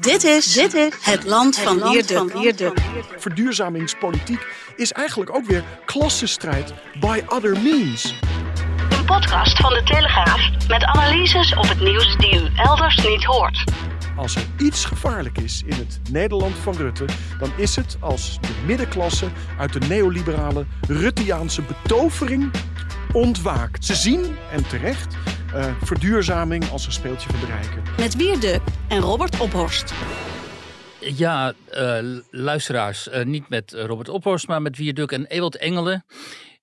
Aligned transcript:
Dit 0.00 0.24
is, 0.24 0.52
dit 0.52 0.74
is 0.74 0.92
het 1.00 1.24
land 1.24 1.58
van 1.58 1.92
Wierduk. 2.32 2.80
Verduurzamingspolitiek 3.16 4.46
is 4.76 4.92
eigenlijk 4.92 5.34
ook 5.34 5.46
weer 5.46 5.64
klassenstrijd 5.84 6.74
by 7.00 7.22
other 7.28 7.52
means. 7.62 8.14
Een 8.90 9.04
podcast 9.04 9.56
van 9.56 9.70
de 9.72 9.82
Telegraaf 9.82 10.68
met 10.68 10.84
analyses 10.84 11.54
op 11.54 11.68
het 11.68 11.80
nieuws 11.80 12.16
die 12.16 12.34
u 12.34 12.50
elders 12.56 12.96
niet 12.96 13.24
hoort. 13.24 13.64
Als 14.16 14.36
er 14.36 14.42
iets 14.58 14.84
gevaarlijk 14.84 15.38
is 15.38 15.62
in 15.66 15.76
het 15.76 16.00
Nederland 16.10 16.54
van 16.62 16.76
Rutte, 16.76 17.04
dan 17.38 17.50
is 17.56 17.76
het 17.76 17.96
als 18.00 18.38
de 18.40 18.54
middenklasse 18.66 19.28
uit 19.58 19.72
de 19.72 19.80
neoliberale 19.88 20.66
Rutteaanse 20.88 21.62
betovering 21.62 22.50
ontwaakt. 23.12 23.84
Ze 23.84 23.94
zien, 23.94 24.36
en 24.52 24.68
terecht, 24.68 25.14
uh, 25.56 25.64
verduurzaming 25.82 26.70
als 26.70 26.86
een 26.86 26.92
speeltje 26.92 27.28
rijken. 27.46 27.82
Met 27.98 28.16
Wierduk 28.16 28.60
en 28.88 29.00
Robert 29.00 29.40
Ophorst. 29.40 29.94
Ja, 31.00 31.52
uh, 31.74 31.98
luisteraars, 32.30 33.08
uh, 33.08 33.24
niet 33.24 33.48
met 33.48 33.72
Robert 33.72 34.08
Ophorst, 34.08 34.48
maar 34.48 34.62
met 34.62 34.76
Wierduk 34.76 35.12
en 35.12 35.26
Ewald 35.26 35.56
Engelen 35.56 36.04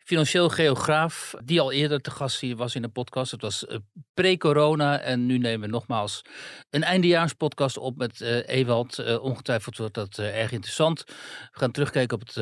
financieel 0.04 0.50
geograaf, 0.50 1.34
die 1.44 1.62
al 1.62 1.72
eerder 1.72 2.02
te 2.02 2.12
gast 2.12 2.40
hier 2.40 2.56
was 2.56 2.76
in 2.76 2.82
de 2.82 2.88
podcast. 2.88 3.32
Het 3.32 3.42
was 3.42 3.66
uh, 3.70 3.78
pre-corona 4.14 5.00
en 5.00 5.26
nu 5.26 5.38
nemen 5.38 5.68
we 5.68 5.74
nogmaals 5.74 6.22
een 6.70 6.84
eindejaarspodcast 6.84 7.78
op 7.78 7.98
met 7.98 8.20
uh, 8.22 8.48
Ewald. 8.48 9.00
Uh, 9.00 9.24
ongetwijfeld 9.24 9.78
wordt 9.78 9.94
dat 9.94 10.18
erg 10.18 10.52
interessant. 10.52 11.04
We 11.52 11.60
gaan 11.60 11.72
terugkijken 11.72 12.22
op 12.22 12.28
het 12.28 12.38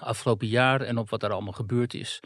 afgelopen 0.00 0.46
jaar 0.46 0.80
en 0.80 0.98
op 0.98 1.10
wat 1.10 1.22
er 1.22 1.32
allemaal 1.32 1.52
gebeurd 1.52 1.94
is. 1.94 2.20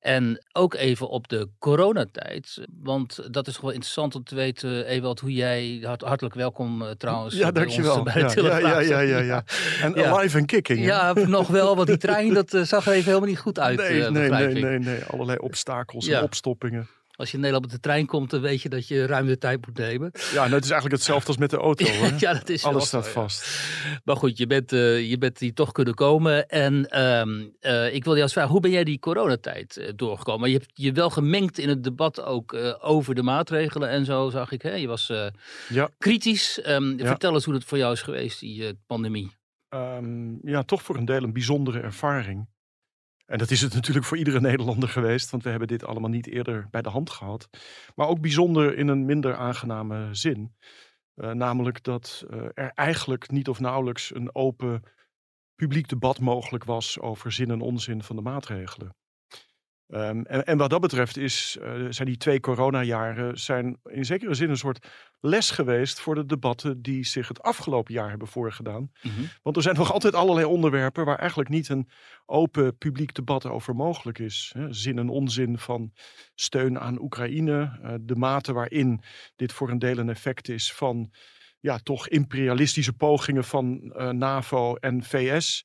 En 0.00 0.44
ook 0.52 0.74
even 0.74 1.08
op 1.08 1.28
de 1.28 1.48
coronatijd, 1.58 2.64
want 2.82 3.32
dat 3.34 3.46
is 3.46 3.60
wel 3.60 3.70
interessant 3.70 4.14
om 4.14 4.24
te 4.24 4.34
weten, 4.34 4.86
Ewald, 4.86 5.20
hoe 5.20 5.32
jij, 5.32 5.80
hart, 5.82 6.02
hartelijk 6.02 6.34
welkom 6.34 6.84
trouwens. 6.98 7.34
Ja, 7.34 7.50
dankjewel. 7.50 8.02
Bij 8.02 8.20
ja, 8.20 8.32
ja, 8.34 8.60
ja, 8.60 8.80
ja, 8.80 9.00
ja, 9.00 9.18
ja. 9.18 9.44
En 9.80 9.94
ja. 9.94 10.10
alive 10.10 10.38
en 10.38 10.46
kicking. 10.46 10.84
Ja, 10.84 11.12
nog 11.12 11.48
wel, 11.48 11.76
want 11.76 11.88
die 11.88 11.96
trein 11.96 12.34
dat 12.34 12.50
zag 12.62 12.86
er 12.86 12.92
even 12.92 13.04
helemaal 13.04 13.28
niet 13.28 13.38
goed 13.38 13.58
uit. 13.58 13.78
Nee, 13.78 14.10
nee, 14.10 14.30
nee, 14.38 14.62
nee, 14.62 14.78
nee. 14.78 15.04
Allerlei 15.04 15.38
obstakels 15.38 16.08
en 16.08 16.22
opstoppingen. 16.22 16.88
Als 17.16 17.30
je 17.30 17.36
in 17.36 17.42
Nederland 17.42 17.72
met 17.72 17.82
de 17.82 17.88
trein 17.88 18.06
komt, 18.06 18.30
dan 18.30 18.40
weet 18.40 18.62
je 18.62 18.68
dat 18.68 18.88
je 18.88 19.06
ruim 19.06 19.26
de 19.26 19.38
tijd 19.38 19.66
moet 19.66 19.78
nemen. 19.78 20.10
Ja, 20.12 20.34
nou, 20.34 20.54
het 20.54 20.64
is 20.64 20.70
eigenlijk 20.70 20.92
hetzelfde 20.92 21.26
als 21.26 21.36
met 21.36 21.50
de 21.50 21.56
auto. 21.56 21.84
Hè? 21.90 22.16
ja, 22.18 22.32
dat 22.32 22.48
is 22.48 22.64
Alles 22.64 22.86
staat 22.86 23.08
vast. 23.08 23.60
Maar 24.04 24.16
goed, 24.16 24.38
je 24.38 24.46
bent, 24.46 24.72
uh, 24.72 25.10
je 25.10 25.18
bent 25.18 25.38
hier 25.38 25.54
toch 25.54 25.72
kunnen 25.72 25.94
komen. 25.94 26.48
En 26.48 27.02
um, 27.02 27.56
uh, 27.60 27.94
ik 27.94 28.04
wil 28.04 28.12
jou 28.12 28.22
eens 28.22 28.32
vragen, 28.32 28.50
hoe 28.50 28.60
ben 28.60 28.70
jij 28.70 28.84
die 28.84 28.98
coronatijd 28.98 29.76
uh, 29.76 29.88
doorgekomen? 29.96 30.50
Je 30.50 30.56
hebt 30.56 30.70
je 30.74 30.92
wel 30.92 31.10
gemengd 31.10 31.58
in 31.58 31.68
het 31.68 31.84
debat 31.84 32.22
ook 32.22 32.56
over 32.80 33.14
de 33.14 33.22
maatregelen 33.22 33.88
en 33.88 34.04
zo, 34.04 34.30
zag 34.30 34.52
ik. 34.52 34.62
Hè? 34.62 34.74
Je 34.74 34.86
was 34.86 35.12
ja. 35.68 35.90
kritisch. 35.98 36.60
Um, 36.66 36.98
ja. 36.98 37.06
Vertel 37.06 37.34
eens 37.34 37.44
hoe 37.44 37.54
het 37.54 37.64
voor 37.64 37.78
jou 37.78 37.92
is 37.92 38.02
geweest, 38.02 38.40
die 38.40 38.78
pandemie. 38.86 39.30
Um, 39.74 40.38
ja, 40.42 40.62
toch 40.62 40.82
voor 40.82 40.96
een 40.96 41.04
deel 41.04 41.22
een 41.22 41.32
bijzondere 41.32 41.80
ervaring. 41.80 42.46
En 43.32 43.38
dat 43.38 43.50
is 43.50 43.60
het 43.60 43.74
natuurlijk 43.74 44.06
voor 44.06 44.16
iedere 44.16 44.40
Nederlander 44.40 44.88
geweest, 44.88 45.30
want 45.30 45.42
we 45.42 45.50
hebben 45.50 45.68
dit 45.68 45.84
allemaal 45.84 46.10
niet 46.10 46.26
eerder 46.26 46.68
bij 46.70 46.82
de 46.82 46.88
hand 46.88 47.10
gehad. 47.10 47.48
Maar 47.94 48.08
ook 48.08 48.20
bijzonder 48.20 48.76
in 48.76 48.88
een 48.88 49.04
minder 49.04 49.36
aangename 49.36 50.14
zin. 50.14 50.54
Uh, 51.16 51.30
namelijk 51.30 51.82
dat 51.82 52.24
uh, 52.30 52.44
er 52.54 52.70
eigenlijk 52.74 53.30
niet 53.30 53.48
of 53.48 53.60
nauwelijks 53.60 54.14
een 54.14 54.34
open 54.34 54.82
publiek 55.54 55.88
debat 55.88 56.20
mogelijk 56.20 56.64
was 56.64 57.00
over 57.00 57.32
zin 57.32 57.50
en 57.50 57.60
onzin 57.60 58.02
van 58.02 58.16
de 58.16 58.22
maatregelen. 58.22 58.94
Um, 59.88 60.24
en, 60.24 60.44
en, 60.44 60.58
wat 60.58 60.70
dat 60.70 60.80
betreft 60.80 61.16
is, 61.16 61.58
uh, 61.62 61.86
zijn 61.90 62.08
die 62.08 62.16
twee 62.16 62.40
coronajaren 62.40 63.38
zijn 63.38 63.78
in 63.84 64.04
zekere 64.04 64.34
zin 64.34 64.50
een 64.50 64.56
soort 64.56 64.86
les 65.20 65.50
geweest 65.50 66.00
voor 66.00 66.14
de 66.14 66.26
debatten 66.26 66.82
die 66.82 67.04
zich 67.04 67.28
het 67.28 67.42
afgelopen 67.42 67.94
jaar 67.94 68.08
hebben 68.08 68.28
voorgedaan. 68.28 68.90
Mm 69.02 69.10
-hmm. 69.10 69.28
Want 69.42 69.56
er 69.56 69.62
zijn 69.62 69.76
nog 69.76 69.92
altijd 69.92 70.14
allerlei 70.14 70.46
onderwerpen 70.46 71.04
waar 71.04 71.18
eigenlijk 71.18 71.48
niet 71.48 71.68
een 71.68 71.88
open 72.26 72.76
publiek 72.76 73.14
debat 73.14 73.46
over 73.46 73.74
mogelijk 73.74 74.18
is. 74.18 74.52
Hè. 74.54 74.72
Zin 74.72 74.98
en 74.98 75.08
onzin 75.08 75.58
van 75.58 75.92
steun 76.34 76.80
aan 76.80 77.02
Oekraïne, 77.02 77.78
uh, 77.82 77.94
de 78.00 78.16
mate 78.16 78.52
waarin 78.52 79.00
dit 79.36 79.52
voor 79.52 79.70
een 79.70 79.78
deel 79.78 79.98
een 79.98 80.10
effect 80.10 80.48
is 80.48 80.72
van 80.72 81.10
ja, 81.62 81.78
toch 81.78 82.08
imperialistische 82.08 82.92
pogingen 82.92 83.44
van 83.44 83.92
uh, 83.96 84.08
NAVO 84.08 84.74
en 84.74 85.02
VS. 85.02 85.64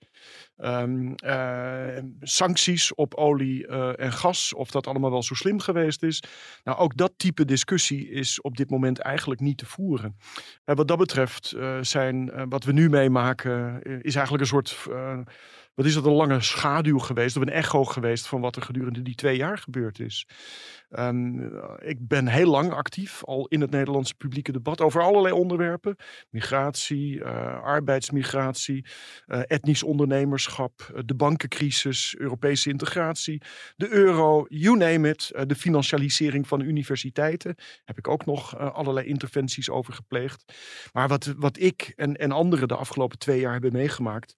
Um, 0.58 1.16
uh, 1.26 1.98
sancties 2.22 2.96
op 2.96 3.14
olie 3.14 3.68
uh, 3.68 4.00
en 4.00 4.12
gas, 4.12 4.54
of 4.54 4.72
dat 4.72 4.88
allemaal 4.88 5.12
wel 5.12 5.24
zo 5.24 5.34
slim 5.34 5.60
geweest 5.60 6.04
is. 6.04 6.24
Nou, 6.64 6.78
ook 6.78 6.98
dat 6.98 7.14
type 7.18 7.46
discussie 7.46 8.10
is 8.10 8.42
op 8.42 8.58
dit 8.58 8.70
moment 8.70 9.00
eigenlijk 9.00 9.42
niet 9.42 9.58
te 9.58 9.66
voeren. 9.66 10.18
En 10.64 10.76
wat 10.76 10.88
dat 10.88 10.98
betreft 10.98 11.56
zijn 11.82 12.50
wat 12.50 12.64
we 12.64 12.72
nu 12.72 12.90
meemaken, 12.90 13.82
is 14.02 14.16
eigenlijk 14.16 14.44
een 14.44 14.50
soort 14.50 14.88
wat 15.78 15.86
is 15.86 15.94
dat 15.94 16.06
een 16.06 16.12
lange 16.12 16.42
schaduw 16.42 17.00
geweest, 17.00 17.36
of 17.36 17.42
een 17.42 17.50
echo 17.50 17.84
geweest 17.86 18.28
van 18.28 18.42
wat 18.42 18.56
er 18.56 18.62
gedurende 18.62 19.02
die 19.02 19.16
twee 19.16 19.38
jaar 19.38 19.58
gebeurd 19.58 20.00
is. 20.00 20.28
Um, 20.90 21.52
ik 21.80 22.08
ben 22.08 22.28
heel 22.28 22.50
lang 22.50 22.72
actief, 22.72 23.24
al 23.24 23.48
in 23.48 23.62
het 23.62 23.72
Nederlandse 23.72 24.16
publieke 24.16 24.52
debat, 24.52 24.82
over 24.82 25.02
allerlei 25.02 25.34
onderwerpen. 25.34 25.96
Migratie, 26.30 27.16
uh, 27.16 27.62
arbeidsmigratie, 27.62 28.86
uh, 29.28 29.42
etnisch 29.48 29.84
ondernemerschap, 29.84 30.92
uh, 30.96 31.02
de 31.06 31.16
bankencrisis, 31.16 32.16
Europese 32.18 32.70
integratie, 32.70 33.42
de 33.76 33.90
euro, 33.90 34.46
you 34.48 34.78
name 34.78 35.10
it. 35.10 35.32
de 35.48 35.56
financialisering 35.56 36.48
van 36.48 36.62
universiteiten. 36.62 37.56
Heb 37.86 37.98
ik 37.98 38.08
ook 38.08 38.26
nog 38.26 38.58
allerlei 38.58 39.08
interventies 39.08 39.70
over 39.70 39.94
gepleegd. 39.94 40.54
Maar 40.94 41.08
wat, 41.08 41.34
wat 41.38 41.60
ik 41.60 41.94
en, 41.96 42.16
en 42.16 42.32
anderen 42.32 42.68
de 42.68 42.76
afgelopen 42.76 43.18
twee 43.18 43.40
jaar 43.40 43.52
hebben 43.52 43.72
meegemaakt, 43.72 44.36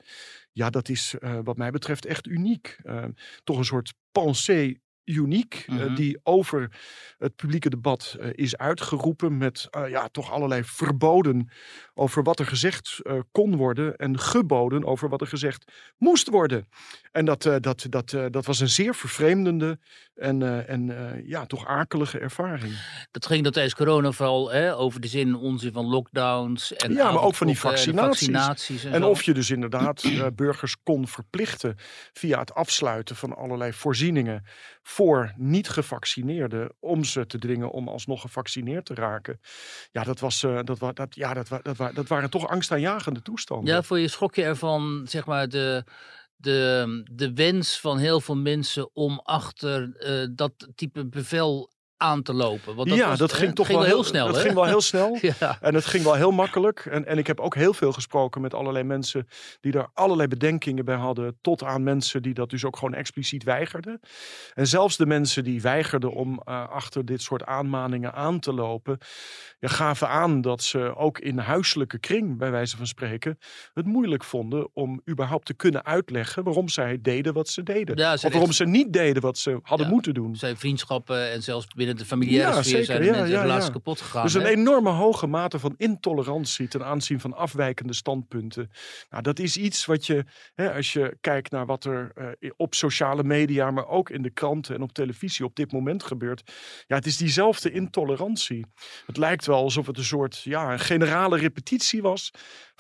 ja, 0.51 0.69
dat 0.69 0.89
is 0.89 1.15
uh, 1.19 1.39
wat 1.43 1.57
mij 1.57 1.71
betreft 1.71 2.05
echt 2.05 2.27
uniek. 2.27 2.79
Uh, 2.83 3.05
toch 3.43 3.57
een 3.57 3.65
soort 3.65 3.93
pensée 4.11 4.81
uniek, 5.15 5.63
mm 5.67 5.77
-hmm. 5.77 5.89
uh, 5.89 5.95
die 5.95 6.19
over 6.23 6.71
het 7.17 7.35
publieke 7.35 7.69
debat 7.69 8.17
uh, 8.19 8.29
is 8.31 8.57
uitgeroepen 8.57 9.37
met 9.37 9.67
uh, 9.77 9.89
ja, 9.89 10.07
toch 10.07 10.31
allerlei 10.31 10.63
verboden 10.63 11.49
over 11.93 12.23
wat 12.23 12.39
er 12.39 12.45
gezegd 12.45 12.99
kon 13.31 13.55
worden 13.55 13.95
en 13.95 14.19
geboden 14.19 14.85
over 14.85 15.09
wat 15.09 15.21
er 15.21 15.27
gezegd 15.27 15.71
moest 15.97 16.29
worden. 16.29 16.67
En 17.11 17.25
dat, 17.25 17.41
dat, 17.41 17.85
dat, 17.89 18.09
dat 18.31 18.45
was 18.45 18.59
een 18.59 18.69
zeer 18.69 18.95
vervreemdende 18.95 19.79
en, 20.15 20.67
en 20.67 20.93
ja, 21.25 21.45
toch 21.45 21.65
akelige 21.65 22.19
ervaring. 22.19 22.73
Dat 23.11 23.25
ging 23.25 23.43
dat 23.43 23.53
tijdens 23.53 23.75
corona 23.75 24.11
vooral 24.11 24.51
hè, 24.51 24.75
over 24.75 25.01
de 25.01 25.07
zin 25.07 25.27
en 25.27 25.35
onzin 25.35 25.71
van 25.71 25.85
lockdowns. 25.85 26.73
En 26.73 26.93
ja, 26.93 27.11
maar 27.11 27.21
ook 27.21 27.35
van 27.35 27.47
die 27.47 27.59
vaccinaties. 27.59 28.27
vaccinaties 28.27 28.83
en, 28.83 28.93
en 28.93 29.03
of 29.03 29.23
je 29.23 29.33
dus 29.33 29.49
inderdaad 29.49 30.03
burgers 30.35 30.75
kon 30.83 31.07
verplichten 31.07 31.75
via 32.13 32.39
het 32.39 32.53
afsluiten 32.53 33.15
van 33.15 33.35
allerlei 33.35 33.73
voorzieningen 33.73 34.43
voor 34.99 35.33
niet-gevaccineerden 35.37 36.71
om 36.79 37.03
ze 37.03 37.25
te 37.25 37.37
dwingen 37.37 37.71
om 37.71 37.87
alsnog 37.87 38.21
gevaccineerd 38.21 38.85
te 38.85 38.93
raken. 38.93 39.39
Ja, 39.91 40.03
dat, 40.03 40.19
was, 40.19 40.43
uh, 40.43 40.59
dat, 40.63 40.79
dat, 40.95 41.15
ja, 41.15 41.33
dat, 41.33 41.47
wa 41.47 41.59
dat, 41.61 41.95
dat 41.95 42.07
waren 42.07 42.29
toch 42.29 42.47
angstaanjagende 42.47 43.21
toestanden. 43.21 43.73
Ja, 43.73 43.83
voor 43.83 43.99
je 43.99 44.07
schrok 44.07 44.35
je 44.35 44.43
ervan, 44.43 45.05
zeg 45.09 45.25
maar, 45.25 45.49
de, 45.49 45.83
de, 46.35 47.01
de 47.11 47.33
wens 47.33 47.79
van 47.79 47.97
heel 47.97 48.21
veel 48.21 48.37
mensen 48.37 48.89
om 48.95 49.19
achter 49.19 49.95
uh, 49.99 50.27
dat 50.35 50.53
type 50.75 51.05
bevel 51.05 51.71
aan 51.99 52.21
te 52.21 52.33
lopen. 52.33 52.75
Want 52.75 52.89
dat 52.89 52.97
ja, 52.97 53.09
was, 53.09 53.19
dat 53.19 53.33
ging 53.33 53.55
toch 53.55 53.65
ging 53.65 53.79
wel 53.79 53.87
heel 53.87 54.03
snel. 54.03 54.25
Dat 54.25 54.35
hè? 54.35 54.41
ging 54.41 54.53
wel 54.53 54.65
heel 54.65 54.81
snel. 54.91 55.17
ja. 55.21 55.57
En 55.61 55.75
het 55.75 55.85
ging 55.85 56.03
wel 56.03 56.13
heel 56.13 56.31
makkelijk. 56.31 56.85
En, 56.85 57.05
en 57.05 57.17
ik 57.17 57.27
heb 57.27 57.39
ook 57.39 57.55
heel 57.55 57.73
veel 57.73 57.91
gesproken 57.91 58.41
met 58.41 58.53
allerlei 58.53 58.83
mensen 58.83 59.27
die 59.61 59.71
daar 59.71 59.89
allerlei 59.93 60.27
bedenkingen 60.27 60.85
bij 60.85 60.95
hadden. 60.95 61.37
Tot 61.41 61.63
aan 61.63 61.83
mensen 61.83 62.21
die 62.21 62.33
dat 62.33 62.49
dus 62.49 62.65
ook 62.65 62.77
gewoon 62.77 62.93
expliciet 62.93 63.43
weigerden. 63.43 63.99
En 64.53 64.67
zelfs 64.67 64.97
de 64.97 65.05
mensen 65.05 65.43
die 65.43 65.61
weigerden 65.61 66.11
om 66.11 66.41
uh, 66.45 66.69
achter 66.69 67.05
dit 67.05 67.21
soort 67.21 67.45
aanmaningen 67.45 68.13
aan 68.13 68.39
te 68.39 68.53
lopen. 68.53 68.97
Ja, 69.59 69.67
gaven 69.67 70.09
aan 70.09 70.41
dat 70.41 70.63
ze 70.63 70.95
ook 70.95 71.19
in 71.19 71.37
huiselijke 71.37 71.99
kring, 71.99 72.37
bij 72.37 72.51
wijze 72.51 72.77
van 72.77 72.87
spreken, 72.87 73.39
het 73.73 73.85
moeilijk 73.85 74.23
vonden 74.23 74.69
om 74.73 75.01
überhaupt 75.09 75.45
te 75.45 75.53
kunnen 75.53 75.85
uitleggen 75.85 76.43
waarom 76.43 76.69
zij 76.69 76.97
deden 77.01 77.33
wat 77.33 77.49
ze 77.49 77.63
deden. 77.63 77.97
Ja, 77.97 78.13
of 78.13 78.21
waarom 78.21 78.41
echt... 78.41 78.55
ze 78.55 78.65
niet 78.65 78.93
deden 78.93 79.21
wat 79.21 79.37
ze 79.37 79.59
hadden 79.61 79.87
moeten 79.87 80.13
doen. 80.13 80.35
Zijn 80.35 80.57
vriendschappen 80.57 81.31
en 81.31 81.43
zelfs 81.43 81.67
binnen 81.67 81.88
de 81.97 82.05
familiaire 82.05 82.55
ja, 82.55 82.63
sfeer 82.63 82.85
zijn 82.85 83.03
ja, 83.03 83.25
ja, 83.25 83.41
relaties 83.41 83.71
kapot 83.71 84.01
gegaan. 84.01 84.23
Dus 84.23 84.33
een 84.33 84.41
hè? 84.41 84.47
enorme 84.47 84.89
hoge 84.89 85.27
mate 85.27 85.59
van 85.59 85.73
intolerantie 85.77 86.67
ten 86.67 86.85
aanzien 86.85 87.19
van 87.19 87.33
afwijkende 87.33 87.93
standpunten. 87.93 88.71
Nou, 89.09 89.23
dat 89.23 89.39
is 89.39 89.57
iets 89.57 89.85
wat 89.85 90.05
je, 90.05 90.25
hè, 90.55 90.73
als 90.73 90.93
je 90.93 91.17
kijkt 91.21 91.51
naar 91.51 91.65
wat 91.65 91.85
er 91.85 92.11
uh, 92.39 92.51
op 92.57 92.75
sociale 92.75 93.23
media, 93.23 93.71
maar 93.71 93.87
ook 93.87 94.09
in 94.09 94.21
de 94.21 94.29
kranten 94.29 94.75
en 94.75 94.81
op 94.81 94.93
televisie 94.93 95.45
op 95.45 95.55
dit 95.55 95.71
moment 95.71 96.03
gebeurt. 96.03 96.51
Ja, 96.87 96.95
het 96.95 97.05
is 97.05 97.17
diezelfde 97.17 97.71
intolerantie. 97.71 98.65
Het 99.05 99.17
lijkt 99.17 99.45
wel 99.45 99.57
alsof 99.57 99.87
het 99.87 99.97
een 99.97 100.03
soort, 100.03 100.41
ja, 100.43 100.71
een 100.71 100.79
generale 100.79 101.37
repetitie 101.37 102.01
was 102.01 102.31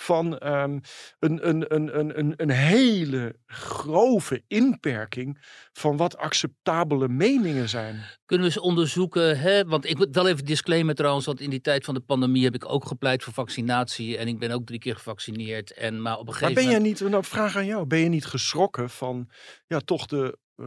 van 0.01 0.47
um, 0.47 0.81
een, 1.19 1.47
een, 1.47 1.75
een, 1.75 2.19
een, 2.19 2.33
een 2.35 2.49
hele 2.49 3.35
grove 3.45 4.43
inperking 4.47 5.37
van 5.73 5.97
wat 5.97 6.17
acceptabele 6.17 7.07
meningen 7.07 7.69
zijn. 7.69 8.03
Kunnen 8.25 8.47
we 8.47 8.53
eens 8.53 8.63
onderzoeken, 8.63 9.39
hè? 9.39 9.63
want 9.63 9.85
ik 9.85 9.97
moet 9.97 10.15
wel 10.15 10.27
even 10.27 10.45
disclaimer 10.45 10.95
trouwens, 10.95 11.25
want 11.25 11.39
in 11.39 11.49
die 11.49 11.61
tijd 11.61 11.85
van 11.85 11.93
de 11.93 11.99
pandemie 11.99 12.43
heb 12.43 12.55
ik 12.55 12.69
ook 12.69 12.85
gepleit 12.85 13.23
voor 13.23 13.33
vaccinatie 13.33 14.17
en 14.17 14.27
ik 14.27 14.39
ben 14.39 14.51
ook 14.51 14.65
drie 14.65 14.79
keer 14.79 14.95
gevaccineerd. 14.95 15.73
En, 15.73 16.01
maar 16.01 16.13
op 16.13 16.19
een 16.19 16.25
Maar 16.25 16.33
gegeven 16.33 16.53
ben 16.53 16.63
jij 16.63 16.79
moment... 16.79 16.99
niet, 16.99 17.09
nou 17.09 17.23
vraag 17.23 17.55
aan 17.55 17.65
jou, 17.65 17.85
ben 17.85 17.99
je 17.99 18.09
niet 18.09 18.25
geschrokken 18.25 18.89
van 18.89 19.29
ja, 19.67 19.79
toch 19.79 20.05
de 20.05 20.37
eh, 20.59 20.65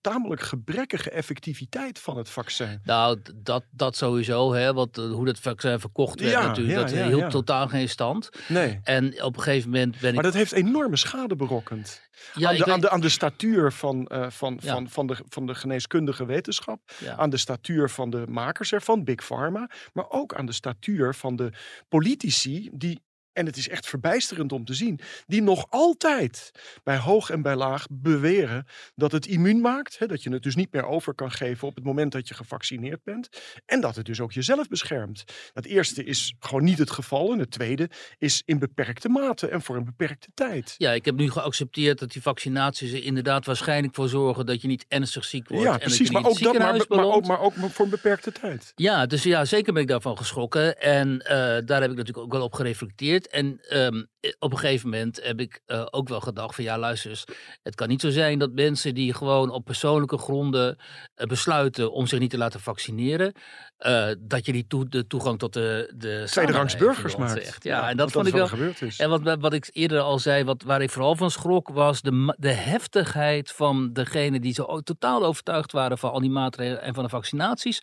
tamelijk 0.00 0.40
gebrekkige 0.40 1.10
effectiviteit 1.10 1.98
van 1.98 2.16
het 2.16 2.28
vaccin? 2.28 2.80
Nou, 2.84 3.18
dat, 3.34 3.64
dat 3.70 3.96
sowieso, 3.96 4.52
hè, 4.52 4.72
want 4.72 4.98
eh, 4.98 5.10
hoe 5.10 5.24
dat 5.24 5.38
vaccin 5.38 5.80
verkocht 5.80 6.20
werd 6.20 6.32
Ja, 6.32 6.46
natuurlijk, 6.46 6.74
ja, 6.76 6.80
dat 6.80 6.90
ja, 6.90 7.06
hield 7.06 7.30
totaal 7.30 7.68
geen 7.68 7.88
stand. 7.88 8.28
Nee. 8.48 8.80
En 8.82 9.22
op 9.22 9.36
een 9.36 9.42
gegeven 9.42 9.70
moment 9.70 9.98
ben 10.00 10.08
ik... 10.08 10.14
Maar 10.14 10.24
dat 10.24 10.34
heeft 10.34 10.52
enorme 10.52 10.96
schade 10.96 11.36
berokkend. 11.36 12.00
ja, 12.34 12.48
aan, 12.48 12.54
de, 12.56 12.64
weet- 12.64 12.74
aan, 12.74 12.80
de, 12.80 12.90
aan 12.90 13.00
de 13.00 13.08
statuur 13.08 13.72
van, 13.72 14.06
eh, 14.06 14.30
van, 14.30 14.58
van, 14.62 14.88
van, 14.88 15.06
de, 15.06 15.16
van 15.28 15.46
de 15.46 15.54
geneeskundige 15.54 16.24
wetenschap. 16.26 16.80
Aan 17.16 17.30
de 17.30 17.36
statuur 17.36 17.90
van 17.90 18.10
de 18.10 18.24
makers 18.28 18.72
ervan, 18.72 19.04
Big 19.04 19.24
Pharma. 19.24 19.70
Maar 19.92 20.06
ook 20.08 20.34
aan 20.34 20.46
de 20.46 20.52
statuur 20.52 21.14
van 21.14 21.36
de 21.36 21.52
politici 21.88 22.70
die. 22.72 23.00
En 23.40 23.46
het 23.46 23.56
is 23.56 23.68
echt 23.68 23.88
verbijsterend 23.88 24.52
om 24.52 24.64
te 24.64 24.74
zien. 24.74 25.00
Die 25.26 25.42
nog 25.42 25.66
altijd 25.68 26.50
bij 26.84 26.96
hoog 26.96 27.30
en 27.30 27.42
bij 27.42 27.56
laag 27.56 27.86
beweren 27.90 28.66
dat 28.94 29.12
het 29.12 29.26
immuun 29.26 29.60
maakt. 29.60 29.98
Hè, 29.98 30.06
dat 30.06 30.22
je 30.22 30.32
het 30.32 30.42
dus 30.42 30.54
niet 30.54 30.72
meer 30.72 30.86
over 30.86 31.14
kan 31.14 31.30
geven 31.30 31.68
op 31.68 31.74
het 31.74 31.84
moment 31.84 32.12
dat 32.12 32.28
je 32.28 32.34
gevaccineerd 32.34 33.04
bent. 33.04 33.28
En 33.66 33.80
dat 33.80 33.96
het 33.96 34.06
dus 34.06 34.20
ook 34.20 34.32
jezelf 34.32 34.68
beschermt. 34.68 35.24
Het 35.52 35.66
eerste 35.66 36.04
is 36.04 36.34
gewoon 36.38 36.64
niet 36.64 36.78
het 36.78 36.90
geval. 36.90 37.32
En 37.32 37.38
het 37.38 37.50
tweede 37.50 37.90
is 38.18 38.42
in 38.44 38.58
beperkte 38.58 39.08
mate 39.08 39.48
en 39.48 39.62
voor 39.62 39.76
een 39.76 39.84
beperkte 39.84 40.28
tijd. 40.34 40.74
Ja, 40.78 40.92
ik 40.92 41.04
heb 41.04 41.16
nu 41.16 41.30
geaccepteerd 41.30 41.98
dat 41.98 42.12
die 42.12 42.22
vaccinaties 42.22 42.92
er 42.92 43.04
inderdaad 43.04 43.46
waarschijnlijk 43.46 43.94
voor 43.94 44.08
zorgen 44.08 44.46
dat 44.46 44.62
je 44.62 44.68
niet 44.68 44.84
ernstig 44.88 45.24
ziek 45.24 45.48
wordt. 45.48 45.64
Ja, 45.64 45.72
en 45.72 45.78
dat 45.78 45.88
precies. 45.88 46.10
Maar 46.10 46.24
ook, 46.24 46.40
dat, 46.40 46.58
maar, 46.58 46.84
maar, 46.88 47.04
ook, 47.04 47.26
maar 47.26 47.40
ook 47.40 47.54
voor 47.54 47.84
een 47.84 47.90
beperkte 47.90 48.32
tijd. 48.32 48.72
Ja, 48.74 49.06
dus 49.06 49.22
ja, 49.22 49.44
zeker 49.44 49.72
ben 49.72 49.82
ik 49.82 49.88
daarvan 49.88 50.16
geschrokken. 50.16 50.80
En 50.80 51.20
eh, 51.20 51.36
daar 51.64 51.80
heb 51.80 51.90
ik 51.90 51.96
natuurlijk 51.96 52.18
ook 52.18 52.32
wel 52.32 52.42
op 52.42 52.52
gereflecteerd. 52.52 53.28
En 53.30 53.60
ehm, 53.60 54.02
eh, 54.20 54.32
op 54.38 54.52
een 54.52 54.58
gegeven 54.58 54.88
moment 54.88 55.22
heb 55.22 55.40
ik 55.40 55.60
eh, 55.66 55.86
ook 55.90 56.08
wel 56.08 56.20
gedacht 56.20 56.54
van 56.54 56.64
ja, 56.64 56.78
luister 56.78 57.10
eens. 57.10 57.24
Het 57.62 57.74
kan 57.74 57.88
niet 57.88 58.00
zo 58.00 58.10
zijn 58.10 58.38
dat 58.38 58.52
mensen 58.52 58.94
die 58.94 59.14
gewoon 59.14 59.50
op 59.50 59.64
persoonlijke 59.64 60.18
gronden 60.18 60.78
eh, 61.14 61.26
besluiten 61.26 61.92
om 61.92 62.06
zich 62.06 62.18
niet 62.18 62.30
te 62.30 62.38
laten 62.38 62.60
vaccineren. 62.60 63.32
Eh, 63.80 64.08
dat 64.18 64.46
je 64.46 64.52
die 64.52 64.66
toe- 64.66 64.88
de 64.88 65.06
toegang 65.06 65.38
tot 65.38 65.52
de, 65.52 65.92
de 65.96 66.22
Tweederangs 66.26 66.76
burgers 66.76 67.16
maakt. 67.16 67.64
Ja, 67.64 67.80
en 67.80 67.84
want 67.86 67.98
dat 67.98 68.12
vond 68.12 68.26
ik 68.26 68.32
wel. 68.32 68.40
wat 68.42 68.50
gebeurd 68.50 68.82
is. 68.82 68.98
En 68.98 69.08
wat, 69.10 69.36
wat 69.40 69.52
ik 69.52 69.68
eerder 69.72 70.00
al 70.00 70.18
zei, 70.18 70.44
wat, 70.44 70.62
waar 70.62 70.82
ik 70.82 70.90
vooral 70.90 71.16
van 71.16 71.30
schrok, 71.30 71.68
was 71.68 72.02
de, 72.02 72.34
de 72.38 72.48
heftigheid 72.52 73.50
van 73.52 73.92
degenen 73.92 74.40
die 74.40 74.54
zo 74.54 74.80
totaal 74.80 75.24
overtuigd 75.24 75.72
waren 75.72 75.98
van 75.98 76.10
al 76.10 76.20
die 76.20 76.30
maatregelen 76.30 76.82
en 76.82 76.94
van 76.94 77.02
de 77.04 77.10
vaccinaties. 77.10 77.82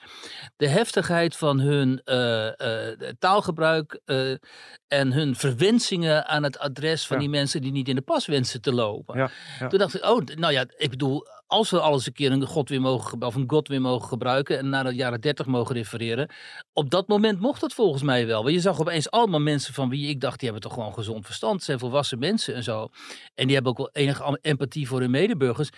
De 0.58 0.68
heftigheid 0.68 1.36
van 1.36 1.60
hun 1.60 2.02
eh, 2.04 2.48
eh, 2.92 2.98
taalgebruik 3.20 4.00
en 4.88 5.12
hun 5.14 5.36
verwensingen 5.36 6.26
aan 6.28 6.44
het 6.44 6.60
adres 6.60 7.08
van 7.08 7.16
Ja. 7.16 7.22
die 7.22 7.32
mensen 7.32 7.62
die 7.62 7.72
niet 7.72 7.88
in 7.88 7.96
de 7.96 8.02
pas 8.02 8.26
wensen 8.26 8.62
te 8.62 8.74
lopen. 8.74 9.18
Ja, 9.18 9.30
ja. 9.60 9.68
Toen 9.68 9.80
dacht 9.80 9.96
ik, 9.96 10.06
oh, 10.06 10.22
nou 10.36 10.54
ja, 10.54 10.66
ik 10.78 10.90
bedoel, 10.90 11.28
als 11.48 11.70
we 11.70 11.80
alles 11.80 12.06
een 12.08 12.14
keer 12.14 12.32
een 12.32 12.46
god 12.46 12.70
weer 12.70 12.82
mogen, 12.82 13.10
ge- 13.10 13.26
of 13.26 13.36
een 13.36 13.44
god 13.50 13.68
weer 13.68 13.82
mogen 13.82 14.08
gebruiken 14.08 14.58
en 14.58 14.70
naar 14.70 14.84
de 14.84 14.96
jaren 14.96 15.22
dertig 15.22 15.46
mogen 15.46 15.76
refereren, 15.76 16.30
op 16.74 16.90
dat 16.90 17.08
moment 17.08 17.40
mocht 17.40 17.62
het 17.62 17.74
volgens 17.74 18.04
mij 18.04 18.28
wel. 18.28 18.42
Want 18.44 18.54
je 18.56 18.62
zag 18.62 18.80
opeens 18.80 19.12
allemaal 19.12 19.40
mensen 19.40 19.74
van 19.74 19.90
wie 19.90 20.10
ik 20.10 20.22
dacht, 20.22 20.40
die 20.40 20.50
hebben 20.50 20.70
toch 20.70 20.78
gewoon 20.78 20.94
gezond 20.94 21.26
verstand, 21.26 21.54
het 21.56 21.64
zijn 21.64 21.80
volwassen 21.80 22.20
mensen 22.20 22.56
en 22.56 22.64
zo. 22.64 22.88
En 23.36 23.46
die 23.46 23.54
hebben 23.56 23.72
ook 23.72 23.78
wel 23.78 23.90
enige 23.92 24.40
empathie 24.42 24.88
voor 24.88 25.00
hun 25.00 25.12
medeburgers. 25.12 25.70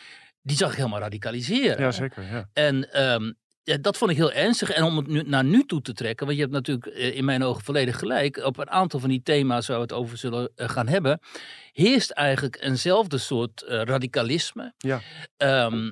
Die 0.42 0.58
zag 0.58 0.72
ik 0.72 0.78
helemaal 0.78 1.00
radicaliseren. 1.00 1.82
ja, 1.82 1.92
zeker. 1.92 2.24
Ja. 2.32 2.50
En 2.54 2.92
ehm, 2.94 3.32
ja, 3.70 3.78
dat 3.78 3.98
vond 3.98 4.12
ik 4.12 4.18
heel 4.18 4.32
ernstig. 4.32 4.72
En 4.72 4.84
om 4.84 4.98
het 4.98 5.08
nu, 5.08 5.24
naar 5.26 5.44
nu 5.44 5.66
toe 5.66 5.82
te 5.82 5.94
trekken, 5.94 6.26
want 6.26 6.38
je 6.38 6.44
hebt 6.44 6.56
natuurlijk 6.56 6.86
eh, 6.86 7.16
in 7.16 7.26
mijn 7.26 7.44
ogen 7.44 7.64
volledig 7.64 8.00
gelijk. 8.00 8.38
Op 8.38 8.58
een 8.58 8.70
aantal 8.70 9.00
van 9.00 9.10
die 9.10 9.22
thema's 9.24 9.68
waar 9.68 9.76
we 9.76 9.82
het 9.82 9.94
over 9.94 10.18
zullen 10.18 10.52
eh, 10.56 10.70
gaan 10.70 10.88
hebben, 10.88 11.20
heerst 11.72 12.10
eigenlijk 12.10 12.58
eenzelfde 12.62 13.18
soort 13.18 13.62
eh, 13.62 13.82
radicalisme. 13.82 14.74
Ja. 14.78 15.02
Ehm, 15.38 15.92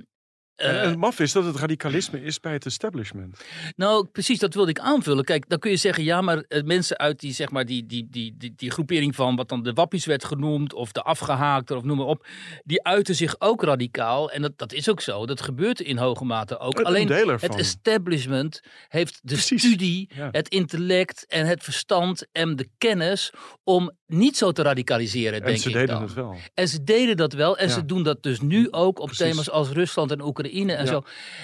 En, 0.57 0.69
eh, 0.75 0.81
en 0.81 0.89
het 0.89 0.98
maf 0.98 1.19
is 1.19 1.31
dat 1.31 1.45
het 1.45 1.56
radicalisme 1.56 2.21
is 2.24 2.39
bij 2.39 2.54
het 2.54 2.65
establishment. 2.65 3.42
nou, 3.75 4.06
precies, 4.06 4.39
dat 4.39 4.54
wilde 4.54 4.69
ik 4.69 4.80
aanvullen. 4.80 5.24
Kijk, 5.24 5.50
dan 5.50 5.59
kun 5.59 5.71
je 5.71 5.77
zeggen, 5.77 6.04
ja, 6.04 6.21
maar 6.21 6.38
eh, 6.38 6.63
mensen 6.63 6.98
uit 6.98 7.19
die, 7.19 7.33
zeg 7.33 7.50
maar, 7.50 7.65
die, 7.65 7.86
die, 7.86 8.07
die, 8.09 8.36
die, 8.38 8.54
die 8.56 8.71
groepering 8.71 9.15
van 9.15 9.36
wat 9.36 9.50
dan 9.50 9.63
de 9.63 9.74
wappies 9.74 10.06
werd 10.06 10.25
genoemd, 10.25 10.74
of 10.74 10.92
de 10.92 11.01
afgehaakte, 11.01 11.75
of 11.75 11.83
noem 11.83 11.98
maar 11.98 12.06
op, 12.06 12.27
die 12.63 12.83
uiten 12.83 13.15
zich 13.15 13.36
ook 13.39 13.63
radicaal. 13.63 14.31
En 14.31 14.42
dat, 14.42 14.57
dat 14.57 14.74
is 14.74 14.89
ook 14.89 15.01
zo. 15.01 15.25
Dat 15.25 15.42
gebeurt 15.42 15.80
in 15.81 15.98
hoge 15.98 16.25
mate 16.25 16.59
ook. 16.59 16.74
Een- 16.74 16.80
een 16.80 16.86
Alleen 16.86 17.07
het 17.39 17.56
establishment 17.56 18.62
heeft 18.88 19.19
de 19.24 19.33
Precies, 19.33 19.62
studie, 19.62 20.09
ja. 20.15 20.30
het 20.31 20.48
intellect 20.50 21.25
en 21.27 21.45
het 21.45 21.63
verstand 21.63 22.25
en 22.31 22.56
de 22.56 22.69
kennis 22.77 23.31
om 23.63 23.92
niet 24.07 24.38
zo 24.38 24.51
te 24.51 24.62
radicaliseren, 24.62 25.39
En 25.39 25.45
denk 25.45 25.57
ze 25.57 25.68
ik 25.68 25.74
deden 25.74 25.88
dan. 25.95 26.01
het 26.01 26.13
wel. 26.13 26.36
En 26.54 26.68
ze 26.68 26.83
deden 26.83 27.18
dat 27.18 27.33
wel. 27.33 27.57
En 27.57 27.68
Ja. 27.68 27.74
ze 27.74 27.86
doen 27.86 28.04
dat 28.04 28.24
dus 28.24 28.39
nu 28.42 28.71
ook 28.71 29.00
op 29.00 29.06
Precies. 29.06 29.25
thema's 29.30 29.50
als 29.50 29.69
Rusland 29.69 30.12
en 30.12 30.21
Oekraïne 30.21 30.74
en 30.74 30.86
Ja. 30.86 30.92
zo. 30.92 31.01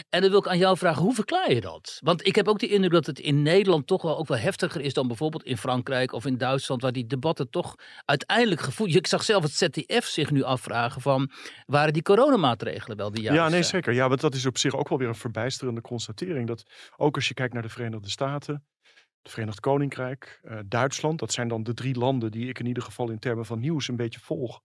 En 0.09 0.21
dan 0.21 0.29
wil 0.29 0.39
ik 0.39 0.47
aan 0.47 0.57
jou 0.57 0.77
vragen, 0.77 1.01
hoe 1.01 1.13
verklaar 1.13 1.53
je 1.53 1.61
dat? 1.61 1.97
Want 2.03 2.27
ik 2.27 2.35
heb 2.35 2.47
ook 2.47 2.59
de 2.59 2.67
indruk 2.67 2.91
dat 2.91 3.05
het 3.05 3.19
in 3.19 3.41
Nederland 3.41 3.87
toch 3.87 4.01
wel 4.01 4.17
ook 4.17 4.27
wel 4.27 4.37
heftiger 4.37 4.81
is 4.81 4.93
dan 4.93 5.07
bijvoorbeeld 5.07 5.43
in 5.43 5.57
Frankrijk 5.57 6.11
of 6.11 6.25
in 6.25 6.37
Duitsland, 6.37 6.81
waar 6.81 6.91
die 6.91 7.05
debatten 7.05 7.49
toch 7.49 7.75
uiteindelijk 8.05 8.61
gevoeld. 8.61 8.95
Ik 8.95 9.07
zag 9.07 9.23
zelf 9.23 9.43
het 9.43 9.53
ZDF 9.53 10.05
zich 10.05 10.31
nu 10.31 10.43
afvragen 10.43 11.01
van, 11.01 11.31
waren 11.65 11.93
die 11.93 12.01
coronamaatregelen 12.01 12.97
wel 12.97 13.11
de 13.11 13.21
juiste? 13.21 13.43
Ja, 13.43 13.49
nee, 13.49 13.63
zeker. 13.63 13.93
Ja, 13.93 14.07
want 14.09 14.21
dat 14.21 14.35
is 14.35 14.45
op 14.45 14.57
zich 14.57 14.75
ook 14.75 14.89
wel 14.89 14.97
weer 14.97 15.07
een 15.07 15.15
verbijsterende 15.15 15.81
constatering. 15.81 16.47
Dat 16.47 16.63
ook 16.97 17.15
als 17.15 17.27
je 17.27 17.33
kijkt 17.33 17.53
naar 17.53 17.61
de 17.61 17.69
Verenigde 17.69 18.09
Staten, 18.09 18.63
het 19.23 19.31
Verenigd 19.31 19.59
Koninkrijk, 19.59 20.39
eh, 20.43 20.59
Duitsland, 20.65 21.19
dat 21.19 21.33
zijn 21.33 21.47
dan 21.47 21.63
de 21.63 21.73
drie 21.73 21.95
landen 21.95 22.31
die 22.31 22.47
ik 22.47 22.59
in 22.59 22.65
ieder 22.65 22.83
geval 22.83 23.09
in 23.09 23.19
termen 23.19 23.45
van 23.45 23.59
nieuws 23.59 23.87
een 23.87 23.95
beetje 23.95 24.19
volg. 24.19 24.61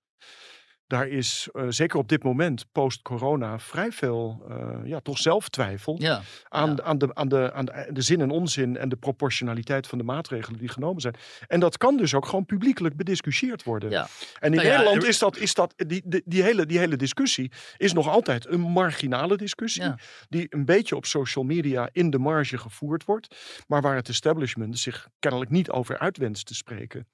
Daar 0.89 1.09
is 1.09 1.49
eh, 1.53 1.65
zeker 1.69 1.99
op 1.99 2.09
dit 2.09 2.23
moment, 2.23 2.65
post-corona, 2.73 3.59
vrij 3.59 3.93
veel 3.93 4.45
eh, 4.49 4.79
ja, 4.85 5.01
toch 5.01 5.19
zelftwijfel 5.19 5.97
Ja, 5.99 6.23
aan, 6.49 6.75
ja. 6.77 6.83
aan, 6.83 6.99
de, 6.99 7.15
aan, 7.15 7.29
de, 7.29 7.53
aan 7.53 7.65
de, 7.65 7.89
de 7.93 8.01
zin 8.03 8.21
en 8.21 8.31
onzin 8.31 8.77
en 8.77 8.89
de 8.89 8.97
proportionaliteit 8.97 9.87
van 9.87 9.99
de 9.99 10.05
maatregelen 10.05 10.59
die 10.59 10.69
genomen 10.69 11.01
zijn. 11.01 11.15
En 11.47 11.61
dat 11.61 11.77
kan 11.77 11.97
dus 11.97 12.15
ook 12.15 12.27
gewoon 12.27 12.45
publiekelijk 12.47 12.97
bediscussieerd 12.97 13.63
worden. 13.65 13.91
Ja. 13.91 14.09
En 14.39 14.51
in 14.53 14.57
Nou 14.57 14.69
Nederland 14.69 15.03
er- 15.03 15.09
is 15.09 15.19
dat, 15.19 15.37
is 15.37 15.55
dat 15.55 15.75
die, 15.77 16.03
die, 16.05 16.23
die, 16.25 16.43
hele, 16.43 16.67
die 16.67 16.79
hele 16.79 16.97
discussie 16.97 17.51
is 17.77 17.93
nog 17.93 18.09
altijd 18.09 18.47
een 18.47 18.61
marginale 18.61 19.37
discussie. 19.37 19.93
Die 20.29 20.47
een 20.51 20.65
beetje 20.65 20.97
op 20.97 21.07
social 21.07 21.45
media 21.45 21.89
in 21.93 22.11
de 22.11 22.19
marge 22.19 22.59
gevoerd 22.59 23.05
wordt. 23.05 23.37
Maar 23.67 23.83
waar 23.83 23.95
het 23.97 24.09
establishment 24.09 24.79
zich 24.79 25.09
kennelijk 25.19 25.51
niet 25.51 25.71
over 25.71 25.99
uitwenst 25.99 26.47
te 26.47 26.55
spreken. 26.55 27.09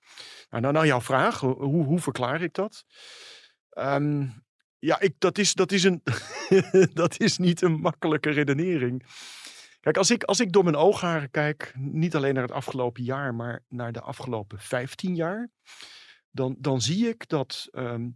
Nou, 0.50 0.62
nou, 0.62 0.74
nou 0.74 0.86
jouw 0.86 1.00
vraag, 1.00 1.40
hoe, 1.40 1.84
hoe 1.84 1.98
verklaar 2.00 2.42
ik 2.42 2.54
dat? 2.54 2.84
Ehm, 3.74 4.26
ja, 4.78 5.00
ik, 5.00 5.14
dat, 5.18 5.38
is, 5.38 5.54
dat, 5.54 5.72
is 5.72 5.84
een, 5.84 6.02
dat 6.92 7.20
is 7.20 7.38
niet 7.38 7.62
een 7.62 7.80
makkelijke 7.80 8.30
redenering. 8.30 9.04
Kijk, 9.80 9.96
als 9.96 10.10
ik, 10.10 10.22
als 10.22 10.40
ik 10.40 10.52
door 10.52 10.64
mijn 10.64 10.76
oogharen 10.76 11.30
kijk, 11.30 11.72
niet 11.76 12.14
alleen 12.14 12.34
naar 12.34 12.42
het 12.42 12.52
afgelopen 12.52 13.02
jaar, 13.02 13.34
maar 13.34 13.64
naar 13.68 13.92
de 13.92 14.00
afgelopen 14.00 14.58
15 14.58 15.14
jaar, 15.14 15.50
dan, 16.30 16.56
dan 16.58 16.80
zie 16.80 17.08
ik 17.08 17.28
dat 17.28 17.68
ehm, 17.70 18.08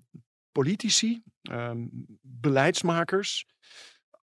politici, 0.52 1.22
ehm, 1.42 1.86
beleidsmakers, 2.22 3.46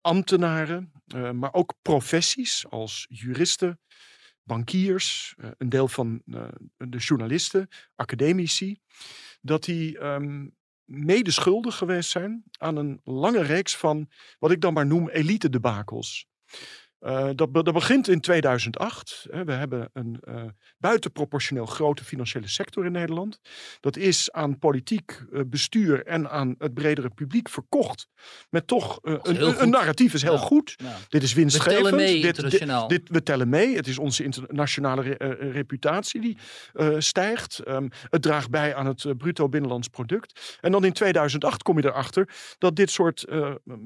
ambtenaren, 0.00 0.92
eh, 1.06 1.30
maar 1.30 1.52
ook 1.52 1.74
professies 1.82 2.66
als 2.68 3.06
juristen, 3.08 3.80
bankiers, 4.42 5.34
eh, 5.36 5.50
een 5.58 5.68
deel 5.68 5.88
van 5.88 6.22
eh, 6.26 6.48
de 6.76 6.98
journalisten, 6.98 7.68
academici, 7.94 8.78
dat 9.40 9.64
die 9.64 9.98
mede 10.84 11.30
schuldig 11.30 11.76
geweest 11.76 12.10
zijn 12.10 12.44
aan 12.58 12.76
een 12.76 13.00
lange 13.04 13.42
reeks 13.42 13.76
van 13.76 14.10
wat 14.38 14.50
ik 14.50 14.60
dan 14.60 14.72
maar 14.72 14.86
noem 14.86 15.08
elite 15.08 15.48
debakels. 15.48 16.26
Eh, 17.04 17.28
dat, 17.34 17.52
be- 17.52 17.62
dat 17.62 17.74
begint 17.74 18.08
in 18.08 18.20
2008. 18.20 19.26
Hè. 19.30 19.44
We 19.44 19.52
hebben 19.52 19.90
een 19.92 20.18
eh, 20.22 20.42
buitenproportioneel 20.78 21.66
grote 21.66 22.04
financiële 22.04 22.48
sector 22.48 22.84
in 22.84 22.92
Nederland. 22.92 23.40
Dat 23.80 23.96
is 23.96 24.32
aan 24.32 24.58
politiek 24.58 25.22
eh, 25.32 25.40
bestuur 25.46 26.06
en 26.06 26.30
aan 26.30 26.54
het 26.58 26.74
bredere 26.74 27.10
publiek 27.10 27.48
verkocht. 27.48 28.06
Met 28.50 28.66
toch 28.66 28.98
een, 29.02 29.70
narratief 29.70 30.14
is 30.14 30.22
heel 30.22 30.32
Ja. 30.32 30.38
goed. 30.38 30.74
Ja. 30.76 30.96
Dit 31.08 31.22
is 31.22 31.32
We 31.32 31.40
winstgevend. 31.40 31.76
tellen 31.82 31.96
mee 31.96 32.14
dit, 32.14 32.24
internationaal. 32.24 32.88
dit, 32.88 33.08
we 33.08 33.22
tellen 33.22 33.48
mee. 33.48 33.76
Het 33.76 33.86
is 33.86 33.98
onze 33.98 34.24
internationale 34.24 35.02
re- 35.02 35.50
reputatie 35.50 36.20
die 36.20 36.38
stijgt. 36.98 37.58
Ehm, 37.58 37.88
het 38.10 38.22
draagt 38.22 38.50
bij 38.50 38.74
aan 38.74 38.86
het 38.86 39.18
bruto 39.18 39.48
binnenlands 39.48 39.88
product. 39.88 40.58
En 40.60 40.72
dan 40.72 40.84
in 40.84 40.92
2008 40.92 41.62
kom 41.62 41.78
je 41.80 41.84
erachter 41.86 42.28
dat 42.58 42.76
dit 42.76 42.90
soort, 42.90 43.24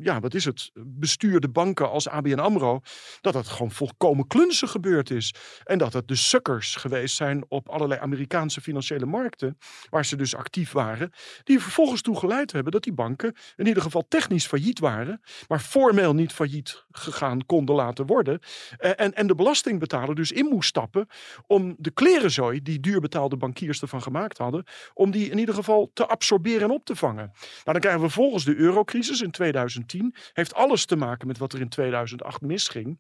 ja, 0.00 0.20
wat 0.20 0.34
is 0.34 0.44
het, 0.44 0.70
bestuurde 0.74 1.48
banken 1.48 1.90
als 1.90 2.08
ABN 2.08 2.38
AMRO 2.38 2.80
dat 3.20 3.34
het 3.34 3.48
gewoon 3.48 3.70
volkomen 3.70 4.26
klunzig 4.26 4.70
gebeurd 4.70 5.10
is. 5.10 5.34
En 5.64 5.78
dat 5.78 5.92
het 5.92 6.08
de 6.08 6.14
sukkers 6.14 6.76
geweest 6.76 7.16
zijn 7.16 7.44
op 7.48 7.68
allerlei 7.68 8.00
Amerikaanse 8.00 8.60
financiële 8.60 9.06
markten, 9.06 9.58
waar 9.90 10.04
ze 10.04 10.16
dus 10.16 10.34
actief 10.34 10.72
waren, 10.72 11.12
die 11.44 11.60
vervolgens 11.60 12.02
toe 12.02 12.16
geleid 12.18 12.52
hebben 12.52 12.72
dat 12.72 12.82
die 12.82 12.92
banken 12.92 13.34
in 13.56 13.66
ieder 13.66 13.82
geval 13.82 14.06
technisch 14.08 14.46
failliet 14.46 14.78
waren, 14.78 15.20
maar 15.48 15.60
formeel 15.60 16.14
niet 16.14 16.32
failliet 16.32 16.84
gegaan 16.90 17.46
konden 17.46 17.74
laten 17.74 18.06
worden. 18.06 18.40
Eh, 18.76 18.90
En, 18.96 19.14
en 19.14 19.26
de 19.26 19.34
belastingbetaler 19.34 20.14
dus 20.14 20.32
in 20.32 20.46
moest 20.46 20.68
stappen 20.68 21.06
om 21.46 21.76
de 21.78 21.90
klerenzooi 21.90 22.62
die 22.62 22.80
duur 22.80 23.00
betaalde 23.00 23.36
bankiers 23.36 23.82
ervan 23.82 24.02
gemaakt 24.02 24.38
hadden, 24.38 24.64
om 24.94 25.10
die 25.10 25.30
in 25.30 25.38
ieder 25.38 25.54
geval 25.54 25.90
te 25.94 26.06
absorberen 26.06 26.62
en 26.62 26.70
op 26.70 26.84
te 26.84 26.96
vangen. 26.96 27.30
Nou, 27.34 27.62
dan 27.64 27.80
krijgen 27.80 28.00
we 28.00 28.10
vervolgens 28.10 28.44
de 28.44 28.56
eurocrisis 28.56 29.20
in 29.20 29.30
2010. 29.30 30.14
Heeft 30.32 30.54
alles 30.54 30.84
te 30.84 30.96
maken 30.96 31.26
met 31.26 31.38
wat 31.38 31.52
er 31.52 31.60
in 31.60 31.68
2008 31.68 32.40
misging. 32.40 32.97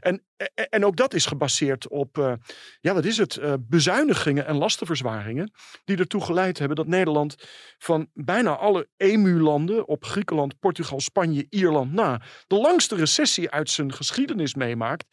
En, 0.00 0.24
en, 0.54 0.68
en 0.68 0.84
ook 0.84 0.96
dat 0.96 1.14
is 1.14 1.26
gebaseerd 1.26 1.88
op, 1.88 2.18
eh, 2.18 2.32
ja, 2.80 2.94
wat 2.94 3.04
is 3.04 3.16
het? 3.16 3.36
eh, 3.36 3.54
bezuinigingen 3.60 4.46
en 4.46 4.56
lastenverzwaringen. 4.56 5.50
Die 5.84 5.96
ertoe 5.96 6.20
geleid 6.20 6.58
hebben 6.58 6.76
dat 6.76 6.86
Nederland 6.86 7.34
van 7.78 8.08
bijna 8.14 8.56
alle 8.56 8.88
EMU-landen 8.96 9.86
op 9.88 10.04
Griekenland, 10.04 10.58
Portugal, 10.58 11.00
Spanje, 11.00 11.46
Ierland 11.50 11.92
na 11.92 12.20
de 12.46 12.54
langste 12.56 12.94
recessie 12.96 13.50
uit 13.50 13.70
zijn 13.70 13.92
geschiedenis 13.92 14.54
meemaakt. 14.54 15.04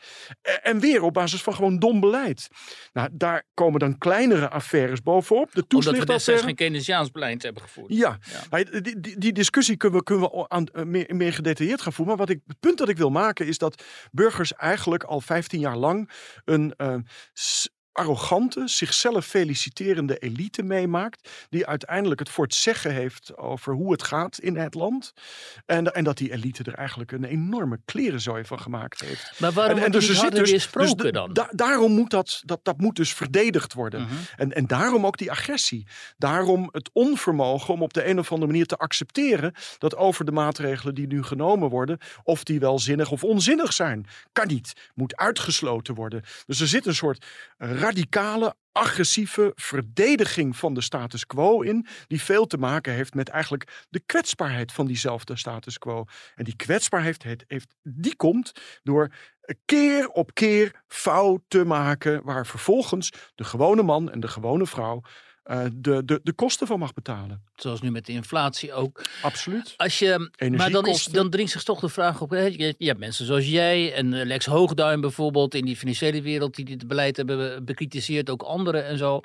Eh, 0.41 0.53
En 0.61 0.79
weer 0.79 1.01
op 1.01 1.13
basis 1.13 1.41
van 1.41 1.53
gewoon 1.55 1.79
dom 1.79 1.99
beleid. 1.99 2.47
Nou, 2.93 3.09
daar 3.11 3.43
komen 3.53 3.79
dan 3.79 3.97
kleinere 3.97 4.49
affaires 4.49 5.01
bovenop. 5.01 5.51
De 5.53 5.65
Omdat 5.75 5.97
we 5.97 6.05
destijds 6.05 6.41
geen 6.41 6.55
Keynesiaans 6.55 7.11
beleid 7.11 7.43
hebben 7.43 7.61
gevoerd. 7.61 7.93
Ja, 7.93 8.17
Ja. 8.51 8.63
die, 8.63 8.99
die, 8.99 9.17
die 9.19 9.31
discussie 9.33 9.77
kunnen 9.77 9.97
we, 9.99 10.03
kunnen 10.05 10.29
we 10.29 10.49
aan, 10.49 10.65
eh, 10.67 10.83
meer, 10.83 11.15
meer 11.15 11.33
gedetailleerd 11.33 11.81
gaan 11.81 11.93
voeren. 11.93 12.17
Maar 12.17 12.25
wat 12.25 12.35
ik, 12.35 12.41
het 12.47 12.59
punt 12.59 12.77
dat 12.77 12.89
ik 12.89 12.97
wil 12.97 13.09
maken 13.09 13.47
is 13.47 13.57
dat 13.57 13.83
burgers 14.13 14.53
eigenlijk 14.53 15.03
al 15.03 15.21
15 15.21 15.59
jaar 15.59 15.77
lang 15.77 16.09
een 16.45 16.73
eh, 16.77 16.95
arrogante, 17.93 18.67
zichzelf 18.67 19.25
feliciterende 19.25 20.17
elite 20.17 20.63
meemaakt. 20.63 21.29
Die 21.49 21.67
uiteindelijk 21.67 22.19
het 22.19 22.29
voor 22.29 22.43
het 22.43 22.55
zeggen 22.55 22.93
heeft 22.93 23.37
over 23.37 23.73
hoe 23.73 23.91
het 23.91 24.03
gaat 24.03 24.37
in 24.39 24.57
het 24.57 24.73
land. 24.73 25.13
En, 25.65 25.93
en 25.93 26.03
dat 26.03 26.17
die 26.17 26.31
elite 26.31 26.63
er 26.63 26.73
eigenlijk 26.73 27.11
een 27.11 27.23
enorme 27.23 27.79
klerenzooi 27.85 28.45
van 28.45 28.59
gemaakt 28.59 29.01
heeft. 29.01 29.39
Maar 29.39 29.51
waarom 29.51 29.77
wordt 29.77 29.93
dus 29.93 30.09
er 30.09 30.15
zit 30.15 30.35
dus, 30.35 30.71
dus 30.71 31.11
dan? 31.11 31.33
da- 31.33 31.49
daarom 31.51 31.91
moet 31.91 32.09
dat, 32.09 32.41
dat, 32.45 32.59
dat 32.63 32.77
moet 32.77 32.95
dus 32.95 33.13
verdedigd 33.13 33.73
worden. 33.73 34.01
Mhm. 34.01 34.13
En, 34.35 34.53
en 34.53 34.67
daarom 34.67 35.05
ook 35.05 35.17
die 35.17 35.31
agressie. 35.31 35.87
Daarom 36.17 36.69
het 36.71 36.89
onvermogen 36.93 37.73
om 37.73 37.81
op 37.81 37.93
de 37.93 38.07
een 38.07 38.19
of 38.19 38.31
andere 38.31 38.51
manier 38.51 38.65
te 38.65 38.77
accepteren 38.77 39.53
dat 39.77 39.95
over 39.95 40.25
de 40.25 40.31
maatregelen 40.31 40.95
die 40.95 41.07
nu 41.07 41.23
genomen 41.23 41.69
worden, 41.69 41.97
of 42.23 42.43
die 42.43 42.59
wel 42.59 42.79
zinnig 42.79 43.11
of 43.11 43.23
onzinnig 43.23 43.73
zijn. 43.73 44.05
Kan 44.31 44.47
niet. 44.47 44.73
Moet 44.93 45.15
uitgesloten 45.15 45.95
worden. 45.95 46.23
Dus 46.45 46.59
er 46.59 46.67
zit 46.67 46.85
een 46.85 46.95
soort 46.95 47.25
radicale, 47.83 48.55
agressieve 48.71 49.51
verdediging 49.55 50.57
van 50.57 50.73
de 50.73 50.81
status 50.81 51.25
quo 51.25 51.61
in, 51.61 51.87
die 52.07 52.21
veel 52.21 52.45
te 52.45 52.57
maken 52.57 52.93
heeft 52.93 53.13
met 53.13 53.29
eigenlijk 53.29 53.85
de 53.89 53.99
kwetsbaarheid 53.99 54.71
van 54.71 54.87
diezelfde 54.87 55.37
status 55.37 55.77
quo. 55.77 56.05
En 56.35 56.43
die 56.43 56.55
kwetsbaarheid, 56.55 57.23
heeft, 57.23 57.43
heeft, 57.47 57.75
die 57.81 58.15
komt 58.15 58.51
door 58.83 59.13
keer 59.65 60.07
op 60.07 60.33
keer 60.33 60.83
fouten 60.87 61.67
maken, 61.67 62.23
waar 62.23 62.45
vervolgens 62.45 63.09
de 63.35 63.43
gewone 63.43 63.83
man 63.83 64.11
en 64.11 64.19
de 64.19 64.27
gewone 64.27 64.65
vrouw 64.65 65.01
eh, 65.43 65.65
de, 65.73 66.05
de, 66.05 66.19
de 66.23 66.33
kosten 66.33 66.67
van 66.67 66.79
mag 66.79 66.93
betalen. 66.93 67.43
Zoals 67.55 67.81
nu 67.81 67.91
met 67.91 68.05
de 68.05 68.11
inflatie 68.11 68.73
ook. 68.73 69.05
Absoluut. 69.21 69.73
Als 69.77 69.99
je, 69.99 70.29
maar 70.57 70.71
dan, 70.71 70.85
is, 70.87 71.05
dan 71.05 71.29
dringt 71.29 71.51
zich 71.51 71.63
toch 71.63 71.79
de 71.79 71.89
vraag 71.89 72.21
op. 72.21 72.31
Je, 72.31 72.75
je 72.77 72.87
hebt 72.87 72.99
mensen 72.99 73.25
zoals 73.25 73.47
jij 73.47 73.93
en 73.93 74.13
eh, 74.13 74.25
Lex 74.25 74.45
Hoogduin 74.45 75.01
bijvoorbeeld 75.01 75.55
in 75.55 75.65
die 75.65 75.75
financiële 75.77 76.21
wereld 76.21 76.55
die 76.55 76.65
dit 76.65 76.87
beleid 76.87 77.17
hebben 77.17 77.37
be- 77.37 77.61
bekritiseerd, 77.63 78.29
ook 78.29 78.41
anderen 78.41 78.85
en 78.85 78.97
zo. 78.97 79.19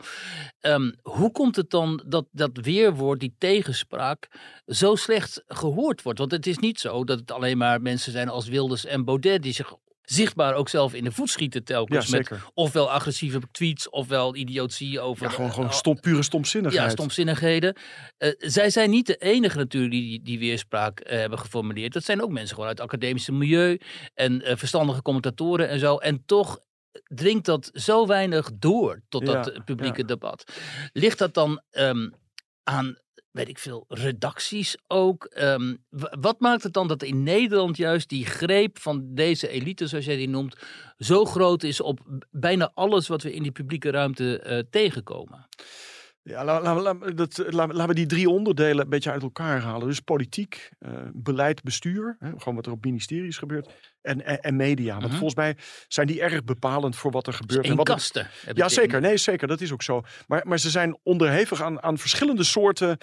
Ehm, 0.61 0.91
hoe 1.03 1.33
komt 1.33 1.57
het 1.57 1.71
dan 1.71 2.03
dat 2.07 2.27
dat 2.33 2.51
weerwoord, 2.55 3.21
die 3.21 3.35
tegenspraak, 3.39 4.29
zo 4.67 4.95
slecht 4.95 5.43
gehoord 5.47 6.03
wordt? 6.03 6.19
Want 6.19 6.31
het 6.31 6.47
is 6.47 6.59
niet 6.59 6.81
zo 6.81 7.05
dat 7.05 7.19
het 7.19 7.31
alleen 7.33 7.59
maar 7.59 7.83
mensen 7.83 8.13
zijn 8.13 8.29
als 8.29 8.49
Wilders 8.49 8.85
en 8.85 9.05
Baudet 9.05 9.43
die 9.43 9.53
zich 9.53 9.75
zichtbaar 10.11 10.55
ook 10.55 10.69
zelf 10.69 10.95
in 10.95 11.05
de 11.05 11.13
voet 11.13 11.31
schieten 11.31 11.61
Ja, 11.61 11.67
telkens. 11.67 12.09
met 12.09 12.31
ofwel 12.55 12.91
agressieve 12.91 13.41
tweets 13.51 13.91
ofwel 13.91 14.37
idiotie 14.37 15.01
over... 15.01 15.25
Ja, 15.25 15.31
gewoon, 15.31 15.49
eh, 15.49 15.55
gewoon 15.55 15.73
stom, 15.73 16.01
pure 16.01 16.23
stomzinnigheid. 16.23 16.85
ja, 16.85 16.91
stomzinnigheden. 16.91 17.77
Eh, 18.19 18.33
zij 18.39 18.71
zijn 18.71 18.91
niet 18.91 19.07
de 19.07 19.17
enige 19.17 19.57
natuurlijk 19.57 19.93
die 19.93 20.23
die, 20.23 20.39
weerspraak 20.39 21.01
eh, 21.01 21.19
hebben 21.19 21.39
geformuleerd. 21.39 21.93
Dat 21.93 22.05
zijn 22.05 22.23
ook 22.23 22.31
mensen 22.31 22.55
gewoon 22.55 22.69
uit 22.69 22.79
het 22.79 22.87
academische 22.87 23.33
milieu 23.33 23.79
en 24.15 24.43
eh, 24.43 24.57
verstandige 24.57 25.03
commentatoren 25.03 25.69
en 25.69 25.79
zo. 25.79 25.97
En 25.97 26.23
toch 26.27 26.59
dringt 27.05 27.45
dat 27.45 27.71
zo 27.73 28.07
weinig 28.07 28.51
door 28.55 29.03
tot 29.09 29.27
dat 29.27 29.47
Ja, 29.47 29.53
eh, 29.53 29.65
publieke 29.65 30.05
debat. 30.05 30.53
Ligt 30.93 31.19
dat 31.19 31.35
dan 31.35 31.63
ehm, 31.71 32.11
aan, 32.63 32.99
weet 33.39 33.49
ik 33.49 33.59
veel, 33.59 33.85
redacties 33.89 34.77
ook? 34.87 35.25
Ehm, 35.25 35.75
wat 36.21 36.41
maakt 36.41 36.63
het 36.63 36.73
dan 36.73 36.89
dat 36.89 37.03
in 37.03 37.23
Nederland 37.23 37.77
juist 37.77 38.09
die 38.09 38.27
greep 38.27 38.79
van 38.79 39.15
deze 39.15 39.49
elite, 39.49 39.87
zoals 39.87 40.05
jij 40.05 40.17
die 40.17 40.29
noemt, 40.29 40.57
zo 40.99 41.25
groot 41.25 41.63
is 41.63 41.81
op 41.81 42.01
bijna 42.31 42.71
alles 42.75 43.09
wat 43.09 43.23
we 43.23 43.33
in 43.35 43.43
die 43.43 43.53
publieke 43.53 43.91
ruimte 43.91 44.41
eh, 44.41 44.59
tegenkomen? 44.71 45.47
Ja, 46.23 46.45
la- 46.45 46.61
la- 46.63 46.81
la- 46.83 47.11
dat, 47.11 47.45
la- 47.51 47.67
laten 47.67 47.87
we 47.89 47.95
die 47.95 48.07
drie 48.07 48.29
onderdelen 48.31 48.85
een 48.85 48.91
beetje 48.91 49.11
uit 49.11 49.23
elkaar 49.23 49.61
halen. 49.61 49.87
Dus 49.89 50.01
politiek, 50.01 50.71
eh, 50.79 50.91
beleid, 51.13 51.63
bestuur, 51.63 52.17
hè, 52.19 52.31
gewoon 52.37 52.55
wat 52.55 52.67
er 52.67 52.73
op 52.73 52.85
ministeries 52.85 53.39
gebeurt, 53.39 53.69
en, 54.01 54.25
en, 54.25 54.41
en 54.41 54.57
media. 54.57 54.93
Want 54.93 55.05
Mhm. 55.07 55.13
volgens 55.17 55.35
mij 55.35 55.57
zijn 55.89 56.07
die 56.07 56.21
erg 56.21 56.45
bepalend 56.45 56.97
voor 56.97 57.11
wat 57.11 57.27
er 57.27 57.33
gebeurt. 57.33 57.65
en 57.65 57.71
In 57.71 57.77
wat 57.77 57.87
kasten. 57.89 58.29
Ja, 58.55 58.69
zeker. 58.69 59.01
Nee, 59.01 59.17
zeker. 59.17 59.49
Dat 59.49 59.61
is 59.61 59.73
ook 59.73 59.83
zo. 59.83 60.03
Maar, 60.27 60.43
maar 60.47 60.59
ze 60.59 60.71
zijn 60.71 60.99
onderhevig 61.03 61.63
aan, 61.63 61.83
aan 61.83 61.99
verschillende 61.99 62.45
soorten 62.45 62.99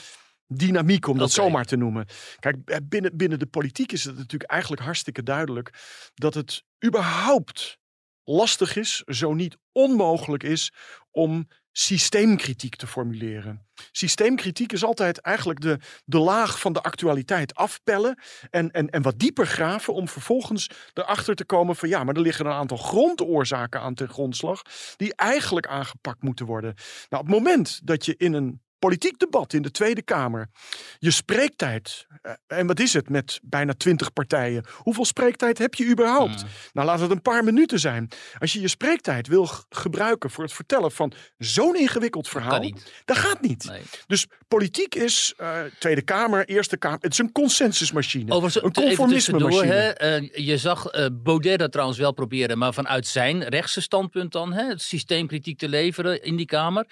dynamiek, 0.48 1.08
om 1.08 1.18
dat 1.18 1.28
Oké. 1.28 1.42
zomaar 1.42 1.66
te 1.66 1.76
noemen. 1.76 2.06
Kijk, 2.40 2.58
eh, 2.66 2.78
binnen, 2.84 3.18
binnen 3.18 3.40
de 3.40 3.46
politiek 3.46 3.92
is 3.92 4.04
het 4.04 4.18
natuurlijk 4.18 4.52
eigenlijk 4.52 4.82
hartstikke 4.82 5.24
duidelijk 5.24 5.74
dat 6.14 6.34
het 6.34 6.64
überhaupt 6.86 7.78
lastig 8.24 8.76
is, 8.76 9.04
zo 9.06 9.34
niet 9.34 9.58
onmogelijk 9.72 10.44
is, 10.44 10.72
om 11.12 11.48
systeemkritiek 11.78 12.76
te 12.76 12.88
formuleren. 12.88 13.68
Systeemkritiek 13.92 14.72
is 14.72 14.84
altijd 14.84 15.18
eigenlijk 15.18 15.62
de, 15.62 15.80
de 16.06 16.18
laag 16.18 16.60
van 16.60 16.74
de 16.74 16.82
actualiteit 16.82 17.56
afpellen 17.56 18.20
en, 18.50 18.72
en, 18.72 18.90
en 18.90 19.02
wat 19.02 19.20
dieper 19.20 19.48
graven 19.48 19.94
om 19.94 20.08
vervolgens 20.08 20.70
erachter 20.94 21.36
te 21.36 21.46
komen 21.46 21.76
van 21.76 21.90
ja, 21.90 22.04
maar 22.04 22.16
er 22.16 22.22
liggen 22.22 22.46
een 22.46 22.52
aantal 22.52 22.78
grondoorzaken 22.78 23.82
aan 23.82 23.94
ten 23.94 24.10
grondslag 24.10 24.62
die 24.96 25.16
eigenlijk 25.16 25.68
aangepakt 25.68 26.24
moeten 26.24 26.46
worden. 26.46 26.74
Nou, 27.10 27.24
op 27.24 27.30
het 27.30 27.38
moment 27.38 27.80
dat 27.84 28.06
je 28.06 28.16
in 28.18 28.34
een 28.34 28.62
politiek 28.86 29.20
debat 29.20 29.54
in 29.54 29.62
de 29.62 29.72
Tweede 29.72 30.02
Kamer 30.02 30.50
je 31.00 31.12
spreektijd, 31.12 32.08
eh, 32.22 32.32
en 32.48 32.68
wat 32.68 32.80
is 32.80 32.94
het 32.94 33.10
met 33.10 33.40
bijna 33.44 33.74
twintig 33.74 34.14
partijen, 34.14 34.66
hoeveel 34.72 35.06
spreektijd 35.06 35.58
heb 35.58 35.74
je 35.74 35.86
überhaupt? 35.86 36.44
Mm. 36.44 36.50
Nou, 36.74 36.88
laat 36.88 37.00
het 37.00 37.12
een 37.12 37.22
paar 37.22 37.44
minuten 37.44 37.80
zijn. 37.80 38.10
Als 38.40 38.54
je 38.54 38.62
je 38.62 38.68
spreektijd 38.68 39.28
wil 39.28 39.50
gebruiken 39.70 40.30
voor 40.30 40.44
het 40.44 40.54
vertellen 40.54 40.92
van 40.92 41.14
zo'n 41.38 41.76
ingewikkeld 41.76 42.28
verhaal, 42.28 42.72
dat 43.06 43.18
gaat 43.18 43.42
niet. 43.42 43.64
Nee. 43.64 43.82
Dus 44.08 44.26
politiek 44.48 44.96
is 44.96 45.34
eh, 45.38 45.60
Tweede 45.80 46.02
Kamer, 46.02 46.46
Eerste 46.46 46.78
Kamer, 46.78 47.00
het 47.02 47.12
is 47.12 47.18
een 47.18 47.32
consensusmachine. 47.32 48.34
Overigens, 48.34 48.64
een 48.64 48.74
conformisme-machine. 48.74 49.74
hè, 49.74 49.90
eh, 49.90 50.46
je 50.46 50.58
zag 50.58 50.86
eh 50.88 51.06
Baudet 51.12 51.60
dat 51.60 51.72
trouwens 51.72 52.00
wel 52.00 52.12
proberen, 52.12 52.58
maar 52.58 52.74
vanuit 52.74 53.08
zijn 53.08 53.44
rechtse 53.44 53.82
standpunt 53.82 54.32
dan, 54.32 54.54
hè, 54.54 54.68
het 54.68 54.82
systeemkritiek 54.82 55.58
te 55.58 55.70
leveren 55.70 56.24
in 56.24 56.36
die 56.36 56.46
Kamer. 56.46 56.88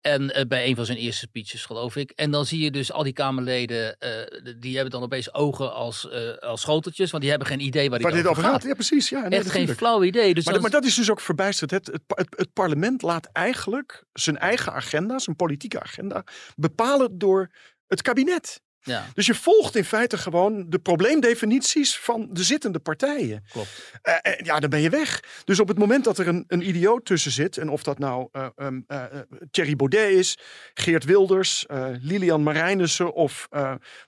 En 0.00 0.46
bij 0.48 0.66
een 0.66 0.76
van 0.76 0.86
zijn 0.86 0.98
eerste 0.98 1.28
speeches, 1.34 1.64
geloof 1.64 1.96
ik. 1.96 2.10
En 2.10 2.30
dan 2.30 2.46
zie 2.46 2.62
je 2.62 2.70
dus 2.70 2.92
al 2.92 3.02
die 3.02 3.12
Kamerleden, 3.12 3.98
eh, 3.98 4.10
die 4.58 4.74
hebben 4.74 4.92
dan 4.92 5.02
opeens 5.02 5.34
ogen 5.34 5.74
als, 5.74 6.08
eh, 6.08 6.36
als 6.36 6.60
schoteltjes, 6.60 7.10
want 7.10 7.22
die 7.22 7.30
hebben 7.30 7.48
geen 7.48 7.60
idee 7.60 7.90
waar, 7.90 8.00
Waar 8.00 8.12
dit 8.12 8.26
over 8.26 8.42
gaat. 8.42 8.62
Ja, 8.62 8.74
precies. 8.74 9.08
Ja, 9.08 9.28
nee, 9.28 9.38
Echt 9.38 9.50
geen 9.50 9.68
flauw 9.68 10.02
idee. 10.02 10.34
Dus 10.34 10.44
Maar, 10.44 10.52
dan- 10.52 10.62
maar 10.62 10.70
dat 10.70 10.84
is 10.84 10.94
dus 10.94 11.10
ook 11.10 11.20
verbijsterend. 11.20 11.86
Het, 11.86 12.00
het, 12.06 12.26
het 12.36 12.52
parlement 12.52 13.02
laat 13.02 13.28
eigenlijk 13.32 14.04
zijn 14.12 14.38
eigen 14.38 14.72
agenda, 14.72 15.18
zijn 15.18 15.36
politieke 15.36 15.80
agenda, 15.80 16.24
bepalen 16.56 17.18
door 17.18 17.50
het 17.86 18.02
kabinet. 18.02 18.60
Ja, 18.84 19.06
Dus 19.14 19.26
je 19.26 19.34
volgt 19.34 19.76
in 19.76 19.84
feite 19.84 20.18
gewoon 20.18 20.64
de 20.68 20.78
probleemdefinities 20.78 21.96
van 21.98 22.28
de 22.32 22.42
zittende 22.44 22.78
partijen. 22.78 23.44
klopt. 23.52 23.68
Eh, 24.02 24.32
ja, 24.44 24.60
dan 24.60 24.70
ben 24.70 24.80
je 24.80 24.90
weg. 24.90 25.20
Dus 25.44 25.60
op 25.60 25.68
het 25.68 25.78
moment 25.78 26.04
dat 26.04 26.18
er 26.18 26.28
een, 26.28 26.44
een 26.48 26.68
idioot 26.68 27.04
tussen 27.04 27.30
zit, 27.30 27.56
en 27.58 27.68
of 27.68 27.82
dat 27.82 27.98
nou 27.98 28.28
eh, 28.32 28.46
eh, 28.86 29.02
Thierry 29.50 29.76
Baudet 29.76 30.10
is, 30.10 30.38
Geert 30.74 31.04
Wilders, 31.04 31.64
Lilian 32.00 32.42
Marijnissen 32.42 33.12
of 33.14 33.48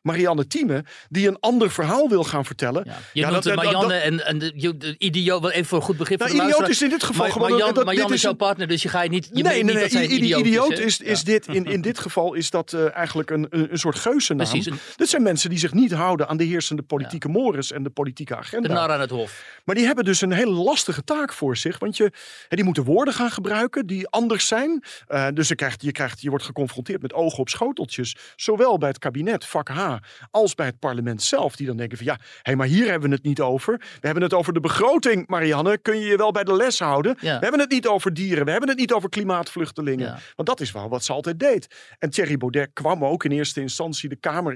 Marianne 0.03 0.47
Thieme, 0.47 0.85
die 1.09 1.29
een 1.29 1.37
ander 1.41 1.71
verhaal 1.71 2.09
wil 2.09 2.25
gaan 2.25 2.45
vertellen. 2.45 2.83
Ja. 2.87 2.99
Je 3.13 3.21
Ja, 3.21 3.31
noemt 3.31 3.43
dat- 3.43 3.55
Marianne 3.57 3.95
en, 3.95 4.27
en 4.27 4.39
de, 4.39 4.95
idioot, 4.99 5.41
wel 5.41 5.51
even 5.51 5.67
voor 5.67 5.79
een 5.79 5.85
goed 5.85 5.97
begrip 5.97 6.19
Nou, 6.19 6.31
idioot 6.33 6.69
is 6.69 6.83
in 6.83 6.89
dit 6.89 7.03
geval 7.03 7.23
Maar, 7.25 7.33
gewoon... 7.33 7.49
Marianne, 7.51 7.75
dat, 7.75 7.85
Marianne 7.85 8.09
dit 8.09 8.17
is 8.17 8.23
jouw 8.23 8.31
een- 8.31 8.37
partner, 8.37 8.67
dus 8.69 8.83
je 8.83 8.89
ga 8.89 9.03
je 9.03 9.09
niet. 9.09 9.29
Je 9.33 9.43
nee, 9.43 9.65
nee, 9.65 9.75
niet 9.75 9.93
nee. 9.93 10.09
idioot, 10.09 10.41
idioot, 10.47 10.79
is, 10.79 11.01
is, 11.01 11.19
Ja. 11.19 11.25
dit 11.25 11.47
in, 11.47 11.65
in 11.65 11.81
dit 11.81 11.99
geval 11.99 12.35
is 12.35 12.51
dat 12.51 12.73
eigenlijk 12.73 13.31
een, 13.31 13.47
een, 13.51 13.73
een 13.73 13.79
soort 13.79 13.99
geuzennaam. 13.99 14.47
Precies, 14.49 14.66
een- 14.67 14.79
dit 14.97 15.09
zijn 15.09 15.23
mensen 15.23 15.51
die 15.51 15.59
zich 15.59 15.73
niet 15.73 15.93
houden 15.93 16.29
aan 16.29 16.37
de 16.37 16.45
heersende 16.45 16.83
politieke 16.83 17.29
mores 17.29 17.73
en 17.73 17.83
de 17.83 17.91
politieke 17.91 18.33
De 18.33 18.39
agenda. 18.39 18.73
nar 18.73 18.91
aan 18.91 19.01
het 19.01 19.11
hof. 19.11 19.61
Maar 19.65 19.75
die 19.75 19.87
hebben 19.87 20.05
dus 20.05 20.21
een 20.21 20.33
hele 20.33 20.51
lastige 20.53 21.05
taak 21.05 21.33
voor 21.33 21.57
zich. 21.57 21.79
Want 21.79 21.97
je, 21.97 22.13
hè, 22.49 22.57
die 22.57 22.65
moeten 22.65 22.85
woorden 22.85 23.15
gaan 23.15 23.31
gebruiken 23.31 23.87
die 23.87 24.09
anders 24.09 24.47
zijn. 24.47 24.83
Eh, 25.07 25.27
dus 25.35 25.49
je, 25.49 25.55
krijgt, 25.55 25.83
je, 25.83 25.93
krijgt, 25.93 26.21
je 26.21 26.29
wordt 26.31 26.45
geconfronteerd 26.45 27.03
met 27.03 27.13
ogen 27.13 27.39
op 27.39 27.49
schoteltjes. 27.49 28.17
Zowel 28.37 28.79
bij 28.79 28.89
het 28.89 28.99
kabinet, 28.99 29.47
vak 29.47 29.69
H, 29.69 29.95
als 30.31 30.55
bij 30.55 30.67
het 30.67 30.79
parlement 30.79 31.23
zelf. 31.23 31.57
Die 31.57 31.67
dan 31.67 31.77
denken 31.77 31.97
van 31.97 32.07
ja, 32.07 32.19
hé, 32.43 32.55
maar 32.55 32.67
hier 32.67 32.91
hebben 32.91 33.09
we 33.09 33.15
het 33.15 33.25
niet 33.25 33.41
over. 33.41 33.77
We 33.79 34.07
hebben 34.07 34.23
het 34.23 34.35
over 34.35 34.53
de 34.53 34.61
begroting, 34.61 35.27
Marianne. 35.29 35.79
Kun 35.79 35.99
je 35.99 36.07
je 36.07 36.17
wel 36.17 36.31
bij 36.33 36.45
de 36.45 36.53
les 36.57 36.79
houden? 36.79 37.17
Ja. 37.21 37.35
We 37.37 37.43
hebben 37.43 37.61
het 37.61 37.71
niet 37.71 37.87
over 37.87 38.15
dieren. 38.15 38.45
We 38.45 38.51
hebben 38.51 38.69
het 38.69 38.79
niet 38.79 38.93
over 38.93 39.09
klimaatvluchtelingen. 39.09 40.07
Ja. 40.07 40.19
Want 40.37 40.49
dat 40.49 40.61
is 40.61 40.73
wel 40.73 40.89
wat 40.89 41.05
ze 41.05 41.13
altijd 41.13 41.39
deed. 41.41 41.75
En 41.99 42.11
Thierry 42.11 42.37
Baudet 42.37 42.71
kwam 42.73 43.05
ook 43.05 43.25
in 43.25 43.31
eerste 43.31 43.61
instantie 43.61 44.09
de 44.09 44.17
Kamer 44.17 44.56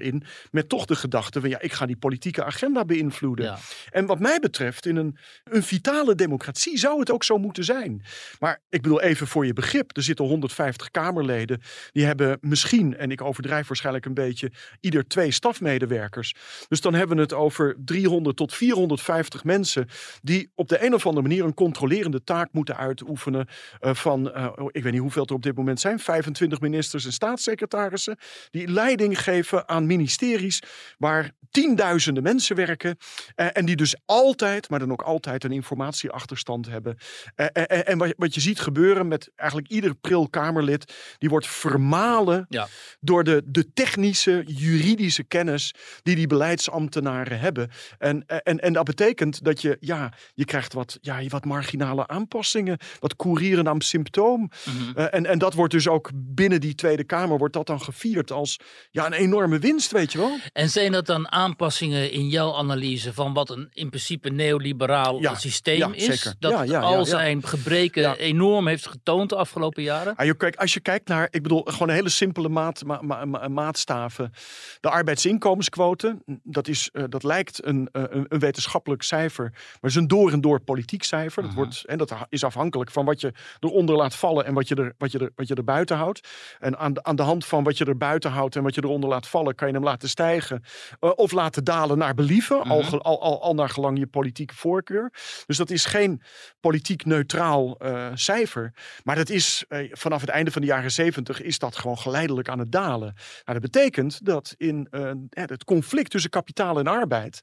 Met 0.51 0.69
toch 0.69 0.85
de 0.85 0.97
gedachte 0.97 1.41
van 1.41 1.49
ja, 1.49 1.61
ik 1.61 1.73
ga 1.73 1.87
die 1.87 1.97
politieke 1.97 2.45
agenda 2.45 2.85
beïnvloeden. 2.85 3.45
Ja. 3.45 3.59
En 3.91 4.07
wat 4.07 4.19
mij 4.19 4.39
betreft, 4.39 4.87
in 4.87 4.97
een, 4.97 5.17
een 5.45 5.63
vitale 5.63 6.15
democratie 6.15 6.79
zou 6.79 7.01
het 7.01 7.11
ook 7.11 7.25
zo 7.25 7.39
moeten 7.39 7.65
zijn. 7.65 8.05
Maar 8.39 8.61
ik 8.69 8.83
bedoel 8.83 9.01
even 9.01 9.27
voor 9.27 9.47
je 9.47 9.53
begrip, 9.53 9.97
er 9.97 10.03
zitten 10.03 10.25
150 10.25 10.91
Kamerleden. 10.91 11.61
Die 11.93 12.05
hebben 12.05 12.39
misschien, 12.41 12.97
en 12.97 13.11
ik 13.11 13.23
overdrijf 13.23 13.67
waarschijnlijk 13.69 14.07
een 14.07 14.15
beetje, 14.15 14.53
ieder 14.81 15.07
twee 15.07 15.31
stafmedewerkers. 15.31 16.35
Dus 16.69 16.81
dan 16.81 16.95
hebben 16.95 17.17
we 17.17 17.23
het 17.23 17.33
over 17.33 17.77
300 17.85 18.37
tot 18.37 18.55
450 18.55 19.45
mensen 19.45 19.89
die 20.23 20.51
op 20.55 20.69
de 20.69 20.85
een 20.85 20.95
of 20.95 21.07
andere 21.07 21.29
manier 21.29 21.45
een 21.45 21.55
controlerende 21.55 22.23
taak 22.25 22.49
moeten 22.53 22.77
uitoefenen. 22.77 23.49
eh, 23.81 23.95
van, 23.95 24.33
eh, 24.33 24.47
oh, 24.57 24.69
ik 24.73 24.83
weet 24.83 24.93
niet 24.93 25.01
hoeveel 25.01 25.27
er 25.27 25.35
op 25.35 25.43
dit 25.43 25.57
moment 25.57 25.81
zijn, 25.81 25.99
25 25.99 26.61
ministers 26.61 27.05
en 27.05 27.13
staatssecretarissen. 27.13 28.19
Die 28.51 28.69
leiding 28.69 29.23
geven 29.23 29.69
aan 29.69 29.87
ministeries 29.97 30.63
waar 30.99 31.31
tienduizenden 31.51 32.23
mensen 32.23 32.57
werken. 32.57 32.97
eh, 33.35 33.47
en 33.53 33.65
die 33.65 33.77
dus 33.77 33.95
altijd, 34.07 34.69
maar 34.69 34.79
dan 34.79 34.93
ook 34.93 35.03
altijd 35.03 35.45
een 35.45 35.53
informatieachterstand 35.53 36.67
hebben. 36.69 36.97
Eh, 37.35 37.47
eh, 37.53 37.89
en 37.89 37.99
wat, 37.99 38.15
wat 38.17 38.35
je 38.35 38.41
ziet 38.41 38.61
gebeuren 38.61 39.09
met 39.09 39.31
eigenlijk 39.37 39.71
ieder 39.71 39.95
pril 39.95 40.29
Kamerlid, 40.29 40.95
die 41.19 41.29
wordt 41.29 41.47
vermalen 41.47 42.47
Ja. 42.49 42.69
door 43.01 43.25
de, 43.25 43.43
de 43.45 43.73
technische, 43.73 44.43
juridische 44.47 45.25
kennis 45.25 45.75
die 46.03 46.15
die 46.17 46.27
beleidsambtenaren 46.27 47.39
hebben. 47.41 47.71
En, 47.99 48.27
en, 48.27 48.59
en 48.59 48.73
dat 48.73 48.85
betekent 48.85 49.45
dat 49.45 49.63
je, 49.63 49.77
ja, 49.81 50.13
je 50.35 50.45
krijgt 50.45 50.73
wat, 50.73 50.99
ja, 51.01 51.27
wat 51.29 51.45
marginale 51.45 52.07
aanpassingen, 52.09 52.79
wat 52.99 53.17
courieren 53.17 53.69
aan 53.69 53.81
symptoom. 53.81 54.51
Mhm. 54.65 54.99
En, 54.99 55.27
en 55.27 55.39
dat 55.39 55.55
wordt 55.55 55.73
dus 55.73 55.89
ook 55.89 56.11
binnen 56.15 56.61
die 56.61 56.75
Tweede 56.75 57.05
Kamer, 57.05 57.39
wordt 57.39 57.55
dat 57.55 57.67
dan 57.67 57.81
gevierd 57.81 58.31
als 58.33 58.59
ja, 58.91 59.07
een 59.07 59.13
enorme 59.13 59.59
winst, 59.59 59.80
weet 59.89 60.13
je 60.13 60.19
wel? 60.19 60.37
En 60.53 60.69
zijn 60.71 60.93
dat 60.93 61.07
dan 61.07 61.33
aanpassingen 61.33 62.13
in 62.13 62.29
jouw 62.29 62.55
analyse 62.55 63.13
van 63.13 63.33
wat 63.33 63.51
een 63.51 63.69
in 63.73 63.89
principe 63.89 64.29
neoliberaal 64.31 65.21
Ja, 65.21 65.35
systeem 65.35 65.79
ja, 65.79 65.91
is? 65.93 66.05
zeker. 66.05 66.35
Dat 66.39 66.69
Ja, 66.69 66.81
al 66.81 67.05
zijn 67.05 67.47
gebreken 67.47 68.17
enorm 68.19 68.67
heeft 68.67 68.87
getoond 68.87 69.29
de 69.29 69.37
afgelopen 69.37 69.83
jaren? 69.83 70.17
Ah, 70.17 70.27
joh, 70.27 70.37
kijk, 70.37 70.57
als 70.57 70.75
je 70.75 70.81
kijkt 70.81 71.09
naar, 71.09 71.29
ik 71.31 71.43
bedoel, 71.43 71.63
gewoon 71.65 71.89
een 71.89 71.95
hele 71.95 72.09
simpele 72.09 72.49
maat, 72.49 72.85
ma- 72.85 73.01
ma- 73.03 73.25
ma- 73.25 73.49
maatstaven. 73.49 74.33
De 74.81 74.91
arbeidsinkomensquote, 74.91 76.17
dat, 76.43 76.69
is, 76.69 76.89
eh, 76.93 77.05
dat 77.09 77.23
lijkt 77.23 77.67
een, 77.67 77.89
eh, 77.93 78.03
een, 78.09 78.27
een 78.29 78.39
wetenschappelijk 78.39 79.03
cijfer, 79.03 79.45
maar 79.53 79.79
het 79.81 79.91
is 79.91 79.97
een 79.97 80.09
door 80.09 80.33
en 80.33 80.41
door 80.41 80.61
politiek 80.61 81.03
cijfer. 81.05 81.43
Dat, 81.43 81.51
Mhm. 81.51 81.61
wordt, 81.61 81.85
en 81.87 81.99
dat 81.99 82.15
is 82.29 82.45
afhankelijk 82.45 82.91
van 82.91 83.05
wat 83.05 83.21
je 83.21 83.33
eronder 83.61 83.97
laat 83.97 84.15
vallen 84.15 84.45
en 84.45 84.55
wat 84.55 84.69
je 84.69 84.75
er, 84.75 84.93
wat 84.99 85.13
je 85.13 85.19
er, 85.19 85.31
wat 85.35 85.49
je 85.49 85.55
er 85.55 85.65
buiten 85.65 85.97
houdt. 85.97 86.29
En 86.59 86.79
aan 86.79 86.93
de, 86.93 87.03
aan 87.03 87.17
de 87.17 87.23
hand 87.23 87.45
van 87.47 87.65
wat 87.65 87.79
je 87.79 87.85
er 87.85 87.97
buiten 87.97 88.31
houdt 88.31 88.57
en 88.57 88.63
wat 88.63 88.75
je 88.75 88.85
eronder 88.85 89.09
laat 89.11 89.27
vallen, 89.29 89.55
kan 89.61 89.69
je 89.69 89.75
hem 89.75 89.85
laten 89.85 90.09
stijgen 90.09 90.63
eh, 91.01 91.11
of 91.15 91.33
laten 91.33 91.65
dalen 91.65 91.99
naar 91.99 92.15
believen, 92.15 92.63
al, 92.63 92.79
Mhm. 92.81 92.89
ge- 92.89 92.99
al, 92.99 93.23
al, 93.23 93.43
al 93.43 93.55
naar 93.55 93.69
gelang 93.69 93.99
je 93.99 94.07
politieke 94.07 94.55
voorkeur. 94.55 95.13
Dus 95.47 95.57
dat 95.57 95.71
is 95.71 95.85
geen 95.85 96.23
politiek 96.61 97.05
neutraal 97.05 97.77
eh, 97.79 98.07
cijfer. 98.15 98.73
Maar 99.05 99.17
dat 99.17 99.29
is 99.29 99.65
eh, 99.69 99.89
vanaf 99.93 100.21
het 100.21 100.31
einde 100.31 100.51
van 100.51 100.61
de 100.61 100.67
jaren 100.69 100.91
zeventig 100.93 101.41
is 101.43 101.59
dat 101.59 101.77
gewoon 101.77 101.99
geleidelijk 101.99 102.49
aan 102.49 102.59
het 102.59 102.73
dalen. 102.73 103.15
Nou, 103.45 103.61
dat 103.61 103.71
betekent 103.71 104.25
dat 104.27 104.55
in 104.57 104.87
het 105.31 105.65
conflict 105.65 106.11
tussen 106.11 106.31
kapitaal 106.31 106.79
en 106.79 106.87
arbeid, 106.87 107.43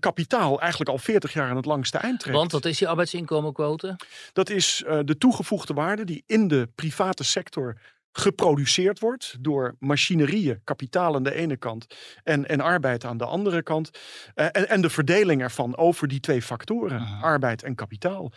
kapitaal 0.00 0.60
eigenlijk 0.60 0.90
al 0.90 0.98
40 0.98 1.32
jaar 1.32 1.50
aan 1.50 1.56
het 1.56 1.64
langste 1.64 1.98
eind 1.98 2.20
trekt. 2.20 2.36
Want 2.36 2.52
wat 2.52 2.64
is 2.64 2.78
die 2.78 2.88
arbeidsinkomenquote? 2.88 3.96
Dat 4.32 4.50
is 4.50 4.84
de 5.04 5.18
toegevoegde 5.18 5.74
waarde 5.74 6.04
die 6.04 6.22
in 6.26 6.48
de 6.48 6.68
private 6.74 7.24
sector 7.24 7.76
geproduceerd 8.12 8.98
wordt 8.98 9.36
door 9.40 9.76
machinerieën, 9.78 10.60
kapitaal 10.64 11.14
aan 11.14 11.22
de 11.22 11.34
ene 11.34 11.56
kant 11.56 11.86
en, 12.24 12.48
en 12.48 12.60
arbeid 12.60 13.04
aan 13.04 13.16
de 13.16 13.24
andere 13.24 13.62
kant. 13.62 13.90
Eh, 14.34 14.44
en, 14.52 14.68
en 14.68 14.80
de 14.80 14.90
verdeling 14.90 15.42
ervan 15.42 15.76
over 15.76 16.08
die 16.08 16.20
twee 16.20 16.42
factoren, 16.42 17.18
arbeid 17.22 17.62
en 17.62 17.74
kapitaal. 17.74 18.32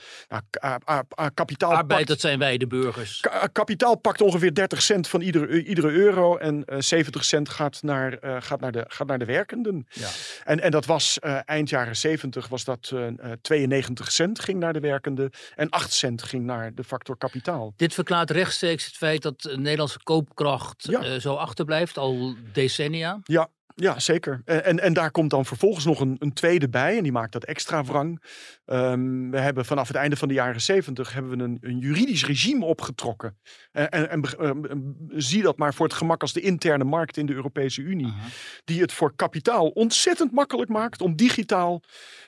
Kapitaal 1.34 1.72
Arbeid, 1.72 1.88
pakt- 1.88 2.08
dat 2.08 2.20
zijn 2.20 2.40
wij 2.40 2.58
de 2.58 2.68
burgers. 2.68 3.20
Ka- 3.20 3.48
kapitaal 3.52 3.96
pakt 3.96 4.22
ongeveer 4.22 4.54
30 4.54 4.82
cent 4.82 5.08
van 5.08 5.22
iedere, 5.22 5.64
iedere 5.64 5.90
euro 5.92 6.38
en 6.38 6.66
eh 6.66 6.80
70 6.80 7.24
cent 7.26 7.50
gaat 7.50 7.82
naar, 7.84 8.14
eh, 8.14 8.36
gaat 8.40 8.60
naar, 8.60 8.72
de, 8.72 8.86
gaat 8.88 9.08
naar 9.08 9.20
de 9.20 9.26
werkenden. 9.26 9.88
Ja. 9.90 10.08
En, 10.44 10.60
en 10.60 10.72
dat 10.72 10.86
was 10.86 11.20
eh, 11.20 11.40
eind 11.46 11.70
jaren 11.70 11.96
70 11.96 12.48
was 12.48 12.64
dat 12.64 12.92
eh, 12.94 13.08
eh, 13.08 13.14
92 13.42 14.12
cent 14.12 14.40
ging 14.40 14.60
naar 14.60 14.74
de 14.74 14.80
werkenden 14.80 15.32
en 15.56 15.70
8 15.70 15.94
cent 15.94 16.24
ging 16.24 16.44
naar 16.46 16.74
de 16.76 16.84
factor 16.84 17.18
kapitaal. 17.18 17.74
Dit 17.76 17.94
verklaart 17.94 18.32
rechtstreeks 18.32 18.86
het 18.86 18.96
feit 18.96 19.22
dat 19.22 19.56
Nederlandse 19.64 20.04
koopkracht 20.04 20.88
Ja. 20.90 21.02
eh, 21.02 21.20
zo 21.20 21.36
achterblijft, 21.36 21.98
al 21.98 22.36
decennia. 22.54 23.20
Ja, 23.76 24.00
zeker. 24.00 24.42
En, 24.46 24.80
en, 24.80 24.94
daar 24.94 25.12
komt 25.12 25.30
dan 25.30 25.46
vervolgens 25.46 25.86
nog 25.86 26.00
een, 26.00 26.16
een 26.20 26.34
tweede 26.34 26.70
bij. 26.70 26.98
En 26.98 27.04
die 27.04 27.12
maakt 27.12 27.32
dat 27.32 27.44
extra 27.44 27.84
wrang. 27.84 28.24
Ehm, 28.66 29.30
we 29.30 29.40
hebben 29.40 29.66
vanaf 29.66 29.88
het 29.88 29.98
einde 29.98 30.16
van 30.16 30.28
de 30.28 30.34
jaren 30.34 30.62
zeventig 30.62 31.14
hebben 31.14 31.38
we 31.38 31.44
een, 31.44 31.58
een 31.62 31.80
juridisch 31.80 32.26
regime 32.26 32.66
opgetrokken. 32.66 33.40
En, 33.72 33.92
en, 33.92 34.10
en 34.10 34.24
ehm, 34.40 34.80
zie 35.08 35.42
dat 35.42 35.58
maar 35.58 35.74
voor 35.74 35.86
het 35.86 35.96
gemak 35.96 36.22
als 36.22 36.34
de 36.34 36.42
interne 36.42 36.84
markt 36.84 37.18
in 37.18 37.26
de 37.26 37.34
Europese 37.34 37.82
Unie. 37.82 38.14
Die 38.64 38.82
het 38.82 38.92
voor 38.94 39.16
kapitaal 39.16 39.68
ontzettend 39.68 40.32
makkelijk 40.32 40.70
maakt 40.70 41.02
om 41.02 41.16
digitaal 41.16 41.82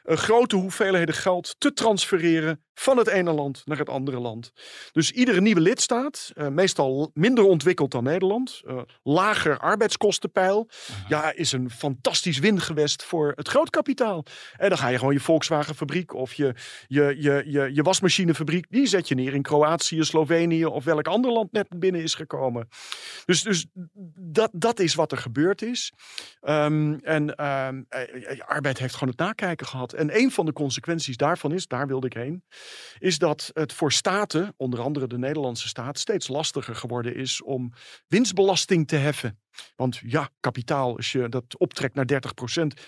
eh, 0.03 0.17
grote 0.17 0.55
hoeveelheden 0.55 1.15
geld 1.15 1.55
te 1.57 1.73
transfereren 1.73 2.64
van 2.75 2.97
het 2.97 3.07
ene 3.07 3.31
land 3.31 3.61
naar 3.65 3.77
het 3.77 3.89
andere 3.89 4.19
land. 4.19 4.51
Dus 4.91 5.11
iedere 5.11 5.41
nieuwe 5.41 5.61
lidstaat, 5.61 6.31
eh, 6.33 6.47
meestal 6.47 7.11
minder 7.13 7.43
ontwikkeld 7.43 7.91
dan 7.91 8.03
Nederland, 8.03 8.61
eh, 8.67 8.81
lager 9.03 9.59
arbeidskostenpeil, 9.59 10.69
ja, 11.07 11.33
is 11.33 11.51
een 11.51 11.69
fantastisch 11.69 12.39
wingewest 12.39 13.03
voor 13.03 13.33
het 13.35 13.47
grootkapitaal. 13.47 14.25
En 14.57 14.69
dan 14.69 14.77
ga 14.77 14.87
je 14.87 14.97
gewoon 14.97 15.13
je 15.13 15.19
Volkswagen-fabriek 15.19 16.13
of 16.13 16.33
je, 16.33 16.53
je, 16.87 17.15
je, 17.19 17.43
je, 17.45 17.73
je 17.73 17.81
wasmachinefabriek, 17.81 18.65
die 18.69 18.87
zet 18.87 19.07
je 19.07 19.15
neer 19.15 19.33
in 19.33 19.41
Kroatië, 19.41 20.03
Slovenië 20.03 20.65
of 20.65 20.83
welk 20.83 21.07
ander 21.07 21.31
land 21.31 21.51
net 21.51 21.67
binnen 21.79 22.01
is 22.01 22.13
gekomen. 22.13 22.67
Dus, 23.25 23.41
dus 23.41 23.65
dat, 24.15 24.49
dat 24.53 24.79
is 24.79 24.95
wat 24.95 25.11
er 25.11 25.17
gebeurd 25.17 25.61
is. 25.61 25.93
Ehm, 26.41 26.93
en 26.93 27.35
ehm, 27.35 27.81
eh, 27.89 28.31
eh, 28.31 28.39
arbeid 28.39 28.77
heeft 28.77 28.93
gewoon 28.93 29.09
het 29.09 29.19
nakijken 29.19 29.67
gehad. 29.67 29.93
En 29.93 30.17
een 30.17 30.31
van 30.31 30.45
de 30.45 30.53
consequenties 30.53 31.17
daarvan 31.17 31.51
is, 31.51 31.67
daar 31.67 31.87
wilde 31.87 32.07
ik 32.07 32.13
heen, 32.13 32.43
is 32.99 33.17
dat 33.17 33.49
het 33.53 33.73
voor 33.73 33.91
staten, 33.91 34.53
onder 34.57 34.79
andere 34.81 35.07
de 35.07 35.17
Nederlandse 35.17 35.67
staat, 35.67 35.99
steeds 35.99 36.27
lastiger 36.27 36.75
geworden 36.75 37.15
is 37.15 37.43
om 37.43 37.73
winstbelasting 38.07 38.87
te 38.87 38.95
heffen. 38.95 39.39
Want 39.75 40.01
ja, 40.05 40.29
kapitaal, 40.39 40.95
als 40.95 41.11
je 41.11 41.29
dat 41.29 41.57
optrekt 41.57 41.95
naar 41.95 42.05
30%, 42.05 42.17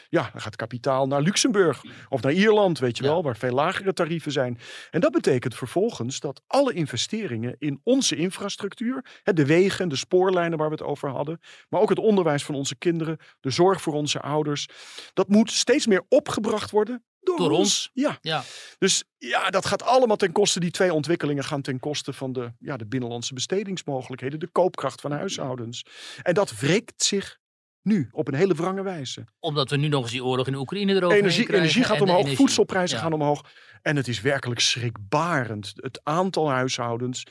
ja, 0.09 0.29
dan 0.31 0.41
gaat 0.41 0.55
kapitaal 0.55 1.07
naar 1.07 1.21
Luxemburg 1.21 1.81
of 2.09 2.21
naar 2.21 2.31
Ierland, 2.31 2.79
weet 2.79 2.97
je 2.97 3.03
Ja. 3.03 3.09
wel, 3.09 3.23
waar 3.23 3.37
veel 3.37 3.53
lagere 3.53 3.93
tarieven 3.93 4.31
zijn. 4.31 4.59
En 4.89 4.99
dat 4.99 5.11
betekent 5.11 5.55
vervolgens 5.55 6.19
dat 6.19 6.41
alle 6.47 6.73
investeringen 6.73 7.55
in 7.59 7.79
onze 7.83 8.15
infrastructuur, 8.15 9.05
hè, 9.23 9.33
de 9.33 9.45
wegen, 9.45 9.89
de 9.89 9.95
spoorlijnen 9.95 10.57
waar 10.57 10.67
we 10.69 10.73
het 10.73 10.83
over 10.83 11.09
hadden, 11.09 11.39
maar 11.69 11.81
ook 11.81 11.89
het 11.89 11.99
onderwijs 11.99 12.43
van 12.43 12.55
onze 12.55 12.75
kinderen, 12.75 13.17
de 13.39 13.49
zorg 13.49 13.81
voor 13.81 13.93
onze 13.93 14.19
ouders, 14.21 14.67
dat 15.13 15.27
moet 15.27 15.51
steeds 15.51 15.87
meer 15.87 16.03
opgebracht 16.09 16.71
worden 16.71 17.03
door, 17.27 17.37
Door 17.37 17.51
ons. 17.51 17.59
ons. 17.59 17.89
Ja, 17.93 18.17
Ja. 18.21 18.43
dus 18.77 19.03
ja, 19.17 19.49
dat 19.49 19.65
gaat 19.65 19.83
allemaal 19.83 20.17
ten 20.17 20.31
koste. 20.31 20.59
Die 20.59 20.71
twee 20.71 20.93
ontwikkelingen 20.93 21.43
gaan 21.43 21.61
ten 21.61 21.79
koste 21.79 22.13
van 22.13 22.33
de, 22.33 22.51
ja, 22.59 22.77
de 22.77 22.85
binnenlandse 22.85 23.33
bestedingsmogelijkheden, 23.33 24.39
de 24.39 24.47
koopkracht 24.47 25.01
van 25.01 25.11
huishoudens. 25.11 25.85
En 26.23 26.33
dat 26.33 26.59
wreekt 26.59 27.03
zich 27.03 27.39
nu 27.87 28.07
op 28.11 28.27
een 28.27 28.33
hele 28.33 28.53
wrange 28.53 28.81
wijze. 28.83 29.23
Omdat 29.39 29.69
we 29.69 29.77
nu 29.77 29.87
nog 29.87 30.01
eens 30.01 30.11
die 30.11 30.23
oorlog 30.23 30.47
in 30.47 30.55
Oekraïne 30.55 30.93
erover 30.95 31.17
Energie, 31.17 31.53
energie 31.53 31.83
gaat 31.83 32.01
omhoog, 32.01 32.33
voedselprijzen 32.35 32.97
Ja. 32.97 33.03
gaan 33.03 33.13
omhoog. 33.13 33.43
En 33.81 33.95
het 33.95 34.07
is 34.07 34.21
werkelijk 34.21 34.59
schrikbarend. 34.59 35.73
Het 35.75 35.99
aantal 36.03 36.49
huishoudens 36.49 37.23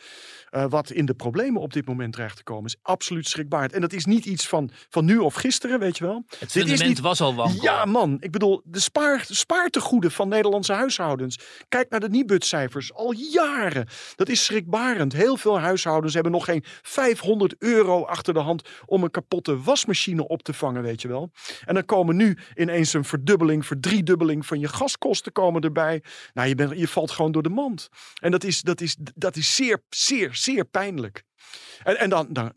eh, 0.51 0.65
wat 0.69 0.91
in 0.91 1.07
de 1.07 1.15
problemen 1.15 1.61
op 1.63 1.73
dit 1.73 1.87
moment 1.87 2.13
dreigt 2.13 2.37
te 2.37 2.43
komen 2.43 2.65
is 2.65 2.77
absoluut 2.83 3.29
schrikbarend. 3.29 3.73
En 3.73 3.81
dat 3.81 3.93
is 3.93 4.05
niet 4.05 4.25
iets 4.25 4.49
van, 4.49 4.71
van 4.89 5.05
nu 5.05 5.19
of 5.19 5.35
gisteren, 5.35 5.79
weet 5.79 5.99
je 5.99 6.05
wel. 6.05 6.25
Het 6.39 6.53
Dit 6.53 6.69
is 6.69 6.83
niet- 6.83 7.01
was 7.01 7.21
al 7.21 7.35
wankel. 7.35 7.63
Ja, 7.63 7.85
man. 7.85 8.17
Ik 8.21 8.31
bedoel, 8.31 8.63
de 8.65 8.81
spaar, 8.81 9.25
spaartegoeden 9.31 10.11
van 10.11 10.29
Nederlandse 10.29 10.73
huishoudens. 10.73 11.39
Kijk 11.69 11.91
naar 11.91 12.01
de 12.01 12.09
Nibud-cijfers. 12.09 12.95
Al 12.95 13.13
jaren. 13.13 13.87
Dat 14.15 14.29
is 14.29 14.45
schrikbarend. 14.45 15.13
Heel 15.13 15.37
veel 15.37 15.59
huishoudens 15.61 16.15
hebben 16.15 16.33
nog 16.33 16.45
geen 16.45 16.65
500 16.83 17.55
euro 17.59 18.05
achter 18.05 18.35
de 18.35 18.41
hand 18.41 18.69
om 18.87 19.03
een 19.03 19.11
kapotte 19.11 19.61
wasmachine 19.63 20.29
op 20.29 20.43
te 20.47 20.53
vangen, 20.53 20.83
weet 20.83 21.03
je 21.03 21.09
wel. 21.09 21.31
En 21.65 21.75
dan 21.75 21.85
komen 21.85 22.17
nu 22.17 22.39
ineens 22.55 22.93
een 22.93 23.05
verdubbeling, 23.05 23.67
verdriedubbeling 23.67 24.47
van 24.47 24.61
je 24.61 24.69
gaskosten 24.69 25.33
komen 25.33 25.63
erbij. 25.63 26.03
Nou, 26.33 26.49
je, 26.49 26.55
bent, 26.55 26.79
je 26.79 26.89
valt 26.89 27.11
gewoon 27.11 27.33
door 27.33 27.43
de 27.43 27.49
mand. 27.49 27.89
En 28.21 28.31
dat 28.31 28.45
is, 28.45 28.63
dat 28.63 28.81
is, 28.81 28.97
dat 29.15 29.37
is 29.37 29.55
zeer, 29.55 29.83
zeer, 29.89 30.35
zeer 30.35 30.65
pijnlijk. 30.65 31.23
En, 31.83 31.99
en 31.99 32.11
dan, 32.11 32.27
dan, 32.31 32.53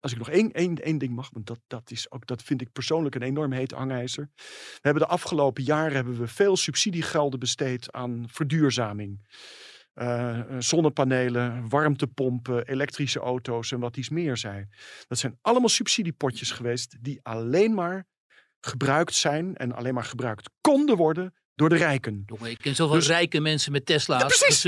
als 0.00 0.12
ik 0.12 0.18
nog 0.18 0.30
één, 0.30 0.52
één, 0.52 0.82
één 0.82 0.98
ding 0.98 1.14
mag, 1.14 1.30
want 1.32 1.46
dat, 1.46 1.60
dat, 1.66 1.90
is 1.90 2.10
ook, 2.10 2.26
dat 2.26 2.42
vind 2.42 2.60
ik 2.60 2.72
persoonlijk 2.72 3.14
een 3.14 3.22
enorm 3.22 3.52
heet 3.52 3.70
hangijzer. 3.70 4.30
We 4.34 4.80
hebben 4.80 5.02
de 5.02 5.08
afgelopen 5.08 5.62
jaren 5.62 5.94
hebben 5.94 6.18
we 6.18 6.26
veel 6.26 6.56
subsidiegelden 6.56 7.38
besteed 7.38 7.92
aan 7.92 8.24
verduurzaming. 8.28 9.20
Uh, 10.02 10.40
zonnepanelen, 10.58 11.68
warmtepompen, 11.68 12.66
elektrische 12.66 13.20
auto's 13.20 13.72
en 13.72 13.80
wat 13.80 13.96
iets 13.96 14.08
meer 14.08 14.36
zijn. 14.36 14.70
Dat 15.08 15.18
zijn 15.18 15.38
allemaal 15.40 15.68
subsidiepotjes 15.68 16.50
geweest 16.50 16.96
die 17.00 17.20
alleen 17.22 17.74
maar 17.74 18.06
gebruikt 18.60 19.14
zijn 19.14 19.56
en 19.56 19.72
alleen 19.72 19.94
maar 19.94 20.04
gebruikt 20.04 20.50
konden 20.60 20.96
worden 20.96 21.34
door 21.54 21.68
de 21.68 21.76
rijken. 21.76 22.22
Jongen, 22.26 22.50
ik 22.50 22.58
ken 22.58 22.74
zoveel 22.74 22.94
dus, 22.94 23.06
rijke 23.06 23.40
mensen 23.40 23.72
met 23.72 23.86
Tesla's 23.86 24.20
ja, 24.20 24.26
precies. 24.26 24.66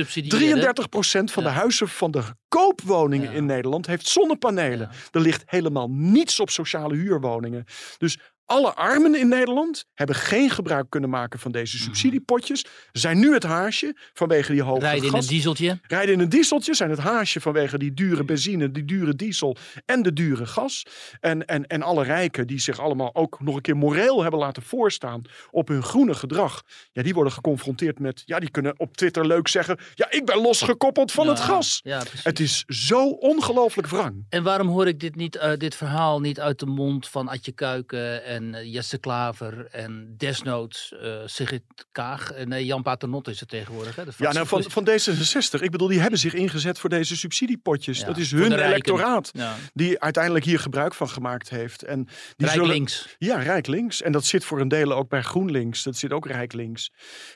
33% 1.20 1.32
van 1.32 1.42
de 1.42 1.48
huizen 1.48 1.88
van 1.88 2.10
de 2.10 2.22
koopwoningen 2.48 3.32
in 3.32 3.46
Nederland 3.46 3.86
heeft 3.86 4.06
zonnepanelen. 4.06 4.90
Er 5.10 5.20
ligt 5.20 5.42
helemaal 5.46 5.90
niets 5.90 6.40
op 6.40 6.50
sociale 6.50 6.94
huurwoningen. 6.94 7.64
Dus 7.98 8.18
alle 8.48 8.74
armen 8.74 9.14
in 9.14 9.28
Nederland 9.28 9.84
hebben 9.94 10.16
geen 10.16 10.50
gebruik 10.50 10.90
kunnen 10.90 11.10
maken 11.10 11.38
van 11.38 11.52
deze 11.52 11.76
mhm. 11.76 11.84
subsidiepotjes. 11.84 12.64
Zijn 12.92 13.18
nu 13.18 13.32
het 13.32 13.42
haasje 13.42 13.96
vanwege 14.12 14.52
die 14.52 14.62
hoge 14.62 14.80
Rijden 14.80 15.08
in 15.08 15.14
een 15.14 15.26
dieseltje. 15.26 15.78
Rijden 15.82 16.14
in 16.14 16.20
een 16.20 16.28
dieseltje 16.28 16.74
zijn 16.74 16.90
het 16.90 16.98
haasje 16.98 17.40
vanwege 17.40 17.78
die 17.78 17.94
dure 17.94 18.24
benzine, 18.24 18.70
die 18.70 18.84
dure 18.84 19.14
diesel 19.14 19.56
en 19.84 20.02
de 20.02 20.12
dure 20.12 20.46
gas. 20.46 20.86
En, 21.20 21.46
en, 21.46 21.66
en 21.66 21.82
alle 21.82 22.04
rijken 22.04 22.46
die 22.46 22.60
zich 22.60 22.80
allemaal 22.80 23.14
ook 23.14 23.40
nog 23.40 23.56
een 23.56 23.60
keer 23.60 23.76
moreel 23.76 24.22
hebben 24.22 24.40
laten 24.40 24.62
voorstaan 24.62 25.22
op 25.50 25.68
hun 25.68 25.82
groene 25.82 26.14
gedrag. 26.14 26.62
Ja, 26.92 27.02
die 27.02 27.14
worden 27.14 27.32
geconfronteerd 27.32 27.98
met, 27.98 28.22
ja, 28.24 28.38
die 28.38 28.50
kunnen 28.50 28.74
op 28.78 28.96
Twitter 28.96 29.26
leuk 29.26 29.48
zeggen, 29.48 29.78
ja, 29.94 30.10
ik 30.10 30.24
ben 30.24 30.40
losgekoppeld 30.40 31.12
van 31.12 31.28
het 31.28 31.40
gas. 31.40 31.80
Ja, 31.84 32.02
het 32.22 32.40
is 32.40 32.64
zo 32.66 33.08
ongelooflijk 33.08 33.88
wrang. 33.88 34.26
En 34.28 34.42
waarom 34.42 34.68
hoor 34.68 34.86
ik 34.86 35.00
dit, 35.00 35.16
niet, 35.16 35.36
uh, 35.36 35.52
dit 35.56 35.74
verhaal 35.74 36.20
niet 36.20 36.40
uit 36.40 36.58
de 36.58 36.66
mond 36.66 37.08
van 37.08 37.28
Adje 37.28 37.52
Kuiken 37.52 38.24
en 38.24 38.37
en 38.38 38.54
uh, 38.54 38.72
Jesse 38.72 38.98
Klaver 38.98 39.66
en 39.70 40.14
desnoods 40.16 40.94
uh, 41.02 41.16
Sigrid 41.24 41.62
Kaag. 41.92 42.38
Uh, 42.38 42.44
nee, 42.44 42.64
Jan 42.64 42.82
Paternot 42.82 43.28
is 43.28 43.40
het 43.40 43.48
tegenwoordig. 43.48 43.96
Hè, 43.96 44.02
ja, 44.16 44.32
nou, 44.32 44.46
van, 44.46 44.62
van 44.62 44.88
D66. 44.88 45.60
Ik 45.60 45.70
bedoel, 45.70 45.88
die 45.88 46.00
hebben 46.00 46.18
zich 46.18 46.34
ingezet 46.34 46.78
voor 46.78 46.90
deze 46.90 47.16
subsidiepotjes. 47.16 48.04
dat 48.04 48.16
is 48.16 48.30
hun 48.30 48.52
electoraat 48.52 49.30
ja. 49.32 49.54
die 49.74 50.00
uiteindelijk 50.00 50.44
hier 50.44 50.58
gebruik 50.58 50.94
van 50.94 51.08
gemaakt 51.08 51.50
heeft. 51.50 51.82
En 51.82 52.04
die 52.04 52.14
Rijk 52.36 52.52
zullen, 52.52 52.68
links. 52.68 53.16
Ja, 53.18 53.38
Rijk 53.38 53.66
links. 53.66 54.02
En 54.02 54.12
dat 54.12 54.24
zit 54.24 54.44
voor 54.44 54.60
een 54.60 54.68
deel 54.68 54.92
ook 54.92 55.08
bij 55.08 55.22
GroenLinks. 55.22 55.82
Dat 55.82 55.96
zit 55.96 56.12
ook 56.12 56.26
Rijk 56.26 56.52
links. 56.52 56.90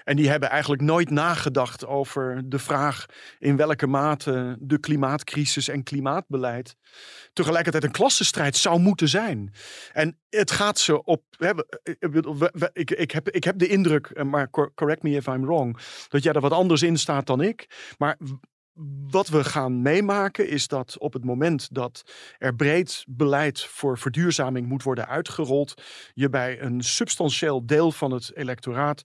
En 0.05 0.17
die 0.17 0.29
hebben 0.29 0.51
eigenlijk 0.51 0.83
nooit 0.83 1.11
nagedacht 1.11 1.87
over 1.87 2.43
de 2.45 2.59
vraag 2.59 3.07
in 3.39 3.57
welke 3.57 3.87
mate 3.87 4.57
de 4.61 4.79
klimaatcrisis 4.79 5.69
en 5.69 5.83
klimaatbeleid 5.83 6.77
tegelijkertijd 7.33 7.85
een 7.85 7.91
klassenstrijd 7.91 8.57
zou 8.57 8.81
moeten 8.81 9.09
zijn. 9.09 9.53
En 9.93 10.19
het 10.29 10.51
gaat 10.51 10.79
ze 10.79 10.92
op. 10.99 11.23
ik, 12.73 12.91
ik, 12.91 13.11
heb, 13.11 13.31
ik 13.31 13.45
heb 13.45 13.59
de 13.59 13.69
indruk, 13.69 14.07
eh, 14.07 14.25
maar 14.25 14.51
correct 14.51 15.03
me 15.03 15.11
if 15.11 15.27
I'm 15.27 15.45
wrong, 15.45 15.79
dat 16.09 16.23
jij 16.23 16.33
er 16.33 16.41
wat 16.41 16.53
anders 16.53 16.83
in 16.83 16.99
staat 16.99 17.27
dan 17.27 17.41
ik. 17.41 17.95
Maar 17.99 18.19
wat 19.11 19.29
we 19.29 19.45
gaan 19.45 19.83
meemaken 19.83 20.49
is 20.49 20.69
dat 20.69 20.99
op 20.99 21.13
het 21.13 21.25
moment 21.25 21.75
dat 21.75 22.03
er 22.39 22.55
breed 22.55 23.05
beleid 23.09 23.65
voor 23.65 23.99
verduurzaming 23.99 24.67
moet 24.67 24.83
worden 24.83 25.09
uitgerold, 25.09 25.83
je 26.15 26.29
bij 26.29 26.61
een 26.61 26.83
substantieel 26.83 27.67
deel 27.67 27.93
van 27.93 28.11
het 28.11 28.37
electoraat 28.37 29.03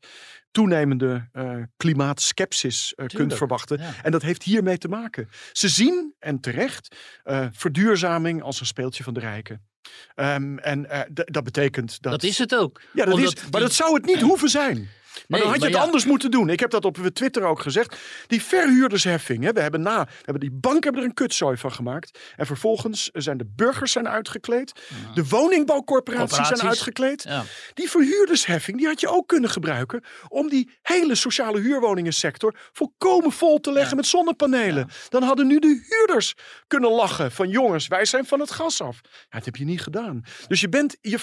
toenemende 0.51 1.29
uh, 1.33 1.63
klimaatskepsis 1.77 2.93
uh, 2.95 3.05
kunt 3.07 3.33
verwachten. 3.33 3.79
En 3.79 4.11
dat 4.11 4.21
heeft 4.21 4.43
hiermee 4.43 4.77
te 4.77 4.87
maken. 4.87 5.29
Ze 5.51 5.69
zien, 5.69 6.13
en 6.19 6.39
terecht, 6.39 6.95
uh, 7.25 7.47
verduurzaming 7.51 8.41
als 8.41 8.59
een 8.59 8.65
speeltje 8.65 9.03
van 9.03 9.13
de 9.13 9.19
rijken. 9.19 9.67
Um, 10.15 10.59
en 10.59 10.87
dat 11.25 11.43
betekent 11.43 12.01
dat. 12.01 12.11
Dat 12.11 12.23
is 12.23 12.37
het 12.37 12.55
ook. 12.55 12.81
Ja, 12.93 13.05
dat 13.05 13.19
is, 13.19 13.33
maar 13.51 13.61
dat 13.61 13.73
zou 13.73 13.93
het 13.93 14.05
niet 14.05 14.21
hoeven 14.21 14.49
zijn. 14.49 14.89
Maar 15.27 15.39
dan 15.39 15.49
had 15.49 15.61
je 15.61 15.67
het 15.67 15.75
anders 15.75 16.05
moeten 16.05 16.31
doen. 16.31 16.49
Ik 16.49 16.59
heb 16.59 16.69
dat 16.69 16.85
op 16.85 16.97
Twitter 17.13 17.43
ook 17.43 17.59
gezegd. 17.59 17.97
Die 18.27 18.43
verhuurdersheffing. 18.43 19.43
Hè, 19.43 19.51
we, 19.51 19.61
hebben 19.61 19.81
na, 19.81 20.03
we 20.03 20.11
hebben 20.15 20.39
die 20.39 20.51
banken 20.51 20.83
hebben 20.83 21.01
er 21.01 21.07
een 21.07 21.13
kutzooi 21.13 21.57
van 21.57 21.71
gemaakt. 21.71 22.19
En 22.35 22.45
vervolgens 22.45 23.09
zijn 23.13 23.37
de 23.37 23.51
burgers 23.55 23.91
zijn 23.91 24.07
uitgekleed. 24.07 24.71
De 25.13 25.27
woningbouwcorporaties 25.27 26.47
zijn 26.47 26.61
uitgekleed. 26.61 27.23
Ja. 27.23 27.43
Die 27.73 27.89
verhuurdersheffing 27.89 28.77
die 28.77 28.87
had 28.87 28.99
je 28.99 29.07
ook 29.07 29.27
kunnen 29.27 29.49
gebruiken. 29.49 30.03
Om 30.27 30.49
die 30.49 30.71
hele 30.81 31.15
sociale 31.15 31.59
huurwoningensector 31.59 32.55
volkomen 32.71 33.31
vol 33.31 33.59
te 33.59 33.71
leggen 33.71 33.95
met 33.95 34.05
zonnepanelen. 34.05 34.89
Dan 35.09 35.23
hadden 35.23 35.47
nu 35.47 35.59
de 35.59 35.85
huurders 35.87 36.33
kunnen 36.67 36.91
lachen. 36.91 37.31
Van 37.31 37.49
jongens, 37.49 37.87
wij 37.87 38.05
zijn 38.05 38.25
van 38.25 38.39
het 38.39 38.51
gas 38.51 38.81
af. 38.81 38.99
Ja, 39.03 39.09
dat 39.29 39.45
heb 39.45 39.55
je 39.55 39.65
niet 39.65 39.81
gedaan. 39.81 40.23
Dus 40.47 40.61
je 40.61 40.69
bent 40.69 40.97
je 41.01 41.19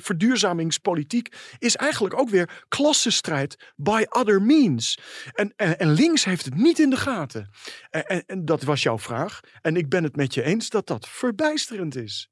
verduurzamingspolitiek 0.00 1.34
is 1.58 1.76
eigenlijk 1.76 2.18
ook 2.18 2.28
weer 2.28 2.64
klassenstrijd 2.80 3.72
by 3.76 4.04
other 4.08 4.42
means. 4.42 4.98
En, 5.32 5.52
en, 5.56 5.92
links 5.92 6.24
heeft 6.24 6.44
het 6.44 6.54
niet 6.54 6.78
in 6.78 6.90
de 6.90 6.96
gaten. 6.96 7.50
En, 7.90 8.26
en, 8.26 8.44
dat 8.44 8.62
was 8.62 8.82
jouw 8.82 8.98
vraag. 8.98 9.40
En 9.60 9.76
ik 9.76 9.88
ben 9.88 10.04
het 10.04 10.16
met 10.16 10.34
je 10.34 10.42
eens 10.42 10.68
dat 10.68 10.86
dat 10.86 11.08
verbijsterend 11.08 11.96
is. 11.96 12.28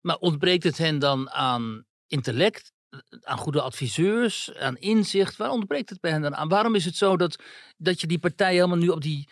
Maar 0.00 0.16
ontbreekt 0.16 0.64
het 0.64 0.78
hen 0.78 0.98
dan 0.98 1.30
aan 1.30 1.84
intellect, 2.06 2.72
aan 3.20 3.38
goede 3.38 3.60
adviseurs, 3.60 4.54
aan 4.54 4.76
inzicht? 4.76 5.36
Waar 5.36 5.50
ontbreekt 5.50 5.90
het 5.90 6.00
bij 6.00 6.10
hen 6.10 6.22
dan 6.22 6.36
aan? 6.36 6.48
Waarom 6.48 6.74
is 6.74 6.84
het 6.84 6.96
zo 6.96 7.16
dat, 7.16 7.42
dat 7.76 8.00
je 8.00 8.06
die 8.06 8.18
partijen 8.18 8.54
helemaal 8.54 8.76
nu 8.76 8.88
op 8.88 9.02
die 9.02 9.28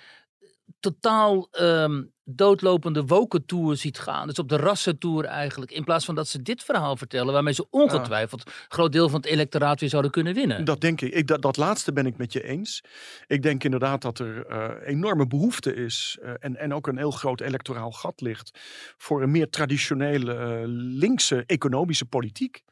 totaal 0.81 1.49
ehm, 1.51 2.05
doodlopende 2.29 3.05
wokentour 3.05 3.77
ziet 3.77 3.99
gaan. 3.99 4.27
Dus 4.27 4.39
op 4.39 4.49
de 4.49 4.57
rassentour 4.57 5.25
eigenlijk. 5.25 5.71
In 5.71 5.85
plaats 5.85 6.05
van 6.05 6.15
dat 6.15 6.29
ze 6.29 6.43
dit 6.43 6.63
verhaal 6.63 6.97
vertellen. 6.97 7.33
Waarmee 7.33 7.55
ze 7.55 7.67
ongetwijfeld 7.71 8.47
een 8.47 8.53
groot 8.69 8.93
deel 8.93 9.09
van 9.09 9.21
het 9.21 9.31
electoraat 9.31 9.81
weer 9.81 9.89
zouden 9.89 10.11
kunnen 10.11 10.35
winnen. 10.35 10.65
Dat 10.65 10.81
denk 10.81 11.01
ik. 11.01 11.15
ik 11.15 11.27
dat, 11.27 11.43
dat 11.43 11.57
laatste 11.57 11.93
ben 11.93 12.07
ik 12.07 12.17
met 12.17 12.33
je 12.33 12.43
eens. 12.43 12.85
Ik 13.27 13.43
denk 13.43 13.65
inderdaad 13.65 14.03
dat 14.03 14.19
er 14.19 14.51
uh, 14.51 14.89
enorme 14.89 15.27
behoefte 15.27 15.75
is. 15.75 16.19
Uh, 16.23 16.31
en, 16.39 16.57
en 16.57 16.75
ook 16.75 16.87
een 16.87 16.97
heel 16.97 17.11
groot 17.11 17.41
electoraal 17.41 17.93
gat 17.93 18.21
ligt. 18.21 18.51
Voor 18.97 19.23
een 19.23 19.31
meer 19.31 19.51
traditionele 19.51 20.35
uh, 20.35 20.61
linkse 20.99 21.45
economische 21.47 22.05
politiek. 22.05 22.65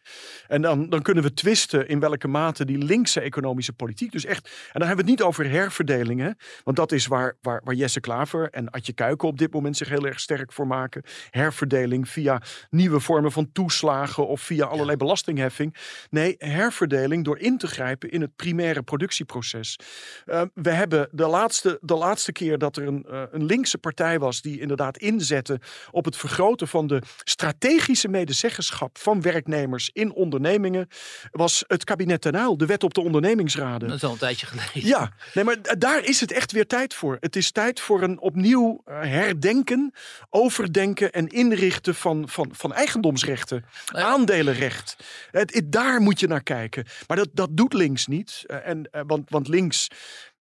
En 0.49 0.63
dan, 0.63 0.89
dan 0.89 1.03
kunnen 1.03 1.23
we 1.23 1.35
twisten 1.35 1.89
in 1.89 2.01
welke 2.01 2.29
mate 2.29 2.65
die 2.65 2.79
linkse 2.79 3.21
economische 3.21 3.73
politiek. 3.73 4.13
Dus 4.13 4.25
echt. 4.25 4.47
En 4.47 4.81
dan 4.81 4.87
hebben 4.89 5.05
we 5.05 5.11
het 5.11 5.21
niet 5.21 5.29
over 5.29 5.51
herverdelingen. 5.51 6.37
Want 6.65 6.77
dat 6.77 6.93
is 6.93 7.07
waar, 7.07 7.37
waar, 7.41 7.61
waar 7.65 7.75
Jesse 7.75 8.01
Klaver 8.01 8.51
en 8.51 8.71
Adje 8.71 8.93
Kuiken 8.93 9.29
op 9.29 9.39
dit 9.39 9.44
moment 9.53 9.77
zich 9.77 9.89
heel 9.89 10.07
erg 10.07 10.21
sterk 10.21 10.53
voor 10.53 10.67
maken. 10.67 11.03
Herverdeling 11.31 12.09
via 12.09 12.43
nieuwe 12.71 13.01
vormen 13.01 13.33
van 13.33 13.53
toeslagen 13.53 14.27
of 14.27 14.41
via 14.41 14.65
allerlei 14.65 14.97
belastingheffing. 14.97 15.77
Nee, 16.11 16.35
herverdeling 16.39 17.25
door 17.25 17.39
in 17.39 17.59
te 17.59 17.67
grijpen 17.67 18.11
in 18.11 18.21
het 18.21 18.37
primaire 18.37 18.83
productieproces. 18.83 19.79
Uh, 20.27 20.43
we 20.55 20.71
hebben 20.71 21.09
de 21.13 21.27
laatste, 21.27 21.79
de 21.81 21.95
laatste 21.95 22.33
keer 22.33 22.59
dat 22.59 22.77
er 22.77 22.87
een, 22.87 23.07
uh, 23.11 23.23
een 23.31 23.45
linkse 23.45 23.79
partij 23.79 24.19
was 24.19 24.41
die 24.41 24.61
inderdaad 24.61 24.99
inzette 24.99 25.61
op 25.91 26.05
het 26.05 26.17
vergroten 26.17 26.69
van 26.69 26.87
de 26.87 27.03
strategische 27.23 28.09
medezeggenschap 28.09 28.99
van 28.99 29.23
werknemers 29.23 29.91
in 29.93 30.13
ondernemingen, 30.13 30.89
was 31.31 31.65
het 31.67 31.85
kabinet 31.85 32.21
ten 32.21 32.35
Uyl, 32.35 32.57
de 32.57 32.67
wet 32.67 32.83
op 32.83 32.95
de 32.95 33.01
ondernemingsraden. 33.01 33.89
Dat 33.89 33.97
is 33.97 34.05
al 34.05 34.13
een 34.13 34.19
tijdje 34.19 34.47
geleden. 34.47 34.89
Ja, 34.89 35.13
nee, 35.35 35.45
maar 35.45 35.79
daar 35.79 36.05
is 36.05 36.21
het 36.21 36.33
echt 36.33 36.53
weer 36.53 36.67
tijd 36.67 36.95
voor. 36.95 37.17
Het 37.21 37.37
is 37.37 37.51
tijd 37.51 37.81
voor 37.81 38.03
een 38.03 38.21
opnieuw 38.21 38.83
uh, 38.89 39.01
herdenken, 39.35 39.93
overdenken 40.31 41.13
en 41.13 41.29
inrichten 41.29 41.95
van, 41.95 42.29
van, 42.29 42.49
van 42.53 42.73
eigendomsrechten, 42.73 43.65
aandelenrecht. 43.87 44.97
Het, 45.31 45.63
daar 45.65 46.01
moet 46.01 46.21
je 46.21 46.27
naar 46.27 46.43
kijken. 46.43 46.87
Maar 47.07 47.17
dat, 47.17 47.29
dat 47.33 47.49
doet 47.53 47.73
links 47.73 48.07
niet. 48.07 48.43
Eh, 48.47 48.69
en, 48.69 48.91
eh, 48.91 49.03
want, 49.07 49.31
want 49.31 49.49
links 49.49 49.89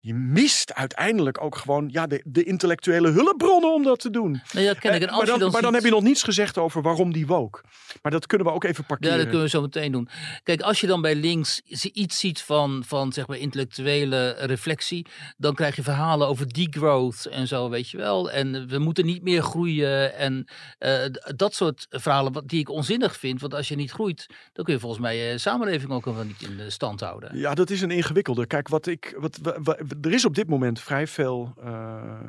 je 0.01 0.13
mist 0.13 0.73
uiteindelijk 0.73 1.43
ook 1.43 1.55
gewoon 1.55 1.89
ja, 1.91 2.07
de, 2.07 2.21
de 2.25 2.43
intellectuele 2.43 3.09
hulpbronnen 3.09 3.73
om 3.73 3.83
dat 3.83 3.99
te 3.99 4.09
doen. 4.09 4.41
Nou 4.51 4.65
ja, 4.65 4.73
ken 4.73 4.93
ik. 4.93 5.01
En 5.01 5.15
maar 5.15 5.25
dan, 5.25 5.51
maar 5.51 5.61
dan 5.61 5.73
heb 5.73 5.83
je 5.83 5.89
nog 5.89 6.03
niets 6.03 6.23
gezegd 6.23 6.57
over 6.57 6.81
waarom 6.81 7.13
die 7.13 7.27
woke. 7.27 7.61
Maar 8.01 8.11
dat 8.11 8.25
kunnen 8.25 8.47
we 8.47 8.53
ook 8.53 8.63
even 8.63 8.85
parkeren. 8.85 9.11
Ja, 9.11 9.17
dat 9.17 9.27
kunnen 9.27 9.45
we 9.45 9.49
zo 9.49 9.61
meteen 9.61 9.91
doen. 9.91 10.09
Kijk, 10.43 10.61
als 10.61 10.81
je 10.81 10.87
dan 10.87 11.01
bij 11.01 11.15
links 11.15 11.61
iets 11.93 12.19
ziet 12.19 12.41
van, 12.41 12.83
van 12.85 13.13
zeg 13.13 13.27
maar 13.27 13.37
intellectuele 13.37 14.35
reflectie, 14.39 15.05
dan 15.37 15.55
krijg 15.55 15.75
je 15.75 15.83
verhalen 15.83 16.27
over 16.27 16.53
degrowth 16.53 17.25
en 17.25 17.47
zo, 17.47 17.69
weet 17.69 17.89
je 17.89 17.97
wel. 17.97 18.31
En 18.31 18.67
we 18.67 18.79
moeten 18.79 19.05
niet 19.05 19.23
meer 19.23 19.41
groeien 19.41 20.15
en 20.15 20.47
uh, 20.79 20.93
dat 21.35 21.53
soort 21.53 21.85
verhalen 21.89 22.43
die 22.45 22.59
ik 22.59 22.69
onzinnig 22.69 23.17
vind. 23.17 23.41
Want 23.41 23.53
als 23.53 23.67
je 23.67 23.75
niet 23.75 23.91
groeit, 23.91 24.25
dan 24.53 24.65
kun 24.65 24.73
je 24.73 24.79
volgens 24.79 25.01
mij 25.01 25.17
je 25.17 25.37
samenleving 25.37 25.91
ook 25.91 26.05
wel 26.05 26.23
niet 26.23 26.41
in 26.41 26.71
stand 26.71 26.99
houden. 26.99 27.37
Ja, 27.37 27.53
dat 27.53 27.69
is 27.69 27.81
een 27.81 27.91
ingewikkelde. 27.91 28.45
Kijk, 28.45 28.67
wat 28.67 28.87
ik, 28.87 29.15
wat, 29.17 29.39
wat 29.63 29.88
er 30.01 30.13
is 30.13 30.25
op 30.25 30.35
dit 30.35 30.49
moment 30.49 30.79
vrij 30.79 31.07
veel. 31.07 31.53
Uh, 31.63 32.19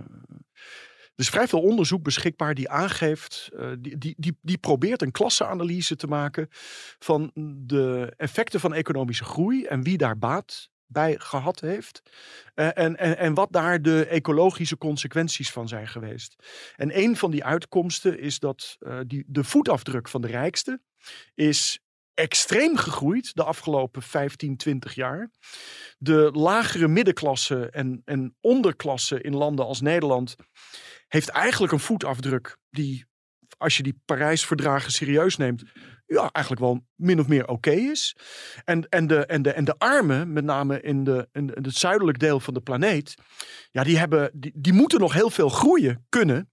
is 1.15 1.29
vrij 1.29 1.49
veel 1.49 1.61
onderzoek 1.61 2.03
beschikbaar 2.03 2.55
die 2.55 2.69
aangeeft, 2.69 3.51
uh, 3.53 3.71
die, 3.79 4.15
die, 4.19 4.39
die, 4.43 4.59
probeert 4.59 5.03
een 5.03 5.11
klasseanalyse 5.11 5.97
te 5.97 6.07
maken 6.07 6.49
van 6.99 7.31
de 7.67 8.15
effecten 8.17 8.61
van 8.61 8.75
economische 8.75 9.25
groei 9.25 9.65
en 9.65 9.83
wie 9.83 9.99
daar 9.99 10.19
baat 10.19 10.71
bij 10.87 11.15
gehad 11.19 11.61
heeft. 11.61 12.03
Uh, 12.55 12.79
en, 12.79 12.97
en, 12.97 13.19
en 13.19 13.35
wat 13.35 13.53
daar 13.53 13.83
de 13.83 14.07
ecologische 14.07 14.79
consequenties 14.79 15.51
van 15.51 15.69
zijn 15.69 15.89
geweest. 15.89 16.37
En 16.77 16.99
een 16.99 17.17
van 17.17 17.31
die 17.31 17.45
uitkomsten 17.45 18.19
is 18.19 18.39
dat 18.39 18.79
die, 19.07 19.25
de 19.27 19.45
voetafdruk 19.45 20.09
van 20.09 20.21
de 20.21 20.29
rijkste 20.29 20.81
is 21.35 21.81
extreem 22.21 22.77
gegroeid 22.77 23.35
de 23.35 23.45
afgelopen 23.45 24.03
15, 24.03 24.57
20 24.57 24.95
jaar. 24.95 25.31
De 25.99 26.31
lagere 26.33 26.89
middenklasse 26.89 27.71
en, 27.71 28.03
en 28.05 28.37
onderklasse 28.41 29.21
in 29.21 29.35
landen 29.35 29.67
als 29.67 29.81
Nederland 29.81 30.37
heeft 31.09 31.29
eigenlijk 31.29 31.73
een 31.73 31.81
voetafdruk 31.81 32.57
die, 32.71 33.05
als 33.59 33.77
je 33.77 33.83
die 33.83 34.01
Parijsverdragen 34.05 34.93
serieus 34.93 35.37
neemt, 35.37 35.63
ja, 36.07 36.31
eigenlijk 36.33 36.65
wel 36.65 36.87
min 36.95 37.21
of 37.21 37.29
meer 37.29 37.49
oké 37.49 37.71
is. 37.71 38.17
En, 38.65 38.89
en, 38.89 39.07
de, 39.07 39.27
en, 39.27 39.43
de, 39.43 39.53
en 39.53 39.65
de 39.65 39.79
armen, 39.79 40.33
met 40.33 40.45
name 40.45 40.81
in, 40.81 41.05
de, 41.05 41.29
in, 41.33 41.55
in 41.55 41.65
het 41.65 41.77
zuidelijk 41.77 42.19
deel 42.19 42.41
van 42.41 42.55
de 42.55 42.61
planeet, 42.61 43.15
ja, 43.71 43.85
die, 43.85 43.99
hebben, 43.99 44.31
die, 44.35 44.53
die 44.55 44.73
moeten 44.73 45.01
nog 45.01 45.13
heel 45.13 45.31
veel 45.31 45.49
groeien 45.49 46.07
kunnen 46.09 46.50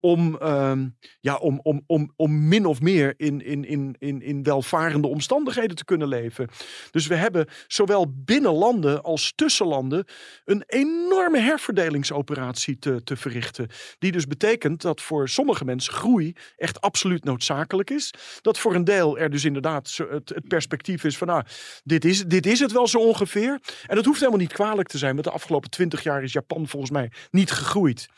om, 0.00 0.36
um, 0.42 0.96
ja, 1.20 1.36
om, 1.36 1.60
om, 1.62 1.82
om, 1.86 2.12
om 2.16 2.48
min 2.48 2.66
of 2.66 2.80
meer 2.80 3.14
in, 3.16 3.44
in, 3.44 3.64
in, 3.64 3.96
in, 3.98 4.22
in 4.22 4.42
welvarende 4.42 5.06
omstandigheden 5.06 5.76
te 5.76 5.84
kunnen 5.84 6.08
leven. 6.08 6.48
Dus 6.90 7.06
we 7.06 7.14
hebben 7.14 7.46
zowel 7.66 8.12
binnen 8.24 8.52
landen 8.52 9.02
als 9.02 9.32
tussen 9.34 9.66
landen 9.66 10.04
een 10.44 10.62
enorme 10.66 11.38
herverdelingsoperatie 11.38 12.78
te, 12.78 13.02
te 13.04 13.16
verrichten. 13.16 13.68
Die 13.98 14.12
dus 14.12 14.26
betekent 14.26 14.82
dat 14.82 15.00
voor 15.00 15.28
sommige 15.28 15.64
mensen 15.64 15.92
groei 15.92 16.32
echt 16.56 16.80
absoluut 16.80 17.24
noodzakelijk 17.24 17.90
is. 17.90 18.14
Dat 18.40 18.58
voor 18.58 18.74
een 18.74 18.84
deel 18.84 19.18
er 19.18 19.30
dus 19.30 19.44
inderdaad 19.44 19.98
het, 20.10 20.48
perspectief 20.48 21.04
is 21.04 21.18
van 21.18 21.26
nou, 21.26 21.42
dit 21.84 22.04
is, 22.04 22.24
dit 22.24 22.46
is 22.46 22.60
het 22.60 22.72
wel 22.72 22.86
zo 22.86 22.98
ongeveer. 22.98 23.60
En 23.86 23.96
dat 23.96 24.04
hoeft 24.04 24.18
helemaal 24.18 24.40
niet 24.40 24.52
kwalijk 24.52 24.88
te 24.88 24.98
zijn, 24.98 25.12
want 25.12 25.24
de 25.24 25.32
afgelopen 25.32 25.70
twintig 25.70 26.02
jaar 26.02 26.22
is 26.22 26.32
Japan 26.32 26.68
volgens 26.68 26.92
mij 26.92 27.10
niet 27.30 27.50
gegroeid. 27.50 28.08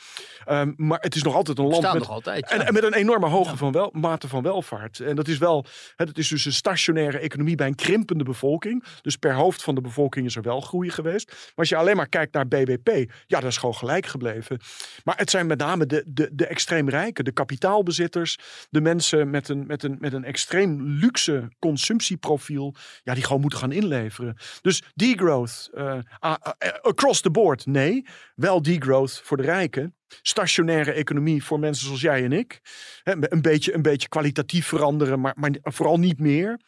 Um, 0.49 0.75
maar 0.77 1.01
het 1.01 1.15
is 1.15 1.23
nog 1.23 1.35
altijd 1.47 1.59
een 1.59 1.81
land 1.81 1.93
met, 1.99 2.09
altijd, 2.09 2.51
en, 2.51 2.67
en, 2.67 2.73
met 2.73 2.83
een 2.83 2.95
enorme 2.95 3.27
hoge 3.27 3.51
ja. 3.51 3.57
van 3.57 3.73
wel, 3.73 3.91
mate 3.93 4.29
van 4.29 4.43
welvaart. 4.43 5.01
En 5.01 5.17
dat 5.17 5.29
is 5.29 5.39
wel, 5.39 5.65
het 5.97 6.19
is 6.19 6.29
dus 6.29 6.45
een 6.45 6.53
stationaire 6.53 7.19
economie 7.19 7.57
bij 7.57 7.67
een 7.67 7.75
krimpende 7.75 8.25
bevolking. 8.25 8.85
Dus 9.03 9.17
per 9.17 9.35
hoofd 9.35 9.63
van 9.63 9.75
de 9.75 9.81
bevolking 9.81 10.27
is 10.27 10.37
er 10.37 10.43
wel 10.43 10.61
groei 10.61 10.91
geweest. 10.91 11.29
Maar 11.29 11.53
als 11.55 11.69
je 11.69 11.77
alleen 11.77 11.97
maar 11.97 12.09
kijkt 12.09 12.33
naar 12.33 12.49
BBP, 12.49 13.13
ja, 13.27 13.41
dat 13.41 13.51
is 13.51 13.57
gewoon 13.57 13.75
gelijk 13.75 14.07
gebleven. 14.07 14.61
Maar 15.05 15.17
het 15.17 15.31
zijn 15.31 15.47
met 15.47 15.59
name 15.59 15.87
de, 15.87 16.05
de, 16.07 16.29
de 16.33 16.47
extreem 16.47 16.89
rijken, 16.89 17.25
de 17.25 17.33
kapitaalbezitters, 17.33 18.39
de 18.71 18.81
mensen 18.81 19.31
met 19.31 19.49
een, 19.49 19.67
met, 19.67 19.83
een, 19.83 19.97
met 20.01 20.13
een 20.13 20.25
extreem 20.25 20.83
luxe 20.83 21.49
consumptieprofiel, 21.59 22.75
ja, 23.03 23.15
die 23.15 23.25
gewoon 23.25 23.41
moeten 23.41 23.59
gaan 23.59 23.73
inleveren. 23.73 24.37
Dus 24.61 24.83
degrowth 24.95 25.71
uh, 25.75 25.99
uh, 26.21 26.35
across 26.83 27.21
the 27.21 27.31
board, 27.31 27.67
nee. 27.67 28.07
Wel 28.35 28.63
degrowth 28.63 29.21
voor 29.25 29.37
de 29.37 29.43
rijken 29.43 29.95
stationaire 30.23 30.93
economie 30.93 31.45
voor 31.45 31.59
mensen 31.59 31.85
zoals 31.87 32.01
jij 32.01 32.25
en 32.25 32.33
ik. 32.33 32.61
een, 33.03 33.43
beetje, 33.43 33.75
een 33.75 33.83
beetje 33.83 34.09
kwalitatief 34.09 34.67
veranderen, 34.67 35.21
maar, 35.21 35.35
maar 35.37 35.51
vooral 35.63 35.99
niet 35.99 36.19
meer. 36.19 36.61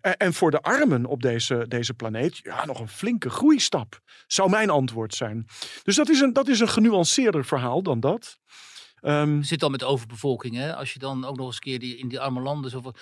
En, 0.00 0.34
voor 0.34 0.50
de 0.50 0.60
armen 0.60 1.04
op 1.04 1.22
deze, 1.22 1.64
deze 1.68 1.94
planeet, 1.94 2.38
ja, 2.42 2.64
nog 2.64 2.80
een 2.80 2.88
flinke 2.88 3.30
groeistap, 3.30 4.00
zou 4.26 4.50
mijn 4.50 4.70
antwoord 4.70 5.14
zijn. 5.14 5.46
Dus 5.82 5.96
dat 5.96 6.08
is 6.08 6.20
een, 6.20 6.32
dat 6.32 6.48
is 6.48 6.60
een 6.60 6.68
genuanceerder 6.68 7.44
verhaal 7.44 7.82
dan 7.82 8.00
dat. 8.00 8.38
Um, 9.02 9.42
Zit 9.42 9.60
dan 9.60 9.70
met 9.70 9.84
overbevolking, 9.84 10.54
hè? 10.54 10.74
Als 10.76 10.92
je 10.92 10.98
dan 10.98 11.24
ook 11.24 11.36
nog 11.36 11.46
eens 11.46 11.54
een 11.54 11.60
keer 11.60 11.78
die, 11.78 11.96
in 11.96 12.08
die 12.08 12.20
arme 12.20 12.40
landen 12.40 12.70
zoveel 12.70 12.94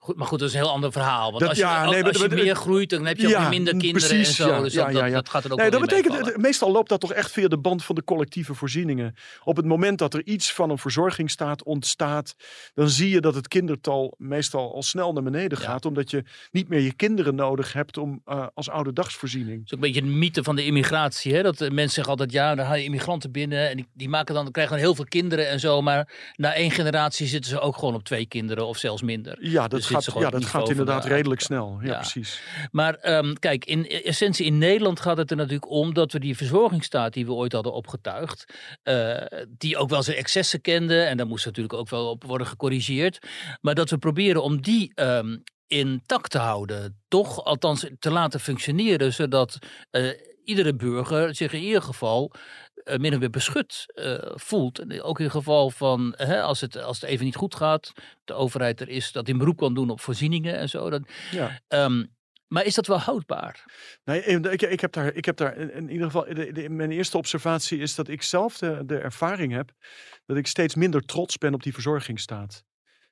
Goed, 0.00 0.16
maar 0.16 0.26
goed, 0.26 0.38
dat 0.38 0.48
is 0.48 0.54
een 0.54 0.60
heel 0.60 0.70
ander 0.70 0.92
verhaal. 0.92 1.28
Want 1.30 1.40
dat, 1.40 1.48
als 1.48 1.58
je, 1.58 1.64
ja, 1.64 1.90
nee, 1.90 2.04
als 2.04 2.20
je 2.20 2.28
meer 2.28 2.56
groeit, 2.56 2.90
dan 2.90 3.06
heb 3.06 3.18
je 3.18 3.28
ja, 3.28 3.44
ook 3.44 3.50
minder 3.50 3.76
kinderen 3.76 4.08
precies, 4.08 4.28
en 4.28 4.34
zo. 4.34 4.62
dus 4.62 4.72
dat, 4.72 4.92
dat, 4.92 5.10
dat, 5.10 5.28
gaat 5.28 5.44
er 5.44 5.52
ook 5.52 5.58
nee, 5.58 5.70
dat 5.70 5.80
betekent, 5.80 6.36
Meestal 6.36 6.72
loopt 6.72 6.88
dat 6.88 7.00
toch 7.00 7.12
echt 7.12 7.30
via 7.32 7.48
de 7.48 7.58
band 7.58 7.84
van 7.84 7.94
de 7.94 8.04
collectieve 8.04 8.54
voorzieningen. 8.54 9.14
Op 9.44 9.56
het 9.56 9.66
moment 9.66 9.98
dat 9.98 10.14
er 10.14 10.22
iets 10.24 10.52
van 10.52 10.70
een 10.70 10.78
verzorgingsstaat 10.78 11.62
ontstaat, 11.64 12.34
dan 12.74 12.88
zie 12.88 13.10
je 13.10 13.20
dat 13.20 13.34
het 13.34 13.48
kindertal 13.48 14.14
meestal 14.18 14.74
al 14.74 14.82
snel 14.82 15.12
naar 15.12 15.22
beneden 15.22 15.58
gaat. 15.58 15.84
Omdat 15.84 16.10
je 16.10 16.24
niet 16.50 16.68
meer 16.68 16.80
je 16.80 16.94
kinderen 16.94 17.34
nodig 17.34 17.72
hebt 17.72 17.96
om, 17.96 18.22
uh, 18.26 18.46
als 18.54 18.70
ouderdagsvoorziening. 18.70 19.58
Dat 19.58 19.66
is 19.66 19.72
ook 19.72 19.84
een 19.84 19.92
beetje 19.92 20.00
een 20.00 20.18
mythe 20.18 20.42
van 20.42 20.56
de 20.56 20.64
immigratie. 20.64 21.34
Hè? 21.34 21.42
Dat 21.42 21.58
mensen 21.58 21.90
zeggen 21.90 22.12
altijd, 22.12 22.32
ja, 22.32 22.54
dan 22.54 22.66
haal 22.66 22.76
je 22.76 22.84
immigranten 22.84 23.32
binnen 23.32 23.68
en 23.70 23.76
die, 23.76 23.86
die 23.94 24.08
maken 24.08 24.34
dan, 24.34 24.50
krijgen 24.50 24.74
dan 24.74 24.84
heel 24.84 24.94
veel 24.94 25.06
kinderen 25.08 25.48
en 25.48 25.60
zo. 25.60 25.82
Maar 25.82 26.32
na 26.36 26.54
één 26.54 26.70
generatie 26.70 27.26
zitten 27.26 27.50
ze 27.50 27.60
ook 27.60 27.76
gewoon 27.76 27.94
op 27.94 28.04
twee 28.04 28.26
kinderen 28.26 28.66
of 28.66 28.78
zelfs 28.78 29.02
minder. 29.02 29.36
Ja, 29.40 29.68
dat 29.68 29.87
gaat, 29.88 30.04
ja, 30.18 30.30
dat 30.30 30.44
gaat 30.44 30.68
inderdaad 30.68 31.04
redelijk 31.04 31.40
snel. 31.40 31.78
Ja, 31.82 31.94
precies. 31.94 32.42
Maar 32.70 33.18
um, 33.18 33.38
kijk, 33.38 33.64
in 33.64 33.88
essentie 33.88 34.46
in 34.46 34.58
Nederland 34.58 35.00
gaat 35.00 35.16
het 35.16 35.30
er 35.30 35.36
natuurlijk 35.36 35.70
om 35.70 35.94
dat 35.94 36.12
we 36.12 36.20
die 36.20 36.36
verzorgingsstaat 36.36 37.12
die 37.12 37.26
we 37.26 37.32
ooit 37.32 37.52
hadden 37.52 37.72
opgetuigd, 37.72 38.44
uh, 38.84 39.16
die 39.48 39.76
ook 39.76 39.88
wel 39.88 40.02
zijn 40.02 40.16
excessen 40.16 40.60
kende, 40.60 41.02
en 41.02 41.16
daar 41.16 41.26
moest 41.26 41.44
natuurlijk 41.44 41.74
ook 41.74 41.88
wel 41.88 42.10
op 42.10 42.24
worden 42.24 42.46
gecorrigeerd, 42.46 43.18
maar 43.60 43.74
dat 43.74 43.90
we 43.90 43.98
proberen 43.98 44.42
om 44.42 44.62
die 44.62 44.92
um, 44.94 45.42
intact 45.66 46.30
te 46.30 46.38
houden. 46.38 47.00
Toch 47.08 47.44
althans 47.44 47.86
te 47.98 48.10
laten 48.10 48.40
functioneren, 48.40 49.12
zodat 49.12 49.58
uh, 49.90 50.10
iedere 50.44 50.74
burger 50.74 51.34
zich 51.34 51.52
in 51.52 51.62
ieder 51.62 51.82
geval 51.82 52.32
min 52.96 53.12
of 53.12 53.18
meer 53.18 53.30
beschut 53.30 53.86
uh, 53.94 54.18
voelt. 54.34 54.78
En 54.78 55.02
ook 55.02 55.20
in 55.20 55.30
geval 55.30 55.70
van 55.70 56.14
hè, 56.16 56.42
als, 56.42 56.60
het, 56.60 56.82
als 56.82 57.00
het 57.00 57.10
even 57.10 57.24
niet 57.24 57.36
goed 57.36 57.54
gaat, 57.54 57.92
de 58.24 58.34
overheid 58.34 58.80
er 58.80 58.88
is, 58.88 59.12
dat 59.12 59.26
hij 59.26 59.36
beroep 59.36 59.56
kan 59.56 59.74
doen 59.74 59.90
op 59.90 60.00
voorzieningen 60.00 60.58
en 60.58 60.68
zo. 60.68 60.90
Dat, 60.90 61.02
ja. 61.30 61.60
Um, 61.68 62.16
maar 62.48 62.64
is 62.64 62.74
dat 62.74 62.86
wel 62.86 62.98
houdbaar? 62.98 63.64
Nee, 64.04 64.22
ik, 64.22 64.62
ik, 64.62 64.80
heb 64.80 64.92
daar, 64.92 65.14
ik 65.14 65.24
heb 65.24 65.36
daar 65.36 65.56
in 65.56 65.90
ieder 65.90 66.06
geval. 66.06 66.24
De, 66.34 66.52
de, 66.52 66.68
mijn 66.68 66.90
eerste 66.90 67.16
observatie 67.16 67.78
is 67.78 67.94
dat 67.94 68.08
ik 68.08 68.22
zelf 68.22 68.58
de, 68.58 68.82
de 68.86 68.98
ervaring 68.98 69.52
heb 69.52 69.72
dat 70.26 70.36
ik 70.36 70.46
steeds 70.46 70.74
minder 70.74 71.00
trots 71.00 71.38
ben 71.38 71.54
op 71.54 71.62
die 71.62 71.72
verzorgingsstaat. 71.72 72.64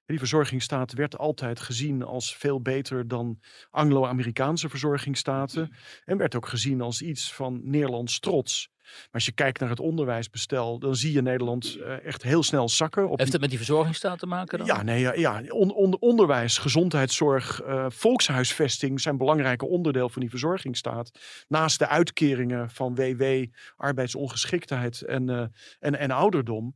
Die 0.06 0.18
verzorgingsstaat 0.18 0.92
werd 0.92 1.18
altijd 1.18 1.60
gezien 1.60 2.02
als 2.02 2.36
veel 2.36 2.60
beter 2.60 3.08
dan 3.08 3.40
Anglo-Amerikaanse 3.70 4.68
verzorgingsstaten. 4.68 5.62
Mm. 5.62 5.76
En 6.04 6.16
werd 6.16 6.34
ook 6.34 6.48
gezien 6.48 6.80
als 6.80 7.02
iets 7.02 7.34
van 7.34 7.60
Nederlands 7.64 8.18
trots. 8.18 8.68
Maar 8.86 9.08
als 9.12 9.24
je 9.24 9.32
kijkt 9.32 9.60
naar 9.60 9.68
het 9.68 9.80
onderwijsbestel, 9.80 10.78
dan 10.78 10.96
zie 10.96 11.12
je 11.12 11.22
Nederland 11.22 11.76
uh, 11.76 12.04
echt 12.04 12.22
heel 12.22 12.42
snel 12.42 12.68
zakken. 12.68 13.08
Op 13.08 13.18
Heeft 13.18 13.32
het 13.32 13.40
met 13.40 13.50
die 13.50 13.58
verzorgingsstaat 13.58 14.18
te 14.18 14.26
maken 14.26 14.58
dan? 14.58 14.66
Ja, 14.66 14.82
nee, 14.82 15.00
ja, 15.00 15.14
ja. 15.14 15.42
On, 15.48 15.72
on, 15.72 16.00
onderwijs, 16.00 16.58
gezondheidszorg, 16.58 17.62
uh, 17.62 17.86
volkshuisvesting 17.88 19.00
zijn 19.00 19.16
belangrijke 19.16 19.66
onderdeel 19.66 20.08
van 20.08 20.20
die 20.20 20.30
verzorgingsstaat. 20.30 21.10
Naast 21.48 21.78
de 21.78 21.88
uitkeringen 21.88 22.70
van 22.70 22.94
WW, 22.94 23.44
arbeidsongeschiktheid 23.76 25.02
en, 25.02 25.30
uh, 25.30 25.44
en, 25.78 25.98
en 25.98 26.10
ouderdom. 26.10 26.74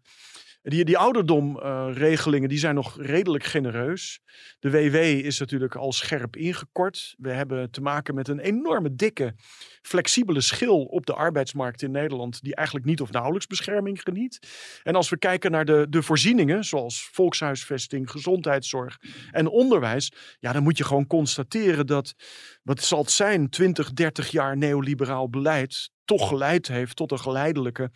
Die, 0.62 0.84
die 0.84 0.98
ouderdomregelingen 0.98 2.48
die 2.48 2.58
zijn 2.58 2.74
nog 2.74 2.96
redelijk 3.00 3.44
genereus. 3.44 4.20
De 4.58 4.70
WW 4.70 4.94
is 4.96 5.38
natuurlijk 5.38 5.74
al 5.74 5.92
scherp 5.92 6.36
ingekort. 6.36 7.14
We 7.18 7.30
hebben 7.30 7.70
te 7.70 7.80
maken 7.80 8.14
met 8.14 8.28
een 8.28 8.38
enorme 8.38 8.94
dikke, 8.94 9.34
flexibele 9.82 10.40
schil 10.40 10.84
op 10.84 11.06
de 11.06 11.14
arbeidsmarkt 11.14 11.82
in 11.82 11.90
Nederland, 11.90 12.42
die 12.42 12.54
eigenlijk 12.54 12.86
niet 12.86 13.00
of 13.00 13.10
nauwelijks 13.10 13.46
bescherming 13.46 14.02
geniet. 14.02 14.38
En 14.82 14.94
als 14.94 15.08
we 15.08 15.18
kijken 15.18 15.50
naar 15.50 15.64
de, 15.64 15.86
de 15.88 16.02
voorzieningen, 16.02 16.64
zoals 16.64 17.08
volkshuisvesting, 17.12 18.10
gezondheidszorg 18.10 18.98
en 19.30 19.46
onderwijs, 19.46 20.12
ja, 20.38 20.52
dan 20.52 20.62
moet 20.62 20.78
je 20.78 20.84
gewoon 20.84 21.06
constateren 21.06 21.86
dat, 21.86 22.14
wat 22.62 22.82
zal 22.82 23.00
het 23.00 23.10
zijn, 23.10 23.48
20, 23.48 23.92
30 23.92 24.30
jaar 24.30 24.56
neoliberaal 24.56 25.28
beleid 25.28 25.90
toch 26.04 26.28
geleid 26.28 26.68
heeft 26.68 26.96
tot 26.96 27.12
een 27.12 27.18
geleidelijke 27.18 27.90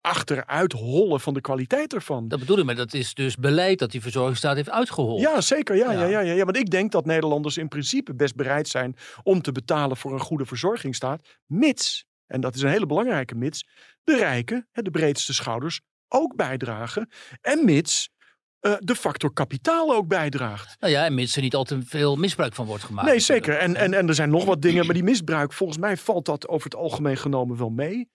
achteruit 0.00 0.72
hollen 0.72 1.20
van 1.20 1.34
de 1.34 1.40
kwaliteit 1.40 1.94
ervan. 1.94 2.28
Dat 2.28 2.38
bedoel 2.38 2.58
ik, 2.58 2.64
maar 2.64 2.74
dat 2.74 2.94
is 2.94 3.14
dus 3.14 3.36
beleid 3.36 3.78
dat 3.78 3.90
die 3.90 4.00
verzorgingsstaat 4.00 4.56
heeft 4.56 4.70
uitgehold. 4.70 5.20
Ja, 5.20 5.40
zeker. 5.40 5.76
Ja, 5.76 5.92
ja. 5.92 6.04
Ja, 6.04 6.20
ja, 6.20 6.32
ja, 6.32 6.44
Want 6.44 6.56
ik 6.56 6.70
denk 6.70 6.92
dat 6.92 7.04
Nederlanders 7.04 7.56
in 7.56 7.68
principe 7.68 8.14
best 8.14 8.34
bereid 8.34 8.68
zijn 8.68 8.96
om 9.22 9.42
te 9.42 9.52
betalen 9.52 9.96
voor 9.96 10.12
een 10.12 10.20
goede 10.20 10.46
verzorgingsstaat, 10.46 11.38
mits, 11.46 12.04
en 12.26 12.40
dat 12.40 12.54
is 12.54 12.62
een 12.62 12.70
hele 12.70 12.86
belangrijke 12.86 13.34
mits, 13.34 13.66
de 14.04 14.16
rijken, 14.16 14.68
de 14.72 14.90
breedste 14.90 15.34
schouders, 15.34 15.80
ook 16.08 16.36
bijdragen. 16.36 17.08
En 17.40 17.64
mits 17.64 18.08
uh, 18.60 18.74
de 18.78 18.94
factor 18.94 19.32
kapitaal 19.32 19.94
ook 19.94 20.08
bijdraagt. 20.08 20.80
Nou 20.80 20.92
ja, 20.92 21.04
en 21.04 21.14
mits 21.14 21.36
er 21.36 21.42
niet 21.42 21.54
al 21.54 21.64
te 21.64 21.78
veel 21.82 22.16
misbruik 22.16 22.54
van 22.54 22.66
wordt 22.66 22.84
gemaakt. 22.84 23.08
Nee, 23.08 23.18
zeker. 23.18 23.56
En, 23.56 23.76
en, 23.76 23.94
en 23.94 24.08
er 24.08 24.14
zijn 24.14 24.30
nog 24.30 24.44
wat 24.44 24.62
dingen, 24.62 24.84
maar 24.84 24.94
die 24.94 25.04
misbruik, 25.04 25.52
volgens 25.52 25.78
mij 25.78 25.96
valt 25.96 26.24
dat 26.24 26.48
over 26.48 26.64
het 26.64 26.74
algemeen 26.74 27.16
genomen 27.16 27.56
wel 27.56 27.70
mee. 27.70 28.10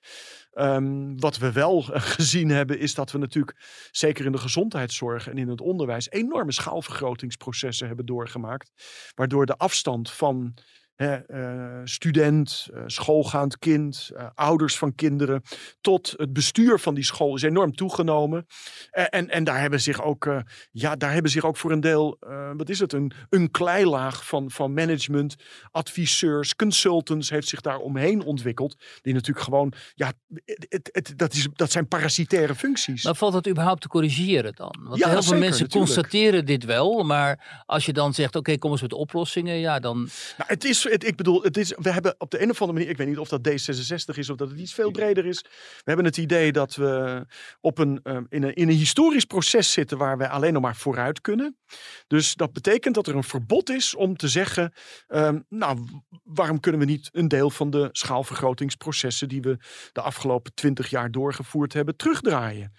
Um, 0.58 1.20
wat 1.20 1.38
we 1.38 1.52
wel 1.52 1.82
gezien 1.82 2.50
hebben, 2.50 2.80
is 2.80 2.94
dat 2.94 3.12
we 3.12 3.18
natuurlijk, 3.18 3.58
zeker 3.92 4.26
in 4.26 4.32
de 4.32 4.38
gezondheidszorg 4.38 5.28
en 5.28 5.38
in 5.38 5.48
het 5.48 5.62
onderwijs, 5.62 6.10
enorme 6.10 6.52
schaalvergrotingsprocessen 6.52 7.88
hebben 7.88 8.06
doorgemaakt. 8.06 8.72
Waardoor 9.16 9.46
de 9.46 9.58
afstand 9.58 10.12
van 10.12 10.54
hè, 10.96 11.16
eh, 11.16 11.82
student, 11.84 12.68
eh, 12.74 12.82
schoolgaand 12.86 13.60
kind, 13.60 14.10
eh, 14.16 14.26
ouders 14.36 14.78
van 14.78 14.96
kinderen, 14.96 15.42
tot 15.82 16.14
het 16.18 16.34
bestuur 16.34 16.80
van 16.80 16.94
die 16.94 17.04
school 17.04 17.36
is 17.36 17.42
enorm 17.42 17.76
toegenomen. 17.76 18.46
En, 18.92 19.30
en 19.30 19.44
daar 19.44 19.60
hebben 19.60 19.82
zich 19.82 20.02
ook, 20.04 20.44
ja, 20.72 20.96
daar 20.96 21.14
hebben 21.14 21.32
zich 21.32 21.44
ook 21.46 21.58
voor 21.58 21.72
een 21.72 21.80
deel, 21.80 22.18
wat 22.58 22.70
is 22.70 22.80
het, 22.80 22.94
een, 22.94 23.12
een 23.30 23.52
kleilaag 23.52 24.26
van, 24.28 24.52
van 24.52 24.74
management, 24.74 25.36
adviseurs, 25.72 26.56
consultants 26.56 27.30
heeft 27.30 27.48
zich 27.48 27.62
daar 27.62 27.78
omheen 27.80 28.24
ontwikkeld. 28.24 28.76
Die 29.02 29.14
natuurlijk 29.14 29.46
gewoon, 29.46 29.74
ja, 29.94 30.12
het, 30.46 30.66
het, 30.70 30.90
het- 30.92 31.14
dat, 31.18 31.34
is, 31.34 31.48
dat 31.54 31.72
zijn 31.72 31.88
parasitaire 31.88 32.56
functies. 32.56 33.04
Maar 33.04 33.16
valt 33.16 33.34
dat 33.34 33.48
überhaupt 33.48 33.82
te 33.82 33.88
corrigeren 33.88 34.54
dan? 34.56 34.76
Want 34.84 34.98
Ja, 35.00 35.06
heel 35.06 35.14
veel 35.14 35.22
zeker, 35.24 35.40
mensen 35.40 35.64
natuurlijk. 35.64 35.94
constateren 35.94 36.46
dit 36.46 36.64
wel, 36.66 37.04
maar 37.04 37.64
als 37.66 37.86
je 37.86 37.94
dan 37.94 38.14
zegt, 38.14 38.36
oké, 38.36 38.58
kom 38.58 38.72
eens 38.72 38.82
met 38.82 38.94
oplossingen, 38.94 39.56
ja, 39.60 39.80
dan... 39.80 39.98
Nou, 39.98 40.50
het 40.50 40.64
is, 40.64 40.85
ik 40.86 41.16
bedoel, 41.16 41.44
het 41.44 41.58
is, 41.58 41.74
we 41.78 41.92
hebben 41.92 42.16
op 42.18 42.32
de 42.32 42.42
een 42.42 42.50
of 42.50 42.62
andere 42.62 42.78
manier, 42.78 42.92
ik 42.92 42.98
weet 42.98 43.08
niet 43.08 43.18
of 43.18 43.30
dat 43.30 43.50
D66 43.50 44.18
is 44.18 44.30
of 44.30 44.38
dat 44.38 44.50
het 44.50 44.60
iets 44.60 44.74
veel 44.74 44.92
breder 44.92 45.26
is. 45.26 45.42
We 45.42 45.84
hebben 45.84 46.06
het 46.06 46.18
idee 46.18 46.52
dat 46.52 46.76
we 46.76 47.26
op 47.62 47.78
een, 47.78 48.00
eh, 48.04 48.16
in, 48.30 48.44
een, 48.44 48.54
in 48.54 48.70
een 48.70 48.76
historisch 48.76 49.26
proces 49.26 49.72
zitten 49.72 49.98
waar 49.98 50.18
we 50.18 50.30
alleen 50.30 50.54
nog 50.54 50.62
maar 50.62 50.76
vooruit 50.76 51.22
kunnen. 51.22 51.58
Dus 52.08 52.34
dat 52.34 52.54
betekent 52.54 52.96
dat 52.96 53.08
er 53.08 53.16
een 53.16 53.24
verbod 53.24 53.70
is 53.70 53.96
om 53.96 54.18
te 54.18 54.28
zeggen, 54.28 54.74
ehm, 55.08 55.40
nou, 55.50 55.80
waarom 56.24 56.60
kunnen 56.60 56.82
we 56.82 56.88
niet 56.88 57.10
een 57.12 57.28
deel 57.28 57.50
van 57.50 57.70
de 57.70 57.90
schaalvergrotingsprocessen 57.92 59.28
die 59.28 59.42
we 59.42 59.58
de 59.92 60.02
afgelopen 60.02 60.54
twintig 60.54 60.90
jaar 60.90 61.12
doorgevoerd 61.12 61.74
hebben, 61.74 61.96
terugdraaien? 61.96 62.74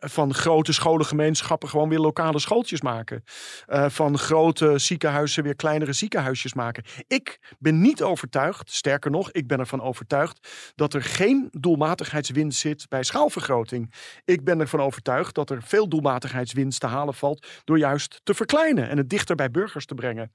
Van 0.00 0.34
grote 0.34 0.72
scholengemeenschappen 0.72 1.68
gewoon 1.68 1.88
weer 1.88 1.98
lokale 1.98 2.38
schooltjes 2.38 2.80
maken. 2.80 3.22
Eh, 3.66 3.88
van 3.88 4.18
grote 4.18 4.78
ziekenhuizen 4.78 5.42
weer 5.42 5.56
kleinere 5.56 5.92
ziekenhuisjes 5.92 6.54
maken. 6.54 6.84
Ik 7.06 7.43
ben 7.58 7.80
niet 7.80 8.02
overtuigd, 8.02 8.70
sterker 8.70 9.10
nog, 9.10 9.30
ik 9.30 9.46
ben 9.46 9.58
ervan 9.58 9.82
overtuigd 9.82 10.72
dat 10.74 10.94
er 10.94 11.02
geen 11.02 11.48
doelmatigheidswinst 11.50 12.60
zit 12.60 12.88
bij 12.88 13.02
schaalvergroting. 13.02 13.94
Ik 14.24 14.44
ben 14.44 14.60
ervan 14.60 14.80
overtuigd 14.80 15.34
dat 15.34 15.50
er 15.50 15.62
veel 15.62 15.88
doelmatigheidswinst 15.88 16.80
te 16.80 16.86
halen 16.86 17.14
valt 17.14 17.46
door 17.64 17.78
juist 17.78 18.20
te 18.22 18.34
verkleinen 18.34 18.88
en 18.88 18.96
het 18.96 19.10
dichter 19.10 19.36
bij 19.36 19.50
burgers 19.50 19.86
te 19.86 19.94
brengen. 19.94 20.32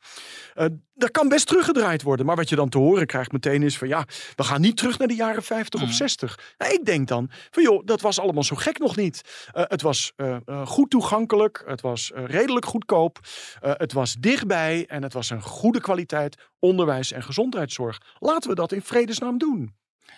Eh 0.54 0.66
dat 1.00 1.12
kan 1.12 1.30
best 1.30 1.48
teruggedraaid 1.48 2.02
worden, 2.02 2.26
maar 2.26 2.36
wat 2.36 2.50
je 2.50 2.56
dan 2.56 2.70
te 2.70 2.78
horen 2.78 3.08
krijgt 3.08 3.32
meteen 3.32 3.64
is 3.64 3.78
van 3.78 3.88
ja, 3.88 4.06
we 4.36 4.44
gaan 4.44 4.62
niet 4.62 4.78
terug 4.78 4.98
naar 4.98 5.08
de 5.08 5.16
jaren 5.16 5.44
50 5.44 5.82
of 5.82 5.88
Mm. 5.88 5.94
60. 5.94 6.54
Nou, 6.58 6.74
ik 6.74 6.86
denk 6.86 7.08
dan 7.08 7.30
van 7.52 7.64
joh, 7.64 7.86
dat 7.86 8.02
was 8.02 8.20
allemaal 8.20 8.44
zo 8.44 8.56
gek 8.56 8.80
nog 8.80 8.96
niet. 8.96 9.48
Eh, 9.52 9.64
het 9.68 9.82
was 9.82 10.14
eh, 10.16 10.38
eh, 10.46 10.68
goed 10.68 10.90
toegankelijk, 10.90 11.64
het 11.66 11.82
was 11.82 12.12
redelijk 12.14 12.66
goedkoop, 12.66 13.20
het 13.60 13.94
was 13.94 14.16
dichtbij 14.20 14.86
en 14.88 15.04
het 15.04 15.14
was 15.14 15.30
een 15.30 15.42
goede 15.42 15.82
kwaliteit 15.82 16.38
onderwijs 16.60 17.12
en 17.12 17.24
gezondheidszorg. 17.24 18.02
Laten 18.20 18.50
we 18.50 18.56
dat 18.56 18.72
in 18.72 18.82
vredesnaam 18.82 19.38
doen. 19.38 19.78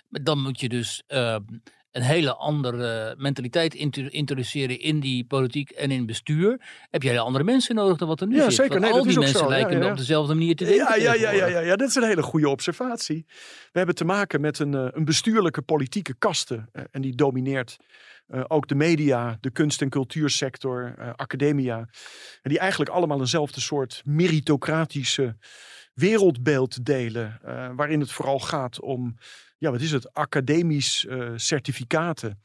Maar 0.09 0.23
dan 0.23 0.41
moet 0.41 0.59
je 0.59 0.69
dus 0.69 1.03
eh, 1.07 1.35
een 1.91 2.01
hele 2.01 2.35
andere 2.35 3.15
mentaliteit 3.17 3.73
introduceren 4.09 4.79
in 4.79 4.99
die 4.99 5.25
politiek 5.25 5.69
en 5.69 5.91
in 5.91 6.05
bestuur. 6.05 6.61
Heb 6.89 7.01
je 7.03 7.09
hele 7.09 7.21
andere 7.21 7.43
mensen 7.43 7.75
nodig 7.75 7.97
dan 7.97 8.07
wat 8.07 8.21
er 8.21 8.27
nu 8.27 8.35
Ja, 8.35 8.43
zit. 8.43 8.53
zeker. 8.53 8.79
Nee, 8.79 8.89
al 8.89 8.95
dat 8.95 9.03
die 9.03 9.11
is 9.11 9.19
mensen 9.19 9.39
zo. 9.39 9.49
Lijken 9.49 9.77
ja, 9.77 9.85
ja. 9.85 9.91
op 9.91 9.97
dezelfde 9.97 10.33
manier 10.33 10.55
te 10.55 10.63
denken. 10.65 10.85
Ja, 10.85 10.95
ja, 10.95 11.13
ja, 11.13 11.31
ja, 11.31 11.45
ja, 11.45 11.59
ja, 11.59 11.75
dat 11.75 11.87
is 11.89 11.95
een 11.95 12.03
hele 12.03 12.21
goede 12.23 12.49
observatie. 12.49 13.25
We 13.71 13.77
hebben 13.77 13.95
te 13.95 14.05
maken 14.05 14.41
met 14.41 14.59
een, 14.59 14.73
eh, 14.73 14.87
een 14.91 15.05
bestuurlijke 15.05 15.61
politieke 15.61 16.15
kaste. 16.17 16.69
eh, 16.71 16.83
en 16.91 17.01
die 17.01 17.15
domineert 17.15 17.77
eh, 18.27 18.43
ook 18.47 18.67
de 18.67 18.75
media, 18.75 19.37
de 19.41 19.51
kunst- 19.51 19.81
en 19.81 19.89
cultuursector, 19.89 20.95
academia. 21.15 21.77
En 22.41 22.49
die 22.49 22.59
eigenlijk 22.59 22.91
allemaal 22.91 23.19
eenzelfde 23.19 23.59
soort 23.61 24.01
meritocratische 24.05 25.37
wereldbeeld 25.93 26.85
delen. 26.85 27.39
waarin 27.75 27.99
het 27.99 28.11
vooral 28.11 28.39
gaat 28.39 28.79
om, 28.81 29.15
ja, 29.61 29.71
wat 29.71 29.81
is 29.81 29.91
het, 29.91 30.13
academisch 30.13 31.05
eh, 31.05 31.31
certificaten. 31.35 32.39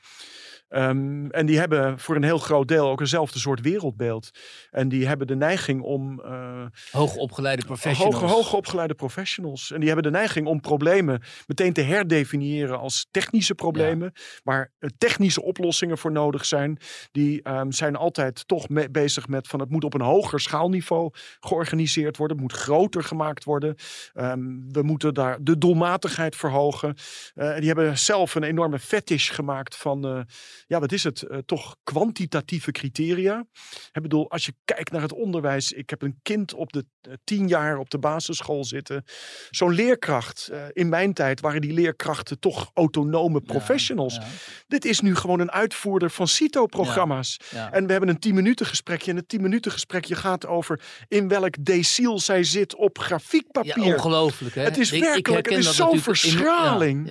Ehm, 0.68 1.26
en 1.26 1.46
die 1.46 1.59
hebben 1.59 1.98
voor 1.98 2.16
een 2.16 2.22
heel 2.24 2.38
groot 2.38 2.68
deel 2.68 2.88
ook 2.88 3.00
eenzelfde 3.00 3.38
soort 3.38 3.61
wereldbeeld. 3.61 4.31
En 4.70 4.88
die 4.88 5.07
hebben 5.07 5.26
de 5.26 5.37
neiging 5.37 5.83
om 5.83 6.20
eh, 6.20 6.64
Hoogopgeleide 6.90 7.64
professionals. 7.64 8.33
Hoogopgeleide 8.33 8.94
professionals. 8.94 9.70
En 9.70 9.79
die 9.79 9.87
hebben 9.88 10.12
de 10.12 10.18
neiging 10.18 10.46
om 10.46 10.61
problemen 10.61 11.22
meteen 11.46 11.72
te 11.72 11.81
herdefiniëren 11.81 12.79
als 12.79 13.07
technische 13.11 13.55
problemen. 13.55 14.12
Waar 14.42 14.72
eh, 14.79 14.90
technische 14.98 15.42
oplossingen 15.42 15.98
voor 15.98 16.12
nodig 16.12 16.44
zijn. 16.44 16.79
Die 17.12 17.42
ehm, 17.42 17.70
zijn 17.70 17.96
altijd 17.96 18.48
toch 18.48 18.68
me- 18.68 18.90
bezig 18.90 19.29
met 19.29 19.48
van 19.48 19.61
het 19.61 19.70
moet 19.70 19.85
op 19.85 19.94
een 19.94 20.00
hoger 20.00 20.40
schaalniveau 20.40 21.11
georganiseerd 21.40 22.16
worden. 22.16 22.37
Het 22.37 22.46
moet 22.46 22.57
groter 22.61 23.02
gemaakt 23.05 23.44
worden. 23.44 23.74
Ehm, 24.12 24.40
we 24.68 24.83
moeten 24.83 25.14
daar 25.14 25.38
de 25.40 25.59
doelmatigheid 25.59 26.37
verhogen. 26.37 26.94
Eh, 27.35 27.57
die 27.57 27.66
hebben 27.66 27.98
zelf 27.98 28.35
een 28.35 28.42
enorme 28.42 28.79
fetish 28.79 29.31
gemaakt 29.33 29.76
van, 29.76 30.05
eh, 30.07 30.20
ja 30.66 30.81
wat 30.81 30.92
is 30.92 31.05
het, 31.05 31.23
eh, 31.23 31.38
toch 31.47 31.77
kwantitatieve 31.85 32.71
criteria. 32.71 33.47
Ik 33.92 34.03
bedoel, 34.03 34.31
als 34.31 34.47
je 34.47 34.53
kijkt 34.64 34.90
naar 34.92 35.03
het 35.03 35.12
onderwijs. 35.12 35.73
Ik 35.73 35.90
heb 35.90 36.03
een 36.03 36.19
kind 36.23 36.55
op 36.55 36.73
de 36.73 36.85
eh, 37.01 37.12
tien 37.25 37.49
jaar 37.49 37.79
op 37.79 37.90
de 37.90 37.99
basisschool 37.99 38.64
zitten. 38.64 39.05
Zo'n 39.51 39.73
leerkracht. 39.73 40.49
eh, 40.49 40.62
in 40.73 40.88
mijn 40.88 41.12
tijd 41.14 41.40
waren 41.40 41.61
die 41.61 41.73
leerkrachten 41.73 42.38
toch 42.38 42.71
autonome 42.75 43.40
professionals. 43.40 44.14
ja, 44.14 44.23
Dit 44.66 44.85
is 44.85 45.01
nu 45.01 45.14
gewoon 45.14 45.40
een 45.40 45.51
uitvoerder 45.51 46.11
van 46.11 46.29
CITO-programma's. 46.29 47.37
ja. 47.51 47.73
En 47.73 47.87
we 47.87 47.90
hebben 47.92 48.11
een 48.11 48.19
10 48.19 48.35
minuten 48.35 48.66
gesprekje. 48.66 49.11
En 49.11 49.16
het 49.16 49.29
10 49.29 49.40
minuten 49.42 49.73
gesprekje 49.73 50.14
gaat 50.14 50.47
over 50.47 50.81
in 51.09 51.29
welk 51.29 51.55
deciel 51.64 52.19
zij 52.21 52.45
zit 52.45 52.75
op 52.75 52.97
Ja, 52.97 53.03
grafiekpapier. 53.05 53.95
ongelooflijk 53.95 54.55
hè. 54.55 54.62
Het 54.62 54.79
is 54.79 54.92
Ik- 54.92 55.03
werkelijk, 55.03 55.51
het 55.51 55.59
is 55.59 55.77
zo'n 55.77 56.01
verschraling. 56.01 57.11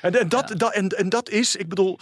En, 0.00 0.14
en, 0.14 0.28
dat, 0.28 0.48
Ja. 0.48 0.54
dat, 0.54 0.72
en, 0.72 0.88
en 0.88 1.08
dat 1.08 1.28
is, 1.28 1.56
ik 1.56 1.68
bedoel, 1.68 1.98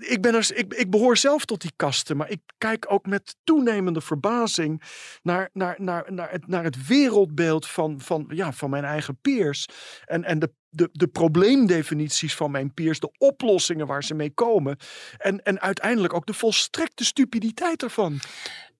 ik, 0.00 0.18
ben 0.20 0.34
er, 0.34 0.50
ik, 0.54 0.74
ik 0.74 0.90
behoor 0.90 1.16
zelf 1.16 1.44
tot 1.44 1.60
die 1.60 1.72
kasten, 1.76 2.16
maar 2.16 2.30
ik 2.30 2.40
kijk 2.58 2.86
ook 2.88 3.06
met 3.06 3.36
toenemende 3.44 4.00
verbazing 4.00 4.82
naar, 5.22 5.50
naar, 5.52 5.76
naar, 5.78 6.12
naar, 6.12 6.30
het, 6.30 6.46
naar 6.46 6.64
het 6.64 6.86
wereldbeeld 6.86 7.66
van, 7.66 8.00
van, 8.00 8.30
ja, 8.34 8.52
van 8.52 8.70
mijn 8.70 8.84
eigen 8.84 9.18
peers. 9.20 9.66
En, 10.04 10.24
en 10.24 10.38
de, 10.38 10.52
de, 10.68 10.88
de 10.92 11.06
probleemdefinities 11.06 12.34
van 12.34 12.50
mijn 12.50 12.74
peers, 12.74 13.00
de 13.00 13.12
oplossingen 13.18 13.86
waar 13.86 14.04
ze 14.04 14.14
mee 14.14 14.30
komen. 14.30 14.76
En, 15.18 15.42
en 15.42 15.60
uiteindelijk 15.60 16.12
ook 16.14 16.26
de 16.26 16.34
volstrekte 16.34 17.04
stupiditeit 17.04 17.82
ervan. 17.82 18.20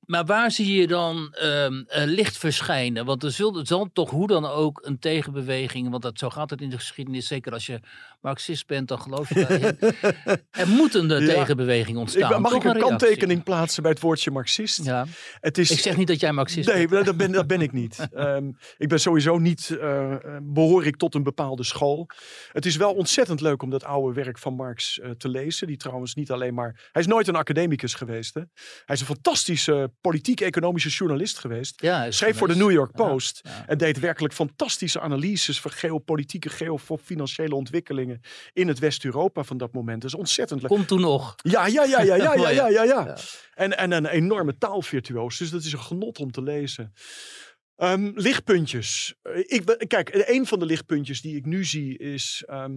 Maar 0.08 0.24
waar 0.24 0.50
zie 0.50 0.80
je 0.80 0.86
dan 0.86 1.32
ehm, 1.34 1.82
eh, 1.86 2.04
licht 2.04 2.38
verschijnen? 2.38 3.04
Want 3.04 3.22
er 3.22 3.30
zal, 3.32 3.60
zal 3.66 3.88
toch 3.92 4.10
hoe 4.10 4.26
dan 4.26 4.46
ook 4.46 4.80
een 4.84 4.98
tegenbeweging, 4.98 5.90
want 5.90 6.02
dat, 6.02 6.18
zo 6.18 6.30
gaat 6.30 6.50
het 6.50 6.60
in 6.60 6.70
de 6.70 6.76
geschiedenis, 6.76 7.26
zeker 7.26 7.52
als 7.52 7.66
je 7.66 7.80
Marxist 8.20 8.66
bent, 8.66 8.88
dan 8.88 9.00
geloof 9.00 9.28
je 9.34 9.46
daarin. 9.46 9.78
er 10.50 10.68
moet 10.68 10.94
een 10.94 11.08
Ja. 11.08 11.18
tegenbeweging 11.34 11.96
Ik, 11.96 12.02
ontstaan. 12.02 12.28
ben- 12.28 12.40
mag 12.40 12.52
ik 12.54 12.64
een 12.64 12.78
kanttekening 12.78 13.42
plaatsen 13.42 13.82
bij 13.82 13.92
het 13.92 14.00
woordje 14.00 14.30
marxist? 14.30 14.84
Ja. 14.84 15.06
Het 15.40 15.58
is, 15.58 15.70
Ik 15.70 15.78
zeg 15.78 15.96
niet 15.96 16.06
dat 16.06 16.20
jij 16.20 16.32
Marxist 16.32 16.68
Nee, 16.68 16.88
bent. 16.88 17.06
dat 17.06 17.16
ben, 17.16 17.32
dat 17.32 17.46
ben 17.46 17.60
ik 17.60 17.72
niet. 17.72 17.96
Ehm, 18.12 18.50
ik 18.78 18.88
ben 18.88 19.00
sowieso 19.00 19.38
niet, 19.38 19.70
eh, 19.80 20.12
eh, 20.12 20.20
behoor 20.42 20.86
ik 20.86 20.96
tot 20.96 21.14
een 21.14 21.22
bepaalde 21.22 21.64
school. 21.64 22.06
Het 22.52 22.66
is 22.66 22.76
wel 22.76 22.94
ontzettend 22.94 23.40
leuk 23.40 23.62
om 23.62 23.70
dat 23.70 23.84
oude 23.84 24.14
werk 24.22 24.38
van 24.38 24.54
Marx 24.54 25.00
te 25.18 25.28
lezen. 25.28 25.66
Die 25.66 25.76
trouwens 25.76 26.14
niet 26.14 26.30
alleen 26.30 26.54
maar... 26.54 26.88
Hij 26.92 27.02
is 27.02 27.08
nooit 27.08 27.28
een 27.28 27.36
academicus 27.36 27.94
geweest. 27.94 28.34
Hè? 28.34 28.40
Hij 28.84 28.94
is 28.94 29.00
een 29.00 29.06
fantastische 29.06 29.92
politiek-economische 30.00 30.88
journalist 30.88 31.38
geweest. 31.38 31.82
Ja, 31.82 32.10
Schreef 32.10 32.36
voor 32.36 32.48
de. 32.48 32.56
New 32.56 32.70
York 32.70 32.92
Post. 32.92 33.40
ja. 33.42 33.66
En 33.66 33.78
deed 33.78 33.98
werkelijk 33.98 34.34
fantastische 34.34 35.00
analyses 35.00 35.60
van 35.60 35.70
geopolitieke, 35.70 36.48
geofinanciële 36.48 37.54
ontwikkelingen 37.54 38.20
in 38.52 38.68
het 38.68 38.78
West-Europa 38.78 39.42
van 39.44 39.56
dat 39.58 39.72
moment. 39.72 40.02
Dat 40.02 40.10
is 40.10 40.16
ontzettend 40.18 40.60
leuk. 40.60 40.70
Komt 40.70 40.88
toen 40.88 41.00
nog. 41.00 41.34
Ja, 41.36 41.66
ja, 41.66 41.84
ja, 41.84 42.00
ja, 42.02 42.14
ja, 42.14 42.34
ja, 42.44 42.50
ja, 42.50 42.68
ja, 42.68 42.82
ja. 42.82 43.16
En, 43.54 43.76
en 43.78 43.92
een 43.92 44.06
enorme 44.06 44.58
taalvirtuoos. 44.58 45.38
Dus 45.38 45.50
dat 45.50 45.64
is 45.64 45.72
een 45.72 45.80
genot 45.82 46.18
om 46.18 46.30
te 46.30 46.42
lezen. 46.42 46.92
Ehm, 47.76 48.10
lichtpuntjes. 48.14 49.14
Eh, 49.22 49.38
Ik, 49.46 49.84
kijk, 49.86 50.10
een 50.12 50.46
van 50.46 50.58
de 50.58 50.66
lichtpuntjes 50.66 51.20
die 51.20 51.36
ik 51.36 51.44
nu 51.46 51.64
zie 51.64 51.98
is. 51.98 52.42
ehm, 52.46 52.72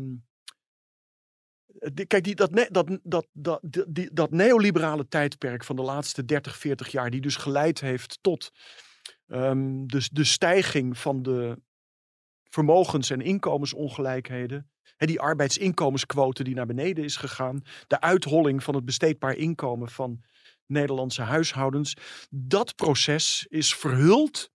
kijk, 2.08 2.24
die, 2.24 2.36
dat, 2.36 2.68
dat, 2.70 3.00
dat, 3.04 3.28
dat, 3.34 3.60
die- 3.88 4.14
dat 4.14 4.32
neoliberale 4.32 5.08
tijdperk 5.08 5.64
van 5.64 5.76
de 5.76 5.82
laatste 5.82 6.26
30, 6.26 6.58
40 6.58 6.88
jaar, 6.92 7.10
die 7.10 7.22
dus 7.22 7.36
geleid 7.36 7.80
heeft 7.80 8.18
tot 8.22 8.52
dus 9.86 10.10
de 10.10 10.24
stijging 10.24 10.98
van 10.98 11.22
de 11.22 11.62
vermogens- 12.50 13.10
en 13.10 13.22
inkomensongelijkheden. 13.22 14.72
Hè, 14.98 15.06
die 15.06 15.20
arbeidsinkomensquote 15.20 16.44
die 16.44 16.56
naar 16.56 16.66
beneden 16.66 17.04
is 17.04 17.16
gegaan. 17.16 17.62
De 17.88 18.02
uitholling 18.02 18.64
van 18.64 18.76
het 18.76 18.86
besteedbaar 18.86 19.36
inkomen 19.36 19.90
van 19.90 20.24
Nederlandse 20.66 21.22
huishoudens. 21.22 21.94
Dat 22.30 22.76
proces 22.76 23.46
is 23.50 23.76
verhuld 23.76 24.52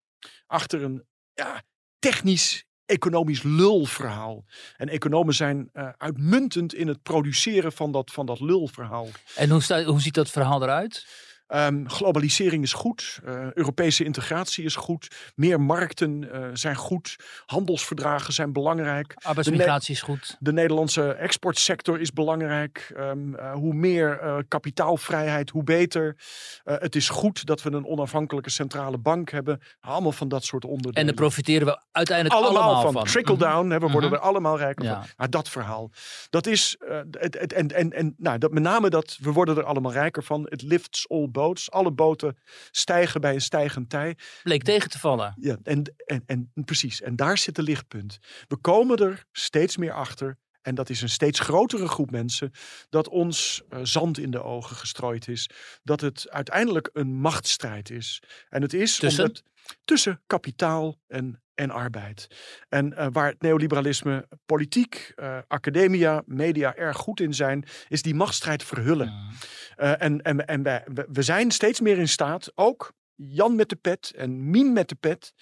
achter 0.46 0.82
een 0.82 1.04
ja, 1.32 1.62
technisch 1.98 2.65
economisch 2.86 3.42
lulverhaal. 3.42 4.44
En 4.76 4.88
economen 4.88 5.34
zijn 5.34 5.70
eh, 5.72 5.88
uitmuntend 5.98 6.74
in 6.74 6.88
het 6.88 7.02
produceren 7.02 7.72
van 7.72 7.92
dat, 7.92 8.10
van 8.12 8.26
dat 8.26 8.40
lulverhaal. 8.40 9.08
En 9.34 9.50
hoe, 9.50 9.84
hoe 9.84 10.00
ziet 10.00 10.14
dat 10.14 10.30
verhaal 10.30 10.62
eruit? 10.62 11.06
Ehm, 11.46 11.86
globalisering 11.86 12.62
is 12.62 12.72
goed, 12.72 13.20
uh, 13.26 13.52
Europese 13.52 14.04
integratie 14.04 14.64
is 14.64 14.76
goed, 14.76 15.32
meer 15.34 15.60
markten 15.60 16.22
uh, 16.22 16.48
zijn 16.52 16.76
goed, 16.76 17.16
handelsverdragen 17.46 18.32
zijn 18.32 18.52
belangrijk. 18.52 19.14
Arbeidsmigratie 19.22 19.94
is 19.94 20.02
goed. 20.02 20.36
De 20.38 20.52
Nederlandse 20.52 21.12
exportsector 21.12 22.00
is 22.00 22.12
belangrijk. 22.12 22.94
Um, 22.96 23.34
uh, 23.34 23.52
hoe 23.52 23.74
meer 23.74 24.44
kapitaalvrijheid, 24.48 25.50
hoe 25.50 25.62
beter. 25.64 26.16
het 26.64 26.96
is 26.96 27.08
goed 27.08 27.46
dat 27.46 27.62
we 27.62 27.70
een 27.70 27.86
onafhankelijke 27.86 28.50
centrale 28.50 28.98
bank 28.98 29.30
hebben. 29.30 29.60
Allemaal 29.80 30.12
van 30.12 30.28
dat 30.28 30.44
soort 30.44 30.64
onderdelen. 30.64 30.94
En 30.94 31.06
daar 31.06 31.14
profiteren 31.14 31.66
we 31.66 31.80
uiteindelijk 31.92 32.40
allemaal, 32.40 32.62
allemaal 32.62 32.82
van. 32.82 32.92
van. 32.92 33.04
Trickle 33.04 33.36
down, 33.36 33.64
mm 33.64 33.70
-hmm. 33.70 33.80
we 33.80 33.90
worden 33.90 34.10
Mhm. 34.10 34.18
er 34.18 34.24
allemaal 34.24 34.58
rijker 34.58 34.84
Ja. 34.84 34.94
van. 34.94 35.10
Maar 35.16 35.30
dat 35.30 35.48
verhaal, 35.48 35.90
dat 36.30 36.46
is, 36.46 36.76
het, 37.10 37.38
het, 37.40 37.52
en, 37.52 37.68
en, 37.68 37.92
en 37.92 38.14
nou, 38.18 38.38
dat, 38.38 38.50
met 38.52 38.62
name 38.62 38.90
dat 38.90 39.18
we 39.20 39.32
worden 39.32 39.56
er 39.56 39.64
allemaal 39.64 39.92
rijker 39.92 40.22
van. 40.22 40.46
Het 40.48 40.62
lifts 40.62 41.08
all 41.08 41.28
Alle 41.70 41.92
boten 41.92 42.38
stijgen 42.70 43.20
bij 43.20 43.34
een 43.34 43.40
stijgend 43.40 43.90
tij. 43.90 44.16
Bleek 44.42 44.62
tegen 44.62 44.90
te 44.90 44.98
vallen. 44.98 45.34
Ja, 45.40 45.56
en, 45.62 45.94
en, 46.06 46.22
en 46.26 46.52
precies. 46.54 47.02
En 47.02 47.16
daar 47.16 47.38
zit 47.38 47.54
de 47.54 47.62
lichtpunt. 47.62 48.18
We 48.48 48.56
komen 48.56 48.96
er 48.96 49.24
steeds 49.32 49.76
meer 49.76 49.92
achter. 49.92 50.38
En 50.62 50.74
dat 50.74 50.90
is 50.90 51.02
een 51.02 51.08
steeds 51.08 51.40
grotere 51.40 51.88
groep 51.88 52.10
mensen. 52.10 52.50
Dat 52.88 53.08
ons 53.08 53.62
uh, 53.70 53.78
zand 53.82 54.18
in 54.18 54.30
de 54.30 54.42
ogen 54.42 54.76
gestrooid 54.76 55.28
is. 55.28 55.50
Dat 55.82 56.00
het 56.00 56.30
uiteindelijk 56.30 56.90
een 56.92 57.14
machtsstrijd 57.14 57.90
is. 57.90 58.22
En 58.48 58.62
het 58.62 58.72
is 58.72 58.98
Tussen? 58.98 59.24
omdat 59.24 59.42
tussen 59.84 60.22
kapitaal 60.26 60.98
en, 61.06 61.42
en 61.56 61.70
arbeid. 61.70 62.26
En 62.68 62.92
uh, 62.92 63.06
waar 63.12 63.26
het 63.26 63.42
neoliberalisme, 63.42 64.28
politiek, 64.46 65.12
uh, 65.16 65.38
academia, 65.48 66.22
media 66.26 66.74
erg 66.74 66.96
goed 66.96 67.20
in 67.20 67.34
zijn, 67.34 67.64
is 67.88 68.02
die 68.02 68.14
machtsstrijd 68.14 68.64
verhullen. 68.64 69.06
Ja. 69.06 69.94
Uh, 69.98 70.06
en 70.06 70.22
en, 70.22 70.46
en 70.46 70.62
wij, 70.62 70.84
we 71.12 71.22
zijn 71.22 71.50
steeds 71.50 71.80
meer 71.80 71.98
in 71.98 72.08
staat, 72.08 72.52
ook 72.54 72.94
Jan 73.18 73.54
met 73.54 73.68
de 73.68 73.76
pet 73.76 74.12
en 74.16 74.50
Mien 74.50 74.72
met 74.72 74.88
de 74.88 74.94
pet, 74.94 75.32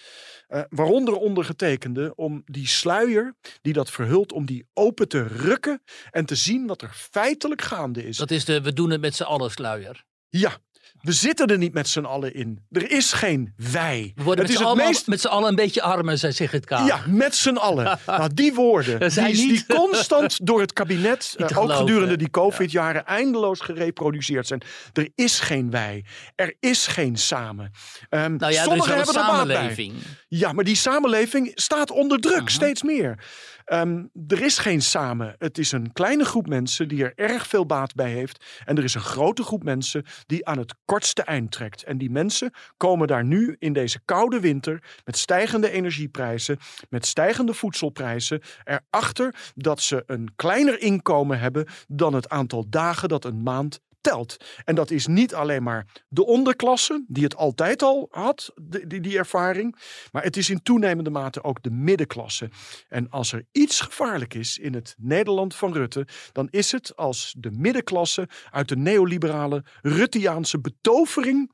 waaronder 0.69 1.13
ondergetekende, 1.13 2.15
om 2.15 2.41
die 2.45 2.67
sluier 2.67 3.35
die 3.61 3.73
dat 3.73 3.91
verhult, 3.91 4.31
om 4.31 4.45
die 4.45 4.67
open 4.73 5.07
te 5.07 5.27
rukken 5.27 5.81
en 6.11 6.25
te 6.25 6.35
zien 6.35 6.67
wat 6.67 6.81
er 6.81 6.91
feitelijk 6.93 7.61
gaande 7.61 8.07
is. 8.07 8.17
Dat 8.17 8.31
is 8.31 8.45
de 8.45 8.61
we 8.61 8.73
doen 8.73 8.89
het 8.89 9.01
met 9.01 9.15
z'n 9.15 9.23
allen 9.23 9.51
sluier. 9.51 10.03
Ja, 10.29 10.57
we 11.05 11.11
zitten 11.11 11.47
er 11.47 11.57
niet 11.57 11.73
met 11.73 11.87
z'n 11.87 12.03
allen 12.03 12.33
in. 12.33 12.65
Er 12.71 12.91
is 12.91 13.13
geen 13.13 13.53
wij. 13.71 14.11
We 14.15 14.23
worden 14.23 14.25
het 14.25 14.37
met 14.37 14.49
is 14.49 14.55
z'n 14.55 14.57
het 14.61 14.67
allemaal- 14.67 14.87
meest 14.87 15.07
met 15.07 15.21
z'n 15.21 15.27
allen 15.27 15.49
een 15.49 15.55
beetje 15.55 15.81
armen, 15.81 16.19
zei 16.19 16.33
Sigrid 16.33 16.65
Kaag. 16.65 16.87
Ja, 16.87 17.01
met 17.07 17.35
z'n 17.35 17.55
allen. 17.55 17.99
nou, 18.05 18.33
die 18.33 18.53
woorden, 18.53 18.99
Dat 18.99 19.11
zijn 19.11 19.31
die, 19.33 19.47
die 19.47 19.65
constant 19.65 20.45
door 20.45 20.59
het 20.59 20.73
kabinet, 20.73 21.33
eh, 21.37 21.43
ook 21.45 21.51
geloven, 21.51 21.75
gedurende 21.75 22.17
die 22.17 22.29
COVID-jaren, 22.29 23.05
eindeloos 23.05 23.59
gereproduceerd 23.59 24.47
zijn. 24.47 24.61
Er 24.93 25.09
is 25.15 25.39
geen 25.39 25.69
wij. 25.71 26.05
Er 26.35 26.55
is 26.59 26.87
geen 26.87 27.17
samen. 27.17 27.71
Ehm, 28.09 28.35
Nou 28.35 28.37
ja, 28.39 28.45
er 28.47 28.51
is 28.51 28.61
sommigen 28.63 28.95
hebben 28.95 29.15
er 29.15 29.21
baat 29.21 29.45
bij. 29.47 29.55
samenleving. 29.55 29.93
Ja, 30.27 30.51
maar 30.53 30.63
die 30.63 30.75
samenleving 30.75 31.51
staat 31.53 31.91
onder 31.91 32.19
druk, 32.19 32.37
Aha. 32.37 32.47
steeds 32.47 32.83
meer. 32.83 33.23
Ehm, 33.65 34.03
er 34.27 34.41
is 34.41 34.57
geen 34.57 34.81
samen. 34.81 35.35
Het 35.37 35.57
is 35.57 35.71
een 35.71 35.91
kleine 35.93 36.25
groep 36.25 36.47
mensen 36.47 36.87
die 36.87 37.03
er 37.03 37.13
erg 37.15 37.47
veel 37.47 37.65
baat 37.65 37.93
bij 37.95 38.11
heeft. 38.11 38.45
En 38.65 38.77
er 38.77 38.83
is 38.83 38.93
een 38.93 39.01
grote 39.01 39.43
groep 39.43 39.63
mensen 39.63 40.05
die 40.25 40.45
aan 40.45 40.57
het 40.57 40.75
kortste 40.95 41.23
eind 41.23 41.51
trekt. 41.51 41.83
En 41.83 41.97
die 41.97 42.09
mensen 42.09 42.53
komen 42.77 43.07
daar 43.07 43.23
nu 43.23 43.55
in 43.59 43.73
deze 43.73 43.99
koude 44.05 44.39
winter 44.39 44.83
met 45.05 45.17
stijgende 45.17 45.71
energieprijzen, 45.71 46.57
met 46.89 47.05
stijgende 47.05 47.53
voedselprijzen, 47.53 48.41
erachter 48.63 49.35
dat 49.55 49.81
ze 49.81 50.03
een 50.05 50.31
kleiner 50.35 50.81
inkomen 50.81 51.39
hebben 51.39 51.67
dan 51.87 52.13
het 52.13 52.29
aantal 52.29 52.65
dagen 52.69 53.09
dat 53.09 53.25
een 53.25 53.43
maand 53.43 53.79
telt. 54.05 54.37
En 54.63 54.75
dat 54.75 54.91
is 54.91 55.07
niet 55.07 55.33
alleen 55.33 55.63
maar 55.63 56.03
de 56.07 56.25
onderklasse, 56.25 57.03
die 57.07 57.23
het 57.23 57.35
altijd 57.35 57.81
al 57.81 58.07
had, 58.11 58.51
die, 58.61 58.99
die, 58.99 59.17
ervaring, 59.17 59.75
maar 60.11 60.23
het 60.23 60.37
is 60.37 60.49
in 60.49 60.61
toenemende 60.61 61.09
mate 61.09 61.43
ook 61.43 61.63
de 61.63 61.69
middenklasse. 61.69 62.49
En 62.87 63.09
als 63.09 63.31
er 63.31 63.45
iets 63.51 63.81
gevaarlijk 63.81 64.33
is 64.33 64.57
in 64.57 64.73
het 64.73 64.95
Nederland 64.97 65.55
van 65.55 65.73
Rutte, 65.73 66.07
dan 66.31 66.47
is 66.49 66.71
het 66.71 66.95
als 66.95 67.35
de 67.37 67.51
middenklasse 67.51 68.29
uit 68.51 68.69
de 68.69 68.77
neoliberale 68.77 69.63
Rutteaanse 69.81 70.59
betovering 70.59 71.51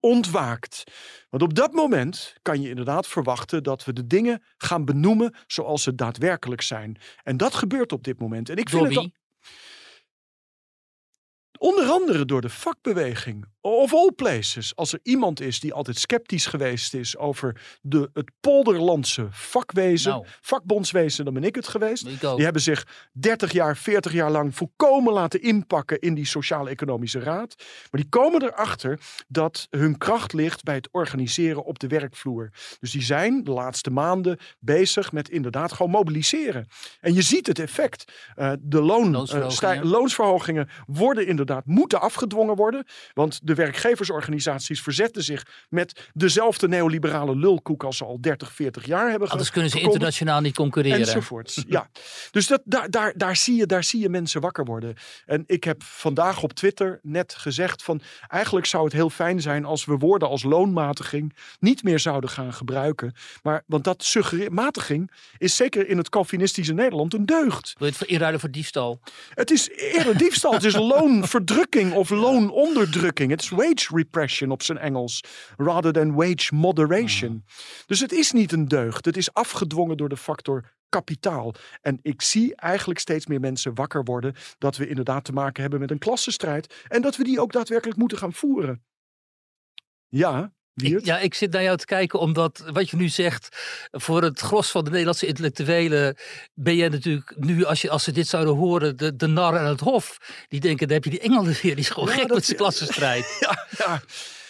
ontwaakt. 0.00 0.84
Want 1.30 1.42
op 1.42 1.54
dat 1.54 1.72
moment 1.72 2.34
kan 2.42 2.60
je 2.60 2.68
inderdaad 2.68 3.06
verwachten 3.06 3.62
dat 3.62 3.84
we 3.84 3.92
de 3.92 4.06
dingen 4.06 4.42
gaan 4.56 4.84
benoemen 4.84 5.34
zoals 5.46 5.82
ze 5.82 5.94
daadwerkelijk 5.94 6.62
zijn. 6.62 6.98
En 7.22 7.36
dat 7.36 7.54
gebeurt 7.54 7.92
op 7.92 8.04
dit 8.04 8.20
moment. 8.20 8.48
En 8.48 8.56
ik 8.56 8.68
vind 8.68 8.82
Door 8.82 9.02
wie? 9.02 9.14
Onder 11.58 11.84
andere 11.84 12.24
door 12.24 12.40
de 12.40 12.48
vakbeweging. 12.48 13.44
Of 13.60 13.94
all 13.94 14.12
places. 14.16 14.76
Als 14.76 14.92
er 14.92 15.00
iemand 15.02 15.40
is 15.40 15.60
die 15.60 15.72
altijd 15.72 15.98
sceptisch 15.98 16.46
geweest 16.46 16.94
is 16.94 17.16
over 17.16 17.60
de, 17.80 18.10
het 18.12 18.30
polderlandse 18.40 19.26
vakwezen, 19.30 20.10
Nou. 20.10 20.26
vakbondswezen, 20.40 21.24
dan 21.24 21.34
ben 21.34 21.44
ik 21.44 21.54
het 21.54 21.68
geweest. 21.68 22.06
Ik. 22.06 22.20
Die 22.20 22.44
hebben 22.44 22.62
zich 22.62 22.86
30 23.12 23.52
jaar, 23.52 23.76
40 23.76 24.12
jaar 24.12 24.30
lang 24.30 24.56
volkomen 24.56 25.12
laten 25.12 25.42
inpakken 25.42 25.98
in 26.00 26.14
die 26.14 26.26
Sociaal-Economische 26.26 27.18
Raad. 27.20 27.54
Maar 27.90 28.00
die 28.00 28.08
komen 28.08 28.42
erachter 28.42 29.00
dat 29.28 29.66
hun 29.70 29.98
kracht 29.98 30.32
ligt 30.32 30.62
bij 30.62 30.74
het 30.74 30.88
organiseren 30.90 31.64
op 31.64 31.78
de 31.78 31.86
werkvloer. 31.86 32.50
Dus 32.80 32.90
die 32.90 33.02
zijn 33.02 33.44
de 33.44 33.50
laatste 33.50 33.90
maanden 33.90 34.38
bezig 34.60 35.12
met 35.12 35.28
inderdaad 35.28 35.72
gewoon 35.72 35.90
mobiliseren. 35.92 36.66
En 37.00 37.14
je 37.14 37.22
ziet 37.22 37.46
het 37.46 37.58
effect. 37.58 38.12
Eh, 38.34 38.52
de 38.60 38.80
loon, 38.80 39.04
eh, 39.06 39.10
Loonsverhogingen. 39.12 39.52
stij- 39.56 39.82
loonsverhogingen 39.84 40.68
worden 40.86 41.26
inderdaad, 41.26 41.46
moeten 41.64 42.00
afgedwongen 42.00 42.56
worden. 42.56 42.86
Want 43.14 43.40
de 43.42 43.54
werkgeversorganisaties 43.54 44.82
verzetten 44.82 45.22
zich 45.22 45.46
met 45.68 46.08
dezelfde 46.14 46.68
neoliberale 46.68 47.36
lulkoek 47.36 47.84
als 47.84 47.96
ze 47.96 48.04
al 48.04 48.20
30, 48.20 48.52
40 48.52 48.86
jaar 48.86 49.10
hebben 49.10 49.28
Anders 49.28 49.50
kunnen 49.50 49.70
ze 49.70 49.80
internationaal 49.80 50.40
niet 50.40 50.54
concurreren. 50.54 50.98
Enzovoorts. 50.98 51.64
Ja. 51.68 51.88
Dus 52.30 52.46
dat, 52.46 52.62
daar, 52.64 52.90
daar, 52.90 53.12
daar, 53.16 53.36
zie 53.36 53.56
je, 53.56 53.66
daar 53.66 53.84
zie 53.84 54.00
je 54.00 54.08
mensen 54.08 54.40
wakker 54.40 54.64
worden. 54.64 54.94
En 55.26 55.44
ik 55.46 55.64
heb 55.64 55.82
vandaag 55.82 56.42
op 56.42 56.52
Twitter 56.52 57.00
net 57.02 57.34
gezegd 57.34 57.82
van 57.82 58.00
eigenlijk 58.28 58.66
zou 58.66 58.84
het 58.84 58.92
heel 58.92 59.10
fijn 59.10 59.40
zijn 59.40 59.64
als 59.64 59.84
we 59.84 59.96
woorden 59.96 60.28
als 60.28 60.42
loonmatiging 60.42 61.34
niet 61.60 61.82
meer 61.82 61.98
zouden 61.98 62.30
gaan 62.30 62.52
gebruiken. 62.52 63.12
Maar, 63.42 63.62
want 63.66 63.84
dat 63.84 64.04
suggereert, 64.04 64.52
matiging 64.52 65.10
is 65.38 65.56
zeker 65.56 65.88
in 65.88 65.96
het 65.98 66.08
Calvinistische 66.08 66.72
Nederland 66.72 67.14
een 67.14 67.26
deugd. 67.26 67.74
Wil 67.78 67.88
je 67.88 67.94
het 67.98 68.08
inruilen 68.08 68.40
voor 68.40 68.50
diefstal? 68.50 69.00
Het 69.34 69.50
is 69.50 69.68
eerder 69.68 70.18
diefstal, 70.18 70.52
het 70.52 70.64
is 70.64 70.74
loonverdrukking 71.38 71.92
of 71.92 72.10
loononderdrukking. 72.10 73.30
Het 73.30 73.40
is 73.40 73.48
wage 73.48 73.96
repression 73.96 74.50
op 74.50 74.62
zijn 74.62 74.78
Engels, 74.78 75.24
rather 75.56 75.92
than 75.92 76.14
wage 76.14 76.54
moderation. 76.54 77.44
Dus 77.86 78.00
het 78.00 78.12
is 78.12 78.32
niet 78.32 78.52
een 78.52 78.68
deugd, 78.68 79.04
het 79.04 79.16
is 79.16 79.32
afgedwongen 79.32 79.96
door 79.96 80.08
de 80.08 80.16
factor 80.16 80.76
kapitaal. 80.88 81.54
En 81.80 81.98
ik 82.02 82.22
zie 82.22 82.56
eigenlijk 82.56 83.00
steeds 83.00 83.26
meer 83.26 83.40
mensen 83.40 83.74
wakker 83.74 84.04
worden 84.04 84.34
dat 84.58 84.76
we 84.76 84.88
inderdaad 84.88 85.24
te 85.24 85.32
maken 85.32 85.60
hebben 85.62 85.80
met 85.80 85.90
een 85.90 85.98
klassenstrijd 85.98 86.84
en 86.88 87.02
dat 87.02 87.16
we 87.16 87.24
die 87.24 87.40
ook 87.40 87.52
daadwerkelijk 87.52 87.98
moeten 87.98 88.18
gaan 88.18 88.32
voeren. 88.32 88.84
Ja? 90.08 90.52
Ik, 90.82 91.04
ja, 91.04 91.18
ik 91.18 91.34
zit 91.34 91.52
naar 91.52 91.62
jou 91.62 91.76
te 91.76 91.84
kijken 91.84 92.18
omdat 92.18 92.64
wat 92.72 92.90
je 92.90 92.96
nu 92.96 93.08
zegt, 93.08 93.48
voor 93.90 94.22
het 94.22 94.40
gros 94.40 94.70
van 94.70 94.84
de 94.84 94.90
Nederlandse 94.90 95.26
intellectuelen 95.26 96.16
ben 96.54 96.76
jij 96.76 96.88
natuurlijk 96.88 97.34
nu, 97.36 97.64
als, 97.64 97.80
je, 97.82 97.90
als 97.90 98.04
ze 98.04 98.12
dit 98.12 98.28
zouden 98.28 98.54
horen, 98.54 98.96
de, 98.96 99.16
de 99.16 99.26
nar 99.26 99.58
aan 99.58 99.66
het 99.66 99.80
hof. 99.80 100.18
Die 100.48 100.60
denken, 100.60 100.86
dan 100.86 100.94
heb 100.96 101.04
je 101.04 101.10
die 101.10 101.20
Engelen 101.20 101.44
weer, 101.62 101.74
die 101.74 101.76
is 101.84 101.90
gewoon 101.90 102.08
Ja, 102.08 102.14
gek 102.14 102.26
dat- 102.26 102.36
met 102.36 102.44
zijn 102.44 102.56
klassenstrijd. 102.56 103.36
Ja, 103.40 103.66
ja. 103.78 104.02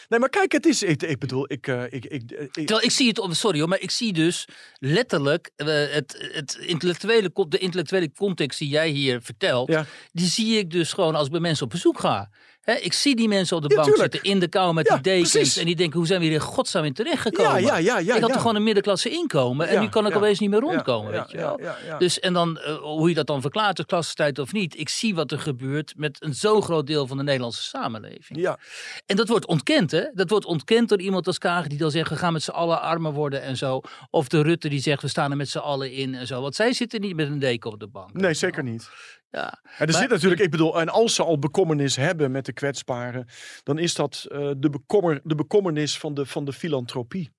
Nee, 0.09 0.19
maar 0.21 0.29
kijk, 0.29 0.53
het 0.53 0.67
is, 0.67 0.83
ik, 0.83 1.03
ik 1.03 1.19
bedoel, 1.19 1.53
ik, 1.53 1.67
eh, 1.67 1.83
ik, 1.85 2.05
ik, 2.05 2.23
ik, 2.31 2.53
Terwijl 2.53 2.83
ik 2.83 2.91
zie 2.91 3.09
het, 3.09 3.37
sorry 3.37 3.59
hoor, 3.59 3.69
maar 3.69 3.81
ik 3.81 3.91
zie 3.91 4.13
dus 4.13 4.49
letterlijk 4.79 5.51
eh, 5.57 5.67
het, 5.67 6.29
het 6.33 6.57
intellectuele, 6.61 7.31
de 7.49 7.59
intellectuele 7.59 8.13
context 8.13 8.59
die 8.59 8.69
jij 8.69 8.89
hier 8.89 9.23
vertelt, 9.23 9.69
Ja. 9.69 9.87
die 10.13 10.27
zie 10.27 10.59
ik 10.59 10.71
dus 10.71 10.93
gewoon 10.93 11.15
als 11.15 11.27
ik 11.27 11.33
bij 11.33 11.41
mensen 11.41 11.65
op 11.65 11.71
bezoek 11.71 12.01
ga. 12.01 12.31
Ik 12.77 12.93
zie 12.93 13.17
die 13.17 13.29
mensen 13.29 13.57
op 13.57 13.63
de 13.63 13.69
Ja, 13.69 13.75
bank 13.75 13.89
tuurlijk. 13.89 14.13
zitten 14.13 14.31
in 14.33 14.39
de 14.41 14.49
kou 14.49 14.75
met 14.75 14.87
Ja, 14.87 14.95
die 14.95 15.03
dekens 15.03 15.31
precies. 15.33 15.57
en 15.57 15.65
die 15.67 15.77
denken, 15.77 15.99
hoe 15.99 16.07
zijn 16.07 16.21
we 16.21 16.27
hier 16.27 16.35
in 16.35 16.41
godsnaam 16.41 16.85
in 16.85 16.93
terechtgekomen? 16.93 17.61
ja, 17.63 17.77
ja, 17.77 17.99
ja, 17.99 18.15
ik 18.15 18.21
had 18.21 18.31
toch 18.33 18.41
gewoon 18.41 18.57
een 18.57 18.63
middenklasse 18.63 19.11
inkomen 19.11 19.69
en 19.69 19.81
nu 19.81 19.89
kan 19.89 20.07
ik 20.07 20.17
opeens 20.17 20.39
niet 20.39 20.51
meer 20.51 20.61
rondkomen, 20.61 21.13
weet 21.13 21.31
je 21.31 21.37
wel. 21.37 21.61
Dus 21.99 22.21
en 22.21 22.33
dan, 22.33 22.59
eh, 22.59 22.77
hoe 22.77 23.09
je 23.09 23.15
dat 23.15 23.27
dan 23.27 23.41
verklaart, 23.41 23.77
de 23.77 23.85
klassenstrijd 23.87 24.39
of 24.39 24.53
niet. 24.53 24.79
Ik 24.79 24.89
zie 24.89 25.15
wat 25.15 25.33
er 25.33 25.39
gebeurt 25.39 25.93
met 25.97 26.17
een 26.23 26.35
zo 26.35 26.61
groot 26.61 26.87
deel 26.87 27.07
van 27.07 27.17
de 27.17 27.23
Nederlandse 27.23 27.63
samenleving. 27.63 28.41
ja. 28.41 28.59
En 29.07 29.17
dat 29.17 29.29
wordt 29.29 29.47
ontkend, 29.47 29.91
hè? 29.91 30.03
Dat 30.15 30.31
wordt 30.31 30.45
ontkend 30.45 30.89
door 30.89 31.01
iemand 31.01 31.27
als 31.27 31.39
Kaag 31.39 31.67
die 31.67 31.79
dan 31.79 31.91
zegt, 31.91 32.11
we 32.11 32.17
gaan 32.17 32.33
met 32.33 32.43
z'n 32.43 32.51
allen 32.51 32.81
armer 32.81 33.13
worden 33.13 33.43
en 33.43 33.57
zo. 33.57 33.81
Of 34.11 34.29
de 34.29 34.43
Rutte 34.43 34.69
die 34.69 34.81
zegt, 34.81 35.03
we 35.03 35.09
staan 35.09 35.31
er 35.31 35.37
met 35.37 35.49
z'n 35.49 35.59
allen 35.59 35.93
in 35.93 36.15
en 36.15 36.27
zo. 36.27 36.41
Want 36.41 36.55
zij 36.55 36.73
zitten 36.73 37.01
niet 37.01 37.17
met 37.17 37.27
een 37.29 37.39
deken 37.39 37.71
op 37.73 37.81
de 37.81 37.87
bank. 37.87 38.13
Nee, 38.13 38.35
zeker 38.35 38.63
niet. 38.63 38.89
Ja. 39.31 39.59
En 39.79 39.87
er 39.87 39.93
Maar- 39.93 40.01
zit 40.01 40.11
natuurlijk, 40.11 40.41
ik 40.41 40.51
bedoel, 40.51 40.81
en 40.81 40.89
als 40.89 41.15
ze 41.15 41.25
al 41.25 41.39
bekommernis 41.39 41.97
hebben 41.97 42.31
met 42.31 42.47
de 42.47 42.53
kwetsbaren, 42.53 43.27
dan 43.63 43.79
is 43.79 43.95
dat 43.95 44.27
eh, 44.31 44.51
de, 44.57 44.71
bekommer, 44.71 45.21
de 45.25 45.35
bekommernis 45.35 45.99
van 45.99 46.15
de, 46.15 46.27
van 46.27 46.45
de 46.45 46.53
filantropie. 46.53 47.31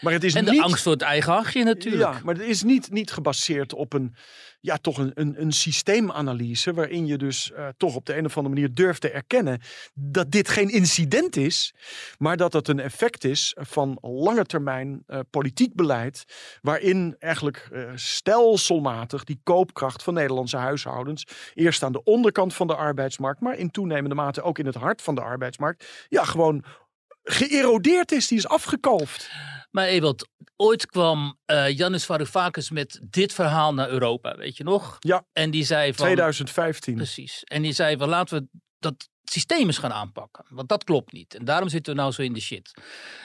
Maar 0.00 0.12
het 0.12 0.24
is 0.24 0.34
En 0.34 0.44
de 0.44 0.50
niet, 0.50 0.60
angst 0.62 0.82
voor 0.82 0.92
het 0.92 1.02
eigen 1.02 1.32
hachje 1.32 1.64
natuurlijk. 1.64 2.12
Ja, 2.12 2.20
maar 2.24 2.34
het 2.34 2.44
is 2.44 2.62
niet, 2.62 2.90
niet 2.90 3.12
gebaseerd 3.12 3.74
op 3.74 3.92
een, 3.92 4.14
ja, 4.64 4.76
toch 4.76 4.98
een, 4.98 5.10
een, 5.14 5.40
een 5.40 5.52
systeemanalyse, 5.52 6.74
waarin 6.74 7.06
je 7.06 7.18
dus 7.18 7.52
eh, 7.52 7.68
toch 7.76 7.94
op 7.94 8.06
de 8.06 8.16
een 8.16 8.24
of 8.24 8.36
andere 8.36 8.54
manier 8.54 8.74
durft 8.74 9.00
te 9.00 9.10
erkennen 9.10 9.60
dat 9.94 10.30
dit 10.30 10.48
geen 10.48 10.68
incident 10.68 11.36
is, 11.36 11.74
maar 12.18 12.36
dat 12.36 12.52
het 12.52 12.68
een 12.68 12.80
effect 12.80 13.24
is 13.24 13.56
van 13.60 13.98
lange 14.00 14.44
termijn 14.44 15.02
eh, 15.06 15.18
politiek 15.30 15.74
beleid, 15.74 16.24
waarin 16.62 17.16
eigenlijk 17.18 17.68
eh, 17.72 17.90
stelselmatig 17.94 19.24
die 19.24 19.40
koopkracht 19.42 20.02
van 20.02 20.14
Nederlandse 20.14 20.56
huishoudens 20.56 21.26
eerst 21.54 21.82
aan 21.82 21.92
de 21.92 22.04
onderkant 22.04 22.54
van 22.54 22.66
de 22.66 22.76
arbeidsmarkt, 22.76 23.40
maar 23.40 23.58
in 23.58 23.70
toenemende 23.70 24.14
mate 24.14 24.42
ook 24.42 24.58
in 24.58 24.66
het 24.66 24.74
hart 24.74 25.02
van 25.02 25.14
de 25.14 25.22
arbeidsmarkt, 25.22 26.06
ja, 26.08 26.24
gewoon 26.24 26.64
geërodeerd 27.24 28.12
is, 28.12 28.28
die 28.28 28.38
is 28.38 28.48
afgekalfd. 28.48 29.30
Maar 29.70 29.86
Ewald, 29.86 30.28
ooit 30.56 30.86
kwam 30.86 31.38
eh 31.44 31.76
Janis 31.76 32.04
Varoufakis 32.04 32.70
met 32.70 33.00
dit 33.02 33.32
verhaal 33.32 33.74
naar 33.74 33.88
Europa, 33.88 34.36
weet 34.36 34.56
je 34.56 34.64
nog? 34.64 34.96
Ja. 35.00 35.26
En 35.32 35.50
die 35.50 35.64
zei 35.64 35.94
van... 35.94 36.04
2015. 36.04 36.94
Precies. 36.94 37.44
En 37.44 37.62
die 37.62 37.72
zei 37.72 37.96
van 37.96 38.08
laten 38.08 38.38
we 38.38 38.58
dat 38.78 39.08
systeem 39.24 39.66
eens 39.66 39.78
gaan 39.78 39.92
aanpakken. 39.92 40.44
Want 40.48 40.68
dat 40.68 40.84
klopt 40.84 41.12
niet. 41.12 41.34
En 41.34 41.44
daarom 41.44 41.68
zitten 41.68 41.94
we 41.94 42.00
nou 42.00 42.12
zo 42.12 42.22
in 42.22 42.32
de 42.32 42.40
shit. 42.40 42.74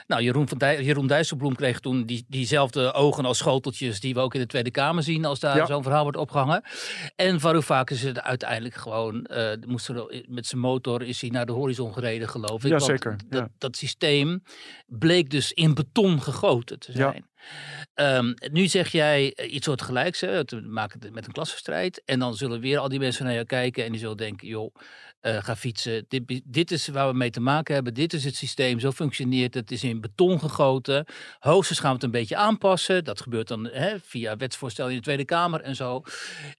Nou, 0.08 0.22
Jeroen, 0.22 0.48
van 0.48 0.58
Dij 0.58 0.84
Jeroen 0.84 1.08
Dijsselbloem 1.08 1.56
kreeg 1.56 1.80
toen 1.80 2.06
die, 2.06 2.26
diezelfde 2.28 2.94
ogen 2.94 3.26
als 3.26 3.38
schoteltjes 3.38 4.00
die 4.00 4.14
we 4.14 4.20
ook 4.20 4.34
in 4.34 4.40
de 4.40 4.46
Tweede 4.46 4.72
Kamer 4.72 5.04
zien 5.04 5.26
als 5.26 5.40
daar 5.40 5.56
Ja. 5.56 5.66
zo'n 5.66 5.84
verhaal 5.84 6.04
wordt 6.04 6.18
opgehangen. 6.18 6.64
En 7.16 7.40
Varoufakis 7.40 7.98
is 7.98 8.04
het 8.08 8.22
uiteindelijk 8.22 8.76
gewoon, 8.76 9.28
moest 9.68 9.88
er, 9.88 10.24
met 10.28 10.46
zijn 10.48 10.62
motor 10.62 11.04
is 11.04 11.22
hij 11.22 11.30
naar 11.30 11.46
de 11.46 11.52
horizon 11.52 11.94
gereden 11.94 12.30
geloof 12.30 12.64
ik. 12.64 12.72
Ja, 12.72 12.80
zeker, 12.80 13.18
Dat, 13.30 13.40
ja. 13.40 13.50
dat 13.58 13.78
systeem 13.78 14.44
bleek 14.88 15.30
dus 15.30 15.52
in 15.52 15.74
beton 15.74 16.22
gegoten 16.22 16.80
te 16.80 16.92
Ja. 16.94 17.16
Ehm, 17.94 18.34
nu 18.52 18.68
zeg 18.68 18.92
jij 18.92 19.34
eh, 19.34 19.54
iets 19.54 19.66
soortgelijks, 19.66 20.22
hè, 20.22 20.46
te 20.46 20.62
maken 20.62 21.14
met 21.14 21.26
een 21.26 21.32
klassenstrijd. 21.32 22.02
En 22.06 22.20
dan 22.20 22.36
zullen 22.36 22.60
weer 22.60 22.78
al 22.78 22.90
die 22.90 23.00
mensen 23.00 23.26
naar 23.26 23.34
jou 23.34 23.46
kijken 23.46 23.86
en 23.86 23.92
die 23.92 24.00
zullen 24.00 24.18
denken, 24.18 24.48
joh, 24.48 24.76
eh, 25.20 25.44
ga 25.44 25.56
fietsen. 25.56 26.06
Dit, 26.08 26.42
dit 26.46 26.72
is 26.72 26.88
waar 26.88 27.08
we 27.08 27.18
mee 27.18 27.30
te 27.30 27.40
maken 27.40 27.74
hebben. 27.74 27.94
Dit 27.94 28.14
is 28.14 28.24
het 28.24 28.36
systeem. 28.36 28.80
Zo 28.80 28.92
functioneert 28.92 29.54
het. 29.54 29.70
Het 29.70 29.72
is 29.72 29.84
in 29.84 30.02
beton 30.02 30.40
gegoten. 30.40 31.06
Hoogstens 31.40 31.80
gaan 31.80 31.90
we 31.90 31.96
het 31.96 32.04
een 32.04 32.12
beetje 32.12 32.36
aanpassen. 32.36 33.04
Dat 33.04 33.22
gebeurt 33.22 33.48
dan 33.48 33.66
hè, 33.66 34.00
via 34.00 34.38
wetsvoorstel 34.38 34.90
in 34.90 34.96
de 34.96 35.02
Tweede 35.02 35.26
Kamer 35.26 35.62
en 35.62 35.76
zo. 35.76 36.04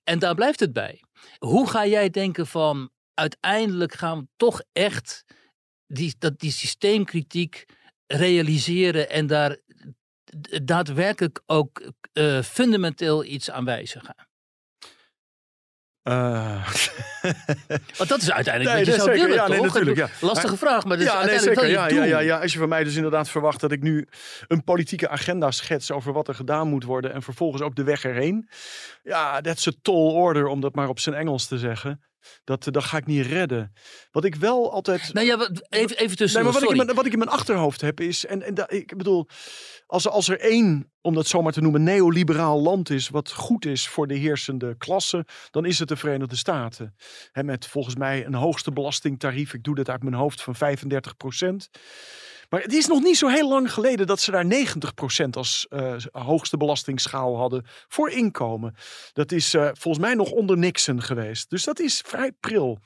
En 0.04 0.18
daar 0.18 0.34
blijft 0.34 0.60
het 0.60 0.72
bij. 0.72 1.02
Hoe 1.38 1.68
ga 1.68 1.86
jij 1.86 2.10
denken 2.10 2.46
van 2.46 2.90
uiteindelijk 3.14 3.94
gaan 3.94 4.18
we 4.18 4.26
toch 4.36 4.62
echt 4.72 5.24
die, 5.86 6.14
dat, 6.18 6.38
die 6.38 6.52
systeemkritiek 6.52 7.64
realiseren 8.06 9.10
en 9.10 9.26
daar 9.26 9.58
daadwerkelijk 10.64 11.42
ook 11.46 11.92
eh, 12.12 12.42
fundamenteel 12.42 13.24
iets 13.24 13.50
aan 13.50 13.64
wijzigen? 13.64 14.14
Eh, 16.02 16.68
Want 17.98 18.08
dat 18.08 18.22
is 18.22 18.30
uiteindelijk 18.30 18.76
Nee, 18.76 18.84
wat 18.84 18.84
je 18.84 18.90
nee, 18.90 18.94
zou 19.00 19.10
zeker. 19.10 19.20
willen, 19.22 19.34
Ja, 19.34 19.48
nee, 19.48 19.60
natuurlijk, 19.60 19.96
ja. 19.96 20.08
Lastige 20.20 20.56
vraag, 20.56 20.84
maar 20.84 20.96
dat 20.96 21.06
is 21.06 21.12
ja, 21.12 21.24
nee, 21.24 21.38
zeker. 21.38 21.68
Ja, 21.68 21.88
ja, 21.88 22.04
ja, 22.04 22.18
ja. 22.18 22.40
Als 22.40 22.52
je 22.52 22.58
van 22.58 22.68
mij 22.68 22.84
dus 22.84 22.94
inderdaad 22.96 23.28
verwacht 23.30 23.60
dat 23.60 23.72
ik 23.72 23.82
nu 23.82 24.08
een 24.48 24.64
politieke 24.64 25.08
agenda 25.08 25.50
schets 25.50 25.90
over 25.90 26.12
wat 26.12 26.28
er 26.28 26.34
gedaan 26.34 26.68
moet 26.68 26.84
worden 26.84 27.12
en 27.12 27.22
vervolgens 27.22 27.62
ook 27.62 27.74
de 27.74 27.84
weg 27.84 28.04
erheen. 28.04 28.48
Ja, 29.02 29.40
that's 29.40 29.66
a 29.68 29.72
tall 29.82 30.12
order, 30.12 30.46
om 30.46 30.60
dat 30.60 30.74
maar 30.74 30.88
op 30.88 30.98
zijn 30.98 31.14
Engels 31.14 31.46
te 31.46 31.58
zeggen. 31.58 32.04
Dat, 32.44 32.66
eh, 32.66 32.72
dat 32.72 32.84
ga 32.84 32.96
ik 32.96 33.06
niet 33.06 33.26
redden. 33.26 33.72
Wat 34.10 34.24
ik 34.24 34.34
wel 34.34 34.72
altijd... 34.72 35.12
Nou 35.12 35.26
ja, 35.26 35.34
even, 35.34 35.56
even 35.68 35.96
Nee, 36.06 36.16
tussen. 36.16 36.42
maar 36.44 36.52
wat 36.52 36.62
ik, 36.62 36.68
in 36.68 36.74
sorry. 36.74 36.84
mijn, 36.84 36.96
wat 36.96 37.06
ik 37.06 37.12
in 37.12 37.18
mijn 37.18 37.30
achterhoofd 37.30 37.80
heb 37.80 38.00
is, 38.00 38.26
en, 38.26 38.42
en 38.42 38.54
da- 38.54 38.68
ik 38.68 38.96
bedoel, 38.96 39.28
als, 39.90 40.08
als 40.08 40.28
er 40.28 40.40
één, 40.40 40.92
om 41.00 41.14
dat 41.14 41.26
zomaar 41.26 41.52
te 41.52 41.60
noemen, 41.60 41.82
neoliberaal 41.82 42.60
land 42.60 42.90
is 42.90 43.08
wat 43.08 43.32
goed 43.32 43.64
is 43.64 43.88
voor 43.88 44.06
de 44.06 44.14
heersende 44.14 44.76
klasse, 44.76 45.26
dan 45.50 45.64
is 45.64 45.78
het 45.78 45.88
de 45.88 45.96
Verenigde 45.96 46.36
Staten. 46.36 46.94
Hè, 47.32 47.42
met 47.42 47.66
volgens 47.66 47.96
mij 47.96 48.26
een 48.26 48.34
hoogste 48.34 48.72
belastingtarief, 48.72 49.54
ik 49.54 49.62
doe 49.62 49.74
dat 49.74 49.88
uit 49.88 50.02
mijn 50.02 50.14
hoofd, 50.14 50.42
van 50.42 50.54
35 50.54 51.16
procent. 51.16 51.70
Maar 52.48 52.62
het 52.62 52.72
is 52.72 52.86
nog 52.86 53.02
niet 53.02 53.16
zo 53.16 53.28
heel 53.28 53.48
lang 53.48 53.72
geleden 53.72 54.06
dat 54.06 54.20
ze 54.20 54.30
daar 54.30 54.44
90% 55.24 55.30
als 55.30 55.66
eh, 55.68 55.96
hoogste 56.12 56.56
belastingsschaal 56.56 57.36
hadden 57.36 57.64
voor 57.88 58.10
inkomen. 58.10 58.74
Dat 59.12 59.32
is 59.32 59.54
eh, 59.54 59.70
volgens 59.72 60.04
mij 60.04 60.14
nog 60.14 60.30
onder 60.30 60.58
Nixon 60.58 61.02
geweest. 61.02 61.50
Dus 61.50 61.64
dat 61.64 61.80
is 61.80 62.02
vrij 62.06 62.32
pril. 62.32 62.78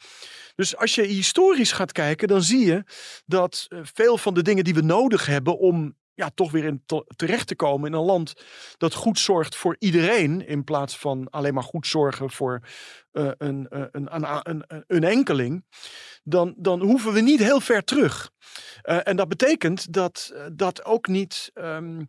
Dus 0.55 0.77
als 0.77 0.95
je 0.95 1.03
historisch 1.03 1.73
gaat 1.73 1.93
kijken, 1.93 2.29
dan 2.29 2.43
zie 2.43 2.67
je 2.67 2.85
dat 3.27 3.67
eh, 3.69 3.79
veel 3.83 4.19
van 4.19 4.35
de 4.35 4.43
dingen 4.43 4.65
die 4.65 4.75
we 4.75 4.83
nodig 4.83 5.27
hebben 5.27 5.59
om 5.59 5.95
ja, 6.15 6.31
toch 6.35 6.51
weer 6.51 6.65
in 6.65 6.83
te- 6.87 7.13
terecht 7.17 7.47
te 7.47 7.57
komen 7.57 7.93
in 7.93 7.99
een 7.99 8.05
land 8.05 8.35
dat 8.77 8.95
goed 8.95 9.19
zorgt 9.19 9.57
voor 9.57 9.77
iedereen, 9.79 10.47
in 10.47 10.65
plaats 10.65 10.99
van 10.99 11.31
alleen 11.31 11.55
maar 11.55 11.63
goed 11.63 11.87
zorgen 11.87 12.31
voor 12.31 12.63
eh, 13.13 13.31
een, 13.39 13.69
eh, 13.69 13.85
een, 13.91 14.15
een, 14.15 14.25
een, 14.25 14.65
een, 14.67 14.85
een 14.87 15.05
enkeling, 15.05 15.65
dan, 16.23 16.55
dan 16.57 16.81
hoeven 16.81 17.13
we 17.13 17.21
niet 17.21 17.41
heel 17.41 17.61
ver 17.61 17.85
terug. 17.85 18.31
Eh, 18.83 18.99
en 19.03 19.17
dat 19.17 19.29
betekent 19.29 19.93
dat 19.93 20.35
dat 20.53 20.85
ook 20.85 21.07
niet, 21.07 21.51
ehm, 21.55 22.05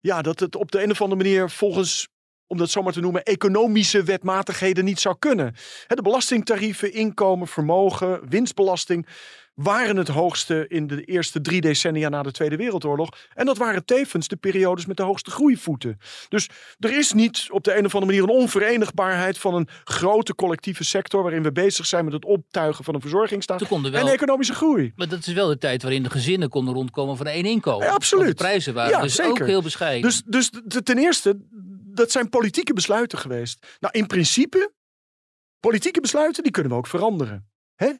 ja, 0.00 0.22
dat 0.22 0.40
het 0.40 0.56
op 0.56 0.70
de 0.70 0.82
een 0.82 0.90
of 0.90 1.02
andere 1.02 1.22
manier 1.22 1.50
volgens 1.50 2.08
om 2.50 2.58
dat 2.58 2.70
zomaar 2.70 2.92
te 2.92 3.00
noemen, 3.00 3.22
economische 3.22 4.02
wetmatigheden 4.02 4.84
niet 4.84 5.00
zou 5.00 5.16
kunnen. 5.18 5.54
De 5.86 6.02
belastingtarieven, 6.02 6.92
inkomen, 6.92 7.48
vermogen, 7.48 8.28
winstbelasting 8.28 9.06
waren 9.58 9.96
het 9.96 10.08
hoogste 10.08 10.64
in 10.68 10.86
de 10.86 11.04
eerste 11.04 11.40
drie 11.40 11.60
decennia 11.60 12.08
na 12.08 12.22
de 12.22 12.30
Tweede 12.32 12.56
Wereldoorlog. 12.56 13.08
En 13.34 13.46
dat 13.46 13.58
waren 13.58 13.84
tevens 13.84 14.28
de 14.28 14.36
periodes 14.36 14.86
met 14.86 14.96
de 14.96 15.02
hoogste 15.02 15.30
groeivoeten. 15.30 15.98
Dus 16.28 16.48
er 16.78 16.98
is 16.98 17.12
niet 17.12 17.46
op 17.50 17.64
de 17.64 17.76
een 17.76 17.84
of 17.84 17.94
andere 17.94 18.12
manier 18.12 18.22
een 18.22 18.40
onverenigbaarheid 18.42 19.38
van 19.38 19.54
een 19.54 19.68
grote 19.84 20.34
collectieve 20.34 20.84
sector 20.84 21.22
waarin 21.22 21.42
we 21.42 21.52
bezig 21.52 21.86
zijn 21.86 22.04
met 22.04 22.12
het 22.12 22.24
optuigen 22.24 22.84
van 22.84 22.94
een 22.94 23.00
verzorgingsstaat 23.00 23.62
en 23.70 24.08
economische 24.08 24.54
groei. 24.54 24.92
maar 24.96 25.08
dat 25.08 25.26
is 25.26 25.32
wel 25.32 25.48
de 25.48 25.58
tijd 25.58 25.82
waarin 25.82 26.02
de 26.02 26.10
gezinnen 26.10 26.48
konden 26.48 26.74
rondkomen 26.74 27.16
van 27.16 27.26
één 27.26 27.44
inkomen. 27.44 27.86
Ja, 27.86 27.92
absoluut. 27.92 28.24
Want 28.24 28.38
de 28.38 28.44
prijzen 28.44 28.74
waren 28.74 28.90
Ja, 28.90 29.00
dus 29.00 29.14
zeker. 29.14 29.30
ook 29.30 29.46
heel 29.46 29.62
bescheiden. 29.62 30.02
Dus, 30.02 30.22
dus 30.24 30.50
ten 30.82 30.98
eerste, 30.98 31.36
dat 31.94 32.10
zijn 32.10 32.28
politieke 32.28 32.72
besluiten 32.72 33.18
geweest. 33.18 33.76
Nou, 33.80 33.98
in 33.98 34.06
principe, 34.06 34.72
politieke 35.60 36.00
besluiten, 36.00 36.42
die 36.42 36.52
kunnen 36.52 36.72
we 36.72 36.78
ook 36.78 36.86
veranderen. 36.86 37.48
Hè? 37.74 37.92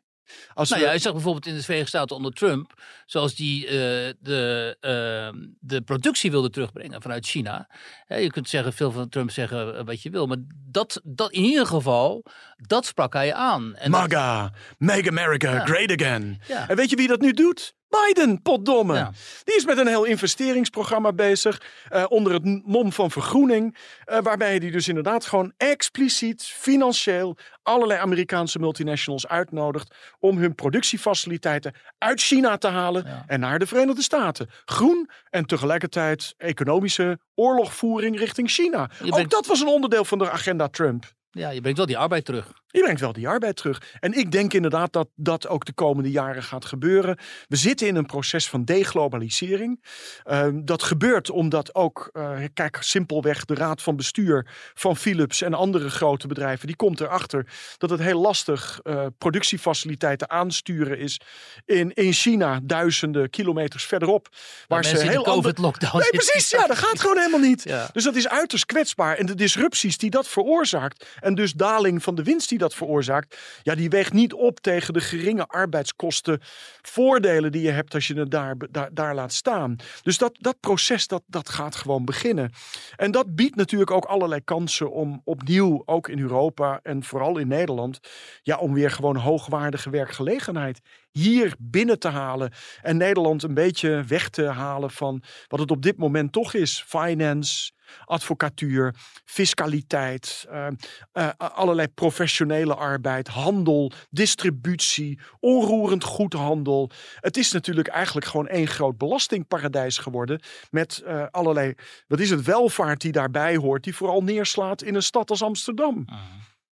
Als 0.54 0.68
Nou 0.68 0.80
we- 0.82 0.86
ja, 0.86 0.92
je 0.92 0.98
zag 1.00 1.12
bijvoorbeeld 1.12 1.46
in 1.46 1.54
de 1.54 1.62
Verenigde 1.62 1.88
Staten 1.88 2.16
onder 2.16 2.32
Trump, 2.32 2.82
zoals 3.06 3.34
die 3.34 3.66
eh, 3.66 3.72
de, 4.20 4.76
eh, 4.80 5.40
de 5.60 5.82
productie 5.82 6.30
wilde 6.30 6.50
terugbrengen 6.50 7.02
vanuit 7.02 7.26
China. 7.26 7.68
Je 8.08 8.30
kunt 8.30 8.48
zeggen, 8.48 8.72
veel 8.72 8.90
van 8.92 9.08
Trump 9.08 9.30
zeggen 9.30 9.76
eh, 9.78 9.84
wat 9.84 10.02
je 10.02 10.10
wil, 10.10 10.26
maar 10.26 10.38
dat, 10.70 11.00
dat 11.04 11.32
in 11.32 11.42
ieder 11.44 11.66
geval, 11.66 12.24
dat 12.56 12.86
sprak 12.86 13.12
hij 13.12 13.34
aan. 13.34 13.74
En 13.76 13.90
dat- 13.90 14.00
MAGA, 14.00 14.52
Make 14.78 15.08
America 15.08 15.52
Ja. 15.52 15.64
Great 15.64 16.00
Again. 16.00 16.40
Ja. 16.48 16.68
En 16.68 16.76
weet 16.76 16.90
je 16.90 16.96
wie 16.96 17.08
dat 17.08 17.20
nu 17.20 17.32
doet? 17.32 17.76
Biden, 17.88 18.42
potdomme. 18.42 18.94
Ja. 18.94 19.12
Die 19.44 19.56
is 19.56 19.64
met 19.64 19.78
een 19.78 19.86
heel 19.86 20.04
investeringsprogramma 20.04 21.12
bezig. 21.12 21.62
eh, 21.88 22.04
onder 22.08 22.32
het 22.32 22.66
mom 22.66 22.92
van 22.92 23.10
vergroening. 23.10 23.76
eh, 24.04 24.18
waarbij 24.22 24.56
hij 24.56 24.70
dus 24.70 24.88
inderdaad 24.88 25.26
gewoon 25.26 25.52
expliciet 25.56 26.42
financieel 26.42 27.36
allerlei 27.62 28.00
Amerikaanse 28.00 28.58
multinationals 28.58 29.26
uitnodigt. 29.28 29.94
om 30.18 30.38
hun 30.38 30.54
productiefaciliteiten 30.54 31.74
uit 31.98 32.20
China 32.20 32.56
te 32.58 32.68
halen 32.68 33.04
Ja. 33.06 33.24
en 33.26 33.40
naar 33.40 33.58
de 33.58 33.66
Verenigde 33.66 34.02
Staten. 34.02 34.50
Groen 34.64 35.10
en 35.30 35.44
tegelijkertijd 35.46 36.34
economische 36.36 37.18
oorlogvoering 37.34 38.18
richting 38.18 38.50
China. 38.50 38.90
Je 38.98 39.04
Ook 39.04 39.10
brengt- 39.10 39.30
dat 39.30 39.46
was 39.46 39.60
een 39.60 39.66
onderdeel 39.66 40.04
van 40.04 40.18
de 40.18 40.30
agenda 40.30 40.68
Trump. 40.68 41.04
ja, 41.30 41.50
je 41.50 41.60
brengt 41.60 41.78
wel 41.78 41.86
die 41.86 41.98
arbeid 41.98 42.24
terug. 42.24 42.52
Je 42.70 42.82
brengt 42.82 43.00
wel 43.00 43.12
die 43.12 43.28
arbeid 43.28 43.56
terug. 43.56 43.82
En 44.00 44.12
ik 44.12 44.32
denk 44.32 44.52
inderdaad 44.52 44.92
dat 44.92 45.08
dat 45.14 45.48
ook 45.48 45.64
de 45.64 45.72
komende 45.72 46.10
jaren 46.10 46.42
gaat 46.42 46.64
gebeuren. 46.64 47.18
We 47.48 47.56
zitten 47.56 47.86
in 47.86 47.96
een 47.96 48.06
proces 48.06 48.48
van 48.48 48.64
deglobalisering. 48.64 49.84
Ehm, 50.24 50.64
dat 50.64 50.82
gebeurt 50.82 51.30
omdat 51.30 51.74
ook, 51.74 52.10
eh, 52.12 52.38
kijk, 52.54 52.78
simpelweg 52.80 53.44
de 53.44 53.54
raad 53.54 53.82
van 53.82 53.96
bestuur 53.96 54.46
van 54.74 54.96
Philips 54.96 55.42
en 55.42 55.54
andere 55.54 55.90
grote 55.90 56.26
bedrijven, 56.26 56.66
die 56.66 56.76
komt 56.76 57.00
erachter 57.00 57.46
dat 57.78 57.90
het 57.90 58.00
heel 58.00 58.20
lastig 58.20 58.80
eh, 58.82 59.06
productiefaciliteiten 59.18 60.30
aansturen 60.30 60.98
is 60.98 61.20
in, 61.64 61.94
in 61.94 62.12
China, 62.12 62.60
duizenden 62.62 63.30
kilometers 63.30 63.84
verderop. 63.84 64.28
Waar 64.68 64.82
de 64.82 64.88
heel 64.88 65.24
ander- 65.24 65.32
COVID-lockdown 65.32 65.98
Nee, 65.98 66.10
precies. 66.10 66.50
Ja, 66.50 66.66
dat 66.66 66.78
gaat 66.78 67.00
gewoon 67.00 67.18
helemaal 67.18 67.40
niet. 67.40 67.62
Ja. 67.62 67.88
Dus 67.92 68.04
dat 68.04 68.14
is 68.14 68.28
uiterst 68.28 68.66
kwetsbaar. 68.66 69.16
En 69.16 69.26
de 69.26 69.34
disrupties 69.34 69.98
die 69.98 70.10
dat 70.10 70.28
veroorzaakt. 70.28 71.06
En 71.20 71.34
dus 71.34 71.52
daling 71.52 72.02
van 72.02 72.14
de 72.14 72.22
winst 72.22 72.48
die 72.48 72.57
dat 72.58 72.74
veroorzaakt, 72.74 73.38
ja, 73.62 73.74
die 73.74 73.88
weegt 73.88 74.12
niet 74.12 74.32
op 74.32 74.60
tegen 74.60 74.94
de 74.94 75.00
geringe 75.00 75.46
arbeidskosten, 75.46 76.40
voordelen 76.82 77.52
die 77.52 77.62
je 77.62 77.70
hebt 77.70 77.94
als 77.94 78.06
je 78.06 78.14
het 78.14 78.30
daar, 78.30 78.56
daar, 78.70 78.88
daar 78.92 79.14
laat 79.14 79.32
staan. 79.32 79.76
Dus 80.02 80.18
dat, 80.18 80.36
dat 80.38 80.60
proces, 80.60 81.06
dat, 81.06 81.22
dat 81.26 81.48
gaat 81.48 81.76
gewoon 81.76 82.04
beginnen. 82.04 82.52
En 82.96 83.10
dat 83.10 83.34
biedt 83.34 83.56
natuurlijk 83.56 83.90
ook 83.90 84.04
allerlei 84.04 84.44
kansen 84.44 84.90
om 84.90 85.20
opnieuw, 85.24 85.82
ook 85.84 86.08
in 86.08 86.18
Europa 86.18 86.80
en 86.82 87.04
vooral 87.04 87.38
in 87.38 87.48
Nederland, 87.48 87.98
ja, 88.42 88.56
om 88.56 88.74
weer 88.74 88.90
gewoon 88.90 89.16
hoogwaardige 89.16 89.90
werkgelegenheid 89.90 90.80
hier 91.12 91.54
binnen 91.58 91.98
te 91.98 92.08
halen. 92.08 92.52
En 92.82 92.96
Nederland 92.96 93.42
een 93.42 93.54
beetje 93.54 94.04
weg 94.06 94.28
te 94.28 94.46
halen 94.46 94.90
van 94.90 95.22
wat 95.48 95.60
het 95.60 95.70
op 95.70 95.82
dit 95.82 95.96
moment 95.96 96.32
toch 96.32 96.54
is: 96.54 96.84
finance, 96.86 97.72
advocatuur, 98.04 98.94
fiscaliteit, 99.24 100.46
uh, 100.50 100.66
uh, 101.12 101.28
allerlei 101.36 101.88
professionele 101.88 102.74
arbeid, 102.74 103.28
handel, 103.28 103.92
distributie, 104.10 105.20
onroerend 105.40 106.04
goedhandel. 106.04 106.90
Het 107.20 107.36
is 107.36 107.52
natuurlijk 107.52 107.88
eigenlijk 107.88 108.26
gewoon 108.26 108.48
één 108.48 108.66
groot 108.66 108.98
belastingparadijs 108.98 109.98
geworden 109.98 110.40
met 110.70 111.02
uh, 111.06 111.26
allerlei, 111.30 111.74
wat 112.06 112.20
is 112.20 112.30
het, 112.30 112.42
welvaart 112.42 113.00
die 113.00 113.12
daarbij 113.12 113.56
hoort, 113.56 113.84
die 113.84 113.96
vooral 113.96 114.22
neerslaat 114.22 114.82
in 114.82 114.94
een 114.94 115.02
stad 115.02 115.30
als 115.30 115.42
Amsterdam. 115.42 116.04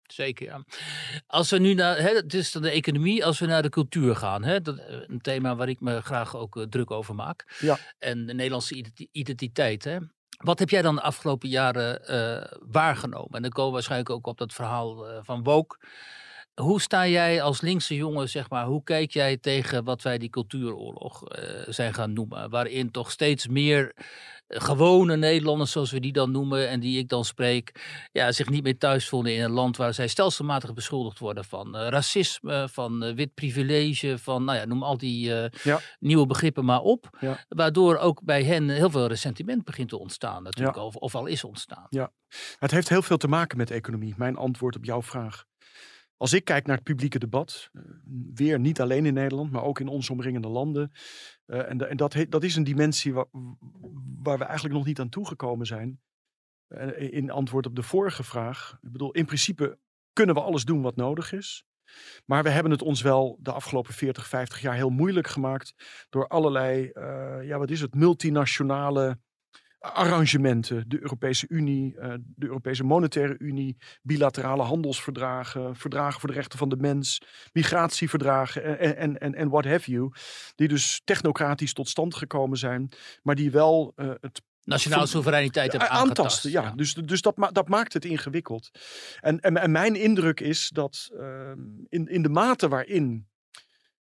Zeker, 0.08 0.46
ja. 0.46 0.64
Als 1.28 1.50
we 1.50 1.58
nu 1.58 1.74
naar, 1.74 1.98
hè, 1.98 2.10
het 2.10 2.34
is 2.34 2.52
dan 2.52 2.62
de 2.62 2.70
economie, 2.70 3.26
als 3.26 3.40
we 3.40 3.46
naar 3.46 3.62
de 3.62 3.70
cultuur 3.70 4.16
gaan, 4.16 4.44
hè, 4.44 4.62
dat, 4.62 4.78
een 5.08 5.22
thema 5.22 5.56
waar 5.56 5.70
ik 5.70 5.80
me 5.80 6.02
graag 6.02 6.36
ook 6.36 6.56
uh, 6.56 6.64
druk 6.64 6.92
over 6.92 7.16
maak. 7.16 7.56
Ja. 7.60 7.78
En 8.00 8.26
de 8.26 8.34
Nederlandse 8.34 8.84
identiteit. 9.12 9.84
Hè. 9.84 9.98
Wat 10.38 10.60
heb 10.60 10.70
jij 10.70 10.82
dan 10.82 10.96
de 10.96 11.02
afgelopen 11.02 11.50
jaren 11.50 12.02
uh, 12.12 12.58
waargenomen? 12.72 13.32
En 13.32 13.42
dan 13.42 13.52
komen 13.52 13.70
we 13.70 13.74
waarschijnlijk 13.76 14.10
ook 14.10 14.28
op 14.28 14.38
dat 14.38 14.54
verhaal 14.54 15.10
uh, 15.10 15.18
van 15.22 15.44
Woke. 15.44 15.78
Hoe 16.62 16.82
sta 16.82 17.08
jij 17.08 17.42
als 17.42 17.62
linkse 17.62 17.96
jongen, 17.96 18.30
zeg 18.30 18.50
maar, 18.50 18.66
hoe 18.66 18.84
kijk 18.84 19.12
jij 19.12 19.38
tegen 19.38 19.84
wat 19.84 20.02
wij 20.02 20.18
die 20.18 20.30
cultuuroorlog 20.30 21.24
zijn 21.68 21.94
gaan 21.94 22.14
noemen? 22.14 22.50
Waarin 22.50 22.92
toch 22.92 23.12
steeds 23.12 23.48
meer 23.48 23.94
gewone 24.48 25.18
Nederlanders, 25.18 25.72
zoals 25.72 25.92
we 25.92 26.00
die 26.00 26.12
dan 26.12 26.32
noemen 26.32 26.70
en 26.70 26.80
die 26.80 26.98
ik 26.98 27.10
dan 27.10 27.26
spreek, 27.26 27.84
ja, 28.12 28.32
zich 28.32 28.50
niet 28.50 28.64
meer 28.64 28.78
thuis 28.78 29.10
voelen 29.10 29.36
in 29.36 29.44
een 29.44 29.52
land 29.52 29.78
waar 29.78 29.94
zij 29.94 30.08
stelselmatig 30.08 30.74
beschuldigd 30.74 31.20
worden 31.20 31.46
van 31.46 31.76
uh, 31.76 31.88
racisme, 31.88 32.70
van 32.72 33.04
uh, 33.04 33.16
wit 33.16 33.34
privilege, 33.34 34.18
van, 34.18 34.44
nou 34.44 34.58
ja, 34.58 34.66
noem 34.66 34.84
al 34.84 34.98
die 34.98 35.30
uh, 35.30 35.46
ja. 35.64 35.80
nieuwe 36.00 36.26
begrippen 36.26 36.66
maar 36.66 36.82
op. 36.82 37.18
Ja. 37.20 37.46
Waardoor 37.48 37.98
ook 37.98 38.24
bij 38.24 38.44
hen 38.44 38.70
heel 38.70 38.90
veel 38.90 39.08
ressentiment 39.08 39.64
begint 39.64 39.90
te 39.90 40.00
ontstaan, 40.00 40.44
natuurlijk, 40.44 40.76
Ja. 40.78 40.84
of, 40.84 40.96
of 40.96 41.16
al 41.16 41.26
is 41.26 41.44
ontstaan. 41.44 41.88
Ja, 41.90 42.12
het 42.60 42.72
heeft 42.72 42.90
heel 42.90 43.02
veel 43.02 43.18
te 43.18 43.28
maken 43.28 43.58
met 43.58 43.72
economie. 43.72 44.14
Mijn 44.18 44.36
antwoord 44.36 44.76
op 44.76 44.86
jouw 44.86 45.02
vraag. 45.02 45.46
Als 46.18 46.34
ik 46.34 46.46
kijk 46.46 46.66
naar 46.66 46.76
het 46.76 46.86
publieke 46.86 47.20
debat, 47.20 47.70
eh, 47.74 47.82
weer 48.34 48.60
niet 48.60 48.82
alleen 48.82 49.06
in 49.06 49.14
Nederland, 49.14 49.52
maar 49.52 49.64
ook 49.64 49.80
in 49.80 49.88
ons 49.88 50.10
omringende 50.10 50.48
landen. 50.48 50.92
eh, 51.46 51.70
en 51.70 51.90
en 51.90 51.98
dat, 51.98 52.26
dat 52.30 52.44
is 52.44 52.56
een 52.56 52.64
dimensie 52.64 53.14
waar, 53.14 53.26
waar 54.24 54.38
we 54.38 54.44
eigenlijk 54.44 54.76
nog 54.76 54.86
niet 54.86 55.00
aan 55.00 55.10
toegekomen 55.10 55.66
zijn. 55.66 56.00
Eh, 56.68 57.14
in 57.14 57.32
antwoord 57.32 57.66
op 57.66 57.76
de 57.76 57.84
vorige 57.84 58.24
vraag. 58.24 58.78
Ik 58.82 58.92
bedoel, 58.92 59.12
in 59.12 59.26
principe 59.26 59.80
kunnen 60.14 60.36
we 60.36 60.42
alles 60.42 60.64
doen 60.64 60.82
wat 60.82 60.96
nodig 60.96 61.32
is. 61.32 61.66
Maar 62.26 62.44
we 62.44 62.50
hebben 62.50 62.72
het 62.72 62.82
ons 62.82 63.02
wel 63.02 63.38
de 63.42 63.52
afgelopen 63.52 63.94
40, 63.94 64.28
50 64.28 64.62
jaar 64.62 64.76
heel 64.76 64.90
moeilijk 64.90 65.28
gemaakt. 65.28 65.74
Door 66.10 66.28
allerlei, 66.28 66.90
ja, 67.42 67.58
wat 67.58 67.70
is 67.70 67.82
het, 67.82 67.94
multinationale 67.94 69.20
arrangementen. 69.94 70.84
De 70.88 71.02
Europese 71.02 71.46
Unie, 71.50 71.98
eh, 71.98 72.14
de 72.36 72.46
Europese 72.46 72.84
Monetaire 72.84 73.36
Unie, 73.38 73.78
bilaterale 74.02 74.64
handelsverdragen, 74.64 75.76
verdragen 75.76 76.20
voor 76.20 76.30
de 76.30 76.36
rechten 76.36 76.60
van 76.60 76.70
de 76.70 76.78
mens, 76.78 77.22
migratieverdragen 77.54 78.80
en, 78.80 78.98
en, 78.98 79.18
en, 79.18 79.36
en 79.36 79.50
what 79.50 79.66
have 79.66 79.92
you. 79.92 80.12
Die 80.56 80.68
dus 80.68 81.02
technocratisch 81.04 81.74
tot 81.74 81.90
stand 81.90 82.16
gekomen 82.16 82.58
zijn, 82.58 82.90
maar 83.24 83.36
die 83.36 83.52
wel 83.52 83.94
eh, 83.96 84.10
het 84.22 84.42
Nationale 84.64 85.06
soevereiniteit 85.06 85.72
hebben 85.72 85.90
aangetast. 85.90 86.18
aantasten. 86.20 86.52
Ja, 86.52 86.72
dus, 86.76 86.94
dus 86.94 87.22
dat, 87.22 87.38
ma- 87.38 87.52
dat 87.52 87.70
maakt 87.70 87.94
het 87.94 88.06
ingewikkeld. 88.06 88.70
En, 89.20 89.40
en, 89.40 89.58
en 89.58 89.72
mijn 89.72 89.96
indruk 89.96 90.40
is 90.40 90.70
dat 90.70 91.10
ehm, 91.20 91.60
in, 91.90 92.08
in 92.08 92.22
de 92.22 92.30
mate 92.30 92.68
waarin 92.68 93.28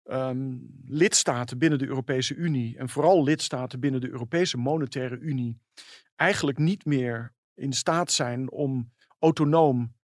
ehm, 0.02 0.56
lidstaten 0.84 1.58
binnen 1.58 1.78
de 1.78 1.86
Europese 1.86 2.34
Unie 2.34 2.78
en 2.78 2.88
vooral 2.88 3.22
lidstaten 3.22 3.80
binnen 3.80 4.00
de 4.00 4.10
Europese 4.10 4.56
Monetaire 4.56 5.18
Unie 5.18 5.60
eigenlijk 6.16 6.58
niet 6.58 6.84
meer 6.84 7.34
in 7.54 7.72
staat 7.72 8.12
zijn 8.12 8.50
om 8.50 8.92
autonoom 9.18 9.94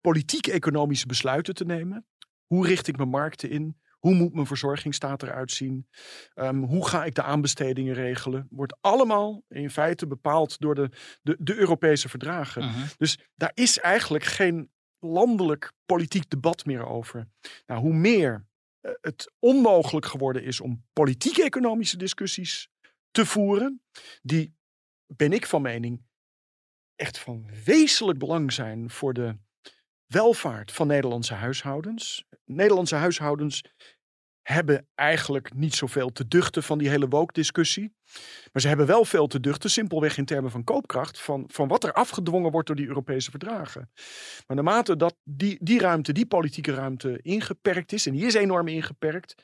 politiek-economische 0.00 1.06
besluiten 1.06 1.54
te 1.54 1.64
nemen. 1.64 2.06
Hoe 2.46 2.66
richt 2.66 2.86
ik 2.86 2.96
mijn 2.96 3.08
markten 3.08 3.50
in? 3.50 3.76
Hoe 4.04 4.14
moet 4.14 4.34
mijn 4.34 4.46
verzorgingsstaat 4.46 5.22
eruit 5.22 5.50
zien? 5.50 5.88
Ehm, 6.34 6.62
hoe 6.62 6.88
ga 6.88 7.04
ik 7.04 7.14
de 7.14 7.22
aanbestedingen 7.22 7.94
regelen? 7.94 8.46
Wordt 8.50 8.76
allemaal 8.80 9.42
in 9.48 9.70
feite 9.70 10.06
bepaald 10.06 10.60
door 10.60 10.74
de, 10.74 10.90
de, 11.22 11.36
de 11.38 11.54
Europese 11.54 12.08
verdragen. 12.08 12.64
Mhm. 12.64 12.86
Dus 12.96 13.18
daar 13.34 13.50
is 13.54 13.78
eigenlijk 13.78 14.24
geen 14.24 14.70
landelijk 14.98 15.72
politiek 15.86 16.30
debat 16.30 16.64
meer 16.64 16.86
over. 16.86 17.28
Nou, 17.66 17.80
hoe 17.80 17.94
meer 17.94 18.46
het 19.00 19.32
onmogelijk 19.38 20.06
geworden 20.06 20.42
is 20.42 20.60
om 20.60 20.84
politiek-economische 20.92 21.96
discussies 21.96 22.68
te 23.10 23.26
voeren, 23.26 23.82
die, 24.22 24.54
ben 25.06 25.32
ik 25.32 25.46
van 25.46 25.62
mening, 25.62 26.02
echt 26.94 27.18
van 27.18 27.46
wezenlijk 27.64 28.18
belang 28.18 28.52
zijn 28.52 28.90
voor 28.90 29.14
de 29.14 29.36
welvaart 30.06 30.72
van 30.72 30.86
Nederlandse 30.86 31.34
huishoudens. 31.34 32.24
Nederlandse 32.44 32.94
huishoudens 32.94 33.64
hebben 34.44 34.88
eigenlijk 34.94 35.54
niet 35.54 35.74
zoveel 35.74 36.12
te 36.12 36.28
duchten 36.28 36.62
van 36.62 36.78
die 36.78 36.88
hele 36.88 37.08
woke-discussie. 37.08 37.94
Maar 38.52 38.62
ze 38.62 38.68
hebben 38.68 38.86
wel 38.86 39.04
veel 39.04 39.26
te 39.26 39.40
duchten, 39.40 39.70
simpelweg 39.70 40.18
in 40.18 40.24
termen 40.24 40.50
van 40.50 40.64
koopkracht, 40.64 41.20
van, 41.20 41.44
van 41.46 41.68
wat 41.68 41.84
er 41.84 41.92
afgedwongen 41.92 42.50
wordt 42.50 42.66
door 42.66 42.76
die 42.76 42.86
Europese 42.86 43.30
verdragen. 43.30 43.90
Maar 44.46 44.56
naarmate 44.56 44.96
dat 44.96 45.16
die, 45.22 45.58
die 45.60 45.80
ruimte, 45.80 46.12
die 46.12 46.26
politieke 46.26 46.74
ruimte 46.74 47.18
ingeperkt 47.22 47.92
is, 47.92 48.06
en 48.06 48.12
die 48.12 48.26
is 48.26 48.34
enorm 48.34 48.68
ingeperkt, 48.68 49.34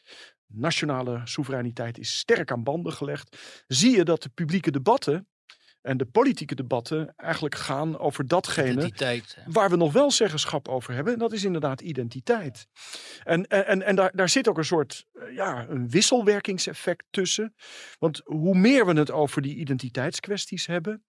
nationale 0.47 1.21
soevereiniteit 1.25 1.99
is 1.99 2.19
sterk 2.19 2.51
aan 2.51 2.63
banden 2.63 2.93
gelegd, 2.93 3.37
zie 3.67 3.97
je 3.97 4.05
dat 4.05 4.23
de 4.23 4.29
publieke 4.29 4.71
debatten 4.71 5.29
en 5.83 5.97
de 5.97 6.05
politieke 6.05 6.55
debatten 6.55 7.15
eigenlijk 7.17 7.55
gaan 7.55 7.99
over 7.99 8.27
datgene 8.27 8.71
Identiteit. 8.71 9.39
waar 9.47 9.71
we 9.71 9.77
nog 9.77 9.93
wel 9.93 10.11
zeggenschap 10.11 10.69
over 10.69 10.95
hebben. 10.95 11.13
En 11.13 11.19
dat 11.19 11.33
is 11.33 11.45
inderdaad 11.45 11.81
identiteit. 11.81 12.67
En, 13.25 13.47
en, 13.47 13.67
en, 13.67 13.83
en 13.83 13.97
daar, 13.97 14.11
daar 14.15 14.29
zit 14.29 14.49
ook 14.49 14.59
een 14.59 14.65
soort 14.65 15.07
eh, 15.13 15.35
ja, 15.35 15.67
een 15.69 15.91
wisselwerkingseffect 15.91 17.05
tussen. 17.11 17.55
Want 17.99 18.21
hoe 18.25 18.59
meer 18.59 18.87
we 18.87 18.93
het 18.93 19.11
over 19.11 19.43
die 19.43 19.57
identiteitskwesties 19.57 20.67
hebben, 20.67 21.05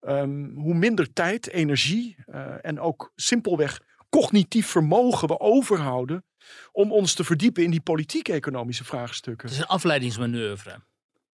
ehm, 0.00 0.54
hoe 0.54 0.74
minder 0.74 1.12
tijd, 1.12 1.50
energie 1.50 2.16
eh, 2.26 2.54
en 2.60 2.80
ook 2.80 3.12
simpelweg 3.14 3.80
cognitief 4.08 4.66
vermogen 4.66 5.28
we 5.28 5.40
overhouden 5.40 6.24
om 6.72 6.92
ons 6.92 7.14
te 7.14 7.24
verdiepen 7.24 7.62
in 7.62 7.70
die 7.70 7.80
politiek-economische 7.80 8.84
vraagstukken. 8.84 9.48
Het 9.48 9.56
is 9.56 9.62
een 9.62 9.68
afleidingsmanoeuvre. 9.68 10.80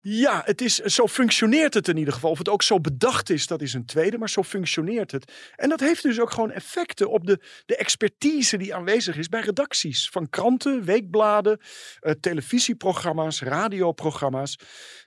Ja, 0.01 0.43
het 0.45 0.61
is, 0.61 0.77
zo 0.77 1.07
functioneert 1.07 1.75
het 1.75 1.89
in 1.89 1.97
ieder 1.97 2.15
geval. 2.15 2.31
Of 2.31 2.39
het 2.39 2.49
ook 2.49 2.63
zo 2.63 2.81
bedacht 2.81 3.31
is, 3.31 3.47
dat 3.47 3.63
is 3.63 3.75
een 3.75 3.87
tweede, 3.87 4.19
maar 4.19 4.29
zo 4.29 4.43
functioneert 4.43 5.11
het. 5.11 5.33
En 5.57 5.69
dat 5.69 5.81
heeft 5.81 6.03
dus 6.03 6.21
ook 6.21 6.31
gewoon 6.31 6.51
effecten 6.51 7.11
op 7.11 7.27
de, 7.27 7.41
de 7.67 7.77
expertise 7.77 8.57
die 8.57 8.75
aanwezig 8.75 9.17
is 9.17 9.29
bij 9.29 9.41
redacties. 9.41 10.09
Van 10.09 10.29
kranten, 10.29 10.85
weekbladen, 10.85 11.61
eh, 12.01 12.13
televisieprogramma's, 12.13 13.41
radioprogramma's. 13.41 14.59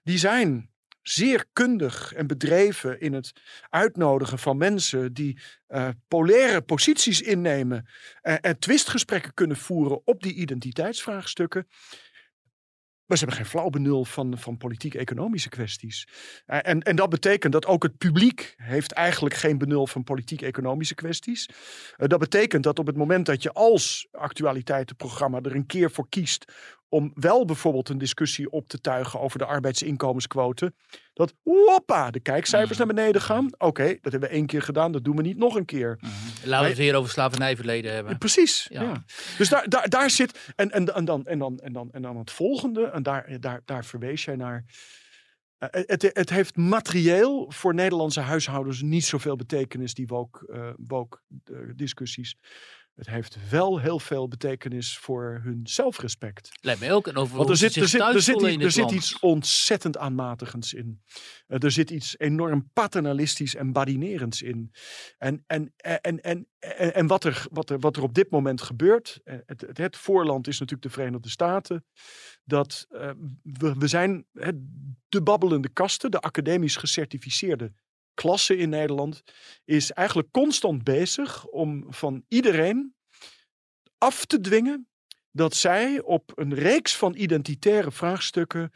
Die 0.04 0.18
zijn 0.18 0.70
zeer 1.02 1.46
kundig 1.54 2.14
en 2.14 2.28
bedreven 2.28 3.00
in 3.00 3.14
het 3.14 3.32
uitnodigen 3.70 4.40
van 4.40 4.58
mensen 4.58 5.14
die 5.14 5.40
eh, 5.68 5.90
polaire 6.08 6.62
posities 6.62 7.22
innemen 7.22 7.90
eh, 8.22 8.36
en 8.42 8.60
twistgesprekken 8.60 9.34
kunnen 9.34 9.58
voeren 9.58 10.02
op 10.08 10.24
die 10.24 10.34
identiteitsvraagstukken. 10.34 11.68
Maar 13.12 13.20
ze 13.20 13.26
hebben 13.26 13.46
geen 13.46 13.54
flauw 13.54 13.70
benul 13.70 14.06
van, 14.06 14.38
van 14.38 14.58
politiek-economische 14.58 15.50
kwesties. 15.50 16.08
Eh, 16.46 16.60
En, 16.62 16.82
en 16.82 16.96
dat 16.96 17.10
betekent 17.10 17.54
dat 17.54 17.66
ook 17.66 17.84
het 17.84 17.98
publiek 17.98 18.54
heeft 18.58 18.92
eigenlijk 18.92 19.36
geen 19.36 19.58
benul 19.58 19.88
van 19.88 20.04
politiek-economische 20.04 20.96
kwesties. 20.96 21.50
Eh, 21.98 22.08
dat 22.08 22.20
betekent 22.20 22.64
dat 22.64 22.80
op 22.80 22.88
het 22.88 22.96
moment 22.96 23.26
dat 23.26 23.44
je 23.44 23.52
als 23.54 24.08
actualiteitenprogramma 24.12 25.40
er 25.42 25.56
een 25.56 25.66
keer 25.66 25.92
voor 25.92 26.10
kiest 26.10 26.54
om 26.90 27.12
wel 27.16 27.46
bijvoorbeeld 27.46 27.90
een 27.90 27.98
discussie 27.98 28.50
op 28.50 28.68
te 28.68 28.82
tuigen 28.82 29.20
over 29.20 29.40
de 29.40 29.46
arbeidsinkomensquote, 29.46 30.74
dat 31.14 31.34
hoppa, 31.44 32.12
de 32.12 32.20
kijkcijfers 32.20 32.78
naar 32.78 32.88
beneden 32.88 33.22
gaan. 33.22 33.50
Oké, 33.58 33.98
dat 34.02 34.12
hebben 34.12 34.30
we 34.30 34.36
één 34.36 34.46
keer 34.46 34.62
gedaan, 34.62 34.92
dat 34.92 35.04
doen 35.04 35.16
we 35.16 35.22
niet 35.22 35.38
nog 35.38 35.56
een 35.56 35.66
keer. 35.66 36.00
Laten 36.44 36.64
we 36.64 36.70
het 36.70 36.78
weer 36.78 36.96
over 36.96 37.12
slavernijverleden 37.12 37.94
hebben. 37.94 38.18
Precies. 38.18 38.68
Ja. 38.70 38.82
Ja. 38.82 39.04
Dus 39.38 39.50
daar, 39.50 39.70
daar, 39.70 39.90
daar 39.90 40.10
zit. 40.10 40.52
En, 40.56 40.72
en, 40.72 40.96
en, 40.96 41.06
dan, 41.06 41.26
en, 41.26 41.40
dan, 41.40 41.60
en, 41.60 41.74
dan, 41.74 41.90
en 41.92 42.02
dan 42.02 42.18
het 42.18 42.32
volgende, 42.32 42.86
en 42.86 43.04
daar, 43.04 43.40
daar, 43.40 43.62
daar 43.66 43.86
verwees 43.86 44.26
jij 44.26 44.36
naar. 44.36 44.66
Eh, 45.58 45.82
het, 45.86 46.10
het 46.14 46.30
heeft 46.30 46.56
materieel 46.56 47.52
voor 47.52 47.74
Nederlandse 47.74 48.20
huishoudens 48.20 48.82
niet 48.82 49.06
zoveel 49.06 49.36
betekenis, 49.36 49.94
die 49.94 50.08
woke, 50.08 50.48
eh, 50.54 50.70
woke 50.78 51.20
eh, 51.44 51.58
discussies. 51.76 52.36
Het 53.02 53.10
heeft 53.10 53.50
wel 53.50 53.80
heel 53.80 54.00
veel 54.00 54.28
betekenis 54.28 54.98
voor 54.98 55.40
hun 55.44 55.60
zelfrespect. 55.64 56.50
Lijkt 56.62 56.80
mij 56.80 56.94
ook. 56.94 57.08
En 57.08 57.16
over 57.16 57.38
Want 57.38 57.50
er 57.50 57.58
zit, 57.58 57.76
er 57.76 57.88
zit, 57.88 58.02
er 58.02 58.22
zit, 58.22 58.42
iets- 58.42 58.64
er 58.64 58.72
zit 58.72 59.18
ontzettend 59.22 59.98
aanmatigends 59.98 60.74
in. 60.74 61.02
Eh, 61.48 61.64
er 61.64 61.72
zit 61.72 61.90
iets 61.90 62.20
enorm 62.20 62.70
paternalistisch 62.74 63.56
en 63.56 63.72
badinerends 63.72 64.42
in. 64.42 64.72
En, 65.18 65.44
en, 65.48 65.74
en, 65.78 66.22
en, 66.22 66.48
en, 66.94 67.08
wat, 67.08 67.24
er, 67.24 67.46
wat, 67.52 67.70
er, 67.70 67.80
wat 67.80 67.96
er 67.98 68.04
op 68.04 68.14
dit 68.14 68.30
moment 68.30 68.62
gebeurt, 68.62 69.20
eh, 69.24 69.36
het, 69.46 69.62
het, 69.62 69.78
het 69.78 69.98
voorland 69.98 70.48
is 70.48 70.60
natuurlijk 70.60 70.88
de 70.88 71.00
Verenigde 71.00 71.30
Staten. 71.30 71.86
Dat 72.44 72.86
eh, 72.90 73.12
we, 73.44 73.74
we 73.78 73.88
zijn 73.88 74.26
de 75.10 75.22
babbelende 75.24 75.70
kasten, 75.70 76.12
de 76.12 76.20
academisch 76.20 76.76
gecertificeerde 76.76 77.72
klasse 78.14 78.58
in 78.58 78.70
Nederland, 78.70 79.24
is 79.66 79.92
eigenlijk 79.92 80.32
constant 80.32 80.84
bezig 80.84 81.46
om 81.46 81.94
van 81.94 82.24
iedereen 82.28 82.96
af 83.98 84.26
te 84.26 84.40
dwingen 84.40 84.90
dat 85.32 85.56
zij 85.56 86.02
op 86.02 86.32
een 86.36 86.54
reeks 86.54 86.96
van 86.96 87.16
identitaire 87.16 87.92
vraagstukken 87.92 88.72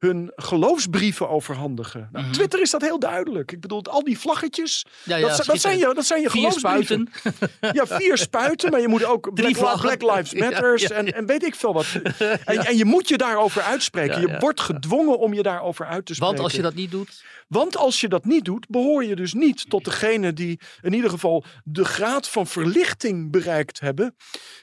hun 0.00 0.32
geloofsbrieven 0.36 1.28
overhandigen. 1.28 2.08
Nou, 2.12 2.24
Mhm. 2.24 2.34
Twitter 2.34 2.60
is 2.60 2.70
dat 2.70 2.80
heel 2.82 2.98
duidelijk. 2.98 3.52
Ik 3.52 3.60
bedoel, 3.60 3.82
al 3.84 4.04
die 4.04 4.18
vlaggetjes, 4.18 4.86
Ja, 5.04 5.16
ja, 5.16 5.26
dat, 5.26 5.36
zi- 5.36 5.46
dat, 5.52 5.60
zijn 5.60 5.78
je, 5.78 5.94
dat 5.94 6.04
zijn 6.06 6.20
je 6.20 6.30
Vier 6.30 6.40
geloofsbrieven. 6.52 7.08
spuiten. 7.12 7.72
Ja, 7.72 7.86
vier 7.86 8.18
spuiten, 8.18 8.70
maar 8.70 8.80
je 8.80 8.88
moet 8.88 9.04
ook 9.04 9.30
Black, 9.34 9.48
Li- 9.48 9.54
vlaggen. 9.54 9.98
Black 9.98 10.16
Lives 10.16 10.34
Matters 10.42 10.82
ja, 10.82 10.88
En, 10.90 11.14
en 11.14 11.26
weet 11.26 11.42
ik 11.44 11.54
veel 11.54 11.72
wat. 11.72 11.86
En, 12.44 12.58
en 12.58 12.76
je 12.76 12.84
moet 12.84 13.08
je 13.08 13.16
daarover 13.16 13.62
uitspreken. 13.62 14.20
Je 14.20 14.36
wordt 14.38 14.60
gedwongen 14.60 15.18
om 15.18 15.34
je 15.34 15.42
daarover 15.42 15.86
uit 15.86 16.06
te 16.06 16.14
spreken. 16.14 16.34
Want 16.36 16.46
als 16.48 16.56
je 16.56 16.62
dat 16.62 16.74
niet 16.74 16.90
doet, 16.90 17.22
Want 17.48 17.76
als 17.76 18.00
je 18.00 18.08
dat 18.08 18.24
niet 18.24 18.44
doet, 18.44 18.68
behoor 18.68 19.04
je 19.04 19.16
dus 19.16 19.32
niet 19.34 19.70
tot 19.70 19.84
degene 19.84 20.32
die 20.32 20.60
in 20.82 20.92
ieder 20.92 21.10
geval 21.10 21.44
de 21.64 21.84
graad 21.84 22.28
van 22.28 22.46
verlichting 22.46 23.30
bereikt 23.30 23.80
hebben. 23.80 24.14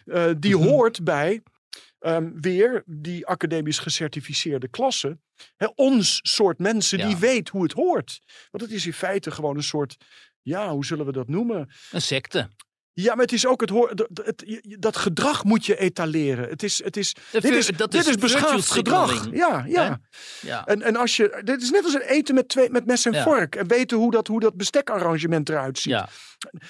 eh, 0.06 0.26
die 0.40 0.56
Mhm. 0.56 0.68
hoort 0.68 1.04
bij 1.04 1.42
ehm, 2.00 2.30
weer 2.34 2.84
die 2.86 3.26
academisch 3.28 3.80
gecertificeerde 3.80 4.68
klasse. 4.68 5.18
Hè, 5.56 5.68
ons 5.76 6.20
soort 6.24 6.60
mensen 6.60 6.98
die 7.08 7.18
weet 7.18 7.50
hoe 7.50 7.64
het 7.64 7.74
hoort. 7.74 8.20
Want 8.52 8.64
het 8.64 8.72
is 8.74 8.86
in 8.86 8.94
feite 8.94 9.32
gewoon 9.32 9.56
een 9.56 9.64
soort, 9.64 9.98
ja, 10.42 10.70
hoe 10.72 10.86
zullen 10.86 11.06
we 11.06 11.12
dat 11.12 11.28
noemen? 11.28 11.70
een 11.92 12.02
secte. 12.02 12.50
Ja, 12.94 13.14
maar 13.16 13.24
het 13.24 13.34
is 13.34 13.46
ook 13.46 13.62
het, 13.62 13.70
hoor, 13.70 13.96
dat, 13.96 14.08
het, 14.26 14.44
je- 14.46 14.78
dat 14.80 14.98
gedrag 14.98 15.44
moet 15.44 15.66
je 15.66 15.78
etaleren. 15.78 16.50
Het 16.50 16.64
is, 16.64 16.84
het 16.84 16.98
is, 16.98 17.16
dit 17.32 17.44
is, 17.46 17.68
dat 17.68 17.92
dit 17.92 18.02
is 18.02 18.08
is 18.08 18.16
beschaafd 18.16 18.50
virtue 18.50 18.74
gedrag. 18.74 19.28
Ja, 19.32 19.64
ja. 19.68 20.00
Ja. 20.42 20.66
En, 20.66 20.82
en 20.82 20.96
als 20.96 21.16
je, 21.16 21.42
dit 21.44 21.62
is 21.62 21.70
net 21.72 21.84
als 21.84 21.94
een 21.94 22.02
eten 22.02 22.36
met, 22.36 22.50
twee, 22.50 22.70
met 22.70 22.86
mes 22.86 23.06
en 23.06 23.14
Ja. 23.14 23.24
vork. 23.24 23.56
En 23.56 23.68
weten 23.68 23.98
hoe 23.98 24.12
dat, 24.12 24.28
hoe 24.28 24.40
dat 24.40 24.56
bestekarrangement 24.56 25.50
eruit 25.50 25.78
ziet. 25.80 25.92
ja. 25.92 26.10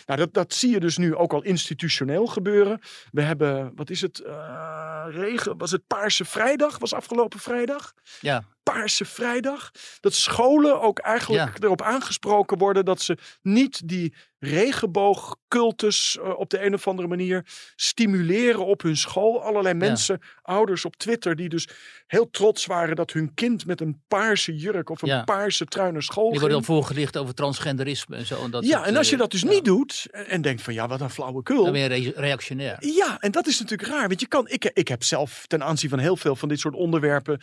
Nou, 0.05 0.19
dat, 0.19 0.33
dat 0.33 0.53
zie 0.53 0.71
je 0.71 0.79
dus 0.79 0.97
nu 0.97 1.15
ook 1.15 1.33
al 1.33 1.41
institutioneel 1.43 2.25
gebeuren. 2.27 2.79
We 3.11 3.21
hebben, 3.21 3.71
wat 3.75 3.89
is 3.89 4.01
het, 4.01 4.19
eh, 4.19 5.05
regen, 5.09 5.57
was 5.57 5.71
het 5.71 5.87
Paarse 5.87 6.25
Vrijdag, 6.25 6.77
was 6.79 6.93
afgelopen 6.93 7.39
vrijdag. 7.39 7.93
Ja. 8.19 8.43
Paarse 8.63 9.05
Vrijdag. 9.05 9.71
Dat 9.99 10.13
scholen 10.13 10.81
ook 10.81 10.99
eigenlijk 10.99 11.63
erop 11.63 11.81
aangesproken 11.81 12.57
worden 12.57 12.85
dat 12.85 13.01
ze 13.01 13.17
niet 13.41 13.87
die 13.87 14.13
regenboogcultus 14.39 16.17
eh, 16.21 16.39
op 16.39 16.49
de 16.49 16.65
een 16.65 16.73
of 16.73 16.87
andere 16.87 17.07
manier 17.07 17.45
stimuleren 17.75 18.65
op 18.65 18.81
hun 18.81 18.97
school. 18.97 19.43
Allerlei 19.43 19.73
mensen, 19.73 20.19
ouders 20.41 20.85
op 20.85 20.95
Twitter, 20.95 21.35
die 21.35 21.49
dus 21.49 21.67
heel 22.07 22.29
trots 22.29 22.65
waren 22.65 22.95
dat 22.95 23.11
hun 23.11 23.33
kind 23.33 23.65
met 23.65 23.81
een 23.81 24.01
paarse 24.07 24.55
jurk 24.55 24.89
of 24.89 25.01
een 25.01 25.07
Ja. 25.07 25.23
paarse 25.23 25.65
trui 25.65 25.91
naar 25.91 26.03
school 26.03 26.29
Die 26.29 26.39
ging. 26.39 26.41
worden 26.41 26.57
dan 26.65 26.75
voorgelicht 26.75 27.17
over 27.17 27.33
transgenderisme 27.33 28.15
en 28.15 28.25
zo. 28.25 28.43
En 28.43 28.51
dat 28.51 28.65
ja, 28.65 28.75
soort, 28.75 28.87
en 28.87 28.95
als 28.97 29.07
je 29.07 29.13
eh, 29.13 29.19
dat 29.19 29.31
dus 29.31 29.43
niet 29.43 29.65
doet 29.67 30.07
en 30.11 30.27
en 30.27 30.41
denkt 30.41 30.61
van 30.61 30.73
ja, 30.73 30.87
wat 30.87 31.01
een 31.01 31.09
flauwekul. 31.09 31.63
Dan 31.63 31.71
ben 31.71 31.81
je 31.81 31.87
re- 31.87 32.21
reactionair. 32.21 32.77
Ja, 32.79 33.19
en 33.19 33.31
dat 33.31 33.47
is 33.47 33.59
natuurlijk 33.59 33.89
raar. 33.89 34.07
Want 34.07 34.19
je 34.19 34.27
kan, 34.27 34.47
ik, 34.49 34.65
ik 34.73 34.87
heb 34.87 35.03
zelf 35.03 35.43
ten 35.47 35.63
aanzien 35.63 35.89
van 35.89 35.99
heel 35.99 36.17
veel 36.17 36.35
van 36.35 36.49
dit 36.49 36.59
soort 36.59 36.73
onderwerpen. 36.75 37.39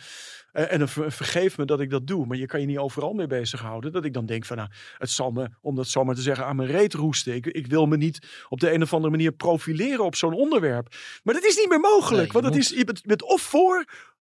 eh, 0.51 0.71
en 0.73 0.87
ver- 0.89 1.11
vergeef 1.11 1.57
me 1.57 1.65
dat 1.65 1.79
ik 1.79 1.89
dat 1.89 2.07
doe. 2.07 2.25
Maar 2.25 2.37
je 2.37 2.45
kan 2.45 2.59
je 2.59 2.65
niet 2.65 2.77
overal 2.77 3.13
mee 3.13 3.27
bezighouden. 3.27 3.91
Dat 3.91 4.05
ik 4.05 4.13
dan 4.13 4.25
denk 4.25 4.45
van 4.45 4.57
nou, 4.57 4.69
het 4.97 5.09
zal 5.09 5.31
me, 5.31 5.49
om 5.61 5.75
dat 5.75 5.87
zomaar 5.87 6.15
te 6.15 6.21
zeggen, 6.21 6.45
aan 6.45 6.55
mijn 6.55 6.69
reet 6.69 6.93
roesten. 6.93 7.35
Ik, 7.35 7.45
ik 7.45 7.67
wil 7.67 7.85
me 7.85 7.97
niet 7.97 8.19
op 8.49 8.59
de 8.59 8.71
een 8.73 8.81
of 8.81 8.93
andere 8.93 9.11
manier 9.11 9.31
profileren 9.31 10.05
op 10.05 10.15
zo'n 10.15 10.33
onderwerp. 10.33 10.95
Maar 11.23 11.33
dat 11.33 11.43
is 11.45 11.55
niet 11.57 11.69
meer 11.69 11.79
mogelijk. 11.79 12.33
Nee, 12.33 12.41
want 12.41 12.45
het 12.53 12.63
is, 12.63 12.69
je 12.69 12.83
bent, 12.85 12.99
je 13.01 13.07
bent 13.07 13.23
of 13.23 13.41
voor 13.41 13.85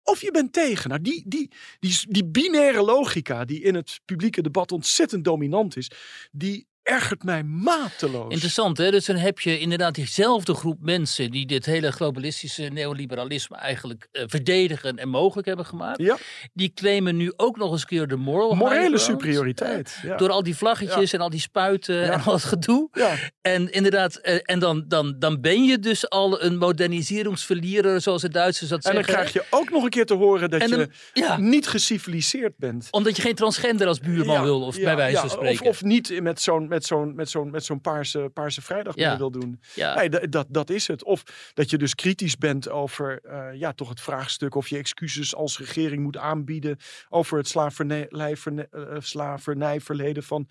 of 0.03 0.21
je 0.21 0.31
bent 0.31 0.53
tegen. 0.53 0.89
Nou, 0.89 1.01
die, 1.01 1.23
die, 1.27 1.51
die, 1.79 1.97
die 2.07 2.25
binaire 2.25 2.81
logica 2.83 3.45
die 3.45 3.61
in 3.61 3.75
het 3.75 3.99
publieke 4.05 4.41
debat 4.41 4.71
ontzettend 4.71 5.23
dominant 5.23 5.77
is, 5.77 5.91
die 6.31 6.67
ergert 6.83 7.23
mij 7.23 7.43
mateloos. 7.43 8.31
Interessant, 8.31 8.77
hè? 8.77 8.91
Dus 8.91 9.05
dan 9.05 9.15
heb 9.15 9.39
je 9.39 9.59
inderdaad 9.59 9.95
diezelfde 9.95 10.53
groep 10.53 10.77
mensen 10.81 11.31
die 11.31 11.45
dit 11.45 11.65
hele 11.65 11.91
globalistische 11.91 12.63
neoliberalisme 12.63 13.55
eigenlijk 13.55 14.07
eh, 14.11 14.23
verdedigen 14.27 14.97
en 14.97 15.09
mogelijk 15.09 15.47
hebben 15.47 15.65
gemaakt. 15.65 16.01
Ja, 16.01 16.17
Die 16.53 16.71
claimen 16.73 17.17
nu 17.17 17.33
ook 17.35 17.57
nog 17.57 17.71
eens 17.71 17.81
een 17.81 17.87
keer 17.87 18.07
de 18.07 18.15
moral 18.15 18.55
morele 18.55 18.97
superioriteit. 18.97 19.97
Ja. 20.03 20.17
Door 20.17 20.29
al 20.29 20.43
die 20.43 20.55
vlaggetjes 20.55 21.13
en 21.13 21.19
al 21.19 21.29
die 21.29 21.39
spuiten 21.39 22.11
en 22.11 22.23
al 22.23 22.33
het 22.33 22.43
gedoe. 22.43 22.89
Ja. 22.91 23.15
En 23.41 23.71
inderdaad, 23.71 24.15
eh, 24.15 24.39
en 24.43 24.59
dan, 24.59 24.85
dan, 24.87 25.15
dan 25.19 25.41
ben 25.41 25.63
je 25.63 25.79
dus 25.79 26.09
al 26.09 26.41
een 26.43 26.57
moderniseringsverlierer, 26.57 28.01
zoals 28.01 28.21
de 28.21 28.29
Duitsers 28.29 28.69
dat 28.69 28.85
En 28.85 28.93
dan 28.93 29.03
zeggen. 29.03 29.23
krijg 29.23 29.33
je 29.33 29.57
ook 29.57 29.69
nog 29.69 29.83
een 29.83 29.89
keer 29.89 30.05
te 30.05 30.13
horen 30.13 30.49
dat 30.49 30.69
je 30.69 30.89
niet 31.37 31.67
geciviliseerd 31.67 32.57
bent. 32.57 32.87
Omdat 32.91 33.15
je 33.15 33.21
geen 33.21 33.35
transgender 33.35 33.87
als 33.87 33.99
buurman 33.99 34.43
wil, 34.43 34.61
of 34.61 34.79
bij 34.79 34.95
wijze 34.95 35.15
ja, 35.15 35.19
van 35.21 35.29
spreken. 35.29 35.65
Of, 35.65 35.67
of 35.67 35.83
niet 35.83 36.21
met 36.21 36.41
zo'n 36.41 36.67
met 36.73 36.85
zo'n 36.85 37.15
met 37.15 37.29
zo'n 37.29 37.49
met 37.51 37.63
zo'n 37.65 37.81
paarse, 37.81 38.29
paarse 38.33 38.61
vrijdag 38.61 38.95
Ja. 38.95 39.17
wil 39.17 39.31
doen. 39.31 39.59
ja. 39.75 39.95
Nee, 39.95 40.09
dat, 40.09 40.31
dat, 40.31 40.47
dat 40.49 40.69
is 40.69 40.87
het. 40.87 41.03
Of 41.03 41.23
dat 41.53 41.69
je 41.69 41.77
dus 41.77 41.95
kritisch 41.95 42.37
bent 42.37 42.69
over 42.69 43.19
eh, 43.23 43.59
ja, 43.59 43.73
toch 43.73 43.89
het 43.89 44.01
vraagstuk 44.01 44.55
of 44.55 44.67
je 44.67 44.77
excuses 44.77 45.35
als 45.35 45.57
regering 45.59 46.03
moet 46.03 46.17
aanbieden 46.17 46.77
over 47.09 47.37
het 47.37 47.47
slavernij, 47.47 48.07
eh, 48.07 48.95
slavernijverleden 48.99 50.23
van 50.23 50.47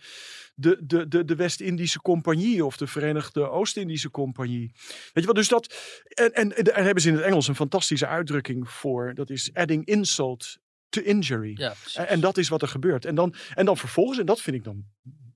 de, 0.54 0.78
de, 0.84 1.08
de, 1.08 1.24
de 1.24 1.34
West-Indische 1.34 2.00
Compagnie 2.00 2.64
of 2.64 2.76
de 2.76 2.86
Verenigde 2.86 3.48
Oost-Indische 3.50 4.10
Compagnie. 4.10 4.70
Weet 5.12 5.12
je 5.12 5.26
wat, 5.26 5.34
dus 5.34 5.48
dat. 5.48 5.74
En, 6.08 6.32
en, 6.32 6.56
en 6.56 6.64
daar 6.64 6.84
hebben 6.84 7.02
ze 7.02 7.08
in 7.08 7.14
het 7.14 7.24
Engels 7.24 7.48
een 7.48 7.54
fantastische 7.54 8.06
uitdrukking 8.06 8.70
voor. 8.70 9.14
Dat 9.14 9.30
is 9.30 9.50
adding 9.54 9.84
insult 9.86 10.58
to 10.88 11.00
injury. 11.02 11.54
ja. 11.56 11.74
En, 11.94 12.20
dat 12.20 12.36
is 12.38 12.48
wat 12.48 12.62
er 12.62 12.68
gebeurt. 12.68 13.04
En 13.04 13.14
dan, 13.14 13.34
en 13.54 13.64
dan 13.64 13.76
vervolgens, 13.76 14.18
en 14.18 14.26
dat 14.26 14.40
vind 14.40 14.56
ik 14.56 14.64
dan, 14.64 14.84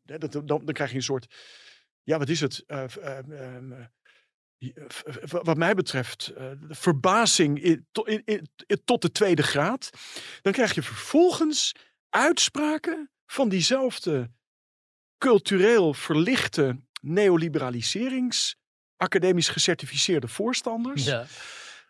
dat, 0.06 0.32
dan, 0.32 0.46
dan 0.46 0.72
krijg 0.72 0.90
je 0.90 0.96
een 0.96 1.02
soort, 1.02 1.34
ja, 2.02 2.18
wat 2.18 2.28
is 2.28 2.40
het? 2.40 2.64
Wat 5.30 5.56
mij 5.56 5.74
betreft, 5.74 6.26
eh, 6.28 6.50
verbazing 6.68 7.62
in- 7.62 7.86
in- 8.24 8.48
tot 8.84 9.02
de 9.02 9.10
tweede 9.12 9.42
graad. 9.42 9.90
Dan 10.42 10.52
krijg 10.52 10.74
je 10.74 10.82
vervolgens 10.82 11.72
uitspraken 12.08 13.10
van 13.26 13.48
diezelfde 13.48 14.30
cultureel 15.18 15.94
verlichte 15.94 16.80
neoliberaliserings 17.00 18.56
academisch 18.96 19.48
gecertificeerde 19.48 20.28
voorstanders. 20.28 21.04
ja, 21.04 21.26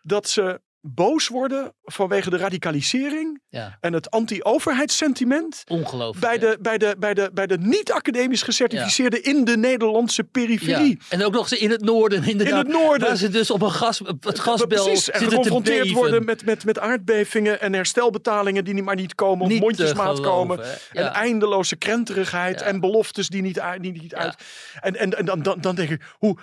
Dat 0.02 0.28
ze 0.28 0.60
boos 0.94 1.28
worden 1.28 1.74
vanwege 1.82 2.30
de 2.30 2.36
radicalisering 2.36 3.40
ja. 3.48 3.76
en 3.80 3.92
het 3.92 4.10
anti-overheidssentiment 4.10 5.62
Ongelooflijk. 5.66 6.26
bij 6.26 6.38
de, 6.38 6.58
bij 6.60 6.78
de, 6.78 6.96
bij 6.98 7.14
de, 7.14 7.30
bij 7.34 7.46
de 7.46 7.58
niet-academisch 7.58 8.42
gecertificeerde 8.42 9.20
in 9.20 9.44
de 9.44 9.56
Nederlandse 9.56 10.24
periferie. 10.24 10.98
Ja. 10.98 11.04
En 11.08 11.24
ook 11.24 11.32
nog 11.32 11.50
eens 11.50 11.60
in 11.60 11.70
het 11.70 11.84
noorden, 11.84 12.24
inderdaad. 12.24 12.66
In 12.66 12.72
het 12.72 12.82
noorden. 12.82 13.08
Waar 13.08 13.16
ze 13.16 13.28
dus 13.28 13.50
op 13.50 13.62
een 13.62 13.70
gas, 13.70 14.00
het 14.20 14.38
gasbel 14.38 14.84
Precies, 14.84 15.10
en 15.10 15.20
geconfronteerd 15.20 15.90
worden 15.90 16.24
met, 16.24 16.44
met, 16.44 16.64
met 16.64 16.78
aardbevingen 16.78 17.60
en 17.60 17.72
herstelbetalingen 17.72 18.64
die 18.64 18.74
niet, 18.74 18.84
maar 18.84 18.94
niet 18.94 19.14
komen, 19.14 19.44
of 19.44 19.50
Niet 19.50 19.60
mondjesmaat 19.60 20.16
geloven, 20.16 20.24
komen. 20.24 20.64
En 20.92 21.12
eindeloze 21.12 21.76
krenterigheid 21.76 22.62
en 22.62 22.80
beloftes 22.80 23.28
die 23.28 23.42
niet, 23.42 23.60
uit- 23.60 23.82
die 23.82 23.92
niet 23.92 24.14
uit. 24.14 24.34
En, 24.80 24.96
en, 24.96 25.18
en 25.18 25.24
dan, 25.24 25.42
dan, 25.42 25.60
dan 25.60 25.74
denk 25.74 25.90
ik, 25.90 26.02
hoe. 26.18 26.38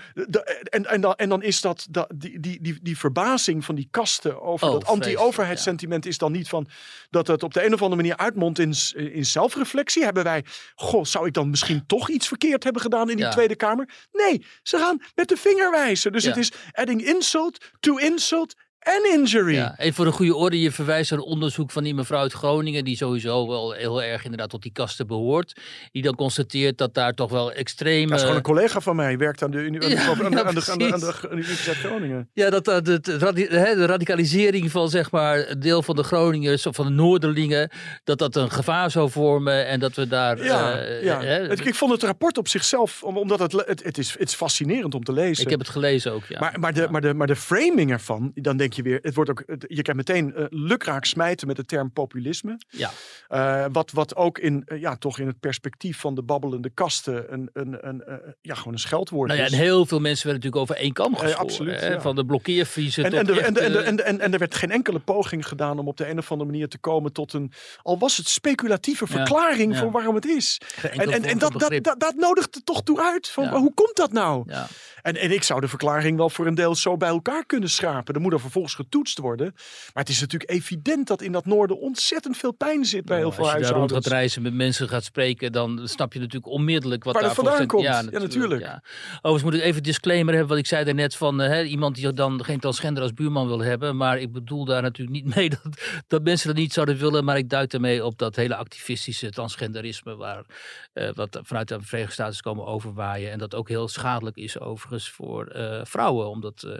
en, 0.63 0.85
en, 0.85 1.01
dan, 1.01 1.13
en 1.15 1.29
dan 1.29 1.43
is 1.43 1.61
dat, 1.61 1.87
dat 1.89 2.07
die, 2.15 2.39
die, 2.39 2.61
die, 2.61 2.79
die 2.81 2.97
verbazing 2.97 3.65
van 3.65 3.75
die 3.75 3.87
kasten 3.91 4.32
over 4.41 4.67
Oh, 4.67 4.73
dat 4.73 4.85
anti-overheidssentiment 4.85 6.05
is 6.05 6.17
dan 6.17 6.31
niet 6.31 6.49
van 6.49 6.67
dat 7.09 7.27
het 7.27 7.43
op 7.43 7.53
de 7.53 7.65
een 7.65 7.73
of 7.73 7.81
andere 7.81 8.01
manier 8.01 8.17
uitmondt 8.17 8.59
in, 8.59 8.73
in 9.13 9.25
zelfreflectie. 9.25 10.03
Hebben 10.03 10.23
wij, 10.23 10.43
goh, 10.75 11.03
zou 11.03 11.27
ik 11.27 11.33
dan 11.33 11.49
misschien 11.49 11.85
toch 11.87 12.09
iets 12.09 12.27
verkeerd 12.27 12.63
hebben 12.63 12.81
gedaan 12.81 13.09
in 13.09 13.15
die 13.15 13.25
Ja. 13.25 13.31
Tweede 13.31 13.55
Kamer? 13.55 13.89
Nee, 14.11 14.45
ze 14.63 14.77
gaan 14.77 15.01
met 15.15 15.27
de 15.27 15.37
vinger 15.37 15.71
wijzen. 15.71 16.11
Dus 16.11 16.23
Ja. 16.23 16.29
het 16.29 16.37
is 16.37 16.51
adding 16.71 17.05
insult 17.05 17.65
to 17.79 17.95
insult 17.97 18.53
en 18.83 19.19
injury. 19.19 19.53
Ja, 19.53 19.73
en 19.77 19.93
voor 19.93 20.05
een 20.05 20.11
goede 20.11 20.35
orde, 20.35 20.61
je 20.61 20.71
verwijst 20.71 21.11
naar 21.11 21.19
een 21.19 21.25
onderzoek 21.25 21.71
van 21.71 21.83
die 21.83 21.93
mevrouw 21.93 22.19
uit 22.19 22.33
Groningen, 22.33 22.83
die 22.85 22.95
sowieso 22.97 23.47
wel 23.47 23.71
heel 23.71 24.03
erg 24.03 24.23
inderdaad 24.23 24.49
tot 24.49 24.61
die 24.61 24.71
kasten 24.71 25.07
behoort. 25.07 25.59
Die 25.91 26.01
dan 26.01 26.15
constateert 26.15 26.77
dat 26.77 26.93
daar 26.93 27.13
toch 27.13 27.31
wel 27.31 27.51
extreme... 27.51 28.05
Dat 28.07 28.15
is 28.15 28.21
gewoon 28.21 28.35
een 28.37 28.43
collega 28.43 28.79
van 28.79 28.95
mij, 28.95 29.17
werkt 29.17 29.43
aan 29.43 29.51
de, 29.51 29.57
de- 29.63 29.71
de, 29.71 29.79
de, 29.79 29.85
de, 29.89 31.21
de. 31.21 31.29
Universiteit 31.31 31.77
Groningen. 31.77 32.29
Ja, 32.33 32.49
dat, 32.49 32.65
dat, 32.65 33.07
radi- 33.07 33.47
hè, 33.49 33.75
de 33.75 33.85
radicalisering 33.85 34.71
van 34.71 34.89
zeg 34.89 35.11
maar 35.11 35.49
een 35.49 35.59
deel 35.59 35.83
van 35.83 35.95
de 35.95 36.03
Groningers 36.03 36.65
of 36.65 36.75
van 36.75 36.85
de 36.85 36.91
Noorderlingen, 36.91 37.69
dat 38.03 38.17
dat 38.17 38.35
een 38.35 38.51
gevaar 38.51 38.91
zou 38.91 39.09
vormen 39.09 39.67
en 39.67 39.79
dat 39.79 39.93
we 39.95 40.07
daar... 40.07 40.43
Ja, 40.43 40.77
eh, 40.79 41.03
ja. 41.03 41.21
hè, 41.21 41.51
ik 41.65 41.75
vond 41.75 41.91
het 41.91 42.03
rapport 42.03 42.37
op 42.37 42.47
zichzelf, 42.47 43.03
om- 43.03 43.17
omdat 43.17 43.39
het, 43.39 43.51
het, 43.51 43.83
het, 43.83 43.97
is, 43.97 44.15
het 44.19 44.27
is 44.29 44.35
fascinerend 44.35 44.95
om 44.95 45.03
te 45.03 45.13
lezen. 45.13 45.43
ik 45.43 45.49
heb 45.49 45.59
het 45.59 45.69
gelezen 45.69 46.11
ook, 46.11 46.25
ja. 46.27 46.39
Maar, 46.39 46.59
maar, 46.59 46.73
de, 46.73 46.87
maar, 46.89 47.01
de, 47.01 47.13
maar 47.13 47.27
de 47.27 47.35
framing 47.35 47.91
ervan, 47.91 48.31
dan 48.35 48.57
denk 48.57 48.72
je 48.75 48.81
weer, 48.81 48.99
het 49.01 49.15
wordt 49.15 49.29
ook, 49.29 49.43
je 49.67 49.81
kan 49.81 49.95
meteen 49.95 50.35
eh, 50.35 50.45
lukraak 50.49 51.05
smijten 51.05 51.47
met 51.47 51.55
de 51.55 51.65
term 51.65 51.91
populisme. 51.91 52.57
ja. 52.69 52.91
Eh, 53.27 53.65
wat, 53.71 53.91
wat 53.91 54.15
ook 54.15 54.37
in, 54.37 54.63
eh, 54.65 54.79
ja, 54.79 54.95
toch 54.95 55.19
in 55.19 55.27
het 55.27 55.39
perspectief 55.39 55.99
van 55.99 56.15
de 56.15 56.21
babbelende 56.23 56.69
kasten 56.69 57.33
een, 57.33 57.49
een, 57.53 57.77
een, 57.87 58.03
ja, 58.41 58.55
gewoon 58.55 58.73
een 58.73 58.79
scheldwoord 58.79 59.27
Nou 59.27 59.39
ja, 59.39 59.45
is. 59.47 59.51
en 59.53 59.57
heel 59.59 59.85
veel 59.85 59.99
mensen 59.99 60.27
werden 60.27 60.43
natuurlijk 60.45 60.71
over 60.71 60.83
één 60.85 60.93
kam 60.93 61.15
geschoren. 61.15 61.37
absoluut, 61.37 61.79
hè, 61.79 61.87
ja. 61.87 62.01
Van 62.01 62.15
de 62.15 62.25
blokkeervriezen 62.25 63.03
En, 63.05 63.13
en, 63.13 63.25
de- 63.25 63.31
echt, 63.31 63.41
en, 63.47 63.53
de- 63.53 63.59
en, 63.59 63.71
de- 63.71 63.81
en, 63.81 64.05
en, 64.05 64.19
en 64.19 64.33
er 64.33 64.39
werd 64.39 64.55
geen 64.55 64.71
enkele 64.71 64.99
poging 64.99 65.47
gedaan 65.47 65.79
om 65.79 65.87
op 65.87 65.97
de 65.97 66.09
een 66.09 66.17
of 66.17 66.31
andere 66.31 66.49
manier 66.51 66.67
te 66.67 66.77
komen 66.77 67.13
tot 67.13 67.33
een, 67.33 67.51
al 67.81 67.97
was 67.99 68.17
het 68.17 68.27
speculatieve 68.27 69.07
verklaring 69.07 69.77
voor 69.77 69.91
waarom 69.91 70.15
het 70.15 70.25
is. 70.25 70.61
En, 70.81 71.11
en, 71.11 71.23
en 71.23 71.37
dat, 71.37 71.51
dat, 71.59 71.83
dat, 71.83 71.99
dat 71.99 72.15
nodigt 72.15 72.55
er 72.55 72.63
toch 72.63 72.83
toe 72.83 73.01
uit. 73.01 73.27
Van, 73.29 73.47
hoe 73.47 73.73
komt 73.73 73.95
dat 73.95 74.11
nou? 74.11 74.43
Ja. 74.47 74.67
En, 75.01 75.15
en 75.15 75.31
ik 75.31 75.43
zou 75.43 75.61
de 75.61 75.67
verklaring 75.67 76.17
wel 76.17 76.29
voor 76.29 76.47
een 76.47 76.55
deel 76.55 76.75
zo 76.75 76.97
bij 76.97 77.09
elkaar 77.09 77.45
kunnen 77.45 77.69
schrapen. 77.69 78.13
Er 78.15 78.21
moet 78.21 78.33
er 78.33 78.39
vervolgens 78.39 78.62
getoetst 78.71 79.17
worden. 79.17 79.51
Maar 79.93 80.03
het 80.03 80.09
is 80.09 80.19
natuurlijk 80.19 80.51
evident 80.51 81.07
dat 81.07 81.21
in 81.21 81.31
dat 81.31 81.45
noorden 81.45 81.79
ontzettend 81.79 82.37
veel 82.37 82.51
pijn 82.51 82.85
zit 82.85 83.05
bij 83.05 83.17
heel 83.17 83.31
veel 83.31 83.43
Als 83.43 83.53
je 83.53 83.59
daar 83.59 83.69
rond 83.69 83.79
huishoudens. 83.79 84.07
gaat 84.07 84.13
reizen, 84.13 84.41
met 84.41 84.53
mensen 84.53 84.89
gaat 84.89 85.03
spreken, 85.03 85.51
dan 85.51 85.81
snap 85.87 86.13
je 86.13 86.19
natuurlijk 86.19 86.53
onmiddellijk 86.53 87.03
wat 87.03 87.13
Waar 87.13 87.23
daarvoor 87.23 87.43
vandaan 87.43 87.67
komt. 87.67 87.83
Ja, 87.83 88.01
natuurlijk. 88.01 88.61
Ja. 88.61 88.83
Overigens 89.15 89.43
moet 89.43 89.53
ik 89.53 89.61
even 89.61 89.83
disclaimer 89.83 90.33
hebben, 90.33 90.49
wat 90.49 90.57
ik 90.57 90.67
zei 90.67 90.83
daarnet 90.83 91.15
van 91.15 91.41
eh, 91.41 91.47
hè, 91.47 91.63
iemand 91.63 91.95
die 91.95 92.13
dan 92.13 92.43
geen 92.43 92.59
transgender 92.59 93.03
als 93.03 93.13
buurman 93.13 93.47
wil 93.47 93.59
hebben. 93.59 93.97
Maar 93.97 94.19
ik 94.19 94.31
bedoel 94.31 94.65
daar 94.65 94.81
natuurlijk 94.81 95.23
niet 95.23 95.33
mee 95.35 95.49
dat, 95.49 95.81
dat 96.07 96.23
mensen 96.23 96.47
dat 96.47 96.57
niet 96.57 96.73
zouden 96.73 96.97
willen. 96.97 97.25
Maar 97.25 97.37
ik 97.37 97.49
duid 97.49 97.71
daarmee 97.71 98.05
op 98.05 98.17
dat 98.17 98.35
hele 98.35 98.55
activistische 98.55 99.29
transgenderisme, 99.29 100.15
waar, 100.15 100.45
eh, 100.93 101.09
wat 101.13 101.39
vanuit 101.43 101.67
de 101.67 101.81
Verenigde 101.81 102.13
Staten 102.13 102.33
is 102.33 102.41
komen 102.41 102.65
overwaaien. 102.65 103.31
En 103.31 103.37
dat 103.37 103.55
ook 103.55 103.69
heel 103.69 103.87
schadelijk 103.87 104.35
is 104.35 104.59
overigens 104.59 105.09
voor 105.09 105.47
eh, 105.47 105.81
vrouwen, 105.83 106.29
omdat 106.29 106.63
eh 106.63 106.71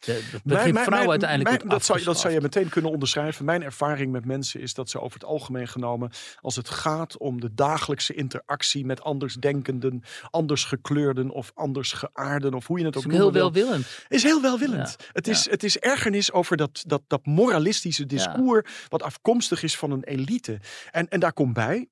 de, 0.00 0.12
het 0.12 0.42
begrip 0.44 0.78
vrouw 0.78 1.10
uiteindelijk 1.10 1.29
mijn- 1.38 1.68
dat, 1.68 1.84
zou, 1.84 1.98
je- 1.98 2.04
dat 2.04 2.18
zou 2.18 2.32
je 2.32 2.40
meteen 2.40 2.68
kunnen 2.68 2.90
onderschrijven. 2.90 3.44
Mijn 3.44 3.62
ervaring 3.62 4.12
met 4.12 4.24
mensen 4.24 4.60
is 4.60 4.74
dat 4.74 4.90
ze 4.90 5.00
over 5.00 5.18
het 5.20 5.28
algemeen 5.28 5.68
genomen, 5.68 6.10
als 6.40 6.56
het 6.56 6.68
gaat 6.68 7.18
om 7.18 7.40
de 7.40 7.54
dagelijkse 7.54 8.14
interactie 8.14 8.84
met 8.86 9.02
andersdenkenden, 9.02 10.02
anders 10.30 10.64
gekleurden 10.64 11.30
of 11.30 11.50
anders 11.54 11.92
geaarden, 11.92 12.54
of 12.54 12.66
hoe 12.66 12.78
je 12.78 12.84
het 12.84 12.96
ook 12.96 13.02
Het 13.02 13.12
is 13.12 13.18
heel 13.18 13.32
welwillend. 13.32 13.86
is 14.08 14.22
heel 14.22 14.42
welwillend. 14.42 14.94
Ja, 14.98 15.04
Het, 15.12 15.26
ja. 15.26 15.32
is, 15.32 15.50
het 15.50 15.62
is 15.64 15.78
ergernis 15.78 16.32
over 16.32 16.56
dat, 16.56 16.82
dat, 16.86 17.02
dat 17.06 17.26
moralistische 17.26 18.06
discours, 18.06 18.70
wat 18.88 19.02
afkomstig 19.02 19.62
is 19.62 19.76
van 19.76 19.90
een 19.90 20.04
elite. 20.04 20.58
En, 20.90 21.08
en 21.08 21.20
daar 21.20 21.32
komt 21.32 21.52
bij 21.54 21.88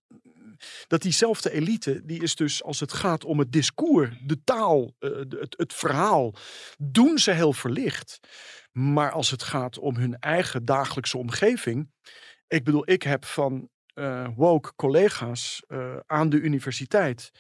dat 0.87 1.03
diezelfde 1.03 1.51
elite, 1.51 2.01
die 2.05 2.23
is 2.23 2.35
dus 2.35 2.63
als 2.63 2.81
het 2.81 2.93
gaat 2.93 3.25
om 3.25 3.39
het 3.39 3.53
discours, 3.53 4.17
de 4.27 4.45
taal, 4.45 4.95
eh, 4.99 5.11
het, 5.17 5.55
het 5.57 5.75
verhaal, 5.75 6.35
doen 6.79 7.19
ze 7.19 7.31
heel 7.31 7.53
verlicht. 7.53 8.19
Maar 8.73 9.11
als 9.11 9.31
het 9.31 9.43
gaat 9.43 9.79
om 9.79 9.97
hun 9.97 10.19
eigen 10.19 10.65
dagelijkse 10.65 11.19
omgeving. 11.19 11.91
Ik 12.49 12.65
bedoel, 12.65 12.91
ik 12.91 13.03
heb 13.03 13.25
van 13.25 13.69
eh, 13.99 14.29
woke 14.37 14.73
collega's 14.77 15.63
eh, 15.69 15.97
aan 16.07 16.29
de 16.29 16.41
universiteit 16.41 17.31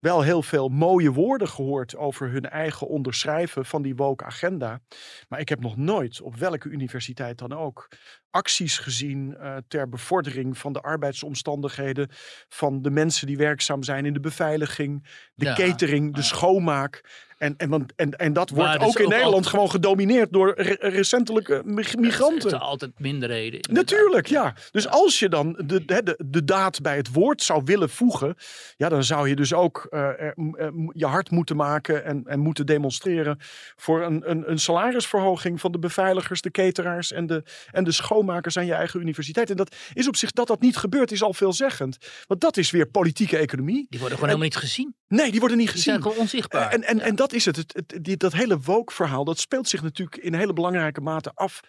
wel 0.00 0.22
heel 0.22 0.42
veel 0.42 0.68
mooie 0.68 1.12
woorden 1.12 1.48
gehoord 1.48 1.96
over 1.96 2.30
hun 2.30 2.48
eigen 2.48 2.86
onderschrijven 2.86 3.64
van 3.64 3.82
die 3.82 3.96
woke 3.96 4.24
agenda. 4.24 4.80
Maar 5.28 5.40
ik 5.40 5.48
heb 5.48 5.60
nog 5.60 5.76
nooit, 5.76 6.20
op 6.20 6.36
welke 6.36 6.68
universiteit 6.68 7.38
dan 7.38 7.52
ook, 7.52 7.88
acties 8.30 8.78
gezien 8.78 9.36
eh, 9.40 9.56
ter 9.68 9.88
bevordering 9.88 10.58
van 10.58 10.72
de 10.72 10.80
arbeidsomstandigheden 10.80 12.08
van 12.48 12.82
de 12.82 12.90
mensen 12.90 13.26
die 13.26 13.36
werkzaam 13.36 13.82
zijn 13.82 14.06
in 14.06 14.12
de 14.12 14.20
beveiliging, 14.20 15.06
de 15.34 15.44
Ja, 15.44 15.54
catering, 15.54 16.14
de 16.14 16.20
ja. 16.20 16.26
schoonmaak. 16.26 17.26
En, 17.38 17.54
en, 17.56 17.68
want- 17.68 17.92
en, 17.96 18.10
en 18.16 18.32
dat 18.32 18.50
Maar 18.52 18.58
wordt 18.66 18.80
is 18.82 18.88
ook 18.88 18.98
in 18.98 19.04
ook 19.04 19.10
Nederland 19.10 19.34
altijd- 19.34 19.52
gewoon 19.54 19.70
gedomineerd 19.70 20.32
door 20.32 20.54
re- 20.56 20.76
recentelijke 20.80 21.62
mig- 21.64 21.90
Het 21.90 22.00
migranten. 22.00 22.50
zijn 22.50 22.62
altijd 22.62 22.98
minderheden. 22.98 23.60
inderdaad. 23.60 23.90
Natuurlijk, 23.90 24.26
ja. 24.26 24.54
Dus 24.70 24.88
als 24.88 25.18
je 25.18 25.28
dan 25.28 25.52
de, 25.66 25.84
de, 25.84 26.02
de, 26.02 26.18
de 26.26 26.44
daad 26.44 26.80
bij 26.82 26.96
het 26.96 27.12
woord 27.12 27.42
zou 27.42 27.62
willen 27.64 27.88
voegen, 27.90 28.34
ja, 28.76 28.88
dan 28.88 29.04
zou 29.04 29.28
je 29.28 29.36
dus 29.36 29.52
ook 29.52 29.86
eh, 29.90 30.00
er- 30.00 30.34
eh, 30.56 30.68
je 30.92 31.06
hard 31.06 31.30
moeten 31.30 31.56
maken 31.56 32.04
en, 32.04 32.22
en 32.26 32.38
moeten 32.40 32.66
demonstreren 32.66 33.38
voor 33.76 34.02
een, 34.02 34.30
een, 34.30 34.50
een 34.50 34.58
salarisverhoging 34.58 35.60
van 35.60 35.72
de 35.72 35.78
beveiligers, 35.78 36.40
de 36.40 36.50
cateraars 36.50 37.12
en 37.12 37.26
de, 37.26 37.42
en 37.70 37.84
de 37.84 37.92
schoonmakers 38.18 38.56
aan 38.56 38.66
je 38.66 38.72
eigen 38.74 39.00
universiteit. 39.00 39.50
En 39.50 39.56
dat 39.56 39.76
is 39.92 40.08
op 40.08 40.16
zich, 40.16 40.30
dat 40.32 40.46
dat 40.46 40.60
niet 40.60 40.76
gebeurt, 40.76 41.12
is 41.12 41.22
al 41.22 41.34
veelzeggend. 41.34 41.96
Want 42.26 42.40
dat 42.40 42.56
is 42.56 42.70
weer 42.70 42.86
politieke 42.86 43.36
economie. 43.36 43.86
Die 43.88 43.98
worden 44.00 44.18
gewoon 44.18 44.34
helemaal 44.34 44.48
niet 44.52 44.56
gezien. 44.68 44.94
Nee, 45.08 45.30
die 45.30 45.40
worden 45.40 45.58
niet 45.58 45.66
Die 45.66 45.76
gezien. 45.76 45.92
zijn 45.92 46.02
gewoon 46.02 46.18
onzichtbaar. 46.18 46.70
En, 46.70 46.82
en, 46.82 46.96
Ja. 46.96 47.02
en 47.02 47.16
dat 47.16 47.32
is 47.32 47.44
het. 47.44 47.56
het, 47.56 47.72
het- 47.86 48.04
die, 48.04 48.16
dat 48.16 48.32
hele 48.32 48.58
woke-verhaal, 48.58 49.24
dat 49.24 49.38
speelt 49.38 49.68
zich 49.68 49.82
natuurlijk 49.82 50.16
in 50.16 50.34
hele 50.34 50.52
belangrijke 50.52 51.00
mate 51.00 51.30
af 51.34 51.60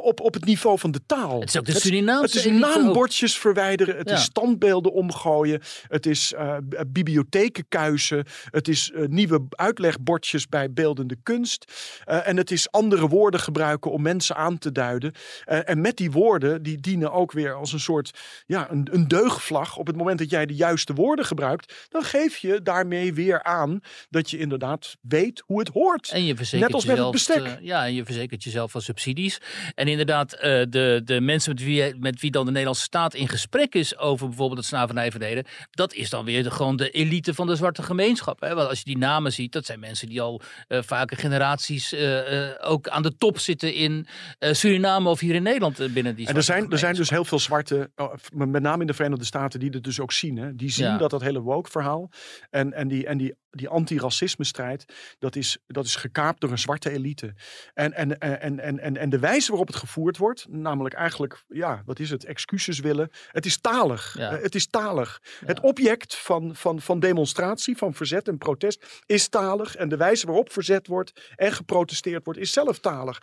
op, 0.00 0.20
op 0.20 0.34
het 0.34 0.44
niveau 0.44 0.78
van 0.78 0.90
de 0.90 1.00
taal. 1.06 1.40
Het 1.40 1.48
is 1.48 1.58
ook 1.58 1.64
de 1.64 1.72
Surinaamse 1.80 2.36
Het 2.36 2.46
is 2.46 2.58
naambordjes 2.60 3.38
verwijderen, 3.38 3.96
het 3.96 4.08
Ja. 4.08 4.14
is 4.14 4.22
standbeelden 4.22 4.92
omgooien, 4.92 5.60
het 5.88 6.06
is 6.06 6.32
b- 6.68 6.84
bibliotheken 6.86 7.64
kuisen, 7.68 8.24
het 8.50 8.68
is 8.68 8.90
eh, 8.90 9.06
nieuwe 9.06 9.42
uitlegbordjes 9.50 10.48
bij 10.48 10.72
beeldende 10.72 11.16
kunst 11.22 11.72
eh, 12.04 12.28
en 12.28 12.36
het 12.36 12.50
is 12.50 12.70
andere 12.70 13.08
woorden 13.08 13.40
gebruiken 13.40 13.90
om 13.90 14.02
mensen 14.02 14.36
aan 14.36 14.58
te 14.58 14.72
duiden. 14.72 15.12
En 15.44 15.80
met 15.80 15.96
die 15.96 16.10
woorden, 16.10 16.62
die 16.62 16.80
dienen 16.80 17.12
ook 17.12 17.32
weer 17.32 17.54
als 17.54 17.72
een 17.72 17.80
soort 17.80 18.10
ja, 18.46 18.70
een, 18.70 18.88
een 18.92 19.08
deugvlag. 19.08 19.76
Op 19.76 19.86
het 19.86 19.96
moment 19.96 20.18
dat 20.18 20.30
jij 20.30 20.46
de 20.46 20.54
juiste 20.54 20.92
woorden 20.94 21.24
gebruikt, 21.24 21.86
dan 21.88 22.02
geef 22.02 22.36
je 22.36 22.62
daarmee 22.62 23.14
weer 23.14 23.42
aan 23.42 23.80
dat 24.10 24.30
je 24.30 24.38
inderdaad 24.38 24.96
weet 25.00 25.42
hoe 25.46 25.58
het 25.58 25.68
hoort. 25.68 26.10
En 26.10 26.24
je 26.24 26.36
verzekert 26.36 26.66
Net 26.66 26.74
als 26.74 26.84
met 26.84 26.98
het 26.98 27.10
bestek. 27.10 27.58
ja, 27.60 27.84
en 27.86 27.94
je 27.94 28.04
verzekert 28.04 28.42
jezelf 28.44 28.70
van 28.70 28.80
subsidies. 28.82 29.38
En 29.82 29.88
inderdaad, 29.88 30.32
eh, 30.32 30.62
de, 30.68 31.00
de 31.04 31.20
mensen 31.20 31.52
met 31.52 31.62
wie, 31.62 31.94
met 31.98 32.20
wie 32.20 32.30
dan 32.30 32.44
de 32.44 32.50
Nederlandse 32.50 32.82
staat 32.82 33.14
in 33.14 33.28
gesprek 33.28 33.74
is 33.74 33.98
over 33.98 34.26
bijvoorbeeld 34.26 34.58
het 34.58 34.68
slavernijverleden, 34.68 35.44
dat 35.70 35.94
is 35.94 36.10
dan 36.10 36.24
weer 36.24 36.42
de, 36.42 36.50
gewoon 36.50 36.76
de 36.76 36.90
elite 36.90 37.34
van 37.34 37.46
de 37.46 37.56
zwarte 37.56 37.82
gemeenschap. 37.82 38.40
Hè? 38.40 38.54
Want 38.54 38.68
als 38.68 38.78
je 38.78 38.84
die 38.84 38.98
namen 38.98 39.32
ziet, 39.32 39.52
dat 39.52 39.66
zijn 39.66 39.80
mensen 39.80 40.08
die 40.08 40.20
al 40.20 40.40
eh, 40.68 40.82
vaker 40.82 41.16
generaties 41.16 41.92
eh, 41.92 42.50
ook 42.60 42.88
aan 42.88 43.02
de 43.02 43.16
top 43.16 43.38
zitten 43.38 43.74
in 43.74 44.06
Suriname 44.38 45.08
of 45.08 45.20
hier 45.20 45.34
in 45.34 45.42
Nederland 45.42 45.92
binnen 45.94 46.14
die 46.14 46.26
En 46.26 46.36
er 46.36 46.42
zijn, 46.42 46.70
er 46.70 46.78
zijn 46.78 46.94
dus 46.94 47.10
heel 47.10 47.24
veel 47.24 47.38
zwarte, 47.38 47.90
oh, 47.96 48.14
met 48.34 48.62
name 48.62 48.80
in 48.80 48.86
de 48.86 48.94
Verenigde 48.94 49.24
Staten, 49.24 49.60
die 49.60 49.70
het 49.70 49.84
dus 49.84 50.00
ook 50.00 50.12
zien. 50.12 50.36
Hè? 50.36 50.54
Die 50.54 50.70
zien 50.70 50.86
Ja. 50.86 50.96
dat 50.96 51.10
dat 51.10 51.22
hele 51.22 51.40
woke-verhaal 51.40 52.10
en, 52.50 52.72
en 52.72 52.88
die, 52.88 53.06
en 53.06 53.18
die, 53.18 53.34
die 53.50 53.68
anti-racisme-strijd, 53.68 54.84
dat 55.18 55.36
is, 55.36 55.58
dat 55.66 55.84
is 55.84 55.96
gekaapt 55.96 56.40
door 56.40 56.50
een 56.50 56.58
zwarte 56.58 56.90
elite. 56.90 57.34
En, 57.74 57.92
en, 57.92 58.18
en, 58.18 58.60
en, 58.60 58.78
en, 58.78 58.96
en 58.96 59.10
de 59.10 59.18
wijze 59.18 59.48
waarop 59.48 59.61
het 59.66 59.76
gevoerd 59.76 60.16
wordt, 60.16 60.46
namelijk 60.48 60.94
eigenlijk, 60.94 61.44
ja, 61.48 61.82
wat 61.86 61.98
is 61.98 62.10
het, 62.10 62.24
excuses 62.24 62.80
willen. 62.80 63.10
Het 63.30 63.46
is 63.46 63.60
talig. 63.60 64.14
Ja. 64.18 64.30
Eh, 64.30 64.42
Het 64.42 64.54
is 64.54 64.66
talig. 64.66 65.22
Het 65.44 65.60
object 65.60 66.16
van, 66.16 66.56
van, 66.56 66.80
van 66.80 67.00
demonstratie, 67.00 67.76
van 67.76 67.94
verzet 67.94 68.28
en 68.28 68.38
protest, 68.38 69.02
is 69.06 69.28
talig. 69.28 69.76
En 69.76 69.88
de 69.88 69.96
wijze 69.96 70.26
waarop 70.26 70.52
verzet 70.52 70.86
wordt 70.86 71.32
en 71.36 71.52
geprotesteerd 71.52 72.24
wordt, 72.24 72.40
is 72.40 72.52
zelf 72.52 72.78
talig. 72.78 73.22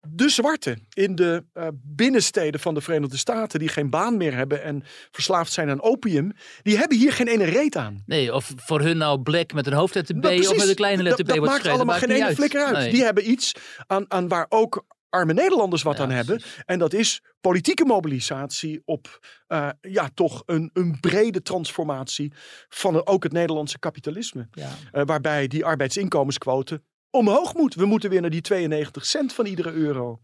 De 0.00 0.28
zwarte 0.28 0.78
in 0.92 1.14
de 1.14 1.44
eh, 1.52 1.68
binnensteden 1.72 2.60
van 2.60 2.74
de 2.74 2.80
Verenigde 2.80 3.16
Staten, 3.16 3.58
die 3.58 3.68
geen 3.68 3.90
baan 3.90 4.16
meer 4.16 4.34
hebben 4.34 4.62
en 4.62 4.82
verslaafd 5.10 5.52
zijn 5.52 5.70
aan 5.70 5.82
opium, 5.82 6.32
die 6.62 6.78
hebben 6.78 6.98
hier 6.98 7.12
geen 7.12 7.28
ene 7.28 7.44
reet 7.44 7.76
aan. 7.76 8.02
Nee, 8.06 8.34
of 8.34 8.52
voor 8.56 8.80
hun 8.80 8.96
nou 8.96 9.20
black 9.20 9.52
met 9.52 9.66
een 9.66 9.72
hoofdletter 9.72 10.14
B 10.14 10.22
Nou, 10.22 10.40
of 10.40 10.56
met 10.56 10.68
een 10.68 10.74
kleine 10.74 11.02
letter 11.02 11.24
B 11.24 11.28
dat, 11.28 11.36
dat 11.36 11.46
maakt 11.46 11.66
allemaal 11.66 11.98
geen 11.98 12.10
ene 12.10 12.34
flikker 12.34 12.64
uit. 12.64 12.76
Nee. 12.76 12.90
Die 12.90 13.02
hebben 13.04 13.30
iets 13.30 13.54
aan, 13.86 14.04
aan 14.08 14.28
waar 14.28 14.46
ook 14.48 14.84
arme 15.10 15.32
Nederlanders 15.32 15.82
wat 15.82 15.96
Ja, 15.96 16.02
aan 16.02 16.10
hebben. 16.10 16.42
En 16.64 16.78
dat 16.78 16.92
is 16.92 17.22
politieke 17.40 17.84
mobilisatie 17.84 18.82
op 18.84 19.18
eh, 19.46 19.68
ja, 19.80 20.10
toch 20.14 20.42
een, 20.46 20.70
een 20.72 21.00
brede 21.00 21.42
transformatie 21.42 22.32
van 22.68 23.06
ook 23.06 23.22
het 23.22 23.32
Nederlandse 23.32 23.78
kapitalisme. 23.78 24.48
Ja. 24.50 24.70
Eh, 24.92 25.02
waarbij 25.04 25.46
die 25.46 25.64
arbeidsinkomensquote 25.64 26.82
omhoog 27.10 27.54
moet. 27.54 27.74
We 27.74 27.86
moeten 27.86 28.10
weer 28.10 28.20
naar 28.20 28.30
die 28.30 28.40
92 28.40 29.06
cent 29.06 29.32
van 29.32 29.46
iedere 29.46 29.72
euro. 29.72 30.20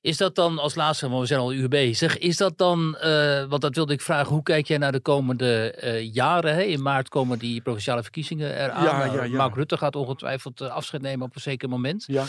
Is 0.00 0.16
dat 0.16 0.34
dan 0.34 0.58
als 0.58 0.74
laatste, 0.74 1.08
want 1.08 1.20
we 1.20 1.26
zijn 1.26 1.40
al 1.40 1.52
een 1.52 1.58
uur 1.58 1.68
bezig, 1.68 2.18
is 2.18 2.36
dat 2.36 2.58
dan, 2.58 2.98
uh, 3.04 3.44
want 3.44 3.60
dat 3.60 3.74
wilde 3.74 3.92
ik 3.92 4.00
vragen, 4.00 4.32
hoe 4.32 4.42
kijk 4.42 4.66
jij 4.66 4.78
naar 4.78 4.92
de 4.92 5.00
komende 5.00 5.78
uh, 5.82 6.14
jaren? 6.14 6.54
Hè? 6.54 6.62
In 6.62 6.82
maart 6.82 7.08
komen 7.08 7.38
die 7.38 7.60
provinciale 7.60 8.02
verkiezingen 8.02 8.54
eraan. 8.56 8.84
Ja, 8.84 9.04
ja, 9.04 9.22
ja. 9.22 9.36
Mark 9.36 9.54
Rutte 9.54 9.76
gaat 9.76 9.96
ongetwijfeld 9.96 10.60
uh, 10.60 10.70
afscheid 10.70 11.02
nemen 11.02 11.26
op 11.26 11.34
een 11.34 11.40
zeker 11.40 11.68
moment. 11.68 12.04
Ja. 12.06 12.24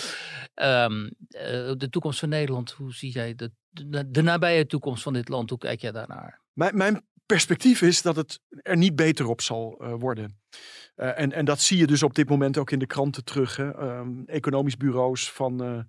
Um, 0.86 1.10
de 1.78 1.88
toekomst 1.90 2.20
van 2.20 2.30
Nederland, 2.30 2.72
hoe 2.72 2.94
zie 2.94 3.12
jij 3.12 3.36
de, 3.36 3.52
de, 3.70 4.12
de, 4.12 4.22
nabije 4.22 4.66
toekomst 4.66 5.04
van 5.04 5.14
dit 5.14 5.30
land? 5.30 5.50
Hoe 5.50 5.60
kijk 5.60 5.82
jij 5.82 5.92
daarnaar? 5.92 6.42
Mijn, 6.54 6.78
mijn 6.78 7.06
perspectief 7.26 7.82
is 7.82 8.02
dat 8.02 8.16
het 8.16 8.40
er 8.62 8.78
niet 8.78 8.96
beter 8.96 9.28
op 9.28 9.42
zal 9.42 9.84
worden. 10.00 10.42
Uh, 10.96 11.20
en, 11.20 11.32
en 11.32 11.46
dat 11.46 11.60
zie 11.60 11.78
je 11.78 11.88
dus 11.88 12.04
op 12.04 12.16
dit 12.16 12.30
moment 12.30 12.58
ook 12.58 12.72
in 12.72 12.80
de 12.80 12.86
kranten 12.86 13.24
terug. 13.24 13.56
Hè? 13.56 13.98
Um, 13.98 14.24
economisch 14.26 14.78
bureaus 14.78 15.32
van, 15.32 15.64
uh, 15.64 15.80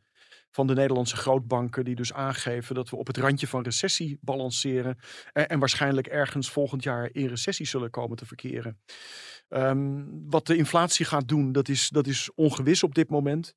van 0.55 0.67
de 0.67 0.75
Nederlandse 0.75 1.17
grootbanken, 1.17 1.85
die 1.85 1.95
dus 1.95 2.13
aangeven 2.13 2.75
dat 2.75 2.91
we 2.91 2.97
op 2.97 3.07
het 3.07 3.17
randje 3.17 3.47
van 3.47 3.63
recessie 3.63 4.19
balanceren. 4.21 4.99
En, 5.33 5.49
en 5.49 5.59
waarschijnlijk 5.59 6.07
ergens 6.07 6.51
volgend 6.51 6.83
jaar 6.83 7.09
in 7.13 7.27
recessie 7.27 7.67
zullen 7.67 7.91
komen 7.91 8.17
te 8.17 8.27
verkeren. 8.27 8.79
Um, 9.49 10.25
wat 10.31 10.47
de 10.47 10.57
inflatie 10.57 11.07
gaat 11.07 11.29
doen, 11.29 11.53
dat 11.53 11.69
is, 11.69 11.89
dat 11.89 12.07
is 12.07 12.31
ongewis 12.35 12.83
op 12.83 12.95
dit 12.95 13.11
moment. 13.11 13.55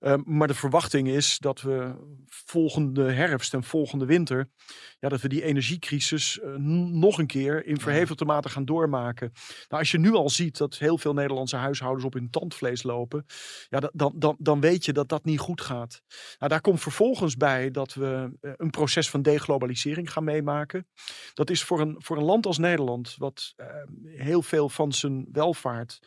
Um, 0.00 0.22
maar 0.26 0.48
de 0.48 0.54
verwachting 0.54 1.08
is 1.08 1.38
dat 1.38 1.60
we 1.60 1.94
volgende 2.28 3.12
herfst 3.12 3.54
en 3.54 3.64
volgende 3.64 4.04
winter, 4.04 4.50
ja, 4.98 5.08
dat 5.08 5.20
we 5.20 5.28
die 5.28 5.42
energiecrisis 5.42 6.38
uh, 6.38 6.54
nog 6.90 7.18
een 7.18 7.26
keer 7.26 7.66
in 7.66 7.80
verhevigde 7.80 8.24
mate 8.24 8.48
gaan 8.48 8.64
doormaken. 8.64 9.32
Nou, 9.68 9.82
als 9.82 9.90
je 9.90 9.98
nu 9.98 10.12
al 10.12 10.30
ziet 10.30 10.58
dat 10.58 10.78
heel 10.78 10.98
veel 10.98 11.12
Nederlandse 11.12 11.56
huishoudens 11.56 12.04
op 12.04 12.12
hun 12.12 12.30
tandvlees 12.30 12.82
lopen, 12.82 13.24
ja, 13.68 13.90
dan, 13.92 14.12
dan, 14.16 14.36
dan 14.38 14.60
weet 14.60 14.84
je 14.84 14.92
dat 14.92 15.08
dat 15.08 15.24
niet 15.24 15.38
goed 15.38 15.60
gaat. 15.60 16.02
Nou, 16.38 16.50
daar 16.50 16.60
komt 16.60 16.80
vervolgens 16.80 17.36
bij 17.36 17.70
dat 17.70 17.94
we 17.94 18.30
uh, 18.40 18.52
een 18.56 18.70
proces 18.70 19.10
van 19.10 19.22
deglobalisering 19.22 20.12
gaan 20.12 20.24
meemaken. 20.24 20.86
Dat 21.34 21.50
is 21.50 21.62
voor 21.62 21.80
een, 21.80 21.94
voor 21.98 22.16
een 22.16 22.24
land 22.24 22.46
als 22.46 22.58
Nederland, 22.58 23.14
wat 23.18 23.52
uh, 23.56 23.66
heel 24.04 24.42
veel 24.42 24.68
van 24.68 24.92
zijn 24.92 25.26
welvaart 25.32 26.00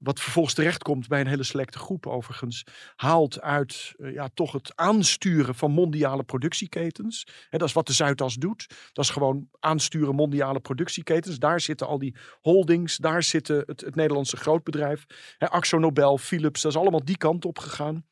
wat 0.00 0.20
vervolgens 0.20 0.54
terechtkomt 0.54 1.08
bij 1.08 1.20
een 1.20 1.26
hele 1.26 1.42
selecte 1.42 1.78
groep 1.78 2.06
overigens, 2.06 2.64
haalt 2.96 3.40
uit 3.40 3.94
uh, 3.96 4.12
ja, 4.12 4.28
toch 4.34 4.52
het 4.52 4.72
aansturen 4.76 5.54
van 5.54 5.70
mondiale 5.70 6.22
productieketens. 6.22 7.26
He, 7.48 7.58
dat 7.58 7.68
is 7.68 7.74
wat 7.74 7.86
de 7.86 7.92
Zuidas 7.92 8.34
doet. 8.34 8.66
Dat 8.92 9.04
is 9.04 9.10
gewoon 9.10 9.48
aansturen 9.58 10.14
mondiale 10.14 10.60
productieketens. 10.60 11.38
Daar 11.38 11.60
zitten 11.60 11.86
al 11.86 11.98
die 11.98 12.16
holdings, 12.40 12.96
daar 12.96 13.22
zitten 13.22 13.62
het, 13.66 13.80
het 13.80 13.94
Nederlandse 13.94 14.36
grootbedrijf. 14.36 15.04
He, 15.38 15.48
Axo 15.48 15.78
Nobel, 15.78 16.18
Philips, 16.18 16.62
dat 16.62 16.72
is 16.72 16.78
allemaal 16.78 17.04
die 17.04 17.16
kant 17.16 17.44
op 17.44 17.58
gegaan. 17.58 18.04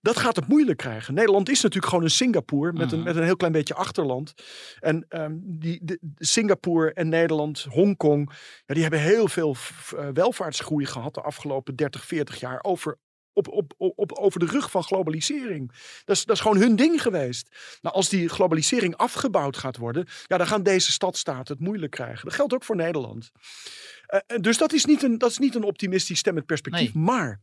Dat 0.00 0.16
gaat 0.16 0.36
het 0.36 0.46
moeilijk 0.46 0.78
krijgen. 0.78 1.14
Nederland 1.14 1.48
is 1.48 1.60
natuurlijk 1.60 1.90
gewoon 1.90 2.04
een 2.04 2.10
Singapore 2.10 2.72
met, 2.72 2.92
een, 2.92 2.98
mhm. 2.98 3.06
met 3.06 3.16
een 3.16 3.22
heel 3.22 3.36
klein 3.36 3.52
beetje 3.52 3.74
achterland. 3.74 4.34
En 4.78 5.06
um, 5.08 5.40
die, 5.44 5.80
de, 5.82 5.98
Singapore 6.16 6.92
en 6.92 7.08
Nederland, 7.08 7.66
Hongkong, 7.68 8.32
ja, 8.66 8.74
die 8.74 8.82
hebben 8.82 9.00
heel 9.00 9.28
veel 9.28 9.56
uh, 9.94 10.08
welvaartsgroei 10.12 10.86
gehad 10.86 11.19
de 11.20 11.26
afgelopen 11.26 11.76
30, 11.76 12.06
40 12.06 12.40
jaar 12.40 12.62
over 12.62 12.98
op, 13.32 13.48
op, 13.48 13.74
op, 13.76 14.12
over 14.12 14.40
de 14.40 14.46
rug 14.46 14.70
van 14.70 14.82
globalisering. 14.82 15.72
Dat 16.04 16.16
is, 16.16 16.24
dat 16.24 16.36
is 16.36 16.42
gewoon 16.42 16.56
hun 16.56 16.76
ding 16.76 17.02
geweest. 17.02 17.48
Nou, 17.80 17.94
als 17.94 18.08
die 18.08 18.28
globalisering 18.28 18.96
afgebouwd 18.96 19.56
gaat 19.56 19.76
worden, 19.76 20.06
ja, 20.26 20.36
dan 20.36 20.46
gaan 20.46 20.62
deze 20.62 20.92
stadstaten 20.92 21.54
het 21.56 21.66
moeilijk 21.66 21.92
krijgen. 21.92 22.24
Dat 22.24 22.34
geldt 22.34 22.54
ook 22.54 22.64
voor 22.64 22.76
Nederland. 22.76 23.30
Uh, 24.08 24.38
dus 24.38 24.58
dat 24.58 24.72
is, 24.72 24.84
niet 24.84 25.02
een, 25.02 25.18
dat 25.18 25.30
is 25.30 25.38
niet 25.38 25.54
een 25.54 25.64
optimistisch 25.64 26.18
stemmend 26.18 26.46
perspectief. 26.46 26.94
Nee. 26.94 27.04
Maar 27.04 27.40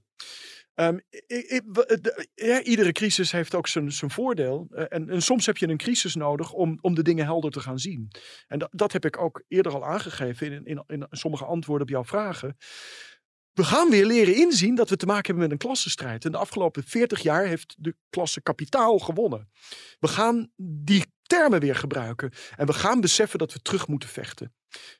Um, 0.79 1.01
ik, 1.09 1.45
ik, 1.45 1.63
de, 1.73 2.27
ja, 2.33 2.61
iedere 2.61 2.91
crisis 2.91 3.31
heeft 3.31 3.55
ook 3.55 3.67
zijn, 3.67 3.91
zijn 3.91 4.11
voordeel. 4.11 4.67
Uh, 4.71 4.83
en, 4.89 5.09
en, 5.09 5.21
soms 5.21 5.45
heb 5.45 5.57
je 5.57 5.67
een 5.67 5.77
crisis 5.77 6.15
nodig 6.15 6.53
om, 6.53 6.77
om 6.81 6.95
de 6.95 7.01
dingen 7.01 7.25
helder 7.25 7.51
te 7.51 7.59
gaan 7.59 7.79
zien. 7.79 8.11
En 8.47 8.59
dat, 8.59 8.69
dat 8.71 8.91
heb 8.91 9.05
ik 9.05 9.17
ook 9.17 9.43
eerder 9.47 9.73
al 9.73 9.85
aangegeven 9.85 10.51
in, 10.53 10.65
in, 10.65 10.83
in 10.87 11.07
sommige 11.09 11.45
antwoorden 11.45 11.87
op 11.87 11.93
jouw 11.93 12.03
vragen. 12.03 12.57
We 13.57 13.63
gaan 13.63 13.89
weer 13.89 14.05
leren 14.05 14.35
inzien 14.35 14.75
dat 14.75 14.89
we 14.89 14.97
te 14.97 15.05
maken 15.05 15.25
hebben 15.25 15.43
met 15.43 15.51
een 15.51 15.67
klassenstrijd. 15.67 16.25
En 16.25 16.31
de 16.31 16.37
afgelopen 16.37 16.83
40 16.83 17.19
jaar 17.19 17.45
heeft 17.45 17.75
de 17.77 17.95
klasse 18.09 18.41
kapitaal 18.41 18.99
gewonnen. 18.99 19.49
We 19.99 20.07
gaan 20.07 20.51
die 20.55 21.05
termen 21.21 21.59
weer 21.59 21.75
gebruiken. 21.75 22.31
En 22.55 22.65
we 22.65 22.73
gaan 22.73 23.01
beseffen 23.01 23.39
dat 23.39 23.53
we 23.53 23.61
terug 23.61 23.87
moeten 23.87 24.09
vechten. 24.09 24.53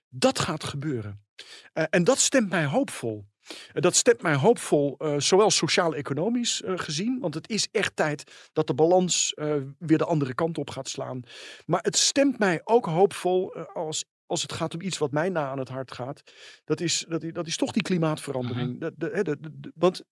Dat 0.09 0.39
gaat 0.39 0.63
gebeuren. 0.63 1.25
Uh, 1.73 1.83
en 1.89 2.03
dat 2.03 2.17
stemt 2.19 2.49
mij 2.49 2.65
hoopvol. 2.65 3.25
Dat 3.73 3.95
stemt 3.95 4.21
mij 4.21 4.35
hoopvol, 4.35 4.95
uh, 4.99 5.19
zowel 5.19 5.51
sociaal-economisch 5.51 6.61
gezien, 6.65 7.19
want 7.19 7.33
het 7.33 7.49
is 7.49 7.67
echt 7.71 7.95
tijd 7.95 8.49
dat 8.53 8.67
de 8.67 8.73
balans 8.73 9.33
weer 9.77 9.97
de 9.97 10.05
andere 10.05 10.33
kant 10.33 10.57
op 10.57 10.69
gaat 10.69 10.89
slaan. 10.89 11.21
Maar 11.65 11.81
het 11.81 11.97
stemt 11.97 12.39
mij 12.39 12.61
ook 12.63 12.85
hoopvol 12.85 13.55
als, 13.55 14.05
als 14.27 14.41
het 14.41 14.53
gaat 14.53 14.73
om 14.73 14.81
iets 14.81 14.97
wat 14.97 15.11
mij 15.11 15.29
na 15.29 15.49
aan 15.49 15.59
het 15.59 15.69
hart 15.69 15.91
gaat. 15.91 16.21
Dat 16.63 16.81
is, 16.81 17.05
dat, 17.07 17.23
dat 17.33 17.47
is 17.47 17.57
toch 17.57 17.71
die 17.71 17.81
klimaatverandering. 17.81 18.79
-huh. 18.79 18.89
de, 18.95 19.23
de, 19.23 19.37
de, 19.39 19.71
want 19.75 20.03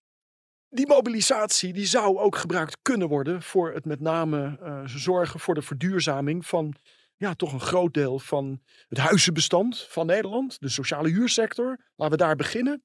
die 0.70 0.88
mobilisatie 0.88 1.74
die 1.74 1.86
zou 1.86 2.18
ook 2.18 2.36
gebruikt 2.36 2.78
kunnen 2.82 3.08
worden 3.08 3.42
voor 3.42 3.74
het 3.74 3.86
met 3.86 4.00
name 4.00 4.60
zorgen 4.86 5.40
voor 5.40 5.54
de 5.54 5.62
verduurzaming 5.62 6.46
van 6.46 6.76
ja, 7.18 7.34
toch 7.34 7.54
een 7.54 7.60
groot 7.60 7.94
deel 7.94 8.20
van 8.20 8.62
het 8.88 8.98
huizenbestand 8.98 9.86
van 9.90 10.06
Nederland. 10.06 10.60
De 10.60 10.70
sociale 10.70 11.10
huursector. 11.10 11.80
Laten 11.96 12.18
we 12.18 12.24
daar 12.24 12.36
beginnen. 12.36 12.84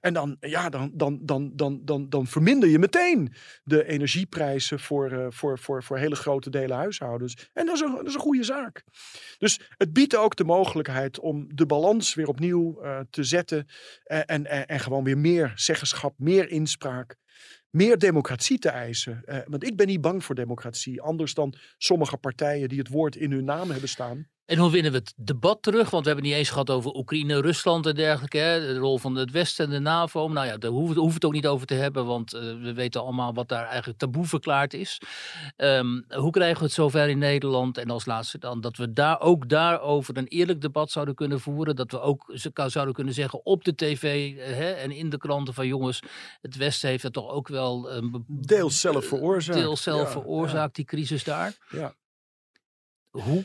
En 0.00 0.12
dan, 0.12 0.36
ja, 0.40 0.68
dan, 0.68 0.90
dan, 0.94 1.18
dan, 1.22 1.52
dan, 1.56 1.84
dan, 1.84 2.08
dan 2.08 2.26
verminder 2.26 2.68
je 2.68 2.78
meteen 2.78 3.34
de 3.62 3.86
energieprijzen 3.86 4.80
voor, 4.80 5.12
uh, 5.12 5.26
voor, 5.30 5.58
voor, 5.58 5.82
voor 5.82 5.98
hele 5.98 6.16
grote 6.16 6.50
delen 6.50 6.76
huishoudens. 6.76 7.50
En 7.52 7.66
dat 7.66 7.74
is, 7.74 7.80
een, 7.80 7.94
dat 7.94 8.06
is 8.06 8.14
een 8.14 8.20
goede 8.20 8.44
zaak. 8.44 8.84
Dus 9.38 9.60
het 9.76 9.92
biedt 9.92 10.16
ook 10.16 10.36
de 10.36 10.44
mogelijkheid 10.44 11.18
om 11.18 11.46
de 11.54 11.66
balans 11.66 12.14
weer 12.14 12.28
opnieuw 12.28 12.84
uh, 12.84 13.00
te 13.10 13.24
zetten. 13.24 13.66
En, 14.04 14.46
en, 14.46 14.68
en 14.68 14.80
gewoon 14.80 15.04
weer 15.04 15.18
meer 15.18 15.52
zeggenschap, 15.54 16.14
meer 16.18 16.50
inspraak 16.50 17.16
meer 17.70 17.98
democratie 17.98 18.58
te 18.58 18.68
eisen. 18.68 19.22
Uh, 19.26 19.38
want 19.46 19.64
ik 19.64 19.76
ben 19.76 19.86
niet 19.86 20.00
bang 20.00 20.24
voor 20.24 20.34
democratie. 20.34 21.00
Anders 21.00 21.34
dan 21.34 21.54
sommige 21.76 22.16
partijen 22.16 22.68
die 22.68 22.78
het 22.78 22.88
woord 22.88 23.16
in 23.16 23.32
hun 23.32 23.44
naam 23.44 23.70
hebben 23.70 23.88
staan. 23.88 24.28
En 24.48 24.58
hoe 24.58 24.70
winnen 24.70 24.92
we 24.92 24.98
het 24.98 25.12
debat 25.16 25.62
terug? 25.62 25.90
Want 25.90 26.04
we 26.04 26.10
hebben 26.10 26.24
het 26.24 26.24
niet 26.24 26.34
eens 26.34 26.50
gehad 26.50 26.70
over 26.70 26.94
Oekraïne, 26.94 27.40
Rusland 27.40 27.86
en 27.86 27.94
dergelijke. 27.94 28.38
Hè? 28.38 28.60
De 28.60 28.78
rol 28.78 28.98
van 28.98 29.14
het 29.14 29.30
Westen 29.30 29.64
en 29.64 29.70
de 29.70 29.78
NAVO. 29.78 30.28
Nou 30.28 30.46
ja, 30.46 30.56
daar 30.56 30.70
hoeven 30.70 30.96
we 30.96 31.12
het 31.12 31.24
ook 31.24 31.32
niet 31.32 31.46
over 31.46 31.66
te 31.66 31.74
hebben. 31.74 32.06
Want 32.06 32.34
uh, 32.34 32.40
we 32.40 32.72
weten 32.74 33.00
allemaal 33.00 33.34
wat 33.34 33.48
daar 33.48 33.66
eigenlijk 33.66 33.98
taboe 33.98 34.24
verklaard 34.24 34.74
is. 34.74 35.00
Um, 35.56 36.04
hoe 36.08 36.30
krijgen 36.30 36.58
we 36.58 36.64
het 36.64 36.72
zover 36.72 37.08
in 37.08 37.18
Nederland? 37.18 37.78
En 37.78 37.90
als 37.90 38.06
laatste 38.06 38.38
dan 38.38 38.60
dat 38.60 38.76
we 38.76 38.92
daar 38.92 39.20
ook 39.20 39.48
daarover 39.48 40.16
een 40.16 40.26
eerlijk 40.26 40.60
debat 40.60 40.90
zouden 40.90 41.14
kunnen 41.14 41.40
voeren. 41.40 41.76
Dat 41.76 41.90
we 41.90 42.00
ook 42.00 42.32
zouden 42.66 42.94
kunnen 42.94 43.14
zeggen 43.14 43.44
op 43.44 43.64
de 43.64 43.74
tv 43.74 44.32
uh, 44.32 44.44
hè, 44.44 44.70
en 44.70 44.90
in 44.90 45.10
de 45.10 45.18
kranten 45.18 45.54
van 45.54 45.66
jongens. 45.66 46.00
Het 46.40 46.56
Westen 46.56 46.88
heeft 46.88 47.02
het 47.02 47.12
toch 47.12 47.30
ook 47.30 47.48
wel... 47.48 47.96
Um, 47.96 48.24
deels 48.26 48.80
zelf 48.80 49.06
veroorzaakt. 49.06 49.58
Deels 49.58 49.82
zelf 49.82 50.02
ja, 50.02 50.20
veroorzaakt, 50.20 50.76
ja. 50.76 50.82
die 50.82 50.84
crisis 50.84 51.24
daar. 51.24 51.56
Ja. 51.70 51.94
Hoe 53.10 53.44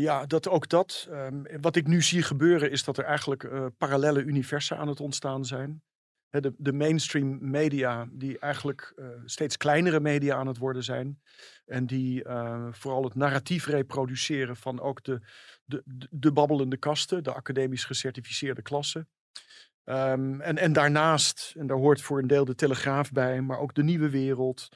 ja, 0.00 0.26
dat, 0.26 0.48
ook 0.48 0.68
dat. 0.68 1.08
Um, 1.10 1.46
wat 1.60 1.76
ik 1.76 1.86
nu 1.86 2.02
zie 2.02 2.22
gebeuren 2.22 2.70
is 2.70 2.84
dat 2.84 2.98
er 2.98 3.04
eigenlijk 3.04 3.42
uh, 3.42 3.66
parallele 3.78 4.22
universen 4.22 4.78
aan 4.78 4.88
het 4.88 5.00
ontstaan 5.00 5.44
zijn. 5.44 5.82
De, 6.30 6.54
de, 6.56 6.72
mainstream 6.72 7.50
media, 7.50 8.08
die 8.10 8.38
eigenlijk 8.38 8.92
uh, 8.96 9.06
steeds 9.24 9.56
kleinere 9.56 10.00
media 10.00 10.36
aan 10.36 10.46
het 10.46 10.58
worden 10.58 10.84
zijn. 10.84 11.20
En 11.66 11.86
die 11.86 12.24
uh, 12.24 12.66
vooral 12.70 13.04
het 13.04 13.14
narratief 13.14 13.66
reproduceren 13.66 14.56
van 14.56 14.80
ook 14.80 15.04
de, 15.04 15.20
de, 15.64 15.82
de 16.10 16.32
babbelende 16.32 16.76
kasten, 16.76 17.22
de 17.22 17.34
academisch 17.34 17.84
gecertificeerde 17.84 18.62
klassen. 18.62 19.08
Um, 19.84 20.40
en, 20.40 20.58
en 20.58 20.72
daarnaast, 20.72 21.54
en 21.56 21.66
daar 21.66 21.76
hoort 21.76 22.00
voor 22.00 22.18
een 22.18 22.26
deel 22.26 22.44
de 22.44 22.54
Telegraaf 22.54 23.12
bij, 23.12 23.40
maar 23.40 23.58
ook 23.58 23.74
de 23.74 23.82
Nieuwe 23.82 24.10
Wereld, 24.10 24.68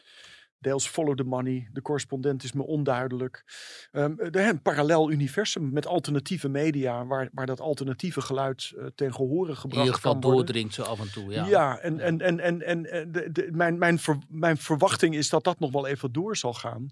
Deels 0.61 0.89
follow 0.89 1.17
the 1.17 1.25
money. 1.25 1.69
De 1.73 1.83
correspondent 1.83 2.43
is 2.43 2.53
me 2.53 2.63
onduidelijk. 2.63 3.45
Um, 3.93 4.17
de, 4.17 4.41
een 4.41 4.63
parallel 4.63 5.11
universum 5.11 5.73
met 5.73 5.87
alternatieve 5.87 6.49
media, 6.49 7.07
waar, 7.07 7.29
waar 7.33 7.47
dat 7.47 7.61
alternatieve 7.61 8.21
geluid 8.21 8.73
uh, 8.75 8.87
ten 8.95 9.15
gehore 9.15 9.55
gebracht 9.55 9.75
In 9.75 9.79
ieder 9.79 9.95
geval 9.95 10.21
doordringt 10.21 10.75
zo 10.75 10.83
af 10.83 11.01
en 11.01 11.13
toe. 11.13 11.31
Ja, 11.33 11.47
ja 11.47 11.79
en, 11.79 11.97
ja. 11.97 12.03
en, 12.03 12.21
en, 12.21 12.41
en, 12.41 12.63
en 12.63 12.83
de, 13.13 13.33
de, 13.33 13.49
mijn, 13.53 13.79
mijn, 13.79 13.99
ver, 13.99 14.19
mijn 14.29 14.57
verwachting 14.57 15.15
is 15.15 15.29
dat 15.29 15.45
dat 15.45 15.59
nog 15.59 15.73
wel 15.73 15.87
even 15.87 16.13
door 16.13 16.37
zal 16.37 16.55
gaan. 16.55 16.89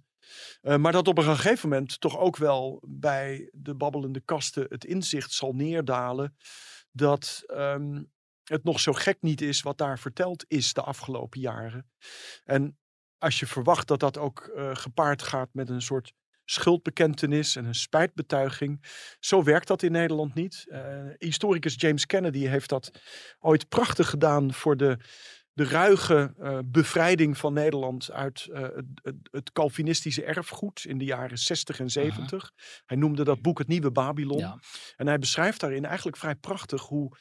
Uh, 0.62 0.76
maar 0.76 0.92
dat 0.92 1.08
op 1.08 1.18
een 1.18 1.24
gegeven 1.24 1.68
moment 1.68 2.00
toch 2.00 2.18
ook 2.18 2.36
wel 2.36 2.82
bij 2.86 3.48
de 3.52 3.74
babbelende 3.74 4.20
kasten 4.20 4.66
het 4.68 4.84
inzicht 4.84 5.32
zal 5.32 5.52
neerdalen 5.52 6.36
dat 6.92 7.42
um, 7.46 8.10
het 8.44 8.64
nog 8.64 8.80
zo 8.80 8.92
gek 8.92 9.16
niet 9.20 9.40
is 9.40 9.62
wat 9.62 9.78
daar 9.78 9.98
verteld 9.98 10.44
is 10.48 10.72
de 10.72 10.82
afgelopen 10.82 11.40
jaren. 11.40 11.90
En 12.44 12.78
als 13.18 13.40
je 13.40 13.46
verwacht 13.46 13.88
dat 13.88 14.00
dat 14.00 14.18
ook 14.18 14.50
uh, 14.56 14.70
gepaard 14.74 15.22
gaat 15.22 15.48
met 15.52 15.68
een 15.68 15.82
soort 15.82 16.12
schuldbekentenis 16.44 17.56
en 17.56 17.64
een 17.64 17.74
spijtbetuiging. 17.74 18.84
Zo 19.18 19.42
werkt 19.42 19.66
dat 19.66 19.82
in 19.82 19.92
Nederland 19.92 20.34
niet. 20.34 20.64
Uh, 20.68 20.80
historicus 21.18 21.74
James 21.76 22.06
Kennedy 22.06 22.46
heeft 22.46 22.68
dat 22.68 22.90
ooit 23.38 23.68
prachtig 23.68 24.10
gedaan 24.10 24.52
voor 24.52 24.76
de 24.76 24.98
de 25.56 25.64
ruige 25.64 26.34
uh, 26.40 26.58
bevrijding 26.64 27.38
van 27.38 27.52
Nederland 27.52 28.10
uit 28.10 28.48
uh, 28.50 28.60
het, 29.02 29.16
het, 29.30 29.52
Calvinistische 29.52 30.24
erfgoed 30.24 30.84
in 30.84 30.98
de 30.98 31.04
jaren 31.04 31.38
60 31.38 31.80
en 31.80 31.90
70. 31.90 32.32
Uh 32.32 32.40
-huh. 32.40 32.50
Hij 32.86 32.96
noemde 32.96 33.24
dat 33.24 33.42
boek 33.42 33.58
Het 33.58 33.68
Nieuwe 33.68 33.90
Babylon. 33.90 34.38
Ja. 34.38 34.60
En 34.96 35.06
hij 35.06 35.18
beschrijft 35.18 35.60
daarin 35.60 35.84
eigenlijk 35.84 36.16
vrij 36.16 36.34
prachtig 36.34 36.82
hoe 36.82 37.16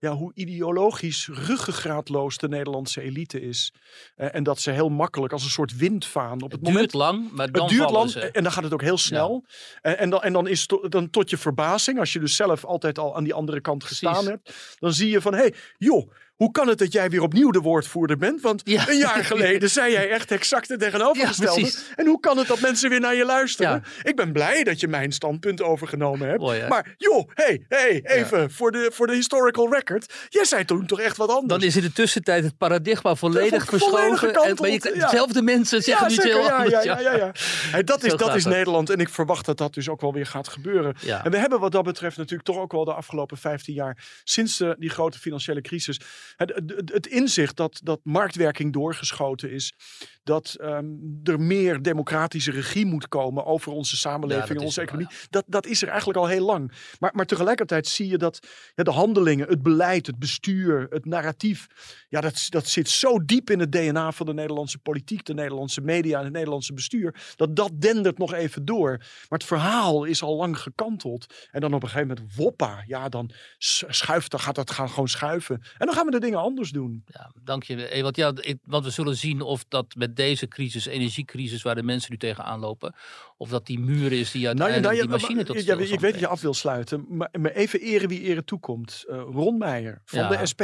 ja, 0.00 0.12
hoe 0.12 0.32
ideologisch 0.34 1.28
ruggengraatloos 1.32 2.38
de 2.38 2.48
Nederlandse 2.48 3.00
elite 3.00 3.40
is. 3.40 3.72
Uh, 4.16 4.34
en 4.34 4.42
dat 4.42 4.60
ze 4.60 4.70
heel 4.70 4.88
makkelijk 4.88 5.32
als 5.32 5.44
een 5.44 5.50
soort 5.50 5.76
windvaan 5.76 6.32
op 6.32 6.40
het, 6.40 6.52
het 6.52 6.62
moment... 6.62 6.78
duurt 6.78 6.92
lang, 6.92 7.30
maar 7.32 7.52
dan 7.52 7.62
het 7.62 7.72
duurt 7.72 7.90
lang 7.90 8.10
ze. 8.10 8.20
en 8.30 8.42
dan 8.42 8.52
gaat 8.52 8.64
het 8.64 8.72
ook 8.72 8.82
heel 8.82 8.98
snel. 8.98 9.44
Ja. 9.46 9.54
En, 9.82 9.98
en, 9.98 10.10
dan, 10.10 10.22
en 10.22 10.32
dan 10.32 10.48
is 10.48 10.66
to, 10.66 10.88
dan 10.88 11.10
tot 11.10 11.30
je 11.30 11.36
verbazing, 11.36 11.98
als 11.98 12.12
je 12.12 12.18
dus 12.18 12.36
zelf 12.36 12.64
altijd 12.64 12.98
al 12.98 13.16
aan 13.16 13.24
die 13.24 13.34
andere 13.34 13.60
kant 13.60 13.84
gestaan 13.84 14.12
Precies. 14.12 14.30
hebt, 14.30 14.76
dan 14.78 14.92
zie 14.92 15.10
je 15.10 15.20
van, 15.20 15.32
hé, 15.32 15.38
hey, 15.38 15.54
joh, 15.78 16.10
hoe 16.40 16.50
kan 16.50 16.68
het 16.68 16.78
dat 16.78 16.92
jij 16.92 17.10
weer 17.10 17.22
opnieuw 17.22 17.50
de 17.50 17.60
woordvoerder 17.60 18.16
bent? 18.16 18.40
Want 18.40 18.62
ja. 18.64 18.88
een 18.88 18.98
jaar 18.98 19.24
geleden 19.24 19.70
zei 19.80 19.92
jij 19.92 20.10
echt 20.10 20.30
exact 20.30 20.68
het 20.68 20.80
tegenovergestelde. 20.80 21.60
Ja, 21.60 21.70
en 21.96 22.06
hoe 22.06 22.20
kan 22.20 22.38
het 22.38 22.46
dat 22.46 22.60
mensen 22.60 22.90
weer 22.90 23.00
naar 23.00 23.14
je 23.14 23.24
luisteren? 23.24 23.70
Ja. 23.70 24.08
Ik 24.10 24.16
ben 24.16 24.32
blij 24.32 24.64
dat 24.64 24.80
je 24.80 24.88
mijn 24.88 25.12
standpunt 25.12 25.62
overgenomen 25.62 26.28
hebt. 26.28 26.40
Mooi, 26.40 26.66
maar 26.68 26.94
joh, 26.96 27.28
hey, 27.34 27.64
hey, 27.68 28.00
even 28.04 28.50
voor, 28.50 28.72
de, 28.72 28.90
voor 28.92 29.06
de 29.06 29.14
historical 29.14 29.72
record. 29.72 30.12
Jij 30.28 30.44
zei 30.44 30.64
toen 30.64 30.86
toch 30.86 31.00
echt 31.00 31.16
wat 31.16 31.28
anders. 31.28 31.48
Dan 31.48 31.62
is 31.62 31.76
in 31.76 31.82
de 31.82 31.92
tussentijd 31.92 32.44
het 32.44 32.58
paradigma 32.58 33.14
volledig 33.14 33.64
verschoven. 33.64 34.34
En 34.34 34.54
ben 34.54 34.72
je, 34.72 34.78
dezelfde 34.80 35.42
mensen 35.42 35.82
zeggen 35.82 36.08
nu 36.08 36.16
heel 36.20 36.42
ja, 36.42 36.56
anders. 36.56 36.84
Ja, 36.84 37.00
ja, 37.00 37.16
ja, 37.16 37.32
Hey, 37.70 37.84
dat 37.84 38.04
is, 38.04 38.14
dat 38.14 38.34
is 38.34 38.44
Nederland. 38.44 38.90
En 38.90 38.98
ik 38.98 39.08
verwacht 39.08 39.46
dat 39.46 39.58
dat 39.58 39.74
dus 39.74 39.88
ook 39.88 40.00
wel 40.00 40.12
weer 40.12 40.26
gaat 40.26 40.48
gebeuren. 40.48 40.94
En 41.22 41.30
we 41.30 41.38
hebben 41.38 41.60
wat 41.60 41.72
dat 41.72 41.84
betreft 41.84 42.16
natuurlijk 42.16 42.48
toch 42.48 42.58
ook 42.58 42.72
wel 42.72 42.84
de 42.84 42.94
afgelopen 42.94 43.36
15 43.36 43.74
jaar... 43.74 43.96
sinds 44.24 44.60
uh, 44.60 44.70
die 44.78 44.90
grote 44.90 45.18
financiële 45.18 45.60
crisis... 45.60 46.00
Het, 46.36 46.82
het, 46.84 47.06
inzicht 47.06 47.56
dat, 47.56 47.80
dat 47.82 48.00
marktwerking 48.02 48.72
doorgeschoten 48.72 49.50
is. 49.50 49.74
Dat 50.22 50.56
um, 50.60 51.20
er 51.22 51.40
meer 51.40 51.82
democratische 51.82 52.50
regie 52.50 52.86
moet 52.86 53.08
komen 53.08 53.44
over 53.44 53.72
onze 53.72 53.96
samenleving 53.96 54.58
en 54.58 54.64
onze 54.64 54.80
economie. 54.80 55.06
Wel, 55.06 55.16
ja. 55.20 55.26
dat, 55.30 55.44
dat 55.46 55.66
is 55.66 55.82
er 55.82 55.88
eigenlijk 55.88 56.18
al 56.18 56.26
heel 56.26 56.44
lang. 56.44 56.72
Maar, 56.98 57.10
maar 57.14 57.26
tegelijkertijd 57.26 57.86
zie 57.86 58.08
je 58.08 58.18
dat 58.18 58.46
ja, 58.74 58.82
de 58.82 58.90
handelingen, 58.90 59.48
het 59.48 59.62
beleid, 59.62 60.06
het 60.06 60.18
bestuur, 60.18 60.86
het 60.90 61.04
narratief. 61.04 61.66
Ja, 62.08 62.20
dat, 62.20 62.46
dat 62.48 62.66
zit 62.66 62.88
zo 62.88 63.24
diep 63.24 63.50
in 63.50 63.58
het 63.60 63.72
DNA 63.72 64.12
van 64.12 64.26
de 64.26 64.34
Nederlandse 64.34 64.78
politiek, 64.78 65.24
de 65.24 65.34
Nederlandse 65.34 65.80
media 65.80 66.18
en 66.18 66.24
het 66.24 66.32
Nederlandse 66.32 66.72
bestuur. 66.72 67.14
Dat 67.36 67.56
dat 67.56 67.70
dendert 67.74 68.18
nog 68.18 68.32
even 68.32 68.64
door. 68.64 68.96
Maar 68.98 69.38
het 69.38 69.44
verhaal 69.44 70.04
is 70.04 70.22
al 70.22 70.36
lang 70.36 70.58
gekanteld. 70.58 71.34
En 71.50 71.60
dan 71.60 71.74
op 71.74 71.82
een 71.82 71.88
gegeven 71.88 72.08
moment, 72.08 72.36
woppa, 72.36 72.84
ja, 72.86 73.08
dan 73.08 73.30
schuift, 73.58 74.30
dan 74.30 74.40
gaat 74.40 74.54
dat 74.54 74.70
gaan 74.70 74.88
gewoon 74.88 75.08
schuiven. 75.08 75.60
En 75.78 75.86
dan 75.86 75.94
gaan 75.94 76.04
we 76.04 76.10
dingen 76.20 76.38
anders 76.38 76.70
doen. 76.70 77.04
Ja, 77.06 77.32
dank 77.44 77.62
je. 77.62 78.02
Want, 78.02 78.16
ja, 78.16 78.32
ik, 78.40 78.58
want 78.64 78.84
we 78.84 78.90
zullen 78.90 79.16
zien 79.16 79.40
of 79.40 79.64
dat 79.68 79.94
met 79.94 80.16
deze 80.16 80.48
crisis, 80.48 80.86
energiecrisis, 80.86 81.62
waar 81.62 81.74
de 81.74 81.82
mensen 81.82 82.10
nu 82.10 82.16
tegenaan 82.16 82.60
lopen, 82.60 82.94
of 83.40 83.48
dat 83.48 83.66
die 83.66 83.78
muur 83.78 84.12
is 84.12 84.30
die 84.30 84.46
uiteindelijk 84.46 84.86
nou, 84.86 84.96
ja, 84.96 85.02
die 85.02 85.10
machine 85.10 85.44
tot 85.44 85.64
ja, 85.64 85.76
Ik 85.76 86.00
weet 86.00 86.12
dat 86.12 86.20
je 86.20 86.26
af 86.26 86.40
wil 86.40 86.54
sluiten, 86.54 87.04
maar, 87.08 87.28
maar 87.40 87.50
even 87.50 87.80
eren 87.80 88.08
wie 88.08 88.20
eren 88.20 88.44
toekomt. 88.44 89.04
Uh, 89.08 89.22
Ron 89.32 89.58
Meijer 89.58 90.02
van 90.04 90.18
ja. 90.18 90.28
de 90.28 90.46
SP 90.50 90.62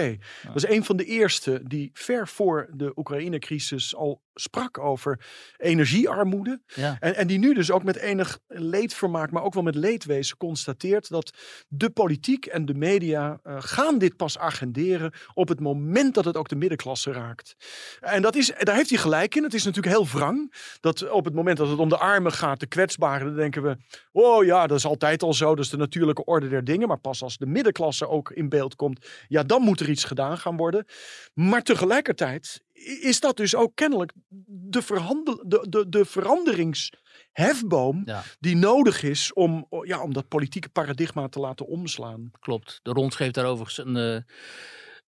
was 0.52 0.68
een 0.68 0.84
van 0.84 0.96
de 0.96 1.04
eerste 1.04 1.60
die 1.64 1.90
ver 1.92 2.28
voor 2.28 2.68
de 2.72 2.92
Oekraïne-crisis 2.96 3.94
al 3.94 4.22
sprak 4.34 4.78
over 4.78 5.20
energiearmoede. 5.56 6.60
En, 6.74 7.16
en 7.16 7.26
die 7.26 7.38
nu 7.38 7.54
dus 7.54 7.70
ook 7.70 7.84
met 7.84 7.96
enig 7.96 8.38
leedvermaak, 8.46 9.30
maar 9.30 9.42
ook 9.42 9.54
wel 9.54 9.62
met 9.62 9.74
leedwezen 9.74 10.36
constateert 10.36 11.08
dat 11.08 11.36
de 11.68 11.90
politiek 11.90 12.46
en 12.46 12.64
de 12.66 12.74
media 12.74 13.40
uh, 13.44 13.56
gaan 13.58 13.98
dit 13.98 14.16
pas 14.16 14.38
agenderen 14.38 15.12
op 15.34 15.48
het 15.48 15.60
moment 15.60 16.14
dat 16.14 16.24
het 16.24 16.36
ook 16.36 16.48
de 16.48 16.56
middenklasse 16.56 17.12
raakt. 17.12 17.56
En 18.00 18.22
dat 18.22 18.34
is, 18.34 18.52
daar 18.58 18.76
heeft 18.76 18.90
hij 18.90 18.98
gelijk 18.98 19.34
in. 19.34 19.42
Het 19.42 19.54
is 19.54 19.64
natuurlijk 19.64 19.96
heel 19.96 20.06
wrang 20.06 20.54
dat 20.80 21.10
op 21.10 21.24
het 21.24 21.34
moment 21.34 21.56
dat 21.56 21.68
het 21.68 21.78
om 21.78 21.88
de 21.88 21.98
armen 21.98 22.32
gaat, 22.32 22.60
de 22.68 22.74
kwetsbaren, 22.74 23.26
dan 23.26 23.36
denken 23.36 23.62
we, 23.62 23.76
oh 24.12 24.44
ja, 24.44 24.66
dat 24.66 24.78
is 24.78 24.86
altijd 24.86 25.22
al 25.22 25.34
zo, 25.34 25.54
dat 25.54 25.64
is 25.64 25.70
de 25.70 25.76
natuurlijke 25.76 26.24
orde 26.24 26.48
der 26.48 26.64
dingen. 26.64 26.88
Maar 26.88 26.98
pas 26.98 27.22
als 27.22 27.36
de 27.36 27.46
middenklasse 27.46 28.08
ook 28.08 28.30
in 28.30 28.48
beeld 28.48 28.76
komt, 28.76 29.06
ja, 29.28 29.42
dan 29.42 29.62
moet 29.62 29.80
er 29.80 29.90
iets 29.90 30.04
gedaan 30.04 30.38
gaan 30.38 30.56
worden. 30.56 30.84
Maar 31.34 31.62
tegelijkertijd 31.62 32.64
is 33.00 33.20
dat 33.20 33.36
dus 33.36 33.54
ook 33.54 33.72
kennelijk 33.74 34.12
de, 34.46 34.82
verhandel, 34.82 35.44
de, 35.46 35.66
de, 35.68 35.88
de 35.88 36.04
veranderingshefboom 36.04 38.02
ja. 38.04 38.22
die 38.40 38.56
nodig 38.56 39.02
is 39.02 39.32
om, 39.32 39.66
ja, 39.82 40.02
om 40.02 40.12
dat 40.12 40.28
politieke 40.28 40.68
paradigma 40.68 41.28
te 41.28 41.40
laten 41.40 41.66
omslaan. 41.66 42.30
Klopt. 42.40 42.80
De 42.82 42.90
Rond 42.90 43.14
geeft 43.14 43.34
daarover 43.34 43.74
een, 43.84 43.96
uh, 43.96 44.18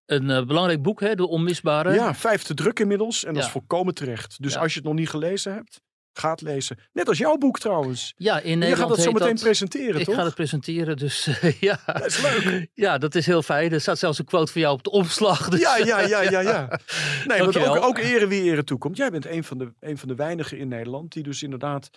een 0.05 0.29
uh, 0.29 0.45
belangrijk 0.45 0.81
boek, 0.81 0.99
hè, 0.99 1.15
De 1.15 1.27
Onmisbare. 1.27 1.93
Ja, 1.93 2.15
vijfde 2.15 2.53
druk 2.53 2.79
inmiddels 2.79 3.23
en 3.23 3.33
dat 3.33 3.43
is 3.43 3.49
volkomen 3.49 3.93
terecht. 3.93 4.41
Dus 4.41 4.53
ja. 4.53 4.59
als 4.59 4.73
je 4.73 4.79
het 4.79 4.87
nog 4.87 4.97
niet 4.97 5.09
gelezen 5.09 5.53
hebt, 5.53 5.81
gaat 6.19 6.41
lezen. 6.41 6.77
Net 6.93 7.07
als 7.07 7.17
jouw 7.17 7.37
boek 7.37 7.59
trouwens. 7.59 8.13
Ja, 8.17 8.39
in 8.39 8.61
Je 8.61 8.75
gaat 8.75 8.89
dat 8.89 8.99
zo 8.99 9.11
meteen 9.11 9.27
dat... 9.27 9.43
presenteren, 9.43 9.99
ik 9.99 10.05
toch? 10.05 10.13
Ik 10.13 10.19
ga 10.19 10.25
het 10.25 10.35
presenteren, 10.35 10.97
dus 10.97 11.27
uh, 11.27 11.51
ja. 11.69 11.79
Dat 11.85 12.05
is 12.05 12.21
leuk. 12.21 12.67
Ja, 12.73 12.97
dat 12.97 13.15
is 13.15 13.25
heel 13.25 13.41
fijn. 13.41 13.71
Er 13.71 13.81
staat 13.81 13.99
zelfs 13.99 14.19
een 14.19 14.25
quote 14.25 14.51
van 14.51 14.61
jou 14.61 14.73
op 14.73 14.83
de 14.83 14.91
omslag. 14.91 15.49
Dus. 15.49 15.59
Ja, 15.59 15.77
ja, 15.77 15.99
ja, 15.99 16.21
ja, 16.21 16.39
ja. 16.39 16.79
Nee, 17.27 17.39
want 17.39 17.57
ook, 17.57 17.83
ook 17.83 17.97
ere 17.97 18.27
wie 18.27 18.43
ere 18.43 18.63
toekomt. 18.63 18.97
Jij 18.97 19.09
bent 19.09 19.25
een 19.25 19.43
van, 19.43 19.57
de, 19.57 19.73
een 19.79 19.97
van 19.97 20.07
de 20.07 20.15
weinigen 20.15 20.57
in 20.57 20.67
Nederland 20.67 21.13
die 21.13 21.23
dus 21.23 21.43
inderdaad 21.43 21.89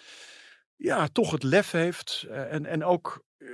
ja, 0.76 1.08
toch 1.08 1.30
het 1.30 1.42
lef 1.42 1.70
heeft 1.70 2.26
uh, 2.28 2.52
en, 2.52 2.66
en 2.66 2.84
ook... 2.84 3.24
Uh, 3.38 3.48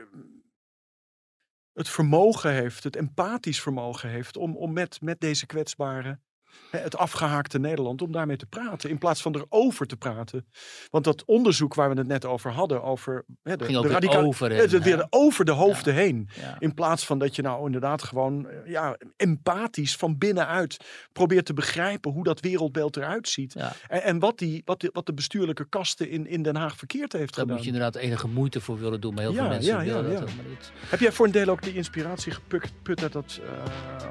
het 1.73 1.89
vermogen 1.89 2.53
heeft, 2.53 2.85
het 2.85 2.97
empathisch 2.97 3.61
vermogen 3.61 4.09
heeft 4.09 4.37
om, 4.37 4.57
om 4.57 4.73
met, 4.73 5.01
met 5.01 5.21
deze 5.21 5.47
kwetsbaren 5.47 6.23
het 6.71 6.97
afgehaakte 6.97 7.59
Nederland, 7.59 8.03
om 8.03 8.13
daarmee 8.13 8.37
te 8.37 8.47
praten. 8.47 8.91
In 8.91 8.99
plaats 8.99 9.23
van 9.23 9.35
erover 9.35 9.87
te 9.87 9.97
praten. 9.97 10.47
Want 10.91 11.05
dat 11.05 11.25
onderzoek 11.25 11.75
waar 11.75 11.91
we 11.91 11.99
het 11.99 12.07
net 12.07 12.25
over 12.25 12.51
hadden, 12.51 12.83
over 12.83 13.25
hè, 13.43 13.57
de, 13.57 13.65
Ging 13.65 13.81
de 13.81 13.89
radicaal, 13.89 14.25
over, 14.25 14.51
het, 14.51 14.73
het 14.73 14.83
weer 14.83 15.07
over 15.11 15.45
de 15.45 15.53
hoofden 15.53 15.95
ja. 15.95 16.01
heen. 16.01 16.29
Ja. 16.41 16.57
In 16.59 16.75
plaats 16.75 17.07
van 17.07 17.19
dat 17.19 17.37
je 17.37 17.43
nou 17.43 17.67
inderdaad 17.67 18.03
gewoon 18.03 18.47
ja, 18.65 18.97
empathisch 19.17 19.97
van 19.97 20.19
binnenuit 20.19 20.77
probeert 21.13 21.47
te 21.47 21.55
begrijpen 21.55 22.13
hoe 22.13 22.25
dat 22.25 22.41
wereldbeeld 22.41 22.97
eruit 22.97 23.29
ziet. 23.29 23.53
Ja. 23.53 23.73
En, 23.89 24.03
en 24.03 24.19
wat, 24.19 24.39
die, 24.39 24.63
wat, 24.65 24.81
die, 24.81 24.91
wat 24.93 25.07
de 25.07 25.15
bestuurlijke 25.15 25.69
kasten 25.69 26.11
in, 26.11 26.27
in 26.27 26.43
Den 26.43 26.57
Haag 26.57 26.77
verkeerd 26.77 27.13
heeft 27.13 27.35
Daar 27.35 27.41
gedaan. 27.41 27.57
moet 27.57 27.65
je 27.65 27.73
inderdaad 27.73 28.03
enige 28.03 28.29
moeite 28.29 28.61
voor 28.61 28.79
willen 28.79 29.01
doen. 29.01 29.15
Maar 29.15 29.23
heel 29.23 29.33
veel 29.33 29.49
mensen 29.49 29.79
willen 29.79 29.95
dat 29.95 30.05
helemaal 30.05 30.45
niet. 30.49 30.73
Heb 30.89 31.01
jij 31.01 31.13
voor 31.13 31.27
een 31.27 31.33
deel 31.33 31.49
ook 31.49 31.63
die 31.63 31.75
inspiratie 31.75 32.33
geput 32.33 33.03
uit 33.03 33.13
dat, 33.13 33.41
uh, 33.43 33.51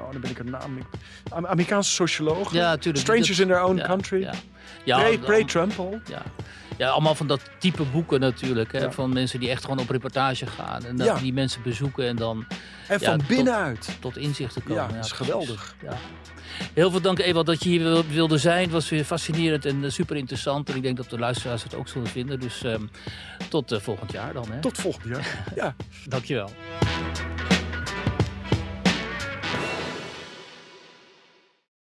oh, 0.00 0.12
dan 0.12 0.20
ben 0.20 0.30
ik 0.30 0.38
een 0.38 0.50
naam, 0.50 0.78
Amerikaanse 1.30 1.90
socioloog? 1.90 2.27
Ja, 2.52 2.68
natuurlijk. 2.68 3.04
Strangers 3.04 3.38
in 3.38 3.46
Their 3.46 3.62
Own 3.64 3.76
ja, 3.76 3.86
Country. 3.86 4.20
Ja. 4.20 4.32
Ja, 4.84 4.98
Pray, 4.98 5.18
Pray 5.18 5.44
Trump 5.44 5.78
al. 5.78 6.00
Ja. 6.10 6.22
ja, 6.78 6.88
allemaal 6.88 7.14
van 7.14 7.26
dat 7.26 7.40
type 7.58 7.82
boeken 7.82 8.20
natuurlijk. 8.20 8.72
Hè, 8.72 8.78
ja. 8.78 8.90
Van 8.92 9.12
mensen 9.12 9.40
die 9.40 9.50
echt 9.50 9.62
gewoon 9.64 9.78
op 9.78 9.90
reportage 9.90 10.46
gaan. 10.46 10.84
En 10.84 10.96
dat 10.96 11.06
Ja. 11.06 11.14
die 11.14 11.32
mensen 11.32 11.62
bezoeken 11.62 12.06
en 12.06 12.16
dan 12.16 12.44
En 12.88 12.98
Ja, 13.00 13.08
van 13.10 13.18
tot- 13.18 13.26
binnenuit. 13.26 13.96
tot 14.00 14.16
inzichten 14.16 14.62
komen. 14.62 14.82
Ja, 14.82 14.88
dat 14.94 15.04
is 15.04 15.12
geweldig. 15.12 15.74
Ja. 15.82 15.92
Heel 16.74 16.90
veel 16.90 17.00
dank 17.00 17.18
Ewald 17.18 17.46
dat 17.46 17.62
je 17.62 17.68
hier 17.68 17.82
wil- 17.82 18.04
wilde 18.06 18.38
zijn. 18.38 18.62
Het 18.62 18.70
was 18.70 18.88
weer 18.88 19.04
fascinerend 19.04 19.64
en 19.64 19.84
eh, 19.84 19.90
super 19.90 20.16
interessant. 20.16 20.68
En 20.70 20.76
ik 20.76 20.82
denk 20.82 20.96
dat 20.96 21.10
de 21.10 21.18
luisteraars 21.18 21.62
het 21.62 21.74
ook 21.74 21.88
zullen 21.88 22.08
vinden. 22.08 22.40
Dus 22.40 22.62
ehm, 22.62 22.82
tot 23.48 23.72
eh, 23.72 23.78
volgend 23.80 24.12
jaar 24.12 24.32
dan. 24.32 24.44
Hè. 24.50 24.60
Tot 24.60 24.78
volgend 24.78 25.04
jaar. 25.04 25.44
Ja. 25.54 25.74
Dankjewel. 26.06 26.50